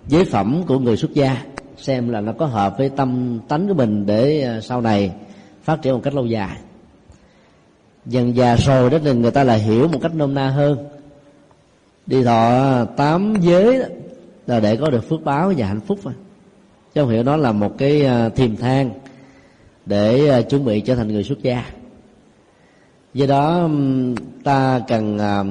giới 0.07 0.25
phẩm 0.25 0.63
của 0.67 0.79
người 0.79 0.97
xuất 0.97 1.13
gia 1.13 1.43
xem 1.77 2.09
là 2.09 2.21
nó 2.21 2.31
có 2.31 2.45
hợp 2.45 2.77
với 2.77 2.89
tâm 2.89 3.39
tánh 3.47 3.67
của 3.67 3.73
mình 3.73 4.05
để 4.05 4.47
sau 4.63 4.81
này 4.81 5.11
phát 5.63 5.81
triển 5.81 5.93
một 5.93 6.01
cách 6.03 6.13
lâu 6.13 6.25
dài. 6.25 6.57
Dần 8.05 8.35
già 8.35 8.55
rồi 8.55 8.89
đó 8.89 8.97
thì 9.03 9.13
người 9.13 9.31
ta 9.31 9.43
là 9.43 9.53
hiểu 9.53 9.87
một 9.87 9.99
cách 10.01 10.15
nôm 10.15 10.33
na 10.33 10.49
hơn. 10.49 10.77
Đi 12.05 12.23
thọ 12.23 12.85
tám 12.85 13.35
giới 13.41 13.83
là 14.51 14.59
để 14.59 14.75
có 14.75 14.89
được 14.89 15.09
phước 15.09 15.23
báo 15.23 15.53
và 15.57 15.67
hạnh 15.67 15.79
phúc 15.79 15.99
chứ 16.93 17.01
không 17.01 17.09
hiểu 17.09 17.23
nó 17.23 17.37
là 17.37 17.51
một 17.51 17.77
cái 17.77 18.05
à, 18.05 18.29
thiềm 18.29 18.55
thang 18.55 18.91
để 19.85 20.29
à, 20.29 20.41
chuẩn 20.41 20.65
bị 20.65 20.81
trở 20.81 20.95
thành 20.95 21.07
người 21.07 21.23
xuất 21.23 21.41
gia. 21.41 21.65
Do 23.13 23.25
đó 23.25 23.69
ta 24.43 24.81
cần 24.87 25.17
à, 25.17 25.43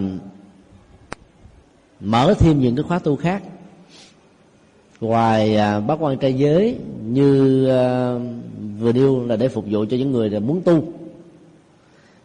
mở 2.01 2.35
thêm 2.39 2.61
những 2.61 2.77
cái 2.77 2.83
khóa 2.83 2.99
tu 2.99 3.17
khác. 3.17 3.43
Ngoài 5.01 5.57
bác 5.81 5.95
quan 6.01 6.19
trai 6.19 6.35
giới 6.35 6.77
như 7.05 7.67
vừa 8.79 8.93
nêu 8.93 9.27
là 9.27 9.37
để 9.37 9.49
phục 9.49 9.65
vụ 9.71 9.85
cho 9.91 9.97
những 9.97 10.13
người 10.13 10.41
muốn 10.41 10.63
tu, 10.63 10.85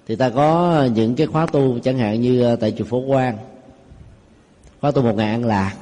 thì 0.08 0.16
ta 0.16 0.30
có 0.30 0.88
những 0.96 1.16
cái 1.16 1.28
khóa 1.28 1.46
tu 1.46 1.80
chẳng 1.80 1.98
hạn 1.98 2.22
như 2.22 2.56
tại 2.56 2.72
chùa 2.78 2.86
phổ 2.86 3.08
quang. 3.08 3.38
Khóa 4.82 4.92
tu 4.92 5.02
một 5.02 5.16
ngày 5.16 5.32
ăn 5.32 5.46
lạc 5.46 5.76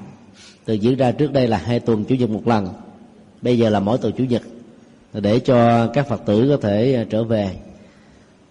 từ 0.66 0.74
diễn 0.74 0.98
ra 0.98 1.12
trước 1.12 1.34
đây 1.34 1.48
là 1.48 1.58
hai 1.58 1.80
tuần 1.80 2.06
chủ 2.06 2.16
nhật 2.16 2.30
một 2.30 2.48
lần. 2.48 2.68
Bây 3.42 3.58
giờ 3.58 3.70
là 3.70 3.80
mỗi 3.80 3.98
tuần 3.98 4.14
chủ 4.18 4.24
nhật. 4.24 4.42
Để 5.14 5.40
cho 5.40 5.88
các 5.88 6.08
phật 6.08 6.22
tử 6.26 6.48
có 6.50 6.58
thể 6.58 6.96
à, 6.96 7.06
trở 7.10 7.24
về. 7.24 7.50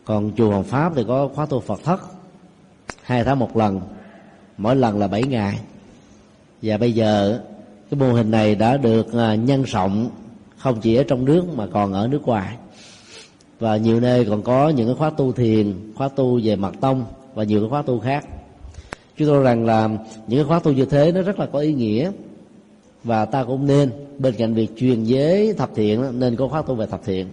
Còn 0.04 0.32
chùa 0.36 0.50
Hoàng 0.50 0.64
Pháp 0.64 0.92
thì 0.96 1.04
có 1.08 1.28
khóa 1.34 1.46
tu 1.46 1.60
Phật 1.60 1.80
thất 1.84 2.00
hai 3.02 3.24
tháng 3.24 3.38
một 3.38 3.56
lần. 3.56 3.80
Mỗi 4.58 4.76
lần 4.76 4.98
là 4.98 5.08
bảy 5.08 5.22
ngày. 5.22 5.58
Và 6.62 6.78
bây 6.78 6.92
giờ, 6.92 7.40
cái 7.90 8.00
mô 8.00 8.12
hình 8.12 8.30
này 8.30 8.54
đã 8.54 8.76
được 8.76 9.12
à, 9.12 9.34
nhân 9.34 9.62
rộng 9.62 10.10
không 10.56 10.80
chỉ 10.80 10.94
ở 10.94 11.02
trong 11.02 11.24
nước 11.24 11.44
mà 11.56 11.66
còn 11.72 11.92
ở 11.92 12.08
nước 12.08 12.22
ngoài. 12.22 12.56
Và 13.58 13.76
nhiều 13.76 14.00
nơi 14.00 14.24
còn 14.24 14.42
có 14.42 14.68
những 14.68 14.86
cái 14.86 14.96
khóa 14.96 15.10
tu 15.10 15.32
thiền, 15.32 15.92
khóa 15.94 16.08
tu 16.08 16.40
về 16.42 16.56
mật 16.56 16.72
tông 16.80 17.04
và 17.34 17.44
nhiều 17.44 17.60
cái 17.60 17.68
khóa 17.70 17.82
tu 17.82 18.00
khác 18.00 18.24
chúng 19.22 19.34
tôi 19.34 19.42
rằng 19.42 19.66
là 19.66 19.88
những 20.26 20.38
cái 20.38 20.44
khóa 20.44 20.58
tu 20.58 20.72
như 20.72 20.84
thế 20.84 21.12
nó 21.12 21.22
rất 21.22 21.38
là 21.38 21.46
có 21.46 21.58
ý 21.58 21.72
nghĩa. 21.72 22.10
Và 23.04 23.24
ta 23.24 23.44
cũng 23.44 23.66
nên 23.66 23.90
bên 24.18 24.34
cạnh 24.34 24.54
việc 24.54 24.76
truyền 24.76 25.04
giới 25.04 25.52
thập 25.52 25.70
thiện 25.74 26.18
nên 26.18 26.36
có 26.36 26.48
khóa 26.48 26.62
tu 26.62 26.74
về 26.74 26.86
thập 26.86 27.04
thiện. 27.04 27.26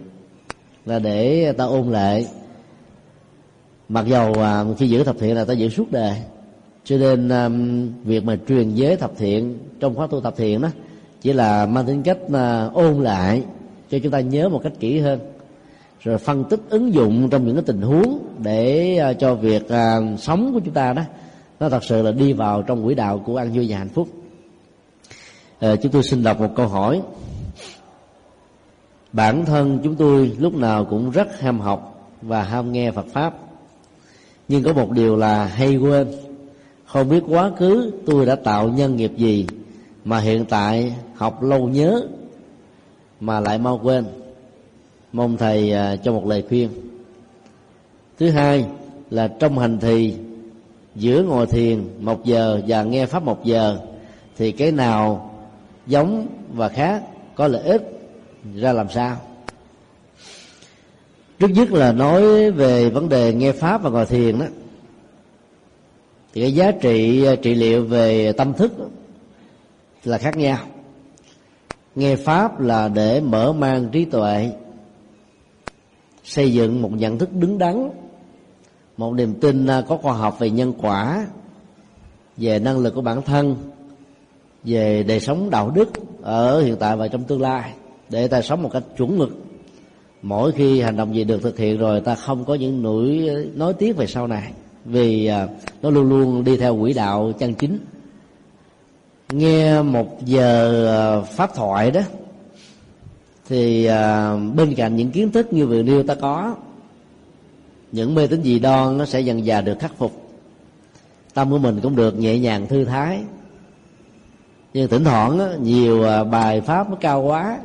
Là 0.86 0.98
để 0.98 1.52
ta 1.52 1.64
ôn 1.64 1.88
lại. 1.88 2.26
Mặc 3.88 4.06
dầu 4.06 4.32
à, 4.32 4.64
khi 4.78 4.88
giữ 4.88 5.04
thập 5.04 5.18
thiện 5.18 5.34
là 5.34 5.44
ta 5.44 5.52
giữ 5.52 5.68
suốt 5.68 5.92
đời. 5.92 6.16
Cho 6.84 6.96
nên 6.96 7.28
um, 7.28 7.88
việc 8.04 8.24
mà 8.24 8.38
truyền 8.48 8.74
giới 8.74 8.96
thập 8.96 9.12
thiện 9.16 9.58
trong 9.80 9.94
khóa 9.94 10.06
tu 10.06 10.20
thập 10.20 10.36
thiện 10.36 10.60
đó 10.60 10.68
chỉ 11.20 11.32
là 11.32 11.66
mang 11.66 11.86
tính 11.86 12.02
cách 12.02 12.18
uh, 12.26 12.74
ôn 12.74 13.02
lại 13.02 13.42
cho 13.90 13.98
chúng 13.98 14.12
ta 14.12 14.20
nhớ 14.20 14.48
một 14.48 14.60
cách 14.62 14.72
kỹ 14.80 14.98
hơn. 14.98 15.20
Rồi 16.00 16.18
phân 16.18 16.44
tích 16.44 16.60
ứng 16.70 16.94
dụng 16.94 17.28
trong 17.30 17.46
những 17.46 17.54
cái 17.56 17.64
tình 17.66 17.82
huống 17.82 18.18
để 18.38 18.98
uh, 19.10 19.18
cho 19.18 19.34
việc 19.34 19.62
uh, 19.64 20.20
sống 20.20 20.52
của 20.52 20.60
chúng 20.64 20.74
ta 20.74 20.92
đó 20.92 21.02
nó 21.60 21.68
thật 21.68 21.84
sự 21.84 22.02
là 22.02 22.12
đi 22.12 22.32
vào 22.32 22.62
trong 22.62 22.84
quỹ 22.84 22.94
đạo 22.94 23.22
của 23.26 23.36
an 23.36 23.52
vui 23.52 23.66
và 23.68 23.78
hạnh 23.78 23.88
phúc. 23.88 24.08
À, 25.58 25.76
chúng 25.76 25.92
tôi 25.92 26.02
xin 26.02 26.22
đọc 26.22 26.40
một 26.40 26.52
câu 26.56 26.68
hỏi. 26.68 27.02
Bản 29.12 29.44
thân 29.44 29.80
chúng 29.84 29.96
tôi 29.96 30.36
lúc 30.38 30.54
nào 30.54 30.84
cũng 30.84 31.10
rất 31.10 31.40
ham 31.40 31.60
học 31.60 32.10
và 32.22 32.42
ham 32.42 32.72
nghe 32.72 32.90
phật 32.90 33.06
pháp. 33.12 33.34
Nhưng 34.48 34.62
có 34.62 34.72
một 34.72 34.90
điều 34.90 35.16
là 35.16 35.44
hay 35.44 35.76
quên. 35.76 36.08
Không 36.84 37.08
biết 37.08 37.22
quá 37.28 37.50
khứ 37.58 37.92
tôi 38.06 38.26
đã 38.26 38.36
tạo 38.36 38.68
nhân 38.68 38.96
nghiệp 38.96 39.12
gì 39.16 39.46
mà 40.04 40.20
hiện 40.20 40.44
tại 40.44 40.94
học 41.14 41.42
lâu 41.42 41.68
nhớ 41.68 42.02
mà 43.20 43.40
lại 43.40 43.58
mau 43.58 43.80
quên. 43.82 44.04
Mong 45.12 45.36
thầy 45.36 45.72
à, 45.72 45.96
cho 45.96 46.12
một 46.12 46.26
lời 46.26 46.44
khuyên. 46.48 46.68
Thứ 48.18 48.30
hai 48.30 48.66
là 49.10 49.28
trong 49.28 49.58
hành 49.58 49.78
thì 49.80 50.16
giữa 51.00 51.22
ngồi 51.22 51.46
thiền 51.46 51.84
một 51.98 52.24
giờ 52.24 52.60
và 52.66 52.82
nghe 52.82 53.06
pháp 53.06 53.22
một 53.22 53.44
giờ, 53.44 53.78
thì 54.36 54.52
cái 54.52 54.72
nào 54.72 55.30
giống 55.86 56.26
và 56.52 56.68
khác 56.68 57.02
có 57.34 57.48
lợi 57.48 57.62
ích 57.62 57.82
ra 58.54 58.72
làm 58.72 58.88
sao? 58.90 59.16
Trước 61.38 61.48
nhất 61.50 61.72
là 61.72 61.92
nói 61.92 62.50
về 62.50 62.90
vấn 62.90 63.08
đề 63.08 63.34
nghe 63.34 63.52
pháp 63.52 63.82
và 63.82 63.90
ngồi 63.90 64.06
thiền 64.06 64.38
đó. 64.38 64.46
Thì 66.32 66.40
cái 66.40 66.54
giá 66.54 66.72
trị 66.72 67.26
trị 67.42 67.54
liệu 67.54 67.84
về 67.84 68.32
tâm 68.32 68.52
thức 68.52 68.72
là 70.04 70.18
khác 70.18 70.36
nhau. 70.36 70.58
Nghe 71.94 72.16
pháp 72.16 72.60
là 72.60 72.88
để 72.88 73.20
mở 73.20 73.52
mang 73.52 73.88
trí 73.92 74.04
tuệ, 74.04 74.50
xây 76.24 76.52
dựng 76.52 76.82
một 76.82 76.92
nhận 76.92 77.18
thức 77.18 77.32
đứng 77.32 77.58
đắn 77.58 77.90
một 79.00 79.14
niềm 79.14 79.34
tin 79.34 79.66
à, 79.66 79.82
có 79.88 79.96
khoa 79.96 80.12
học 80.12 80.38
về 80.38 80.50
nhân 80.50 80.72
quả, 80.78 81.26
về 82.36 82.58
năng 82.58 82.78
lực 82.78 82.94
của 82.94 83.00
bản 83.00 83.22
thân, 83.22 83.56
về 84.64 85.02
đời 85.02 85.20
sống 85.20 85.50
đạo 85.50 85.70
đức 85.70 85.88
ở 86.22 86.62
hiện 86.62 86.76
tại 86.76 86.96
và 86.96 87.08
trong 87.08 87.24
tương 87.24 87.40
lai, 87.40 87.72
để 88.08 88.28
ta 88.28 88.42
sống 88.42 88.62
một 88.62 88.70
cách 88.72 88.82
chuẩn 88.96 89.18
mực. 89.18 89.30
Mỗi 90.22 90.52
khi 90.52 90.80
hành 90.80 90.96
động 90.96 91.14
gì 91.14 91.24
được 91.24 91.42
thực 91.42 91.58
hiện 91.58 91.78
rồi, 91.78 92.00
ta 92.00 92.14
không 92.14 92.44
có 92.44 92.54
những 92.54 92.82
nỗi 92.82 93.30
nói 93.54 93.72
tiếc 93.72 93.96
về 93.96 94.06
sau 94.06 94.26
này, 94.26 94.52
vì 94.84 95.26
à, 95.26 95.48
nó 95.82 95.90
luôn 95.90 96.08
luôn 96.08 96.44
đi 96.44 96.56
theo 96.56 96.80
quỹ 96.80 96.92
đạo 96.92 97.32
chân 97.38 97.54
chính. 97.54 97.78
Nghe 99.32 99.82
một 99.82 100.26
giờ 100.26 100.86
à, 100.86 101.20
pháp 101.20 101.54
thoại 101.54 101.90
đó, 101.90 102.00
thì 103.48 103.88
bên 104.54 104.74
cạnh 104.76 104.96
những 104.96 105.10
kiến 105.10 105.32
thức 105.32 105.52
như 105.52 105.66
vừa 105.66 105.82
nêu 105.82 106.02
ta 106.02 106.14
có 106.14 106.56
những 107.92 108.14
mê 108.14 108.26
tín 108.26 108.42
dị 108.42 108.58
đoan 108.58 108.98
nó 108.98 109.04
sẽ 109.04 109.20
dần 109.20 109.44
dà 109.44 109.60
được 109.60 109.78
khắc 109.78 109.98
phục. 109.98 110.30
Tâm 111.34 111.50
của 111.50 111.58
mình 111.58 111.80
cũng 111.82 111.96
được 111.96 112.18
nhẹ 112.18 112.38
nhàng 112.38 112.66
thư 112.66 112.84
thái. 112.84 113.20
Nhưng 114.74 114.88
thỉnh 114.88 115.04
thoảng 115.04 115.38
á, 115.38 115.48
nhiều 115.62 116.04
à, 116.04 116.24
bài 116.24 116.60
pháp 116.60 116.90
nó 116.90 116.96
cao 116.96 117.22
quá. 117.22 117.58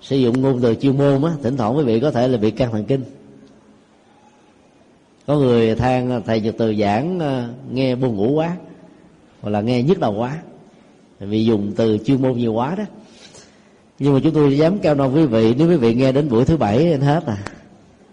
Sử 0.00 0.16
dụng 0.16 0.42
ngôn 0.42 0.60
từ 0.62 0.74
chuyên 0.74 0.98
môn 0.98 1.22
á, 1.24 1.32
thỉnh 1.42 1.56
thoảng 1.56 1.76
quý 1.76 1.84
vị 1.84 2.00
có 2.00 2.10
thể 2.10 2.28
là 2.28 2.38
bị 2.38 2.50
căng 2.50 2.72
thần 2.72 2.84
kinh. 2.84 3.04
Có 5.26 5.36
người 5.36 5.74
than 5.74 6.10
à, 6.10 6.20
thầy 6.26 6.40
nhật 6.40 6.54
từ 6.58 6.74
giảng 6.74 7.20
à, 7.20 7.48
nghe 7.70 7.94
buồn 7.94 8.16
ngủ 8.16 8.30
quá 8.30 8.56
hoặc 9.40 9.50
là 9.50 9.60
nghe 9.60 9.82
nhức 9.82 10.00
đầu 10.00 10.12
quá 10.12 10.38
vì 11.20 11.44
dùng 11.44 11.72
từ 11.76 11.98
chuyên 12.04 12.22
môn 12.22 12.32
nhiều 12.32 12.52
quá 12.52 12.74
đó. 12.74 12.84
Nhưng 13.98 14.14
mà 14.14 14.20
chúng 14.22 14.34
tôi 14.34 14.58
dám 14.58 14.78
cao 14.78 14.94
non 14.94 15.14
quý 15.14 15.26
vị 15.26 15.54
nếu 15.58 15.68
quý 15.68 15.76
vị 15.76 15.94
nghe 15.94 16.12
đến 16.12 16.28
buổi 16.28 16.44
thứ 16.44 16.56
bảy 16.56 16.92
anh 16.92 17.00
hết 17.00 17.26
à. 17.26 17.38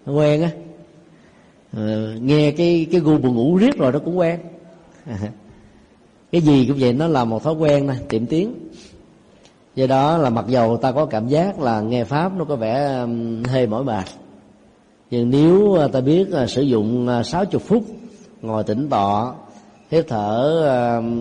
Quen 0.06 0.42
á. 0.42 0.50
Ờ, 1.76 2.16
nghe 2.22 2.52
cái 2.52 2.88
cái 2.92 3.02
gu 3.02 3.18
buồn 3.18 3.36
ngủ 3.36 3.58
riết 3.58 3.78
rồi 3.78 3.92
nó 3.92 4.00
cũng 4.00 4.18
quen. 4.18 4.40
Cái 6.32 6.42
gì 6.42 6.66
cũng 6.68 6.78
vậy, 6.80 6.94
nó 6.94 7.08
là 7.08 7.26
một 7.26 7.44
thói 7.44 7.54
quen 7.54 7.88
nè, 7.88 7.94
tiệm 8.10 8.26
tiếng 8.26 8.54
do 9.76 9.88
đó 9.88 10.18
là 10.18 10.30
mặc 10.30 10.46
dầu 10.48 10.78
ta 10.78 10.92
có 10.92 11.06
cảm 11.06 11.28
giác 11.28 11.60
là 11.60 11.82
nghe 11.82 12.04
pháp 12.04 12.38
nó 12.38 12.46
có 12.46 12.56
vẻ 12.56 13.06
hơi 13.48 13.68
mỏi 13.68 13.84
mệt. 13.84 14.06
Nhưng 15.12 15.30
nếu 15.30 15.74
ờ, 15.74 15.88
ta 15.88 16.02
biết 16.02 16.32
ờ, 16.32 16.48
sử 16.48 16.62
dụng 16.62 17.08
60 17.26 17.62
phút, 17.66 17.84
ngồi 18.42 18.64
tĩnh 18.64 18.90
tọa 18.90 19.34
hít 19.92 20.06
thở 20.08 20.62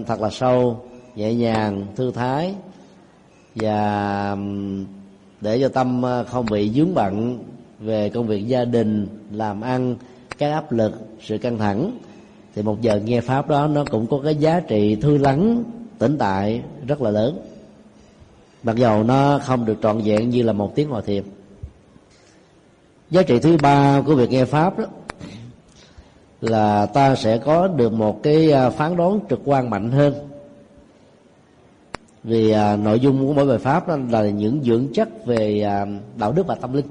thật 0.07 0.21
là 0.21 0.31
sâu, 0.31 0.81
nhẹ 1.17 1.35
nhàng, 1.35 1.87
thư 1.97 2.11
thái, 2.11 2.55
và 3.55 4.37
để 5.41 5.61
cho 5.61 5.69
tâm 5.69 6.03
không 6.29 6.47
bị 6.51 6.71
dướng 6.71 6.95
bận 6.95 7.39
về 7.81 8.09
công 8.09 8.27
việc 8.27 8.49
gia 8.49 8.65
đình, 8.65 9.07
làm 9.31 9.61
ăn 9.61 9.97
các 10.43 10.53
áp 10.53 10.73
lực 10.73 10.93
sự 11.21 11.39
căng 11.39 11.59
thẳng 11.59 11.99
thì 12.55 12.63
một 12.63 12.81
giờ 12.81 13.01
nghe 13.05 13.21
pháp 13.21 13.49
đó 13.49 13.67
nó 13.67 13.85
cũng 13.91 14.07
có 14.07 14.21
cái 14.25 14.37
giá 14.37 14.61
trị 14.61 14.97
thư 14.97 15.19
lắng 15.19 15.65
tĩnh 15.99 16.19
tại 16.19 16.63
rất 16.87 17.03
là 17.03 17.11
lớn. 17.11 17.39
Mặc 18.63 18.77
dầu 18.77 19.05
nó 19.05 19.39
không 19.39 19.65
được 19.65 19.77
trọn 19.83 20.01
vẹn 20.05 20.31
như 20.31 20.43
là 20.43 20.53
một 20.53 20.75
tiếng 20.75 20.89
ngồi 20.89 21.03
thiền 21.03 21.23
giá 23.11 23.23
trị 23.23 23.39
thứ 23.39 23.57
ba 23.63 24.03
của 24.07 24.15
việc 24.15 24.31
nghe 24.31 24.45
pháp 24.45 24.79
đó 24.79 24.85
là 26.41 26.87
ta 26.87 27.17
sẽ 27.17 27.39
có 27.39 27.69
được 27.69 27.93
một 27.93 28.23
cái 28.23 28.53
à, 28.53 28.71
phán 28.71 28.97
đoán 28.97 29.21
trực 29.31 29.41
quan 29.45 29.71
mạnh 29.71 29.91
hơn. 29.91 30.15
Vì 32.25 32.51
à, 32.51 32.77
nội 32.77 33.01
dung 33.01 33.27
của 33.27 33.33
mỗi 33.33 33.47
bài 33.47 33.59
pháp 33.59 33.89
đó 33.89 33.97
là 34.11 34.31
những 34.31 34.63
dưỡng 34.65 34.87
chất 34.95 35.27
về 35.27 35.63
à, 35.63 35.87
đạo 36.17 36.33
đức 36.33 36.47
và 36.47 36.55
tâm 36.55 36.73
linh. 36.73 36.87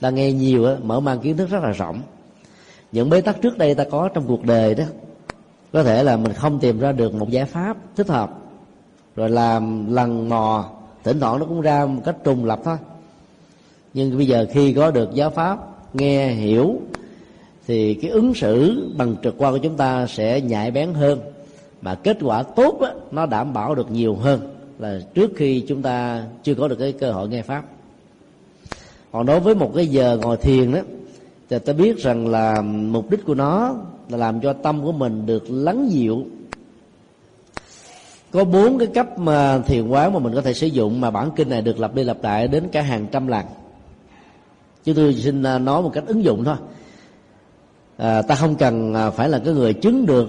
Ta 0.00 0.10
nghe 0.10 0.32
nhiều 0.32 0.66
á, 0.66 0.76
mở 0.82 1.00
mang 1.00 1.20
kiến 1.20 1.36
thức 1.36 1.50
rất 1.50 1.62
là 1.62 1.70
rộng 1.70 2.02
những 2.94 3.10
bế 3.10 3.20
tắc 3.20 3.42
trước 3.42 3.58
đây 3.58 3.74
ta 3.74 3.84
có 3.84 4.08
trong 4.08 4.24
cuộc 4.26 4.44
đời 4.44 4.74
đó. 4.74 4.84
Có 5.72 5.82
thể 5.82 6.02
là 6.02 6.16
mình 6.16 6.32
không 6.32 6.58
tìm 6.58 6.78
ra 6.78 6.92
được 6.92 7.14
một 7.14 7.30
giải 7.30 7.44
pháp 7.44 7.76
thích 7.96 8.08
hợp. 8.08 8.30
Rồi 9.16 9.30
làm 9.30 9.94
lần 9.94 10.28
mò 10.28 10.70
thỉnh 11.04 11.20
thoảng 11.20 11.38
nó 11.38 11.46
cũng 11.46 11.60
ra 11.60 11.86
một 11.86 12.02
cách 12.04 12.16
trùng 12.24 12.44
lập 12.44 12.60
thôi. 12.64 12.76
Nhưng 13.94 14.16
bây 14.16 14.26
giờ 14.26 14.46
khi 14.50 14.72
có 14.72 14.90
được 14.90 15.14
giáo 15.14 15.30
pháp 15.30 15.58
nghe 15.94 16.28
hiểu 16.28 16.80
thì 17.66 17.94
cái 17.94 18.10
ứng 18.10 18.34
xử 18.34 18.84
bằng 18.96 19.16
trực 19.22 19.34
quan 19.38 19.52
của 19.52 19.58
chúng 19.58 19.76
ta 19.76 20.06
sẽ 20.06 20.40
nhạy 20.40 20.70
bén 20.70 20.94
hơn. 20.94 21.20
Mà 21.82 21.94
kết 21.94 22.18
quả 22.22 22.42
tốt 22.42 22.80
đó, 22.80 22.90
nó 23.10 23.26
đảm 23.26 23.52
bảo 23.52 23.74
được 23.74 23.90
nhiều 23.90 24.14
hơn 24.14 24.40
là 24.78 25.00
trước 25.14 25.30
khi 25.36 25.64
chúng 25.68 25.82
ta 25.82 26.24
chưa 26.42 26.54
có 26.54 26.68
được 26.68 26.76
cái 26.76 26.92
cơ 26.92 27.12
hội 27.12 27.28
nghe 27.28 27.42
pháp. 27.42 27.64
Còn 29.12 29.26
đối 29.26 29.40
với 29.40 29.54
một 29.54 29.72
cái 29.76 29.86
giờ 29.86 30.18
ngồi 30.22 30.36
thiền 30.36 30.72
đó 30.72 30.80
thì 31.50 31.58
ta 31.58 31.72
biết 31.72 31.98
rằng 31.98 32.28
là 32.28 32.60
mục 32.62 33.10
đích 33.10 33.24
của 33.24 33.34
nó 33.34 33.74
là 34.08 34.16
làm 34.16 34.40
cho 34.40 34.52
tâm 34.52 34.82
của 34.82 34.92
mình 34.92 35.26
được 35.26 35.50
lắng 35.50 35.88
dịu. 35.90 36.24
Có 38.30 38.44
bốn 38.44 38.78
cái 38.78 38.86
cấp 38.86 39.18
mà 39.18 39.58
thiền 39.58 39.88
quán 39.88 40.12
mà 40.12 40.18
mình 40.18 40.34
có 40.34 40.40
thể 40.40 40.54
sử 40.54 40.66
dụng 40.66 41.00
mà 41.00 41.10
bản 41.10 41.30
kinh 41.36 41.48
này 41.48 41.62
được 41.62 41.80
lặp 41.80 41.94
đi 41.94 42.04
lặp 42.04 42.22
lại 42.22 42.48
đến 42.48 42.68
cả 42.72 42.82
hàng 42.82 43.06
trăm 43.12 43.26
lần. 43.26 43.44
Chúng 44.84 44.94
tôi 44.94 45.14
xin 45.14 45.42
à, 45.42 45.58
nói 45.58 45.82
một 45.82 45.90
cách 45.94 46.04
ứng 46.06 46.24
dụng 46.24 46.44
thôi. 46.44 46.56
À, 47.96 48.22
ta 48.22 48.34
không 48.34 48.54
cần 48.54 48.94
à, 48.94 49.10
phải 49.10 49.28
là 49.28 49.38
cái 49.44 49.54
người 49.54 49.74
chứng 49.74 50.06
được 50.06 50.28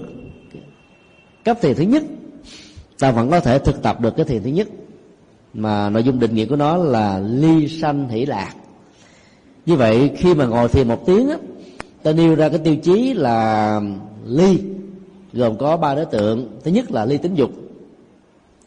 cấp 1.44 1.58
thiền 1.62 1.74
thứ 1.74 1.82
nhất. 1.82 2.02
Ta 2.98 3.10
vẫn 3.10 3.30
có 3.30 3.40
thể 3.40 3.58
thực 3.58 3.82
tập 3.82 4.00
được 4.00 4.16
cái 4.16 4.26
thiền 4.26 4.42
thứ 4.42 4.50
nhất. 4.50 4.68
Mà 5.54 5.90
nội 5.90 6.02
dung 6.02 6.20
định 6.20 6.34
nghĩa 6.34 6.46
của 6.46 6.56
nó 6.56 6.76
là 6.76 7.18
ly 7.18 7.68
sanh 7.68 8.08
hỷ 8.08 8.26
lạc 8.26 8.54
như 9.66 9.76
vậy, 9.76 10.10
khi 10.16 10.34
mà 10.34 10.46
ngồi 10.46 10.68
thiền 10.68 10.88
một 10.88 11.06
tiếng 11.06 11.28
á, 11.28 11.36
ta 12.02 12.12
nêu 12.12 12.34
ra 12.34 12.48
cái 12.48 12.58
tiêu 12.58 12.76
chí 12.76 13.14
là 13.14 13.80
ly. 14.26 14.58
Gồm 15.32 15.58
có 15.58 15.76
ba 15.76 15.94
đối 15.94 16.04
tượng. 16.04 16.58
Thứ 16.64 16.70
nhất 16.70 16.90
là 16.90 17.04
ly 17.04 17.18
tính 17.18 17.34
dục. 17.34 17.50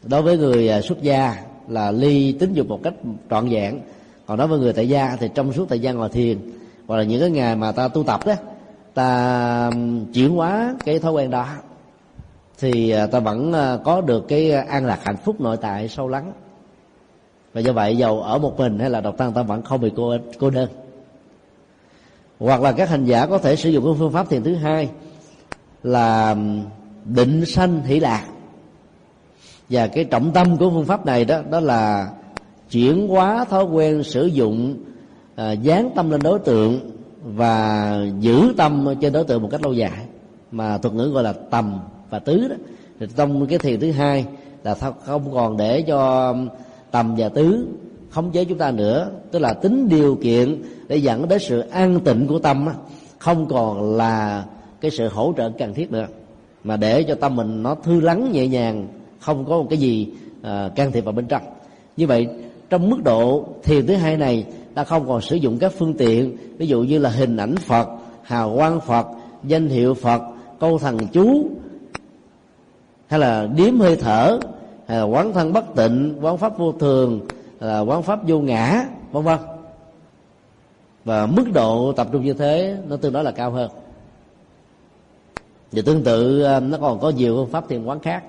Đối 0.02 0.22
với 0.22 0.38
người 0.38 0.68
à, 0.68 0.80
xuất 0.80 1.02
gia 1.02 1.36
là 1.68 1.90
ly 1.90 2.32
tính 2.32 2.52
dục 2.52 2.68
một 2.68 2.80
cách 2.82 2.94
trọn 3.30 3.48
vẹn. 3.48 3.80
Còn 4.26 4.38
đối 4.38 4.46
với 4.46 4.58
người 4.58 4.72
tại 4.72 4.88
gia 4.88 5.16
thì 5.20 5.28
trong 5.34 5.52
suốt 5.52 5.68
thời 5.68 5.80
gian 5.80 5.96
ngồi 5.96 6.08
thiền, 6.08 6.38
hoặc 6.86 6.96
là 6.96 7.02
những 7.02 7.20
cái 7.20 7.30
ngày 7.30 7.56
mà 7.56 7.72
ta 7.72 7.88
tu 7.88 8.02
tập 8.02 8.26
đó 8.26 8.34
ta 8.94 9.70
chuyển 10.14 10.30
hóa 10.30 10.74
cái 10.84 10.98
thói 10.98 11.12
quen 11.12 11.30
đó, 11.30 11.46
thì 12.58 12.90
à, 12.90 13.06
ta 13.06 13.20
vẫn 13.20 13.52
à, 13.52 13.78
có 13.84 14.00
được 14.00 14.28
cái 14.28 14.50
an 14.50 14.86
lạc 14.86 14.98
hạnh 15.04 15.16
phúc 15.24 15.40
nội 15.40 15.56
tại 15.56 15.88
sâu 15.88 16.08
lắng. 16.08 16.32
Và 17.52 17.60
do 17.60 17.72
vậy 17.72 17.96
giàu 17.96 18.20
ở 18.20 18.38
một 18.38 18.58
mình 18.58 18.78
hay 18.78 18.90
là 18.90 19.00
độc 19.00 19.14
thân, 19.18 19.32
ta 19.32 19.42
vẫn 19.42 19.62
không 19.62 19.80
bị 19.80 19.92
cô 19.96 20.16
cô 20.38 20.50
đơn 20.50 20.68
hoặc 22.40 22.62
là 22.62 22.72
các 22.72 22.88
hành 22.88 23.04
giả 23.04 23.26
có 23.26 23.38
thể 23.38 23.56
sử 23.56 23.70
dụng 23.70 23.84
cái 23.84 23.94
phương 23.98 24.12
pháp 24.12 24.30
thiền 24.30 24.42
thứ 24.42 24.54
hai 24.54 24.88
là 25.82 26.36
định 27.04 27.46
sanh 27.46 27.82
hỷ 27.82 28.00
lạc. 28.00 28.24
Và 29.70 29.86
cái 29.86 30.04
trọng 30.04 30.32
tâm 30.32 30.56
của 30.56 30.70
phương 30.70 30.84
pháp 30.84 31.06
này 31.06 31.24
đó 31.24 31.42
đó 31.50 31.60
là 31.60 32.10
chuyển 32.70 33.08
hóa 33.08 33.44
thói 33.44 33.64
quen 33.64 34.02
sử 34.02 34.26
dụng 34.26 34.76
à, 35.36 35.52
dán 35.52 35.90
tâm 35.94 36.10
lên 36.10 36.20
đối 36.22 36.38
tượng 36.38 36.90
và 37.22 37.96
giữ 38.20 38.54
tâm 38.56 38.94
trên 39.00 39.12
đối 39.12 39.24
tượng 39.24 39.42
một 39.42 39.48
cách 39.50 39.62
lâu 39.62 39.72
dài. 39.72 40.06
Mà 40.52 40.78
thuật 40.78 40.94
ngữ 40.94 41.08
gọi 41.08 41.22
là 41.22 41.32
tầm 41.32 41.80
và 42.10 42.18
tứ 42.18 42.48
đó. 42.48 42.56
Thì 43.00 43.06
trong 43.16 43.46
cái 43.46 43.58
thiền 43.58 43.80
thứ 43.80 43.92
hai 43.92 44.26
là 44.64 44.74
không 45.04 45.34
còn 45.34 45.56
để 45.56 45.82
cho 45.82 46.34
tầm 46.90 47.14
và 47.18 47.28
tứ 47.28 47.66
khống 48.10 48.30
chế 48.30 48.44
chúng 48.44 48.58
ta 48.58 48.70
nữa 48.70 49.10
tức 49.30 49.38
là 49.38 49.52
tính 49.52 49.88
điều 49.88 50.18
kiện 50.22 50.62
để 50.88 50.96
dẫn 50.96 51.28
đến 51.28 51.38
sự 51.38 51.60
an 51.60 52.00
tịnh 52.04 52.26
của 52.26 52.38
tâm 52.38 52.68
không 53.18 53.46
còn 53.48 53.96
là 53.96 54.44
cái 54.80 54.90
sự 54.90 55.08
hỗ 55.08 55.34
trợ 55.36 55.50
cần 55.58 55.74
thiết 55.74 55.92
nữa. 55.92 56.06
Mà 56.64 56.76
để 56.76 57.02
cho 57.02 57.14
tâm 57.14 57.36
mình 57.36 57.62
nó 57.62 57.74
thư 57.74 58.00
lắng 58.00 58.32
nhẹ 58.32 58.46
nhàng 58.46 58.88
không 59.20 59.44
có 59.44 59.58
một 59.58 59.66
cái 59.70 59.78
gì 59.78 60.08
uh, 60.40 60.74
can 60.76 60.92
thiệp 60.92 61.04
vào 61.04 61.12
bên 61.12 61.26
trong. 61.26 61.42
Như 61.96 62.06
vậy 62.06 62.28
trong 62.70 62.90
mức 62.90 63.04
độ 63.04 63.44
thiền 63.62 63.86
thứ 63.86 63.94
hai 63.94 64.16
này 64.16 64.46
ta 64.74 64.84
không 64.84 65.08
còn 65.08 65.20
sử 65.20 65.36
dụng 65.36 65.58
các 65.58 65.72
phương 65.78 65.94
tiện 65.94 66.36
ví 66.58 66.66
dụ 66.66 66.82
như 66.82 66.98
là 66.98 67.10
hình 67.10 67.36
ảnh 67.36 67.56
phật 67.56 67.88
hào 68.22 68.54
quang 68.56 68.80
phật 68.80 69.06
danh 69.44 69.68
hiệu 69.68 69.94
phật 69.94 70.22
câu 70.60 70.78
thần 70.78 70.98
chú 71.12 71.50
hay 73.06 73.20
là 73.20 73.48
điếm 73.56 73.78
hơi 73.78 73.96
thở 73.96 74.38
hay 74.86 74.98
là 74.98 75.04
quán 75.04 75.32
thân 75.32 75.52
bất 75.52 75.74
tịnh 75.76 76.18
quán 76.20 76.38
pháp 76.38 76.58
vô 76.58 76.72
thường 76.72 77.20
là 77.60 77.80
quán 77.80 78.02
pháp 78.02 78.28
vô 78.28 78.38
ngã, 78.40 78.86
vân 79.12 79.24
vân. 79.24 79.38
Và 81.04 81.26
mức 81.26 81.44
độ 81.52 81.92
tập 81.92 82.08
trung 82.12 82.24
như 82.24 82.32
thế 82.32 82.76
nó 82.88 82.96
tương 82.96 83.12
đối 83.12 83.24
là 83.24 83.30
cao 83.30 83.50
hơn. 83.50 83.70
Và 85.72 85.82
tương 85.86 86.04
tự 86.04 86.42
ờ, 86.42 86.60
nó 86.60 86.78
còn 86.78 87.00
có 87.00 87.10
nhiều 87.10 87.36
phương 87.36 87.52
pháp 87.52 87.68
thiền 87.68 87.84
quán 87.84 88.00
khác. 88.00 88.24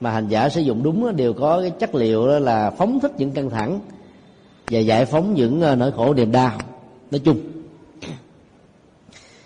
Mà 0.00 0.10
hành 0.10 0.28
giả 0.28 0.48
sử 0.48 0.60
dụng 0.60 0.82
đúng 0.82 1.16
đều 1.16 1.32
có 1.32 1.60
cái 1.60 1.70
chất 1.70 1.94
liệu 1.94 2.26
đó 2.28 2.38
là 2.38 2.70
phóng 2.70 3.00
thích 3.00 3.12
những 3.18 3.30
căng 3.30 3.50
thẳng 3.50 3.80
và 4.70 4.78
giải 4.78 5.04
phóng 5.04 5.34
những 5.34 5.60
ờ, 5.60 5.76
nỗi 5.76 5.92
khổ 5.92 6.14
niềm 6.14 6.32
đau. 6.32 6.58
Nói 7.10 7.20
chung, 7.24 7.38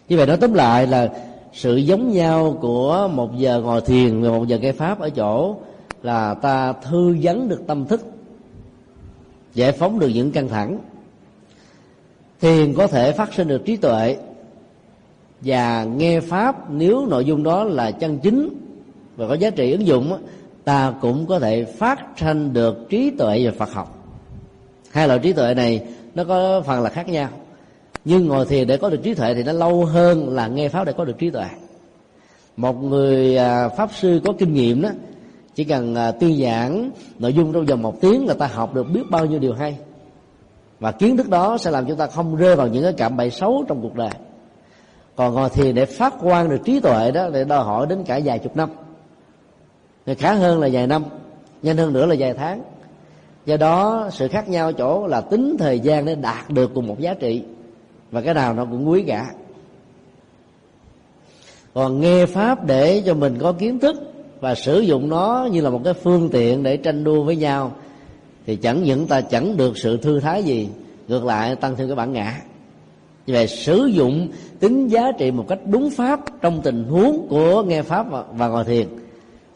như 0.08 0.16
vậy 0.16 0.26
nói 0.26 0.36
tóm 0.36 0.54
lại 0.54 0.86
là 0.86 1.08
sự 1.52 1.76
giống 1.76 2.12
nhau 2.12 2.58
của 2.60 3.10
một 3.12 3.36
giờ 3.36 3.60
ngồi 3.60 3.80
thiền 3.80 4.22
và 4.22 4.28
một 4.28 4.46
giờ 4.46 4.56
gây 4.56 4.72
pháp 4.72 5.00
ở 5.00 5.10
chỗ 5.10 5.56
là 6.02 6.34
ta 6.34 6.72
thư 6.72 7.16
vấn 7.22 7.48
được 7.48 7.62
tâm 7.66 7.86
thức 7.86 8.00
giải 9.54 9.72
phóng 9.72 9.98
được 9.98 10.08
những 10.08 10.32
căng 10.32 10.48
thẳng, 10.48 10.78
thiền 12.40 12.74
có 12.74 12.86
thể 12.86 13.12
phát 13.12 13.34
sinh 13.34 13.48
được 13.48 13.64
trí 13.64 13.76
tuệ, 13.76 14.16
và 15.40 15.84
nghe 15.84 16.20
pháp 16.20 16.70
nếu 16.70 17.06
nội 17.06 17.24
dung 17.24 17.42
đó 17.42 17.64
là 17.64 17.90
chân 17.90 18.18
chính 18.18 18.48
và 19.16 19.28
có 19.28 19.34
giá 19.34 19.50
trị 19.50 19.72
ứng 19.72 19.86
dụng 19.86 20.18
ta 20.64 20.94
cũng 21.00 21.26
có 21.26 21.38
thể 21.38 21.64
phát 21.64 22.00
sinh 22.16 22.52
được 22.52 22.88
trí 22.88 23.10
tuệ 23.10 23.44
về 23.44 23.50
Phật 23.50 23.72
học. 23.72 23.96
Hai 24.90 25.08
loại 25.08 25.18
trí 25.18 25.32
tuệ 25.32 25.54
này 25.54 25.82
nó 26.14 26.24
có 26.24 26.62
phần 26.66 26.82
là 26.82 26.90
khác 26.90 27.08
nhau, 27.08 27.28
nhưng 28.04 28.26
ngồi 28.26 28.46
thiền 28.46 28.66
để 28.66 28.76
có 28.76 28.90
được 28.90 29.00
trí 29.02 29.14
tuệ 29.14 29.34
thì 29.34 29.42
nó 29.42 29.52
lâu 29.52 29.84
hơn 29.84 30.28
là 30.28 30.48
nghe 30.48 30.68
pháp 30.68 30.84
để 30.84 30.92
có 30.92 31.04
được 31.04 31.18
trí 31.18 31.30
tuệ. 31.30 31.46
Một 32.56 32.82
người 32.82 33.36
à, 33.36 33.68
pháp 33.68 33.90
sư 33.94 34.20
có 34.24 34.32
kinh 34.38 34.54
nghiệm 34.54 34.82
đó 34.82 34.88
chỉ 35.60 35.64
cần 35.64 35.94
à, 35.94 36.12
tuyên 36.12 36.42
giảng 36.42 36.90
nội 37.18 37.32
dung 37.32 37.52
trong 37.52 37.66
vòng 37.66 37.82
một 37.82 38.00
tiếng 38.00 38.26
là 38.26 38.34
ta 38.34 38.46
học 38.46 38.74
được 38.74 38.82
biết 38.82 39.02
bao 39.10 39.26
nhiêu 39.26 39.38
điều 39.38 39.54
hay. 39.54 39.78
Và 40.78 40.92
kiến 40.92 41.16
thức 41.16 41.28
đó 41.28 41.58
sẽ 41.58 41.70
làm 41.70 41.86
chúng 41.86 41.96
ta 41.96 42.06
không 42.06 42.36
rơi 42.36 42.56
vào 42.56 42.68
những 42.68 42.82
cái 42.82 42.92
cạm 42.92 43.16
bẫy 43.16 43.30
xấu 43.30 43.64
trong 43.68 43.82
cuộc 43.82 43.94
đời. 43.94 44.10
Còn 45.16 45.34
ngồi 45.34 45.50
thiền 45.50 45.74
để 45.74 45.86
phát 45.86 46.14
quan 46.22 46.48
được 46.48 46.60
trí 46.64 46.80
tuệ 46.80 47.10
đó 47.10 47.28
để 47.32 47.44
đòi 47.44 47.64
hỏi 47.64 47.86
đến 47.86 48.04
cả 48.04 48.20
vài 48.24 48.38
chục 48.38 48.56
năm. 48.56 48.70
Thì 50.06 50.14
khá 50.14 50.32
hơn 50.32 50.60
là 50.60 50.68
vài 50.72 50.86
năm, 50.86 51.04
nhanh 51.62 51.76
hơn 51.76 51.92
nữa 51.92 52.06
là 52.06 52.14
vài 52.18 52.34
tháng. 52.34 52.62
Do 53.46 53.56
đó, 53.56 54.08
sự 54.12 54.28
khác 54.28 54.48
nhau 54.48 54.72
chỗ 54.72 55.06
là 55.06 55.20
tính 55.20 55.56
thời 55.58 55.80
gian 55.80 56.04
để 56.04 56.14
đạt 56.14 56.50
được 56.50 56.70
cùng 56.74 56.86
một 56.86 56.98
giá 56.98 57.14
trị 57.14 57.42
và 58.10 58.20
cái 58.20 58.34
nào 58.34 58.54
nó 58.54 58.64
cũng 58.64 58.90
quý 58.90 59.04
cả. 59.06 59.30
Còn 61.74 62.00
nghe 62.00 62.26
pháp 62.26 62.64
để 62.64 63.02
cho 63.06 63.14
mình 63.14 63.38
có 63.40 63.52
kiến 63.52 63.78
thức 63.78 64.09
và 64.40 64.54
sử 64.54 64.80
dụng 64.80 65.08
nó 65.08 65.48
như 65.52 65.60
là 65.60 65.70
một 65.70 65.80
cái 65.84 65.94
phương 65.94 66.28
tiện 66.32 66.62
để 66.62 66.76
tranh 66.76 67.04
đua 67.04 67.22
với 67.22 67.36
nhau 67.36 67.72
thì 68.46 68.56
chẳng 68.56 68.82
những 68.82 69.06
ta 69.06 69.20
chẳng 69.20 69.56
được 69.56 69.78
sự 69.78 69.96
thư 69.96 70.20
thái 70.20 70.42
gì 70.42 70.68
ngược 71.08 71.24
lại 71.24 71.56
tăng 71.56 71.76
thêm 71.76 71.88
cái 71.88 71.96
bản 71.96 72.12
ngã. 72.12 72.40
Như 73.26 73.34
vậy 73.34 73.46
sử 73.46 73.86
dụng 73.86 74.28
tính 74.60 74.88
giá 74.88 75.12
trị 75.18 75.30
một 75.30 75.44
cách 75.48 75.58
đúng 75.66 75.90
pháp 75.90 76.20
trong 76.40 76.62
tình 76.62 76.84
huống 76.84 77.26
của 77.28 77.62
nghe 77.62 77.82
pháp 77.82 78.06
và, 78.32 78.48
ngồi 78.48 78.64
thiền 78.64 78.88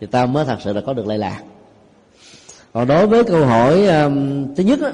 thì 0.01 0.07
ta 0.07 0.27
mới 0.27 0.45
thật 0.45 0.57
sự 0.65 0.73
là 0.73 0.81
có 0.81 0.93
được 0.93 1.07
lệ 1.07 1.19
lạc. 1.19 1.43
Còn 2.73 2.87
đối 2.87 3.07
với 3.07 3.25
câu 3.25 3.47
hỏi 3.47 3.87
um, 3.87 4.47
thứ 4.55 4.63
nhất 4.65 4.81
đó, 4.81 4.91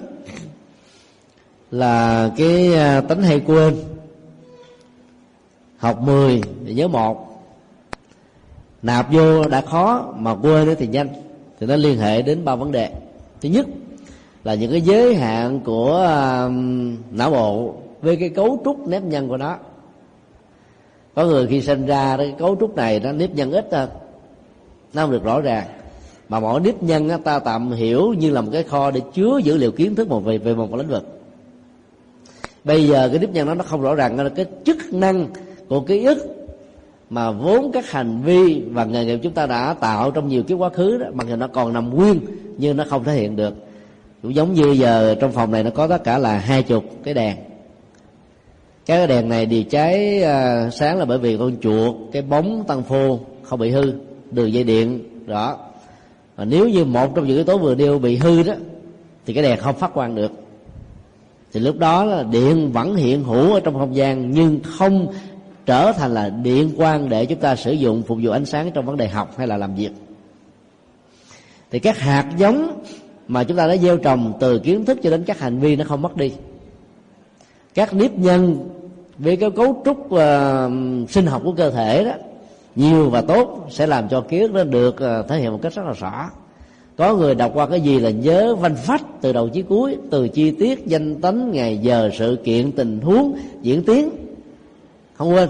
là 1.71 2.31
cái 2.37 2.75
à, 2.75 2.99
uh, 2.99 3.09
tính 3.09 3.23
hay 3.23 3.41
quên. 3.47 3.77
Học 5.79 6.01
10 6.01 6.41
thì 6.67 6.75
nhớ 6.75 6.89
một 6.89 7.30
nạp 8.82 9.12
vô 9.12 9.44
đã 9.44 9.61
khó 9.61 10.15
mà 10.16 10.35
quên 10.35 10.74
thì 10.78 10.86
nhanh. 10.86 11.09
Thì 11.61 11.66
nó 11.66 11.77
liên 11.77 11.98
hệ 11.98 12.23
đến 12.23 12.44
ba 12.44 12.57
vấn 12.57 12.73
đề. 12.73 12.90
Thứ 13.40 13.48
nhất 13.48 13.66
là 14.44 14.55
những 14.55 14.70
cái 14.70 14.81
giới 14.81 15.15
hạn 15.15 15.61
của 15.65 16.09
uh, 16.47 16.52
não 17.12 17.31
bộ 17.31 17.74
về 18.02 18.16
cái 18.16 18.28
cấu 18.28 18.61
trúc 18.65 18.89
nếp 18.89 19.02
nhân 19.02 19.28
của 19.28 19.36
nó. 19.36 19.57
Có 21.15 21.24
người 21.24 21.47
khi 21.47 21.61
sinh 21.62 21.86
ra 21.86 22.16
cái 22.16 22.35
cấu 22.39 22.57
trúc 22.61 22.77
này 22.77 23.01
nó 23.01 23.12
nếp 23.12 23.35
nhân 23.35 23.52
ít 23.52 23.69
hơn. 23.73 23.89
Nó 24.94 25.02
không 25.02 25.11
được 25.11 25.24
rõ 25.24 25.40
ràng. 25.40 25.66
Mà 26.28 26.40
mỗi 26.40 26.61
nếp 26.61 26.82
nhân 26.82 27.11
ta 27.24 27.39
tạm 27.39 27.73
hiểu 27.73 28.15
như 28.19 28.31
là 28.31 28.40
một 28.40 28.51
cái 28.52 28.62
kho 28.62 28.90
để 28.90 29.01
chứa 29.15 29.39
dữ 29.44 29.57
liệu 29.57 29.73
kiến 29.73 29.94
thức 29.94 30.09
một 30.09 30.20
về 30.20 30.39
về 30.39 30.55
một 30.55 30.74
lĩnh 30.74 30.89
vực. 30.89 31.20
Bây 32.65 32.89
giờ 32.89 33.09
cái 33.09 33.19
nếp 33.19 33.31
nhân 33.31 33.47
đó 33.47 33.55
nó 33.55 33.65
không 33.65 33.82
rõ 33.82 33.94
ràng 33.94 34.20
là 34.20 34.28
cái 34.28 34.47
chức 34.65 34.77
năng 34.93 35.27
của 35.69 35.81
ký 35.81 36.05
ức 36.05 36.40
mà 37.11 37.31
vốn 37.31 37.73
các 37.73 37.91
hành 37.91 38.23
vi 38.23 38.62
và 38.70 38.85
nghề 38.85 39.05
nghiệp 39.05 39.20
chúng 39.23 39.32
ta 39.32 39.47
đã 39.47 39.74
tạo 39.74 40.11
trong 40.11 40.28
nhiều 40.28 40.43
kiếp 40.43 40.59
quá 40.59 40.69
khứ 40.69 40.99
đó 40.99 41.07
mặc 41.15 41.27
dù 41.31 41.37
nó 41.37 41.47
còn 41.47 41.73
nằm 41.73 41.95
nguyên 41.95 42.20
nhưng 42.59 42.77
nó 42.77 42.85
không 42.89 43.05
thể 43.05 43.15
hiện 43.15 43.37
được. 43.37 43.55
Cũng 44.23 44.35
giống 44.35 44.55
như 44.55 44.73
giờ 44.73 45.15
trong 45.20 45.32
phòng 45.32 45.51
này 45.51 45.65
nó 45.65 45.70
có 45.70 45.87
tất 45.87 46.05
cả 46.05 46.19
là 46.19 46.39
hai 46.39 46.62
chục 46.62 46.85
cái 47.05 47.15
đèn. 47.15 47.37
Cái 48.87 49.07
đèn 49.07 49.28
này 49.28 49.47
đều 49.47 49.62
cháy 49.62 50.23
à, 50.23 50.70
sáng 50.70 50.99
là 50.99 51.05
bởi 51.05 51.19
vì 51.19 51.37
con 51.37 51.57
chuột 51.61 51.95
cái 52.12 52.23
bóng 52.23 52.65
tăng 52.69 52.82
phô 52.82 53.20
không 53.43 53.59
bị 53.59 53.70
hư 53.70 53.93
đường 54.31 54.53
dây 54.53 54.65
điện 54.65 55.01
đó 55.27 55.59
và 56.37 56.45
nếu 56.45 56.69
như 56.69 56.85
một 56.85 57.15
trong 57.15 57.27
những 57.27 57.37
yếu 57.37 57.45
tố 57.45 57.59
vừa 57.59 57.74
nêu 57.74 57.99
bị 57.99 58.16
hư 58.16 58.43
đó 58.43 58.55
thì 59.27 59.35
cái 59.35 59.43
đèn 59.43 59.59
không 59.59 59.77
phát 59.77 59.95
quang 59.95 60.15
được. 60.15 60.32
Thì 61.53 61.61
lúc 61.61 61.78
đó 61.78 62.05
là 62.05 62.23
điện 62.23 62.73
vẫn 62.73 62.97
hiện 62.97 63.24
hữu 63.24 63.55
ở 63.55 63.61
trong 63.61 63.74
không 63.74 63.97
gian 63.97 64.31
nhưng 64.31 64.61
không 64.65 65.12
trở 65.71 65.93
thành 65.93 66.15
là 66.15 66.29
điện 66.29 66.73
quang 66.77 67.09
để 67.09 67.27
chúng 67.27 67.39
ta 67.39 67.57
sử 67.57 67.73
dụng 67.73 68.03
phục 68.03 68.19
vụ 68.23 68.31
ánh 68.31 68.47
sáng 68.47 68.71
trong 68.71 68.87
vấn 68.87 68.97
đề 68.97 69.09
học 69.09 69.35
hay 69.39 69.47
là 69.47 69.57
làm 69.57 69.75
việc. 69.75 69.91
Thì 71.71 71.79
các 71.79 71.99
hạt 71.99 72.27
giống 72.37 72.85
mà 73.29 73.45
chúng 73.45 73.57
ta 73.57 73.67
đã 73.67 73.77
gieo 73.77 73.97
trồng 73.97 74.33
từ 74.41 74.59
kiến 74.59 74.85
thức 74.85 74.99
cho 75.03 75.11
đến 75.11 75.25
các 75.25 75.39
hành 75.39 75.59
vi 75.59 75.77
nó 75.77 75.85
không 75.85 76.03
mất 76.03 76.17
đi. 76.17 76.33
Các 77.75 77.95
nếp 77.95 78.19
nhân 78.19 78.69
với 79.19 79.37
cái 79.37 79.51
cấu 79.51 79.83
trúc 79.85 79.99
uh, 79.99 80.21
sinh 81.11 81.27
học 81.27 81.43
của 81.45 81.53
cơ 81.53 81.71
thể 81.71 82.05
đó 82.05 82.13
nhiều 82.77 83.11
và 83.11 83.21
tốt 83.21 83.67
sẽ 83.71 83.87
làm 83.87 84.09
cho 84.09 84.21
ký 84.21 84.39
ức 84.39 84.53
nó 84.53 84.65
được 84.65 84.95
uh, 84.95 85.29
thể 85.29 85.39
hiện 85.39 85.53
một 85.53 85.59
cách 85.63 85.75
rất 85.75 85.83
là 85.87 85.93
rõ. 85.93 86.31
Có 86.97 87.17
người 87.17 87.35
đọc 87.35 87.51
qua 87.55 87.67
cái 87.67 87.81
gì 87.81 88.01
là 88.01 88.11
nhớ 88.11 88.55
vanh 88.55 88.77
phách 88.77 89.03
từ 89.21 89.33
đầu 89.33 89.49
chí 89.49 89.63
cuối 89.63 89.97
từ 90.11 90.29
chi 90.29 90.51
tiết 90.51 90.87
danh 90.87 91.21
tánh 91.21 91.51
ngày 91.51 91.79
giờ 91.79 92.11
sự 92.19 92.39
kiện 92.45 92.73
tình 92.73 93.01
huống 93.01 93.37
diễn 93.63 93.85
tiến 93.85 94.11
không 95.21 95.35
quên. 95.35 95.49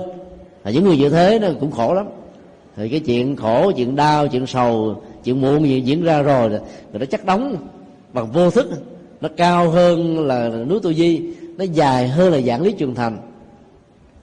Là 0.64 0.70
những 0.70 0.84
người 0.84 0.96
như 0.96 1.08
thế 1.08 1.38
nó 1.38 1.48
cũng 1.60 1.70
khổ 1.70 1.94
lắm. 1.94 2.06
Thì 2.76 2.88
cái 2.88 3.00
chuyện 3.00 3.36
khổ 3.36 3.72
chuyện 3.76 3.96
đau 3.96 4.28
chuyện 4.28 4.46
sầu 4.46 5.02
chuyện 5.24 5.40
muộn 5.40 5.68
gì 5.68 5.80
diễn 5.80 6.04
ra 6.04 6.22
rồi 6.22 6.48
người 6.48 6.60
nó 6.92 7.06
chắc 7.10 7.24
đóng 7.24 7.56
bằng 8.12 8.26
vô 8.32 8.50
thức. 8.50 8.66
Nó 9.20 9.28
cao 9.36 9.70
hơn 9.70 10.26
là 10.26 10.48
núi 10.48 10.80
tu 10.82 10.92
di. 10.92 11.22
Nó 11.58 11.64
dài 11.64 12.08
hơn 12.08 12.32
là 12.32 12.40
giảng 12.40 12.62
lý 12.62 12.72
trường 12.72 12.94
thành. 12.94 13.18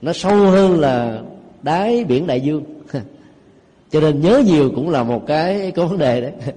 Nó 0.02 0.14
sâu 0.14 0.36
hơn 0.36 0.80
là 0.80 1.22
đáy 1.62 2.04
biển 2.04 2.28
đại 2.28 2.42
dương. 2.42 2.64
Cho 3.92 4.00
nên 4.00 4.22
nhớ 4.22 4.42
nhiều 4.46 4.72
cũng 4.76 4.90
là 4.90 5.04
một 5.04 5.28
cái 5.28 5.72
có 5.72 5.86
vấn 5.86 5.98
đề 5.98 6.22
đấy. 6.22 6.32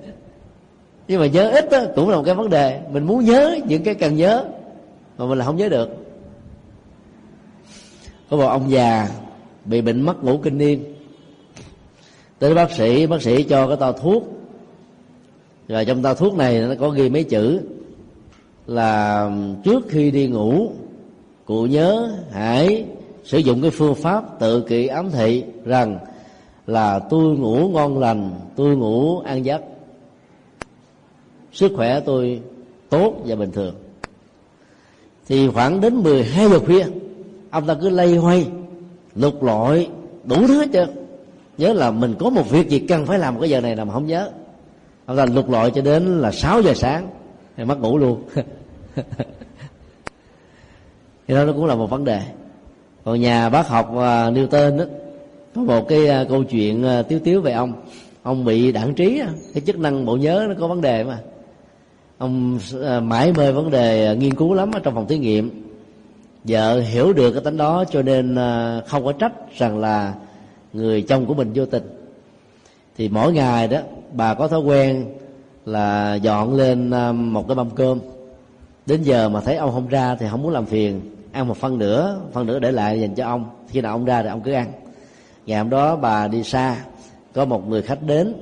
Nhưng 1.08 1.20
mà 1.20 1.26
nhớ 1.26 1.50
ít 1.50 1.70
đó, 1.70 1.82
cũng 1.94 2.08
là 2.08 2.16
một 2.16 2.22
cái 2.26 2.34
vấn 2.34 2.50
đề. 2.50 2.80
Mình 2.92 3.04
muốn 3.04 3.24
nhớ 3.24 3.58
những 3.66 3.82
cái 3.82 3.94
cần 3.94 4.16
nhớ 4.16 4.44
mà 5.18 5.26
mình 5.26 5.38
là 5.38 5.44
không 5.44 5.56
nhớ 5.56 5.68
được 5.68 6.09
có 8.30 8.36
một 8.36 8.46
ông 8.46 8.70
già 8.70 9.08
bị 9.64 9.80
bệnh 9.80 10.02
mất 10.02 10.24
ngủ 10.24 10.38
kinh 10.38 10.58
niên. 10.58 10.84
Tới 12.38 12.54
bác 12.54 12.70
sĩ 12.70 13.06
bác 13.06 13.22
sĩ 13.22 13.42
cho 13.42 13.68
cái 13.68 13.76
tao 13.80 13.92
thuốc. 13.92 14.24
Rồi 15.68 15.84
trong 15.84 16.02
tao 16.02 16.14
thuốc 16.14 16.34
này 16.34 16.60
nó 16.60 16.74
có 16.80 16.90
ghi 16.90 17.08
mấy 17.08 17.24
chữ 17.24 17.60
là 18.66 19.30
trước 19.64 19.84
khi 19.88 20.10
đi 20.10 20.26
ngủ, 20.26 20.70
cụ 21.44 21.66
nhớ 21.66 22.12
hãy 22.32 22.84
sử 23.24 23.38
dụng 23.38 23.62
cái 23.62 23.70
phương 23.70 23.94
pháp 23.94 24.40
tự 24.40 24.60
kỷ 24.60 24.86
ám 24.86 25.10
thị 25.10 25.44
rằng 25.64 25.98
là 26.66 26.98
tôi 26.98 27.36
ngủ 27.36 27.68
ngon 27.68 27.98
lành, 27.98 28.30
tôi 28.56 28.76
ngủ 28.76 29.18
an 29.18 29.44
giấc. 29.44 29.62
Sức 31.52 31.72
khỏe 31.76 32.00
tôi 32.00 32.40
tốt 32.88 33.14
và 33.24 33.36
bình 33.36 33.52
thường. 33.52 33.74
Thì 35.28 35.48
khoảng 35.48 35.80
đến 35.80 35.96
12 35.96 36.48
giờ 36.48 36.58
khuya 36.58 36.86
ông 37.50 37.66
ta 37.66 37.74
cứ 37.80 37.88
lây 37.88 38.16
hoay, 38.16 38.46
lục 39.14 39.42
lọi, 39.42 39.88
đủ 40.24 40.36
thứ 40.46 40.58
hết 40.58 40.68
trơn. 40.72 40.88
Nhớ 41.58 41.72
là 41.72 41.90
mình 41.90 42.14
có 42.18 42.30
một 42.30 42.50
việc 42.50 42.68
gì 42.68 42.78
cần 42.78 43.06
phải 43.06 43.18
làm, 43.18 43.40
cái 43.40 43.50
giờ 43.50 43.60
này 43.60 43.76
là 43.76 43.84
mà 43.84 43.92
không 43.92 44.06
nhớ. 44.06 44.30
Ông 45.06 45.16
ta 45.16 45.26
lục 45.26 45.50
lọi 45.50 45.70
cho 45.70 45.82
đến 45.82 46.18
là 46.18 46.32
6 46.32 46.62
giờ 46.62 46.74
sáng, 46.74 47.08
thì 47.56 47.64
mất 47.64 47.80
ngủ 47.80 47.98
luôn. 47.98 48.22
Thì 51.28 51.34
đó 51.34 51.44
nó 51.44 51.52
cũng 51.52 51.66
là 51.66 51.74
một 51.74 51.90
vấn 51.90 52.04
đề. 52.04 52.20
Còn 53.04 53.20
nhà 53.20 53.48
bác 53.48 53.68
học 53.68 53.96
à, 53.96 54.30
Newton 54.30 54.78
đó 54.78 54.84
có 55.54 55.62
một 55.62 55.88
cái 55.88 56.08
à, 56.08 56.24
câu 56.28 56.44
chuyện 56.44 56.84
à, 56.84 57.02
tiếu 57.02 57.18
tiếu 57.24 57.40
về 57.40 57.52
ông. 57.52 57.72
Ông 58.22 58.44
bị 58.44 58.72
đảng 58.72 58.94
trí 58.94 59.22
cái 59.54 59.62
chức 59.66 59.78
năng 59.78 60.06
bộ 60.06 60.16
nhớ 60.16 60.46
nó 60.48 60.54
có 60.60 60.66
vấn 60.68 60.80
đề 60.80 61.04
mà. 61.04 61.18
Ông 62.18 62.58
mãi 63.02 63.32
mê 63.32 63.52
vấn 63.52 63.70
đề 63.70 64.16
nghiên 64.18 64.34
cứu 64.34 64.54
lắm 64.54 64.70
ở 64.72 64.80
trong 64.80 64.94
phòng 64.94 65.06
thí 65.06 65.18
nghiệm 65.18 65.69
vợ 66.44 66.80
hiểu 66.80 67.12
được 67.12 67.32
cái 67.32 67.40
tính 67.44 67.56
đó 67.56 67.84
cho 67.90 68.02
nên 68.02 68.34
à, 68.34 68.80
không 68.86 69.04
có 69.04 69.12
trách 69.12 69.32
rằng 69.58 69.78
là 69.78 70.14
người 70.72 71.02
chồng 71.02 71.26
của 71.26 71.34
mình 71.34 71.50
vô 71.54 71.66
tình. 71.66 71.82
Thì 72.96 73.08
mỗi 73.08 73.32
ngày 73.32 73.68
đó 73.68 73.78
bà 74.12 74.34
có 74.34 74.48
thói 74.48 74.60
quen 74.60 75.06
là 75.66 76.14
dọn 76.14 76.54
lên 76.54 76.90
à, 76.90 77.12
một 77.12 77.48
cái 77.48 77.54
mâm 77.54 77.70
cơm. 77.70 77.98
Đến 78.86 79.02
giờ 79.02 79.28
mà 79.28 79.40
thấy 79.40 79.56
ông 79.56 79.72
không 79.72 79.88
ra 79.88 80.14
thì 80.14 80.26
không 80.30 80.42
muốn 80.42 80.52
làm 80.52 80.66
phiền. 80.66 81.00
Ăn 81.32 81.48
một 81.48 81.56
phân 81.56 81.78
nữa 81.78 82.20
phân 82.32 82.46
nữa 82.46 82.58
để 82.58 82.72
lại 82.72 83.00
dành 83.00 83.14
cho 83.14 83.26
ông. 83.26 83.44
Khi 83.68 83.80
nào 83.80 83.92
ông 83.92 84.04
ra 84.04 84.22
thì 84.22 84.28
ông 84.28 84.40
cứ 84.40 84.52
ăn. 84.52 84.72
Ngày 85.46 85.58
hôm 85.58 85.70
đó 85.70 85.96
bà 85.96 86.28
đi 86.28 86.42
xa 86.42 86.76
có 87.34 87.44
một 87.44 87.68
người 87.68 87.82
khách 87.82 88.02
đến. 88.02 88.34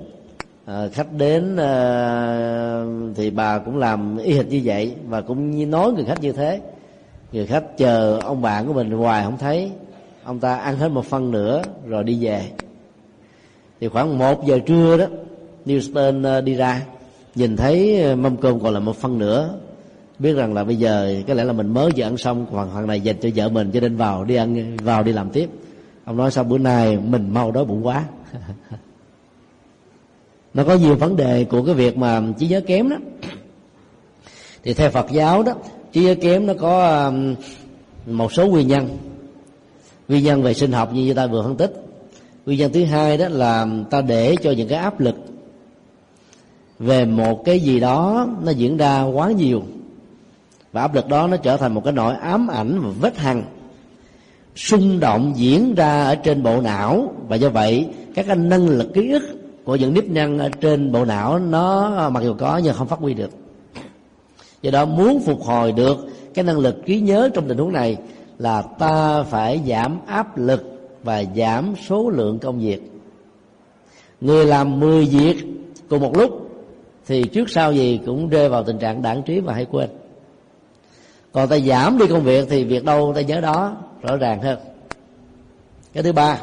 À, 0.65 0.89
khách 0.93 1.13
đến 1.13 1.57
à, 1.57 2.85
thì 3.15 3.31
bà 3.31 3.59
cũng 3.59 3.79
làm 3.79 4.19
y 4.19 4.33
hệt 4.33 4.47
như 4.47 4.61
vậy 4.65 4.95
và 5.09 5.21
cũng 5.21 5.71
nói 5.71 5.93
người 5.93 6.05
khách 6.05 6.23
như 6.23 6.33
thế 6.33 6.61
người 7.33 7.47
khách 7.47 7.79
chờ 7.79 8.21
ông 8.23 8.43
bạn 8.43 8.67
của 8.67 8.73
mình 8.73 8.91
hoài 8.91 9.25
không 9.25 9.39
thấy. 9.39 9.71
Ông 10.25 10.41
ta 10.41 10.57
ăn 10.57 10.77
hết 10.77 10.89
một 10.89 11.05
phân 11.05 11.31
nữa, 11.31 11.63
rồi 11.87 12.05
đi 12.05 12.25
về. 12.25 12.51
Thì 13.81 13.89
khoảng 13.89 14.19
một 14.19 14.47
giờ 14.47 14.59
trưa 14.67 14.97
đó 14.97 15.07
Newton 15.67 16.25
ờ, 16.25 16.41
đi 16.41 16.55
ra, 16.55 16.83
nhìn 17.35 17.57
thấy 17.57 18.03
ờ, 18.03 18.17
mâm 18.17 18.37
cơm 18.37 18.61
còn 18.61 18.75
là 18.75 18.81
một 18.81 18.97
phân 18.97 19.19
nữa. 19.19 19.59
Biết 20.19 20.33
rằng 20.33 20.55
là 20.55 20.65
bây 20.65 20.77
giờ 20.77 21.15
có 21.29 21.35
lẽ 21.35 21.45
là 21.45 21.53
mình 21.53 21.75
mới 21.75 21.91
vừa 21.97 22.05
ăn 22.05 22.17
xong, 22.17 22.47
còn 22.53 22.71
phần 22.75 22.87
này 22.87 23.01
dành 23.01 23.17
cho 23.21 23.29
vợ 23.35 23.49
mình, 23.49 23.71
cho 23.75 23.81
nên 23.81 23.97
vào 23.97 24.25
đi 24.25 24.35
ăn, 24.35 24.77
vào 24.77 25.03
đi 25.03 25.13
làm 25.13 25.31
tiếp. 25.31 25.51
Ông 26.05 26.17
nói 26.17 26.31
sau 26.31 26.45
bữa 26.45 26.59
nay 26.59 26.99
mình 26.99 27.35
mau 27.35 27.51
đói 27.51 27.65
bụng 27.65 27.87
quá. 27.87 28.05
Nó 30.55 30.65
có 30.65 30.75
nhiều 30.75 30.97
vấn 30.97 31.17
đề 31.17 31.45
của 31.45 31.63
cái 31.65 31.75
việc 31.75 31.97
mà 31.97 32.23
trí 32.39 32.49
nhớ 32.49 32.61
kém 32.67 32.89
đó. 32.89 32.97
Thì 34.63 34.75
theo 34.75 34.91
Phật 34.91 35.07
giáo 35.11 35.43
đó 35.43 35.55
trí 35.93 36.05
nhớ 36.05 36.15
kém 36.21 36.47
nó 36.47 36.55
có 36.61 37.05
um, 37.07 37.35
một 38.07 38.33
số 38.33 38.47
nguyên 38.47 38.69
nhân. 38.69 38.89
Nguyên 40.09 40.25
nhân 40.25 40.43
về 40.43 40.55
sinh 40.55 40.73
học 40.73 40.93
như 40.93 41.15
ta 41.15 41.27
vừa 41.27 41.43
phân 41.43 41.57
tích. 41.57 41.73
Nguyên 42.47 42.59
nhân 42.59 42.73
thứ 42.73 42.85
hai 42.85 43.17
đó 43.17 43.29
là 43.29 43.63
um, 43.63 43.85
ta 43.85 44.01
để 44.01 44.37
cho 44.43 44.51
những 44.51 44.69
cái 44.69 44.79
áp 44.79 45.01
lực 45.01 45.15
về 46.79 47.05
một 47.05 47.45
cái 47.45 47.61
gì 47.61 47.81
đó 47.81 48.29
nó 48.45 48.51
diễn 48.51 48.77
ra 48.77 49.03
quá 49.03 49.31
nhiều. 49.31 49.63
Và 50.73 50.81
áp 50.81 50.95
lực 50.95 51.09
đó 51.09 51.27
nó 51.27 51.37
trở 51.37 51.57
thành 51.57 51.75
một 51.75 51.85
cái 51.85 51.93
nỗi 51.93 52.15
ám 52.15 52.49
ảnh 52.49 52.81
và 52.81 52.89
vết 53.01 53.19
hằn, 53.19 53.43
xung 54.57 55.01
động 55.01 55.33
diễn 55.37 55.75
ra 55.75 56.05
ở 56.05 56.15
trên 56.15 56.43
bộ 56.43 56.61
não. 56.61 57.15
Và 57.29 57.37
do 57.37 57.49
vậy, 57.49 57.89
các 58.15 58.27
cái 58.27 58.37
năng 58.37 58.69
lực 58.69 58.95
ký 58.95 59.13
ức 59.13 59.23
của 59.65 59.77
những 59.77 59.95
nếp 59.95 60.05
nhăn 60.05 60.39
ở 60.39 60.49
trên 60.49 60.93
bộ 60.93 61.05
não 61.05 61.39
nó 61.39 61.89
uh, 62.07 62.13
mặc 62.13 62.21
dù 62.23 62.35
có 62.39 62.61
nhưng 62.65 62.75
không 62.75 62.89
phát 62.89 62.99
huy 62.99 63.15
được 63.15 63.31
do 64.63 64.71
đó 64.71 64.85
muốn 64.85 65.21
phục 65.21 65.43
hồi 65.43 65.73
được 65.73 65.97
cái 66.35 66.45
năng 66.45 66.59
lực 66.59 66.87
trí 66.87 67.01
nhớ 67.01 67.29
trong 67.35 67.49
tình 67.49 67.59
huống 67.59 67.73
này 67.73 67.97
là 68.39 68.63
ta 68.63 69.23
phải 69.23 69.61
giảm 69.67 69.99
áp 70.07 70.39
lực 70.39 70.65
và 71.03 71.25
giảm 71.37 71.75
số 71.89 72.11
lượng 72.11 72.39
công 72.39 72.59
việc. 72.59 72.93
Người 74.21 74.47
làm 74.47 74.81
10 74.81 75.05
việc 75.05 75.37
cùng 75.89 76.03
một 76.03 76.17
lúc 76.17 76.51
thì 77.07 77.25
trước 77.25 77.51
sau 77.51 77.73
gì 77.73 78.01
cũng 78.07 78.29
rơi 78.29 78.49
vào 78.49 78.65
tình 78.65 78.79
trạng 78.79 79.03
đảng 79.03 79.23
trí 79.23 79.41
và 79.41 79.55
hay 79.55 79.65
quên. 79.65 79.91
Còn 81.33 81.49
ta 81.49 81.59
giảm 81.59 81.99
đi 81.99 82.07
công 82.07 82.23
việc 82.23 82.47
thì 82.51 82.65
việc 82.65 82.85
đâu 82.85 83.13
ta 83.15 83.21
nhớ 83.21 83.41
đó 83.41 83.77
rõ 84.03 84.17
ràng 84.17 84.43
hơn. 84.43 84.59
Cái 85.93 86.03
thứ 86.03 86.13
ba, 86.13 86.39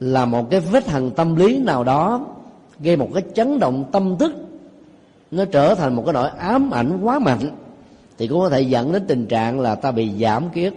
là 0.00 0.24
một 0.24 0.50
cái 0.50 0.60
vết 0.60 0.88
hằn 0.88 1.10
tâm 1.10 1.36
lý 1.36 1.58
nào 1.58 1.84
đó 1.84 2.26
gây 2.80 2.96
một 2.96 3.08
cái 3.14 3.22
chấn 3.34 3.58
động 3.58 3.84
tâm 3.92 4.18
thức 4.18 4.32
nó 5.30 5.44
trở 5.44 5.74
thành 5.74 5.94
một 5.94 6.02
cái 6.06 6.12
nỗi 6.12 6.28
ám 6.38 6.70
ảnh 6.70 7.00
quá 7.02 7.18
mạnh. 7.18 7.56
Thì 8.18 8.28
cũng 8.28 8.40
có 8.40 8.48
thể 8.48 8.60
dẫn 8.60 8.92
đến 8.92 9.04
tình 9.06 9.26
trạng 9.26 9.60
là 9.60 9.74
ta 9.74 9.90
bị 9.90 10.10
giảm 10.20 10.50
kiết 10.50 10.72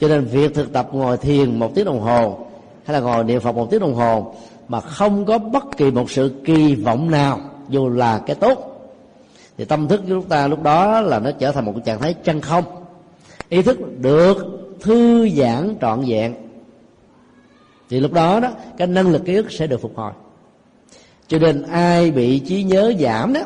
cho 0.00 0.08
nên 0.08 0.24
việc 0.24 0.54
thực 0.54 0.72
tập 0.72 0.88
ngồi 0.92 1.16
thiền 1.16 1.58
một 1.58 1.74
tiếng 1.74 1.84
đồng 1.84 2.00
hồ, 2.00 2.46
hay 2.84 2.94
là 2.94 3.00
ngồi 3.00 3.24
niệm 3.24 3.40
phật 3.40 3.52
một 3.52 3.70
tiếng 3.70 3.80
đồng 3.80 3.94
hồ, 3.94 4.34
mà 4.68 4.80
không 4.80 5.24
có 5.24 5.38
bất 5.38 5.76
kỳ 5.76 5.90
một 5.90 6.10
sự 6.10 6.32
kỳ 6.44 6.74
vọng 6.74 7.10
nào, 7.10 7.40
dù 7.68 7.88
là 7.88 8.18
cái 8.26 8.36
tốt. 8.36 8.74
Thì 9.58 9.64
tâm 9.64 9.88
thức 9.88 10.00
của 10.00 10.08
chúng 10.08 10.28
ta 10.28 10.46
lúc 10.46 10.62
đó 10.62 11.00
là 11.00 11.18
nó 11.18 11.30
trở 11.30 11.52
thành 11.52 11.64
một 11.64 11.74
trạng 11.84 12.00
thái 12.00 12.14
chân 12.14 12.40
không. 12.40 12.64
Ý 13.48 13.62
thức 13.62 13.78
được 14.00 14.36
thư 14.80 15.28
giãn 15.28 15.76
trọn 15.80 16.04
vẹn. 16.08 16.34
Thì 17.90 18.00
lúc 18.00 18.12
đó 18.12 18.40
đó, 18.40 18.48
cái 18.76 18.86
năng 18.86 19.08
lực 19.08 19.24
ký 19.24 19.34
ức 19.34 19.52
sẽ 19.52 19.66
được 19.66 19.82
phục 19.82 19.96
hồi. 19.96 20.12
Cho 21.28 21.38
nên 21.38 21.62
ai 21.62 22.10
bị 22.10 22.38
trí 22.38 22.62
nhớ 22.62 22.92
giảm 23.00 23.32
đó 23.32 23.40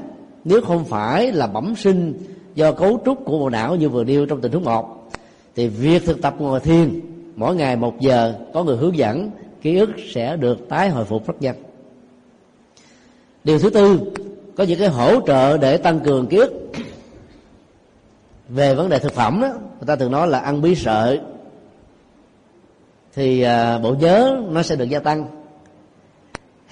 nếu 0.44 0.60
không 0.60 0.84
phải 0.84 1.32
là 1.32 1.46
bẩm 1.46 1.74
sinh 1.76 2.14
do 2.54 2.72
cấu 2.72 3.00
trúc 3.04 3.24
của 3.24 3.38
bộ 3.38 3.50
não 3.50 3.76
như 3.76 3.88
vừa 3.88 4.04
nêu 4.04 4.26
trong 4.26 4.40
tình 4.40 4.52
huống 4.52 4.64
một, 4.64 5.10
thì 5.56 5.68
việc 5.68 6.06
thực 6.06 6.22
tập 6.22 6.34
ngồi 6.38 6.60
thiền, 6.60 7.00
mỗi 7.36 7.56
ngày 7.56 7.76
một 7.76 8.00
giờ, 8.00 8.34
có 8.54 8.64
người 8.64 8.76
hướng 8.76 8.96
dẫn, 8.96 9.30
ký 9.62 9.78
ức 9.78 9.90
sẽ 10.14 10.36
được 10.36 10.68
tái 10.68 10.90
hồi 10.90 11.04
phục 11.04 11.26
rất 11.26 11.42
nhanh. 11.42 11.56
Điều 13.44 13.58
thứ 13.58 13.70
tư, 13.70 14.00
có 14.56 14.64
những 14.64 14.78
cái 14.78 14.88
hỗ 14.88 15.20
trợ 15.26 15.58
để 15.58 15.76
tăng 15.76 16.00
cường 16.00 16.26
ký 16.26 16.36
ức. 16.36 16.52
Về 18.48 18.74
vấn 18.74 18.88
đề 18.88 18.98
thực 18.98 19.12
phẩm 19.12 19.40
đó, 19.42 19.48
người 19.48 19.86
ta 19.86 19.96
thường 19.96 20.12
nói 20.12 20.28
là 20.28 20.38
ăn 20.38 20.62
bí 20.62 20.74
sợi, 20.74 21.20
thì 23.14 23.42
à, 23.42 23.78
bộ 23.78 23.94
nhớ 23.94 24.42
nó 24.50 24.62
sẽ 24.62 24.76
được 24.76 24.88
gia 24.88 24.98
tăng 24.98 25.41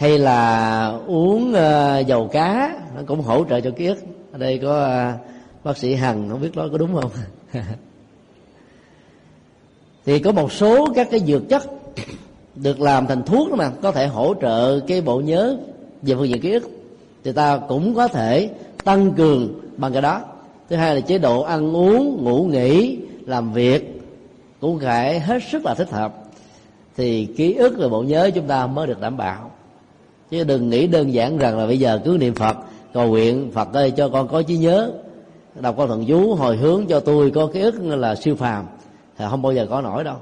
hay 0.00 0.18
là 0.18 0.86
uống 1.06 1.52
uh, 1.52 2.06
dầu 2.06 2.28
cá 2.32 2.76
nó 2.96 3.02
cũng 3.06 3.20
hỗ 3.20 3.44
trợ 3.44 3.60
cho 3.60 3.70
ký 3.70 3.86
ức. 3.86 3.98
Ở 4.32 4.38
đây 4.38 4.58
có 4.58 4.84
uh, 4.84 5.20
bác 5.64 5.78
sĩ 5.78 5.94
hằng 5.94 6.28
không 6.28 6.40
biết 6.40 6.56
nói 6.56 6.68
có 6.72 6.78
đúng 6.78 6.94
không? 6.94 7.10
Thì 10.04 10.18
có 10.18 10.32
một 10.32 10.52
số 10.52 10.86
các 10.94 11.08
cái 11.10 11.20
dược 11.20 11.48
chất 11.48 11.62
được 12.54 12.80
làm 12.80 13.06
thành 13.06 13.22
thuốc 13.22 13.50
đó 13.50 13.56
mà 13.56 13.70
có 13.82 13.92
thể 13.92 14.06
hỗ 14.06 14.34
trợ 14.40 14.80
cái 14.80 15.00
bộ 15.00 15.20
nhớ 15.20 15.56
về 16.02 16.14
phương 16.14 16.28
diện 16.28 16.40
ký 16.40 16.52
ức. 16.52 16.70
Thì 17.24 17.32
ta 17.32 17.58
cũng 17.68 17.94
có 17.94 18.08
thể 18.08 18.50
tăng 18.84 19.12
cường 19.12 19.60
bằng 19.76 19.92
cái 19.92 20.02
đó. 20.02 20.20
Thứ 20.68 20.76
hai 20.76 20.94
là 20.94 21.00
chế 21.00 21.18
độ 21.18 21.42
ăn 21.42 21.76
uống 21.76 22.24
ngủ 22.24 22.44
nghỉ 22.44 22.98
làm 23.26 23.52
việc 23.52 24.00
cũng 24.60 24.78
phải 24.80 25.20
hết 25.20 25.42
sức 25.50 25.64
là 25.64 25.74
thích 25.74 25.90
hợp. 25.90 26.14
Thì 26.96 27.26
ký 27.36 27.54
ức 27.54 27.74
và 27.78 27.88
bộ 27.88 28.02
nhớ 28.02 28.30
chúng 28.34 28.46
ta 28.46 28.66
mới 28.66 28.86
được 28.86 29.00
đảm 29.00 29.16
bảo 29.16 29.49
chứ 30.30 30.44
đừng 30.44 30.70
nghĩ 30.70 30.86
đơn 30.86 31.12
giản 31.12 31.38
rằng 31.38 31.58
là 31.58 31.66
bây 31.66 31.78
giờ 31.78 32.00
cứ 32.04 32.16
niệm 32.20 32.34
phật 32.34 32.56
cầu 32.92 33.08
nguyện 33.08 33.50
phật 33.54 33.72
ơi 33.72 33.90
cho 33.90 34.08
con 34.08 34.28
có 34.28 34.42
trí 34.42 34.56
nhớ. 34.56 34.90
Đọc 35.60 35.74
con 35.78 35.88
thần 35.88 36.04
chú 36.06 36.34
hồi 36.34 36.56
hướng 36.56 36.86
cho 36.86 37.00
tôi 37.00 37.30
có 37.30 37.46
ký 37.46 37.60
ức 37.60 37.74
là 37.80 38.14
siêu 38.14 38.36
phàm. 38.36 38.66
Thì 39.18 39.24
không 39.30 39.42
bao 39.42 39.52
giờ 39.52 39.66
có 39.70 39.80
nổi 39.80 40.04
đâu. 40.04 40.16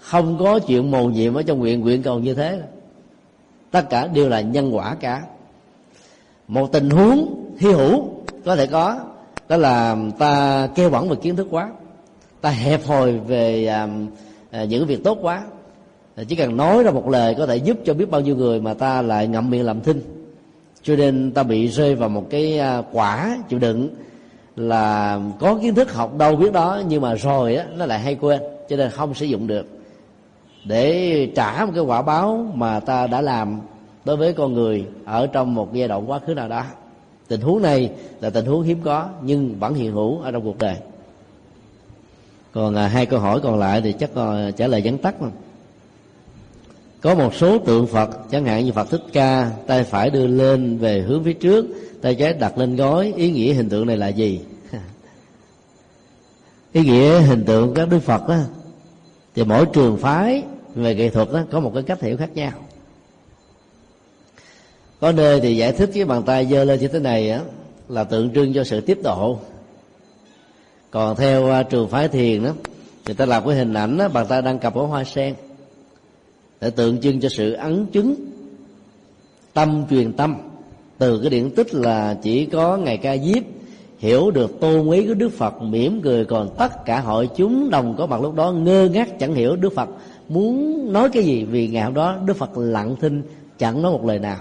Không 0.00 0.38
có 0.38 0.58
chuyện 0.58 0.90
mầu 0.90 1.10
nhiệm 1.10 1.34
ở 1.34 1.42
trong 1.42 1.58
nguyện 1.58 1.80
nguyện 1.80 2.02
cầu 2.02 2.18
như 2.18 2.34
thế. 2.34 2.62
Tất 3.70 3.90
cả 3.90 4.06
đều 4.06 4.28
là 4.28 4.40
nhân 4.40 4.76
quả 4.76 4.94
cả. 4.94 5.22
Một 6.48 6.72
tình 6.72 6.90
huống 6.90 7.44
hy 7.58 7.72
hữu 7.72 8.08
có 8.44 8.56
thể 8.56 8.66
có 8.66 9.00
đó 9.48 9.56
là 9.56 9.96
ta 10.18 10.68
kêu 10.74 10.90
bẩn 10.90 11.08
về 11.08 11.16
kiến 11.16 11.36
thức 11.36 11.46
quá. 11.50 11.70
Ta 12.40 12.50
hẹp 12.50 12.86
hòi 12.86 13.12
về 13.12 13.66
à, 13.66 13.88
à, 14.50 14.64
những 14.64 14.86
việc 14.86 15.04
tốt 15.04 15.18
quá 15.22 15.42
chỉ 16.28 16.36
cần 16.36 16.56
nói 16.56 16.82
ra 16.82 16.90
một 16.90 17.08
lời 17.08 17.34
có 17.38 17.46
thể 17.46 17.56
giúp 17.56 17.78
cho 17.84 17.94
biết 17.94 18.10
bao 18.10 18.20
nhiêu 18.20 18.36
người 18.36 18.60
mà 18.60 18.74
ta 18.74 19.02
lại 19.02 19.26
ngậm 19.26 19.50
miệng 19.50 19.64
làm 19.64 19.80
thinh. 19.80 20.00
Cho 20.82 20.96
nên 20.96 21.32
ta 21.32 21.42
bị 21.42 21.66
rơi 21.66 21.94
vào 21.94 22.08
một 22.08 22.26
cái 22.30 22.58
à, 22.58 22.82
quả 22.92 23.38
chịu 23.48 23.58
đựng 23.58 23.88
là 24.56 25.20
có 25.40 25.58
kiến 25.62 25.74
thức 25.74 25.92
học 25.92 26.18
đâu 26.18 26.36
biết 26.36 26.52
đó 26.52 26.82
nhưng 26.88 27.02
mà 27.02 27.14
rồi 27.14 27.56
á 27.56 27.66
nó 27.76 27.86
lại 27.86 27.98
hay 27.98 28.14
quên 28.14 28.40
cho 28.68 28.76
nên 28.76 28.90
không 28.90 29.14
sử 29.14 29.26
dụng 29.26 29.46
được. 29.46 29.66
Để 30.64 31.26
trả 31.36 31.64
một 31.64 31.72
cái 31.74 31.84
quả 31.84 32.02
báo 32.02 32.52
mà 32.54 32.80
ta 32.80 33.06
đã 33.06 33.20
làm 33.20 33.60
đối 34.04 34.16
với 34.16 34.32
con 34.32 34.52
người 34.52 34.84
ở 35.04 35.26
trong 35.26 35.54
một 35.54 35.72
giai 35.72 35.88
đoạn 35.88 36.10
quá 36.10 36.18
khứ 36.26 36.34
nào 36.34 36.48
đó. 36.48 36.64
Tình 37.28 37.40
huống 37.40 37.62
này 37.62 37.90
là 38.20 38.30
tình 38.30 38.46
huống 38.46 38.62
hiếm 38.62 38.78
có 38.84 39.08
nhưng 39.22 39.58
vẫn 39.58 39.74
hiện 39.74 39.92
hữu 39.92 40.20
ở 40.20 40.30
trong 40.30 40.42
cuộc 40.42 40.58
đời. 40.58 40.76
Còn 42.52 42.74
à, 42.74 42.86
hai 42.86 43.06
câu 43.06 43.20
hỏi 43.20 43.40
còn 43.42 43.58
lại 43.58 43.80
thì 43.80 43.92
chắc 43.92 44.10
còn 44.14 44.52
trả 44.52 44.66
lời 44.66 44.80
vắn 44.84 44.98
tắt 44.98 45.22
mà 45.22 45.28
có 47.00 47.14
một 47.14 47.34
số 47.34 47.58
tượng 47.58 47.86
phật 47.86 48.10
chẳng 48.30 48.44
hạn 48.44 48.64
như 48.64 48.72
phật 48.72 48.90
thích 48.90 49.02
ca 49.12 49.50
tay 49.66 49.84
phải 49.84 50.10
đưa 50.10 50.26
lên 50.26 50.78
về 50.78 51.00
hướng 51.00 51.24
phía 51.24 51.32
trước 51.32 51.66
tay 52.02 52.14
trái 52.14 52.32
đặt 52.32 52.58
lên 52.58 52.76
gối. 52.76 53.12
Ý 53.16 53.30
nghĩa 53.30 53.52
hình 53.52 53.68
tượng 53.68 53.86
này 53.86 53.96
là 53.96 54.08
gì? 54.08 54.40
Ý 56.72 56.82
nghĩa 56.82 57.20
hình 57.20 57.44
tượng 57.44 57.74
các 57.74 57.88
đức 57.88 57.98
phật 57.98 58.28
đó 58.28 58.36
thì 59.34 59.44
mỗi 59.44 59.66
trường 59.72 59.96
phái 59.96 60.42
về 60.74 60.94
nghệ 60.94 61.10
thuật 61.10 61.32
đó, 61.32 61.42
có 61.50 61.60
một 61.60 61.70
cái 61.74 61.82
cách 61.82 62.00
hiểu 62.00 62.16
khác 62.16 62.30
nhau. 62.34 62.52
Có 65.00 65.12
nơi 65.12 65.40
thì 65.40 65.56
giải 65.56 65.72
thích 65.72 65.90
cái 65.94 66.04
bàn 66.04 66.22
tay 66.22 66.46
giơ 66.46 66.64
lên 66.64 66.80
như 66.80 66.88
thế 66.88 66.98
này 66.98 67.30
á 67.30 67.40
là 67.88 68.04
tượng 68.04 68.34
trưng 68.34 68.54
cho 68.54 68.64
sự 68.64 68.80
tiếp 68.80 68.98
độ. 69.02 69.38
Còn 70.90 71.16
theo 71.16 71.60
uh, 71.60 71.70
trường 71.70 71.88
phái 71.88 72.08
thiền 72.08 72.44
đó 72.44 72.50
người 73.06 73.14
ta 73.14 73.26
làm 73.26 73.46
cái 73.46 73.56
hình 73.56 73.74
ảnh 73.74 73.98
đó, 73.98 74.08
bàn 74.08 74.26
tay 74.28 74.42
đang 74.42 74.58
cặp 74.58 74.74
ở 74.74 74.82
hoa 74.82 75.04
sen 75.04 75.34
để 76.60 76.70
tượng 76.70 77.00
trưng 77.00 77.20
cho 77.20 77.28
sự 77.28 77.52
ấn 77.52 77.86
chứng 77.86 78.14
tâm 79.54 79.84
truyền 79.90 80.12
tâm. 80.12 80.36
Từ 80.98 81.20
cái 81.20 81.30
điển 81.30 81.50
tích 81.50 81.74
là 81.74 82.18
chỉ 82.22 82.46
có 82.46 82.76
ngày 82.76 82.96
ca 82.96 83.16
diếp 83.16 83.42
hiểu 83.98 84.30
được 84.30 84.60
tôn 84.60 84.86
quý 84.86 85.06
của 85.06 85.14
đức 85.14 85.28
phật 85.28 85.62
mỉm 85.62 86.00
cười 86.02 86.24
còn 86.24 86.48
tất 86.58 86.84
cả 86.84 87.00
hội 87.00 87.28
chúng 87.36 87.70
đồng 87.70 87.94
có 87.98 88.06
mặt 88.06 88.20
lúc 88.22 88.34
đó 88.34 88.52
ngơ 88.52 88.88
ngác 88.92 89.18
chẳng 89.18 89.34
hiểu 89.34 89.56
đức 89.56 89.72
phật 89.74 89.88
muốn 90.28 90.92
nói 90.92 91.08
cái 91.12 91.22
gì 91.22 91.44
vì 91.44 91.68
ngày 91.68 91.84
hôm 91.84 91.94
đó 91.94 92.16
đức 92.24 92.36
phật 92.36 92.50
lặng 92.54 92.96
thinh 93.00 93.22
chẳng 93.58 93.82
nói 93.82 93.92
một 93.92 94.06
lời 94.06 94.18
nào. 94.18 94.38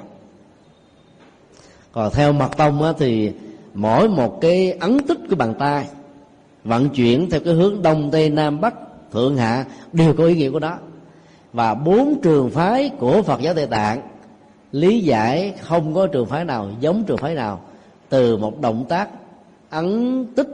Còn 1.92 2.14
theo 2.14 2.34
mật 2.34 2.58
tông 2.58 2.84
á, 2.84 2.94
thì 3.00 3.32
mỗi 3.74 4.10
một 4.10 4.42
cái 4.42 4.72
ấn 4.72 5.00
tích 5.08 5.18
của 5.30 5.36
bàn 5.36 5.54
tay 5.60 5.86
vận 6.64 6.90
chuyển 6.90 7.30
theo 7.30 7.40
cái 7.40 7.54
hướng 7.54 7.82
đông 7.82 8.12
tây 8.12 8.30
nam 8.30 8.62
bắc 8.62 8.74
thượng 9.12 9.38
hạ 9.38 9.66
đều 9.94 10.14
có 10.14 10.26
ý 10.26 10.36
nghĩa 10.36 10.50
của 10.50 10.60
đó 10.60 10.78
và 11.54 11.74
bốn 11.74 12.22
trường 12.22 12.50
phái 12.50 12.90
của 12.90 13.22
phật 13.22 13.42
giáo 13.42 13.54
tây 13.54 13.68
tạng 13.68 14.02
lý 14.72 15.00
giải 15.00 15.54
không 15.62 15.94
có 15.94 16.08
trường 16.08 16.26
phái 16.26 16.46
nào 16.46 16.70
giống 16.80 17.04
trường 17.04 17.18
phái 17.18 17.36
nào 17.36 17.62
từ 18.10 18.38
một 18.38 18.62
động 18.62 18.86
tác 18.90 19.10
ấn 19.70 20.26
tích 20.36 20.48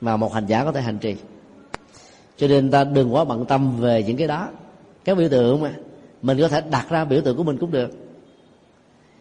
mà 0.00 0.16
một 0.16 0.34
hành 0.34 0.46
giả 0.46 0.64
có 0.64 0.72
thể 0.72 0.80
hành 0.80 0.98
trì. 0.98 1.16
Cho 2.36 2.48
nên 2.48 2.70
ta 2.70 2.84
đừng 2.84 3.14
quá 3.14 3.24
bận 3.24 3.44
tâm 3.44 3.80
về 3.80 4.02
những 4.02 4.16
cái 4.16 4.28
đó. 4.28 4.48
Các 5.04 5.18
biểu 5.18 5.28
tượng 5.28 5.60
mà, 5.60 5.72
mình 6.22 6.38
có 6.40 6.48
thể 6.48 6.62
đặt 6.70 6.86
ra 6.90 7.04
biểu 7.04 7.20
tượng 7.20 7.36
của 7.36 7.42
mình 7.42 7.56
cũng 7.56 7.70
được. 7.70 7.90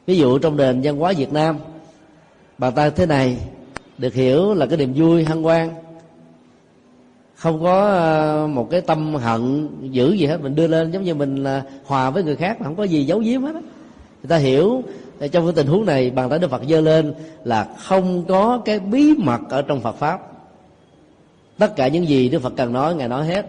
Ví 0.05 0.17
dụ 0.17 0.39
trong 0.39 0.57
nền 0.57 0.81
văn 0.83 0.97
hóa 0.97 1.13
việt 1.17 1.33
nam 1.33 1.57
bàn 2.57 2.73
tay 2.75 2.91
thế 2.91 3.05
này, 3.05 3.37
được 3.97 4.13
hiểu 4.13 4.53
là 4.53 4.65
cái 4.65 4.77
niềm 4.77 4.93
vui 4.95 5.23
hân 5.23 5.43
hoan 5.43 5.69
không 7.41 7.61
có 7.61 7.87
ờ, 7.87 8.47
một 8.47 8.67
cái 8.69 8.81
tâm 8.81 9.15
hận 9.15 9.69
dữ 9.91 10.13
gì 10.13 10.25
hết. 10.25 10.41
Mình 10.41 10.55
đưa 10.55 10.67
lên 10.67 10.91
giống 10.91 11.03
như 11.03 11.15
mình 11.15 11.43
là 11.43 11.63
hòa 11.85 12.09
với 12.09 12.23
người 12.23 12.35
khác 12.35 12.57
mà 12.59 12.65
không 12.65 12.75
có 12.75 12.83
gì 12.83 13.05
giấu 13.05 13.19
giếm 13.19 13.43
hết 13.43 13.53
người 13.53 14.29
ta 14.29 14.37
hiểu 14.37 14.83
ờ, 15.19 15.27
trong 15.27 15.45
cái 15.45 15.53
tình 15.55 15.67
huống 15.67 15.85
này, 15.85 16.11
bàn 16.11 16.29
tay 16.29 16.39
đức 16.39 16.51
phật 16.51 16.61
giơ 16.69 16.81
lên 16.81 17.13
là 17.43 17.67
không 17.77 18.25
có 18.27 18.61
cái 18.65 18.79
bí 18.79 19.13
mật 19.17 19.41
ở 19.49 19.61
trong 19.61 19.81
phật 19.81 19.95
pháp. 19.95 20.21
Tất 21.57 21.75
cả 21.75 21.87
những 21.87 22.07
gì 22.07 22.29
đức 22.29 22.41
phật 22.41 22.53
cần 22.57 22.73
nói, 22.73 22.95
ngài 22.95 23.07
nói 23.07 23.25
hết. 23.25 23.45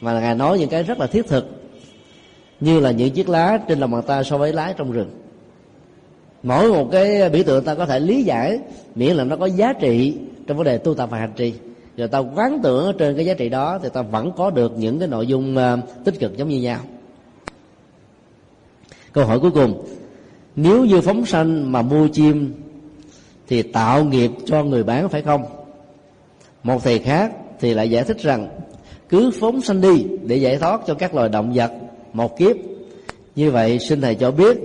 Mà 0.00 0.20
ngài 0.20 0.34
nói 0.34 0.58
những 0.58 0.68
cái 0.68 0.82
rất 0.82 0.98
là 0.98 1.06
thiết 1.06 1.28
thực, 1.28 1.46
như 2.60 2.80
là 2.80 2.90
những 2.90 3.10
chiếc 3.10 3.28
lá 3.28 3.58
trên 3.68 3.78
lòng 3.78 3.90
bàn 3.90 4.02
tay 4.06 4.24
so 4.24 4.38
với 4.38 4.52
lá 4.52 4.74
trong 4.76 4.92
rừng. 4.92 5.10
Mỗi 6.42 6.72
một 6.72 6.88
cái 6.92 7.28
biểu 7.30 7.42
tượng 7.42 7.64
ta 7.64 7.74
có 7.74 7.86
thể 7.86 8.00
lý 8.00 8.22
giải, 8.22 8.58
miễn 8.94 9.16
là 9.16 9.24
nó 9.24 9.36
có 9.36 9.46
giá 9.46 9.72
trị 9.72 10.16
trong 10.46 10.56
vấn 10.56 10.66
đề 10.66 10.78
tu 10.78 10.94
tập 10.94 11.08
và 11.10 11.18
hành 11.18 11.32
trì 11.36 11.52
rồi 12.00 12.08
ta 12.08 12.18
quán 12.18 12.60
tưởng 12.62 12.86
ở 12.86 12.92
trên 12.98 13.16
cái 13.16 13.26
giá 13.26 13.34
trị 13.34 13.48
đó 13.48 13.78
thì 13.82 13.88
ta 13.92 14.02
vẫn 14.02 14.32
có 14.36 14.50
được 14.50 14.72
những 14.78 14.98
cái 14.98 15.08
nội 15.08 15.26
dung 15.26 15.56
ờ, 15.56 15.78
tích 16.04 16.20
cực 16.20 16.36
giống 16.36 16.48
như 16.48 16.60
nhau. 16.60 16.80
Câu 19.12 19.24
hỏi 19.24 19.40
cuối 19.40 19.50
cùng. 19.50 19.84
Nếu 20.56 20.84
như 20.84 21.00
phóng 21.00 21.26
sanh 21.26 21.72
mà 21.72 21.82
mua 21.82 22.08
chim 22.08 22.54
thì 23.48 23.62
tạo 23.62 24.04
nghiệp 24.04 24.30
cho 24.46 24.64
người 24.64 24.82
bán 24.82 25.08
phải 25.08 25.22
không? 25.22 25.44
Một 26.62 26.84
thầy 26.84 26.98
khác 26.98 27.32
thì 27.60 27.74
lại 27.74 27.90
giải 27.90 28.04
thích 28.04 28.18
rằng, 28.18 28.48
cứ 29.08 29.30
phóng 29.40 29.60
sanh 29.60 29.80
đi 29.80 30.06
để 30.22 30.36
giải 30.36 30.56
thoát 30.56 30.80
cho 30.86 30.94
các 30.94 31.14
loài 31.14 31.28
động 31.28 31.52
vật 31.54 31.72
một 32.12 32.38
kiếp. 32.38 32.56
Như 33.36 33.50
vậy, 33.50 33.78
xin 33.78 34.00
thầy 34.00 34.14
cho 34.14 34.30
biết, 34.30 34.58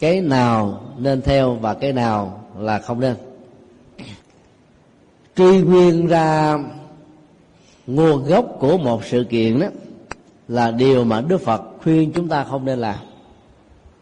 cái 0.00 0.20
nào 0.20 0.80
nên 0.98 1.22
theo 1.22 1.54
và 1.54 1.74
cái 1.74 1.92
nào 1.92 2.44
là 2.58 2.78
không 2.78 3.00
nên? 3.00 3.14
Truy 5.40 5.60
nguyên 5.60 6.06
ra 6.06 6.58
nguồn 7.86 8.24
gốc 8.24 8.56
của 8.58 8.78
một 8.78 9.04
sự 9.04 9.24
kiện 9.30 9.60
đó 9.60 9.66
là 10.48 10.70
điều 10.70 11.04
mà 11.04 11.20
đức 11.20 11.40
phật 11.40 11.62
khuyên 11.82 12.12
chúng 12.12 12.28
ta 12.28 12.44
không 12.44 12.64
nên 12.64 12.78
làm. 12.78 12.96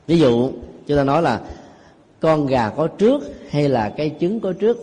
Ví 0.07 0.19
dụ, 0.19 0.51
chúng 0.87 0.97
ta 0.97 1.05
nói 1.05 1.23
là 1.23 1.41
con 2.21 2.47
gà 2.47 2.71
có 2.71 2.87
trước 2.87 3.23
hay 3.51 3.69
là 3.69 3.89
cái 3.89 4.15
trứng 4.21 4.41
có 4.41 4.53
trước? 4.53 4.79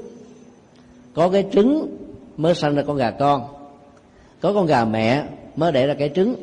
Có 1.14 1.30
cái 1.30 1.46
trứng 1.54 1.98
mới 2.38 2.56
sinh 2.56 2.76
ra 2.76 2.84
con 2.88 2.98
gà 2.98 3.12
con. 3.12 3.42
Có 4.42 4.54
con 4.54 4.66
gà 4.66 4.86
mẹ 4.86 5.24
mới 5.56 5.72
đẻ 5.72 5.88
ra 5.88 5.94
cái 5.94 6.12
trứng. 6.16 6.36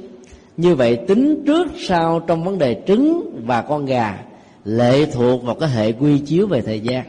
Như 0.57 0.75
vậy, 0.75 0.97
tính 0.97 1.43
trước 1.47 1.67
sau 1.79 2.21
trong 2.21 2.45
vấn 2.45 2.59
đề 2.59 2.83
trứng 2.87 3.41
và 3.47 3.63
con 3.63 3.87
gà 3.87 4.25
lệ 4.65 5.07
thuộc 5.07 5.45
vào 5.45 5.55
cái 5.55 5.69
hệ 5.69 5.93
quy 5.93 6.19
chiếu 6.19 6.47
về 6.47 6.61
thời 6.61 6.81
gian. 6.81 7.05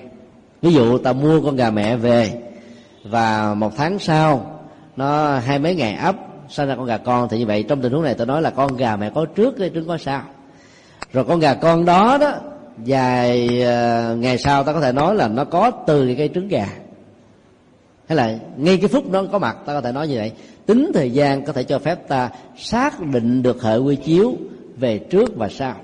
Ví 0.61 0.73
dụ, 0.73 0.97
ta 0.97 1.13
mua 1.13 1.41
con 1.41 1.55
gà 1.55 1.71
mẹ 1.71 1.95
về 1.95 2.52
và 3.03 3.53
một 3.53 3.71
tháng 3.77 3.99
sau, 3.99 4.59
nó 4.95 5.38
hai 5.38 5.59
mấy 5.59 5.75
ngày 5.75 5.93
ấp, 5.93 6.15
sinh 6.49 6.67
ra 6.67 6.75
con 6.75 6.85
gà 6.85 6.97
con. 6.97 7.30
Thì 7.30 7.39
như 7.39 7.45
vậy, 7.45 7.63
trong 7.63 7.81
tình 7.81 7.93
huống 7.93 8.03
này 8.03 8.13
tôi 8.13 8.27
nói 8.27 8.41
là 8.41 8.49
con 8.49 8.77
gà 8.77 8.95
mẹ 8.95 9.09
có 9.15 9.25
trước 9.25 9.55
cái 9.59 9.71
trứng 9.73 9.88
có 9.88 9.97
sau. 9.97 10.21
Rồi 11.13 11.23
con 11.23 11.39
gà 11.39 11.53
con 11.53 11.85
đó 11.85 12.17
đó, 12.21 12.31
vài 12.77 13.61
ờ, 13.61 14.15
ngày 14.15 14.38
sau 14.38 14.63
ta 14.63 14.73
có 14.73 14.81
thể 14.81 14.91
nói 14.91 15.15
là 15.15 15.27
nó 15.27 15.45
có 15.45 15.71
từ 15.88 16.05
cái 16.05 16.15
cây 16.15 16.30
trứng 16.34 16.47
gà. 16.47 16.67
Hay 18.07 18.15
là 18.15 18.38
ngay 18.57 18.77
cái 18.77 18.88
phút 18.88 19.11
nó 19.11 19.23
có 19.31 19.39
mặt, 19.39 19.57
ta 19.65 19.73
có 19.73 19.81
thể 19.81 19.91
nói 19.91 20.07
như 20.07 20.15
vậy. 20.15 20.31
Tính 20.65 20.91
thời 20.93 21.11
gian 21.11 21.45
có 21.45 21.53
thể 21.53 21.63
cho 21.63 21.80
phép 21.80 22.07
ta 22.07 22.30
xác 22.57 22.99
định 22.99 23.43
được 23.43 23.63
hệ 23.63 23.77
quy 23.77 23.95
chiếu 23.95 24.34
về 24.77 24.97
trước 24.97 25.35
và 25.35 25.49
sau. 25.49 25.75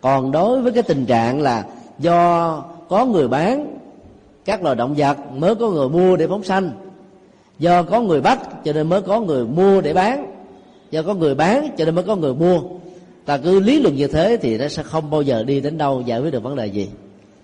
Còn 0.00 0.32
đối 0.32 0.60
với 0.60 0.72
cái 0.72 0.82
tình 0.82 1.06
trạng 1.06 1.40
là 1.42 1.64
do 1.98 2.64
có 2.88 3.04
người 3.04 3.28
bán 3.28 3.79
các 4.50 4.62
loài 4.62 4.76
động 4.76 4.94
vật 4.96 5.16
mới 5.36 5.54
có 5.54 5.70
người 5.70 5.88
mua 5.88 6.16
để 6.16 6.26
phóng 6.26 6.44
sanh. 6.44 6.70
Do 7.58 7.82
có 7.82 8.00
người 8.00 8.20
bắt, 8.20 8.64
cho 8.64 8.72
nên 8.72 8.88
mới 8.88 9.02
có 9.02 9.20
người 9.20 9.44
mua 9.44 9.80
để 9.80 9.92
bán. 9.92 10.26
Do 10.90 11.02
có 11.02 11.14
người 11.14 11.34
bán, 11.34 11.68
cho 11.76 11.84
nên 11.84 11.94
mới 11.94 12.04
có 12.04 12.16
người 12.16 12.34
mua. 12.34 12.60
Ta 13.24 13.36
cứ 13.36 13.60
lý 13.60 13.80
luận 13.80 13.96
như 13.96 14.06
thế 14.06 14.36
thì 14.42 14.58
nó 14.58 14.68
sẽ 14.68 14.82
không 14.82 15.10
bao 15.10 15.22
giờ 15.22 15.42
đi 15.42 15.60
đến 15.60 15.78
đâu 15.78 16.02
giải 16.06 16.20
quyết 16.20 16.30
được 16.30 16.42
vấn 16.42 16.56
đề 16.56 16.66
gì. 16.66 16.88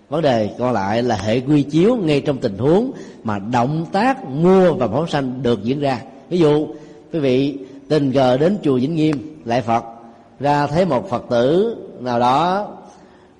Vấn 0.09 0.23
đề 0.23 0.51
còn 0.59 0.73
lại 0.73 1.03
là 1.03 1.17
hệ 1.17 1.41
quy 1.41 1.63
chiếu 1.63 1.97
ngay 1.97 2.21
trong 2.21 2.39
tình 2.39 2.59
huống 2.59 2.93
mà 3.25 3.39
động 3.39 3.87
tác 3.93 4.29
mua 4.29 4.73
và 4.73 4.89
phóng 4.89 5.09
sanh 5.09 5.43
được 5.43 5.63
diễn 5.63 5.81
ra. 5.81 6.01
Ví 6.29 6.39
dụ, 6.39 6.67
quý 7.13 7.19
vị 7.19 7.59
tình 7.89 8.13
cờ 8.13 8.37
đến 8.37 8.57
chùa 8.63 8.75
vĩnh 8.75 8.95
nghiêm, 8.95 9.41
lại 9.45 9.63
phật. 9.63 9.85
Ra 10.41 10.67
thấy 10.67 10.85
một 10.85 11.11
phật 11.11 11.25
tử 11.31 11.77
nào 12.01 12.19
đó, 12.21 12.69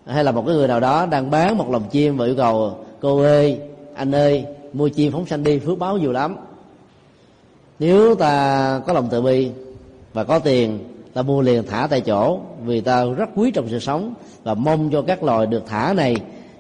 hay 0.07 0.25
là 0.25 0.33
một 0.33 0.45
cái 0.47 0.55
người 0.55 0.69
nào 0.69 0.81
đó 0.81 1.07
đang 1.07 1.31
bán 1.31 1.59
một 1.59 1.71
lồng 1.71 1.89
chim 1.91 2.17
và 2.17 2.25
yêu 2.25 2.35
cầu 2.37 2.86
cô 3.07 3.19
ơi 3.19 3.59
anh 3.95 4.15
ơi 4.15 4.45
mua 4.73 4.89
chim 4.89 5.13
phóng 5.13 5.27
sanh 5.27 5.43
đi 5.43 5.59
phước 5.59 5.79
báo 5.79 5.97
nhiều 5.97 6.13
lắm. 6.13 6.37
Nếu 7.79 8.15
ta 8.15 8.81
có 8.87 8.93
lòng 8.93 9.09
từ 9.11 9.23
bi 9.23 9.51
và 10.13 10.25
có 10.25 10.39
tiền 10.39 10.79
ta 11.15 11.23
mua 11.23 11.41
liền 11.41 11.67
thả 11.67 11.87
tại 11.91 12.01
chỗ 12.01 12.41
vì 12.65 12.81
ta 12.81 13.05
rất 13.05 13.29
quý 13.35 13.51
trọng 13.51 13.69
sự 13.69 13.79
sống 13.79 14.15
và 14.43 14.55
mong 14.55 14.91
cho 14.91 15.03
các 15.03 15.23
loài 15.23 15.47
được 15.47 15.63
thả 15.67 15.93
này 15.93 16.17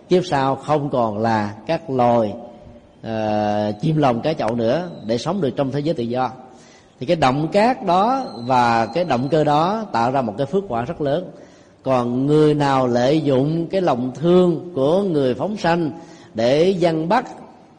kiếp 0.09 0.25
sau 0.25 0.57
không 0.57 0.91
còn 0.91 1.19
là 1.19 1.55
các 1.67 1.91
loài 1.91 2.35
uh, 3.01 3.81
chim 3.81 3.97
lồng 3.97 4.21
cá 4.21 4.33
chậu 4.33 4.55
nữa 4.55 4.91
để 5.07 5.19
sống 5.19 5.41
được 5.41 5.51
trong 5.57 5.71
thế 5.71 5.81
giới 5.81 5.95
tự 5.95 6.05
do. 6.05 6.31
Thì 7.01 7.07
cái 7.07 7.17
động 7.17 7.49
cát 7.49 7.87
đó 7.87 8.25
và 8.47 8.87
cái 8.87 9.05
động 9.05 9.29
cơ 9.29 9.45
đó 9.45 9.85
tạo 9.93 10.11
ra 10.11 10.23
một 10.23 10.35
cái 10.39 10.47
phước 10.47 10.65
quả 10.69 10.83
rất 10.83 11.01
lớn. 11.01 11.31
Còn 11.83 12.27
người 12.27 12.55
nào 12.55 12.87
lợi 12.87 13.21
dụng 13.21 13.67
cái 13.67 13.81
lòng 13.81 14.13
thương 14.15 14.71
của 14.75 15.03
người 15.03 15.35
phóng 15.35 15.57
sanh 15.57 15.91
để 16.37 16.71
dân 16.71 17.09
bắt 17.09 17.27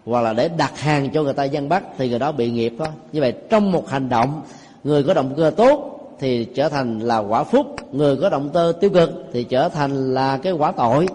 hoặc 0.05 0.21
là 0.21 0.33
để 0.33 0.49
đặt 0.57 0.79
hàng 0.79 1.09
cho 1.09 1.23
người 1.23 1.33
ta 1.33 1.43
dân 1.43 1.69
bắt 1.69 1.83
thì 1.97 2.09
người 2.09 2.19
đó 2.19 2.31
bị 2.31 2.51
nghiệp 2.51 2.73
thôi. 2.79 2.87
Như 3.11 3.21
vậy 3.21 3.33
trong 3.49 3.71
một 3.71 3.89
hành 3.89 4.09
động, 4.09 4.41
người 4.83 5.03
có 5.03 5.13
động 5.13 5.33
cơ 5.37 5.51
tốt 5.57 5.93
thì 6.19 6.45
trở 6.45 6.69
thành 6.69 6.99
là 6.99 7.17
quả 7.17 7.43
phúc, 7.43 7.75
người 7.91 8.17
có 8.17 8.29
động 8.29 8.49
cơ 8.53 8.73
tiêu 8.81 8.89
cực 8.89 9.25
thì 9.33 9.43
trở 9.43 9.69
thành 9.69 10.13
là 10.13 10.37
cái 10.37 10.53
quả 10.53 10.71
tội. 10.71 11.07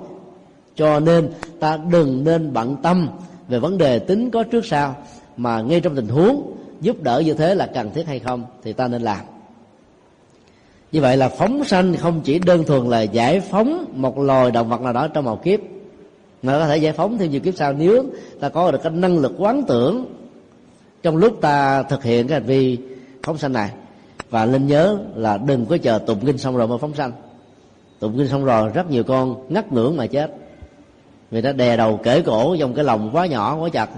Cho 0.77 1.01
nên 1.01 1.31
ta 1.61 1.77
đừng 1.77 2.25
nên 2.25 2.53
bận 2.53 2.77
tâm 2.83 3.09
về 3.49 3.59
vấn 3.59 3.79
đề 3.79 3.99
tính 3.99 4.31
có 4.31 4.43
trước 4.43 4.67
sau, 4.67 4.97
mà 5.37 5.61
ngay 5.61 5.81
trong 5.81 5.97
tình 5.97 6.09
huống 6.09 6.53
giúp 6.81 7.03
đỡ 7.03 7.23
như 7.27 7.35
thế 7.35 7.55
là 7.55 7.67
cần 7.67 7.91
thiết 7.95 8.07
hay 8.07 8.19
không 8.19 8.45
thì 8.63 8.73
ta 8.73 8.89
nên 8.89 9.03
làm. 9.03 9.21
Như 10.93 11.01
vậy 11.01 11.17
là 11.17 11.29
phóng 11.29 11.65
sanh 11.65 11.97
không 11.97 12.21
chỉ 12.25 12.39
đơn 12.39 12.65
thuần 12.65 12.89
là 12.89 13.03
giải 13.03 13.41
phóng 13.41 13.85
một 13.95 14.19
loài 14.19 14.51
động 14.51 14.69
vật 14.69 14.81
nào 14.81 14.93
đó 14.93 15.09
trong 15.09 15.25
một 15.25 15.45
kiếp 15.45 15.61
mà 16.43 16.59
có 16.59 16.67
thể 16.67 16.77
giải 16.77 16.93
phóng 16.93 17.19
thêm 17.19 17.31
nhiều 17.31 17.41
kiếp 17.41 17.55
sau. 17.57 17.73
Nếu 17.73 18.05
ta 18.41 18.49
có 18.49 18.71
được 18.71 18.83
cái 18.83 18.93
năng 18.93 19.19
lực 19.19 19.33
quán 19.39 19.63
tưởng, 19.69 20.05
trong 21.03 21.17
lúc 21.17 21.41
ta 21.41 21.83
thực 21.83 22.05
hiện 22.05 22.29
cái 22.29 22.41
hành 22.41 22.47
vi 22.47 22.79
phóng 23.23 23.39
sanh 23.39 23.53
này, 23.53 23.71
và 24.31 24.47
nên 24.47 24.67
nhớ 24.67 24.99
là 25.15 25.39
đừng 25.39 25.67
có 25.67 25.77
chờ 25.77 25.99
tụng 25.99 26.21
kinh 26.27 26.39
xong 26.39 26.57
rồi 26.57 26.69
mới 26.69 26.79
phóng 26.79 26.95
sanh. 26.95 27.13
Tụng 28.01 28.19
kinh 28.19 28.29
xong 28.29 28.45
rồi 28.45 28.71
rất 28.75 28.91
nhiều 28.91 29.03
con 29.05 29.47
ngắt 29.49 29.73
ngưỡng 29.73 29.97
mà 29.97 30.07
chết. 30.07 30.35
Vì 31.31 31.43
nó 31.43 31.53
đè 31.53 31.77
đầu 31.77 32.01
kể 32.03 32.23
cổ 32.23 32.57
trong 32.61 32.75
cái 32.75 32.85
lòng 32.85 33.11
quá 33.13 33.27
nhỏ, 33.27 33.57
quá 33.57 33.69
chặt. 33.73 33.91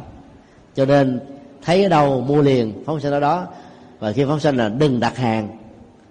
Cho 0.76 0.84
nên 0.84 1.20
thấy 1.62 1.82
ở 1.82 1.88
đâu 1.88 2.20
mua 2.20 2.42
liền, 2.42 2.72
phóng 2.86 3.00
sanh 3.00 3.12
ở 3.12 3.20
đó. 3.20 3.46
Và 3.98 4.12
khi 4.12 4.24
phóng 4.24 4.40
sanh 4.40 4.56
là 4.56 4.68
đừng 4.68 5.00
đặt 5.00 5.16
hàng. 5.16 5.48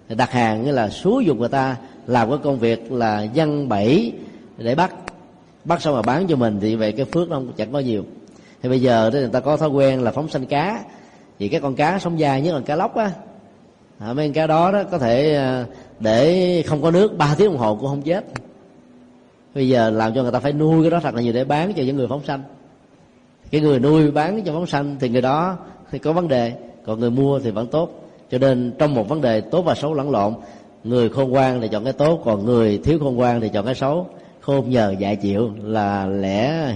Đặt 0.08 0.30
hàng 0.30 0.64
nghĩa 0.64 0.72
là 0.72 0.88
xúi 0.88 1.24
dục 1.24 1.36
người 1.36 1.48
ta 1.48 1.76
làm 2.06 2.28
cái 2.28 2.38
công 2.42 2.58
việc 2.58 2.92
là 2.92 3.22
dân 3.22 3.68
bẫy 3.68 4.12
để 4.58 4.74
bắt 4.74 4.94
bắt 5.64 5.82
xong 5.82 5.94
mà 5.94 6.02
bán 6.02 6.26
cho 6.26 6.36
mình 6.36 6.58
thì 6.60 6.76
vậy 6.76 6.92
cái 6.92 7.06
phước 7.06 7.30
nó 7.30 7.40
chẳng 7.56 7.72
có 7.72 7.78
nhiều. 7.78 8.04
Thì 8.62 8.68
bây 8.68 8.80
giờ 8.80 9.10
thì 9.12 9.18
người 9.18 9.28
ta 9.28 9.40
có 9.40 9.56
thói 9.56 9.68
quen 9.68 10.02
là 10.02 10.10
phóng 10.10 10.28
sanh 10.28 10.46
cá. 10.46 10.84
Thì 11.38 11.48
cái 11.48 11.60
con 11.60 11.74
cá 11.74 11.98
sống 11.98 12.18
dai 12.18 12.42
nhất 12.42 12.54
là 12.54 12.60
cá 12.60 12.76
lóc 12.76 12.96
á. 12.96 13.10
À, 13.98 14.12
mấy 14.12 14.28
con 14.28 14.34
cá 14.34 14.46
đó 14.46 14.72
đó 14.72 14.82
có 14.90 14.98
thể 14.98 15.34
à, 15.34 15.66
để 16.00 16.62
không 16.66 16.82
có 16.82 16.90
nước 16.90 17.18
3 17.18 17.34
tiếng 17.38 17.50
đồng 17.50 17.58
hồ 17.58 17.76
cũng 17.76 17.88
không 17.88 18.02
chết. 18.02 18.24
Bây 19.54 19.68
giờ 19.68 19.90
làm 19.90 20.14
cho 20.14 20.22
người 20.22 20.32
ta 20.32 20.40
phải 20.40 20.52
nuôi 20.52 20.82
cái 20.82 20.90
đó 20.90 21.00
thật 21.02 21.14
là 21.14 21.20
nhiều 21.20 21.32
để 21.32 21.44
bán 21.44 21.72
cho 21.74 21.82
những 21.82 21.96
người 21.96 22.08
phóng 22.08 22.24
sanh. 22.24 22.42
Cái 23.50 23.60
người 23.60 23.78
nuôi 23.78 24.10
bán 24.10 24.42
cho 24.44 24.52
phóng 24.52 24.66
sanh 24.66 24.96
thì 25.00 25.08
người 25.08 25.22
đó 25.22 25.56
thì 25.90 25.98
có 25.98 26.12
vấn 26.12 26.28
đề 26.28 26.52
còn 26.86 27.00
người 27.00 27.10
mua 27.10 27.38
thì 27.38 27.50
vẫn 27.50 27.66
tốt. 27.66 28.00
Cho 28.30 28.38
nên 28.38 28.72
trong 28.78 28.94
một 28.94 29.08
vấn 29.08 29.20
đề 29.20 29.40
tốt 29.40 29.62
và 29.62 29.74
xấu 29.74 29.94
lẫn 29.94 30.10
lộn 30.10 30.34
người 30.84 31.08
khôn 31.08 31.30
ngoan 31.30 31.60
thì 31.60 31.68
chọn 31.68 31.84
cái 31.84 31.92
tốt 31.92 32.20
còn 32.24 32.44
người 32.44 32.78
thiếu 32.84 32.98
khôn 32.98 33.16
ngoan 33.16 33.40
thì 33.40 33.48
chọn 33.48 33.64
cái 33.64 33.74
xấu 33.74 34.06
khôn 34.46 34.70
nhờ 34.70 34.94
dạy 34.98 35.16
chịu 35.16 35.50
là 35.62 36.06
lẽ 36.06 36.66
hiển 36.66 36.74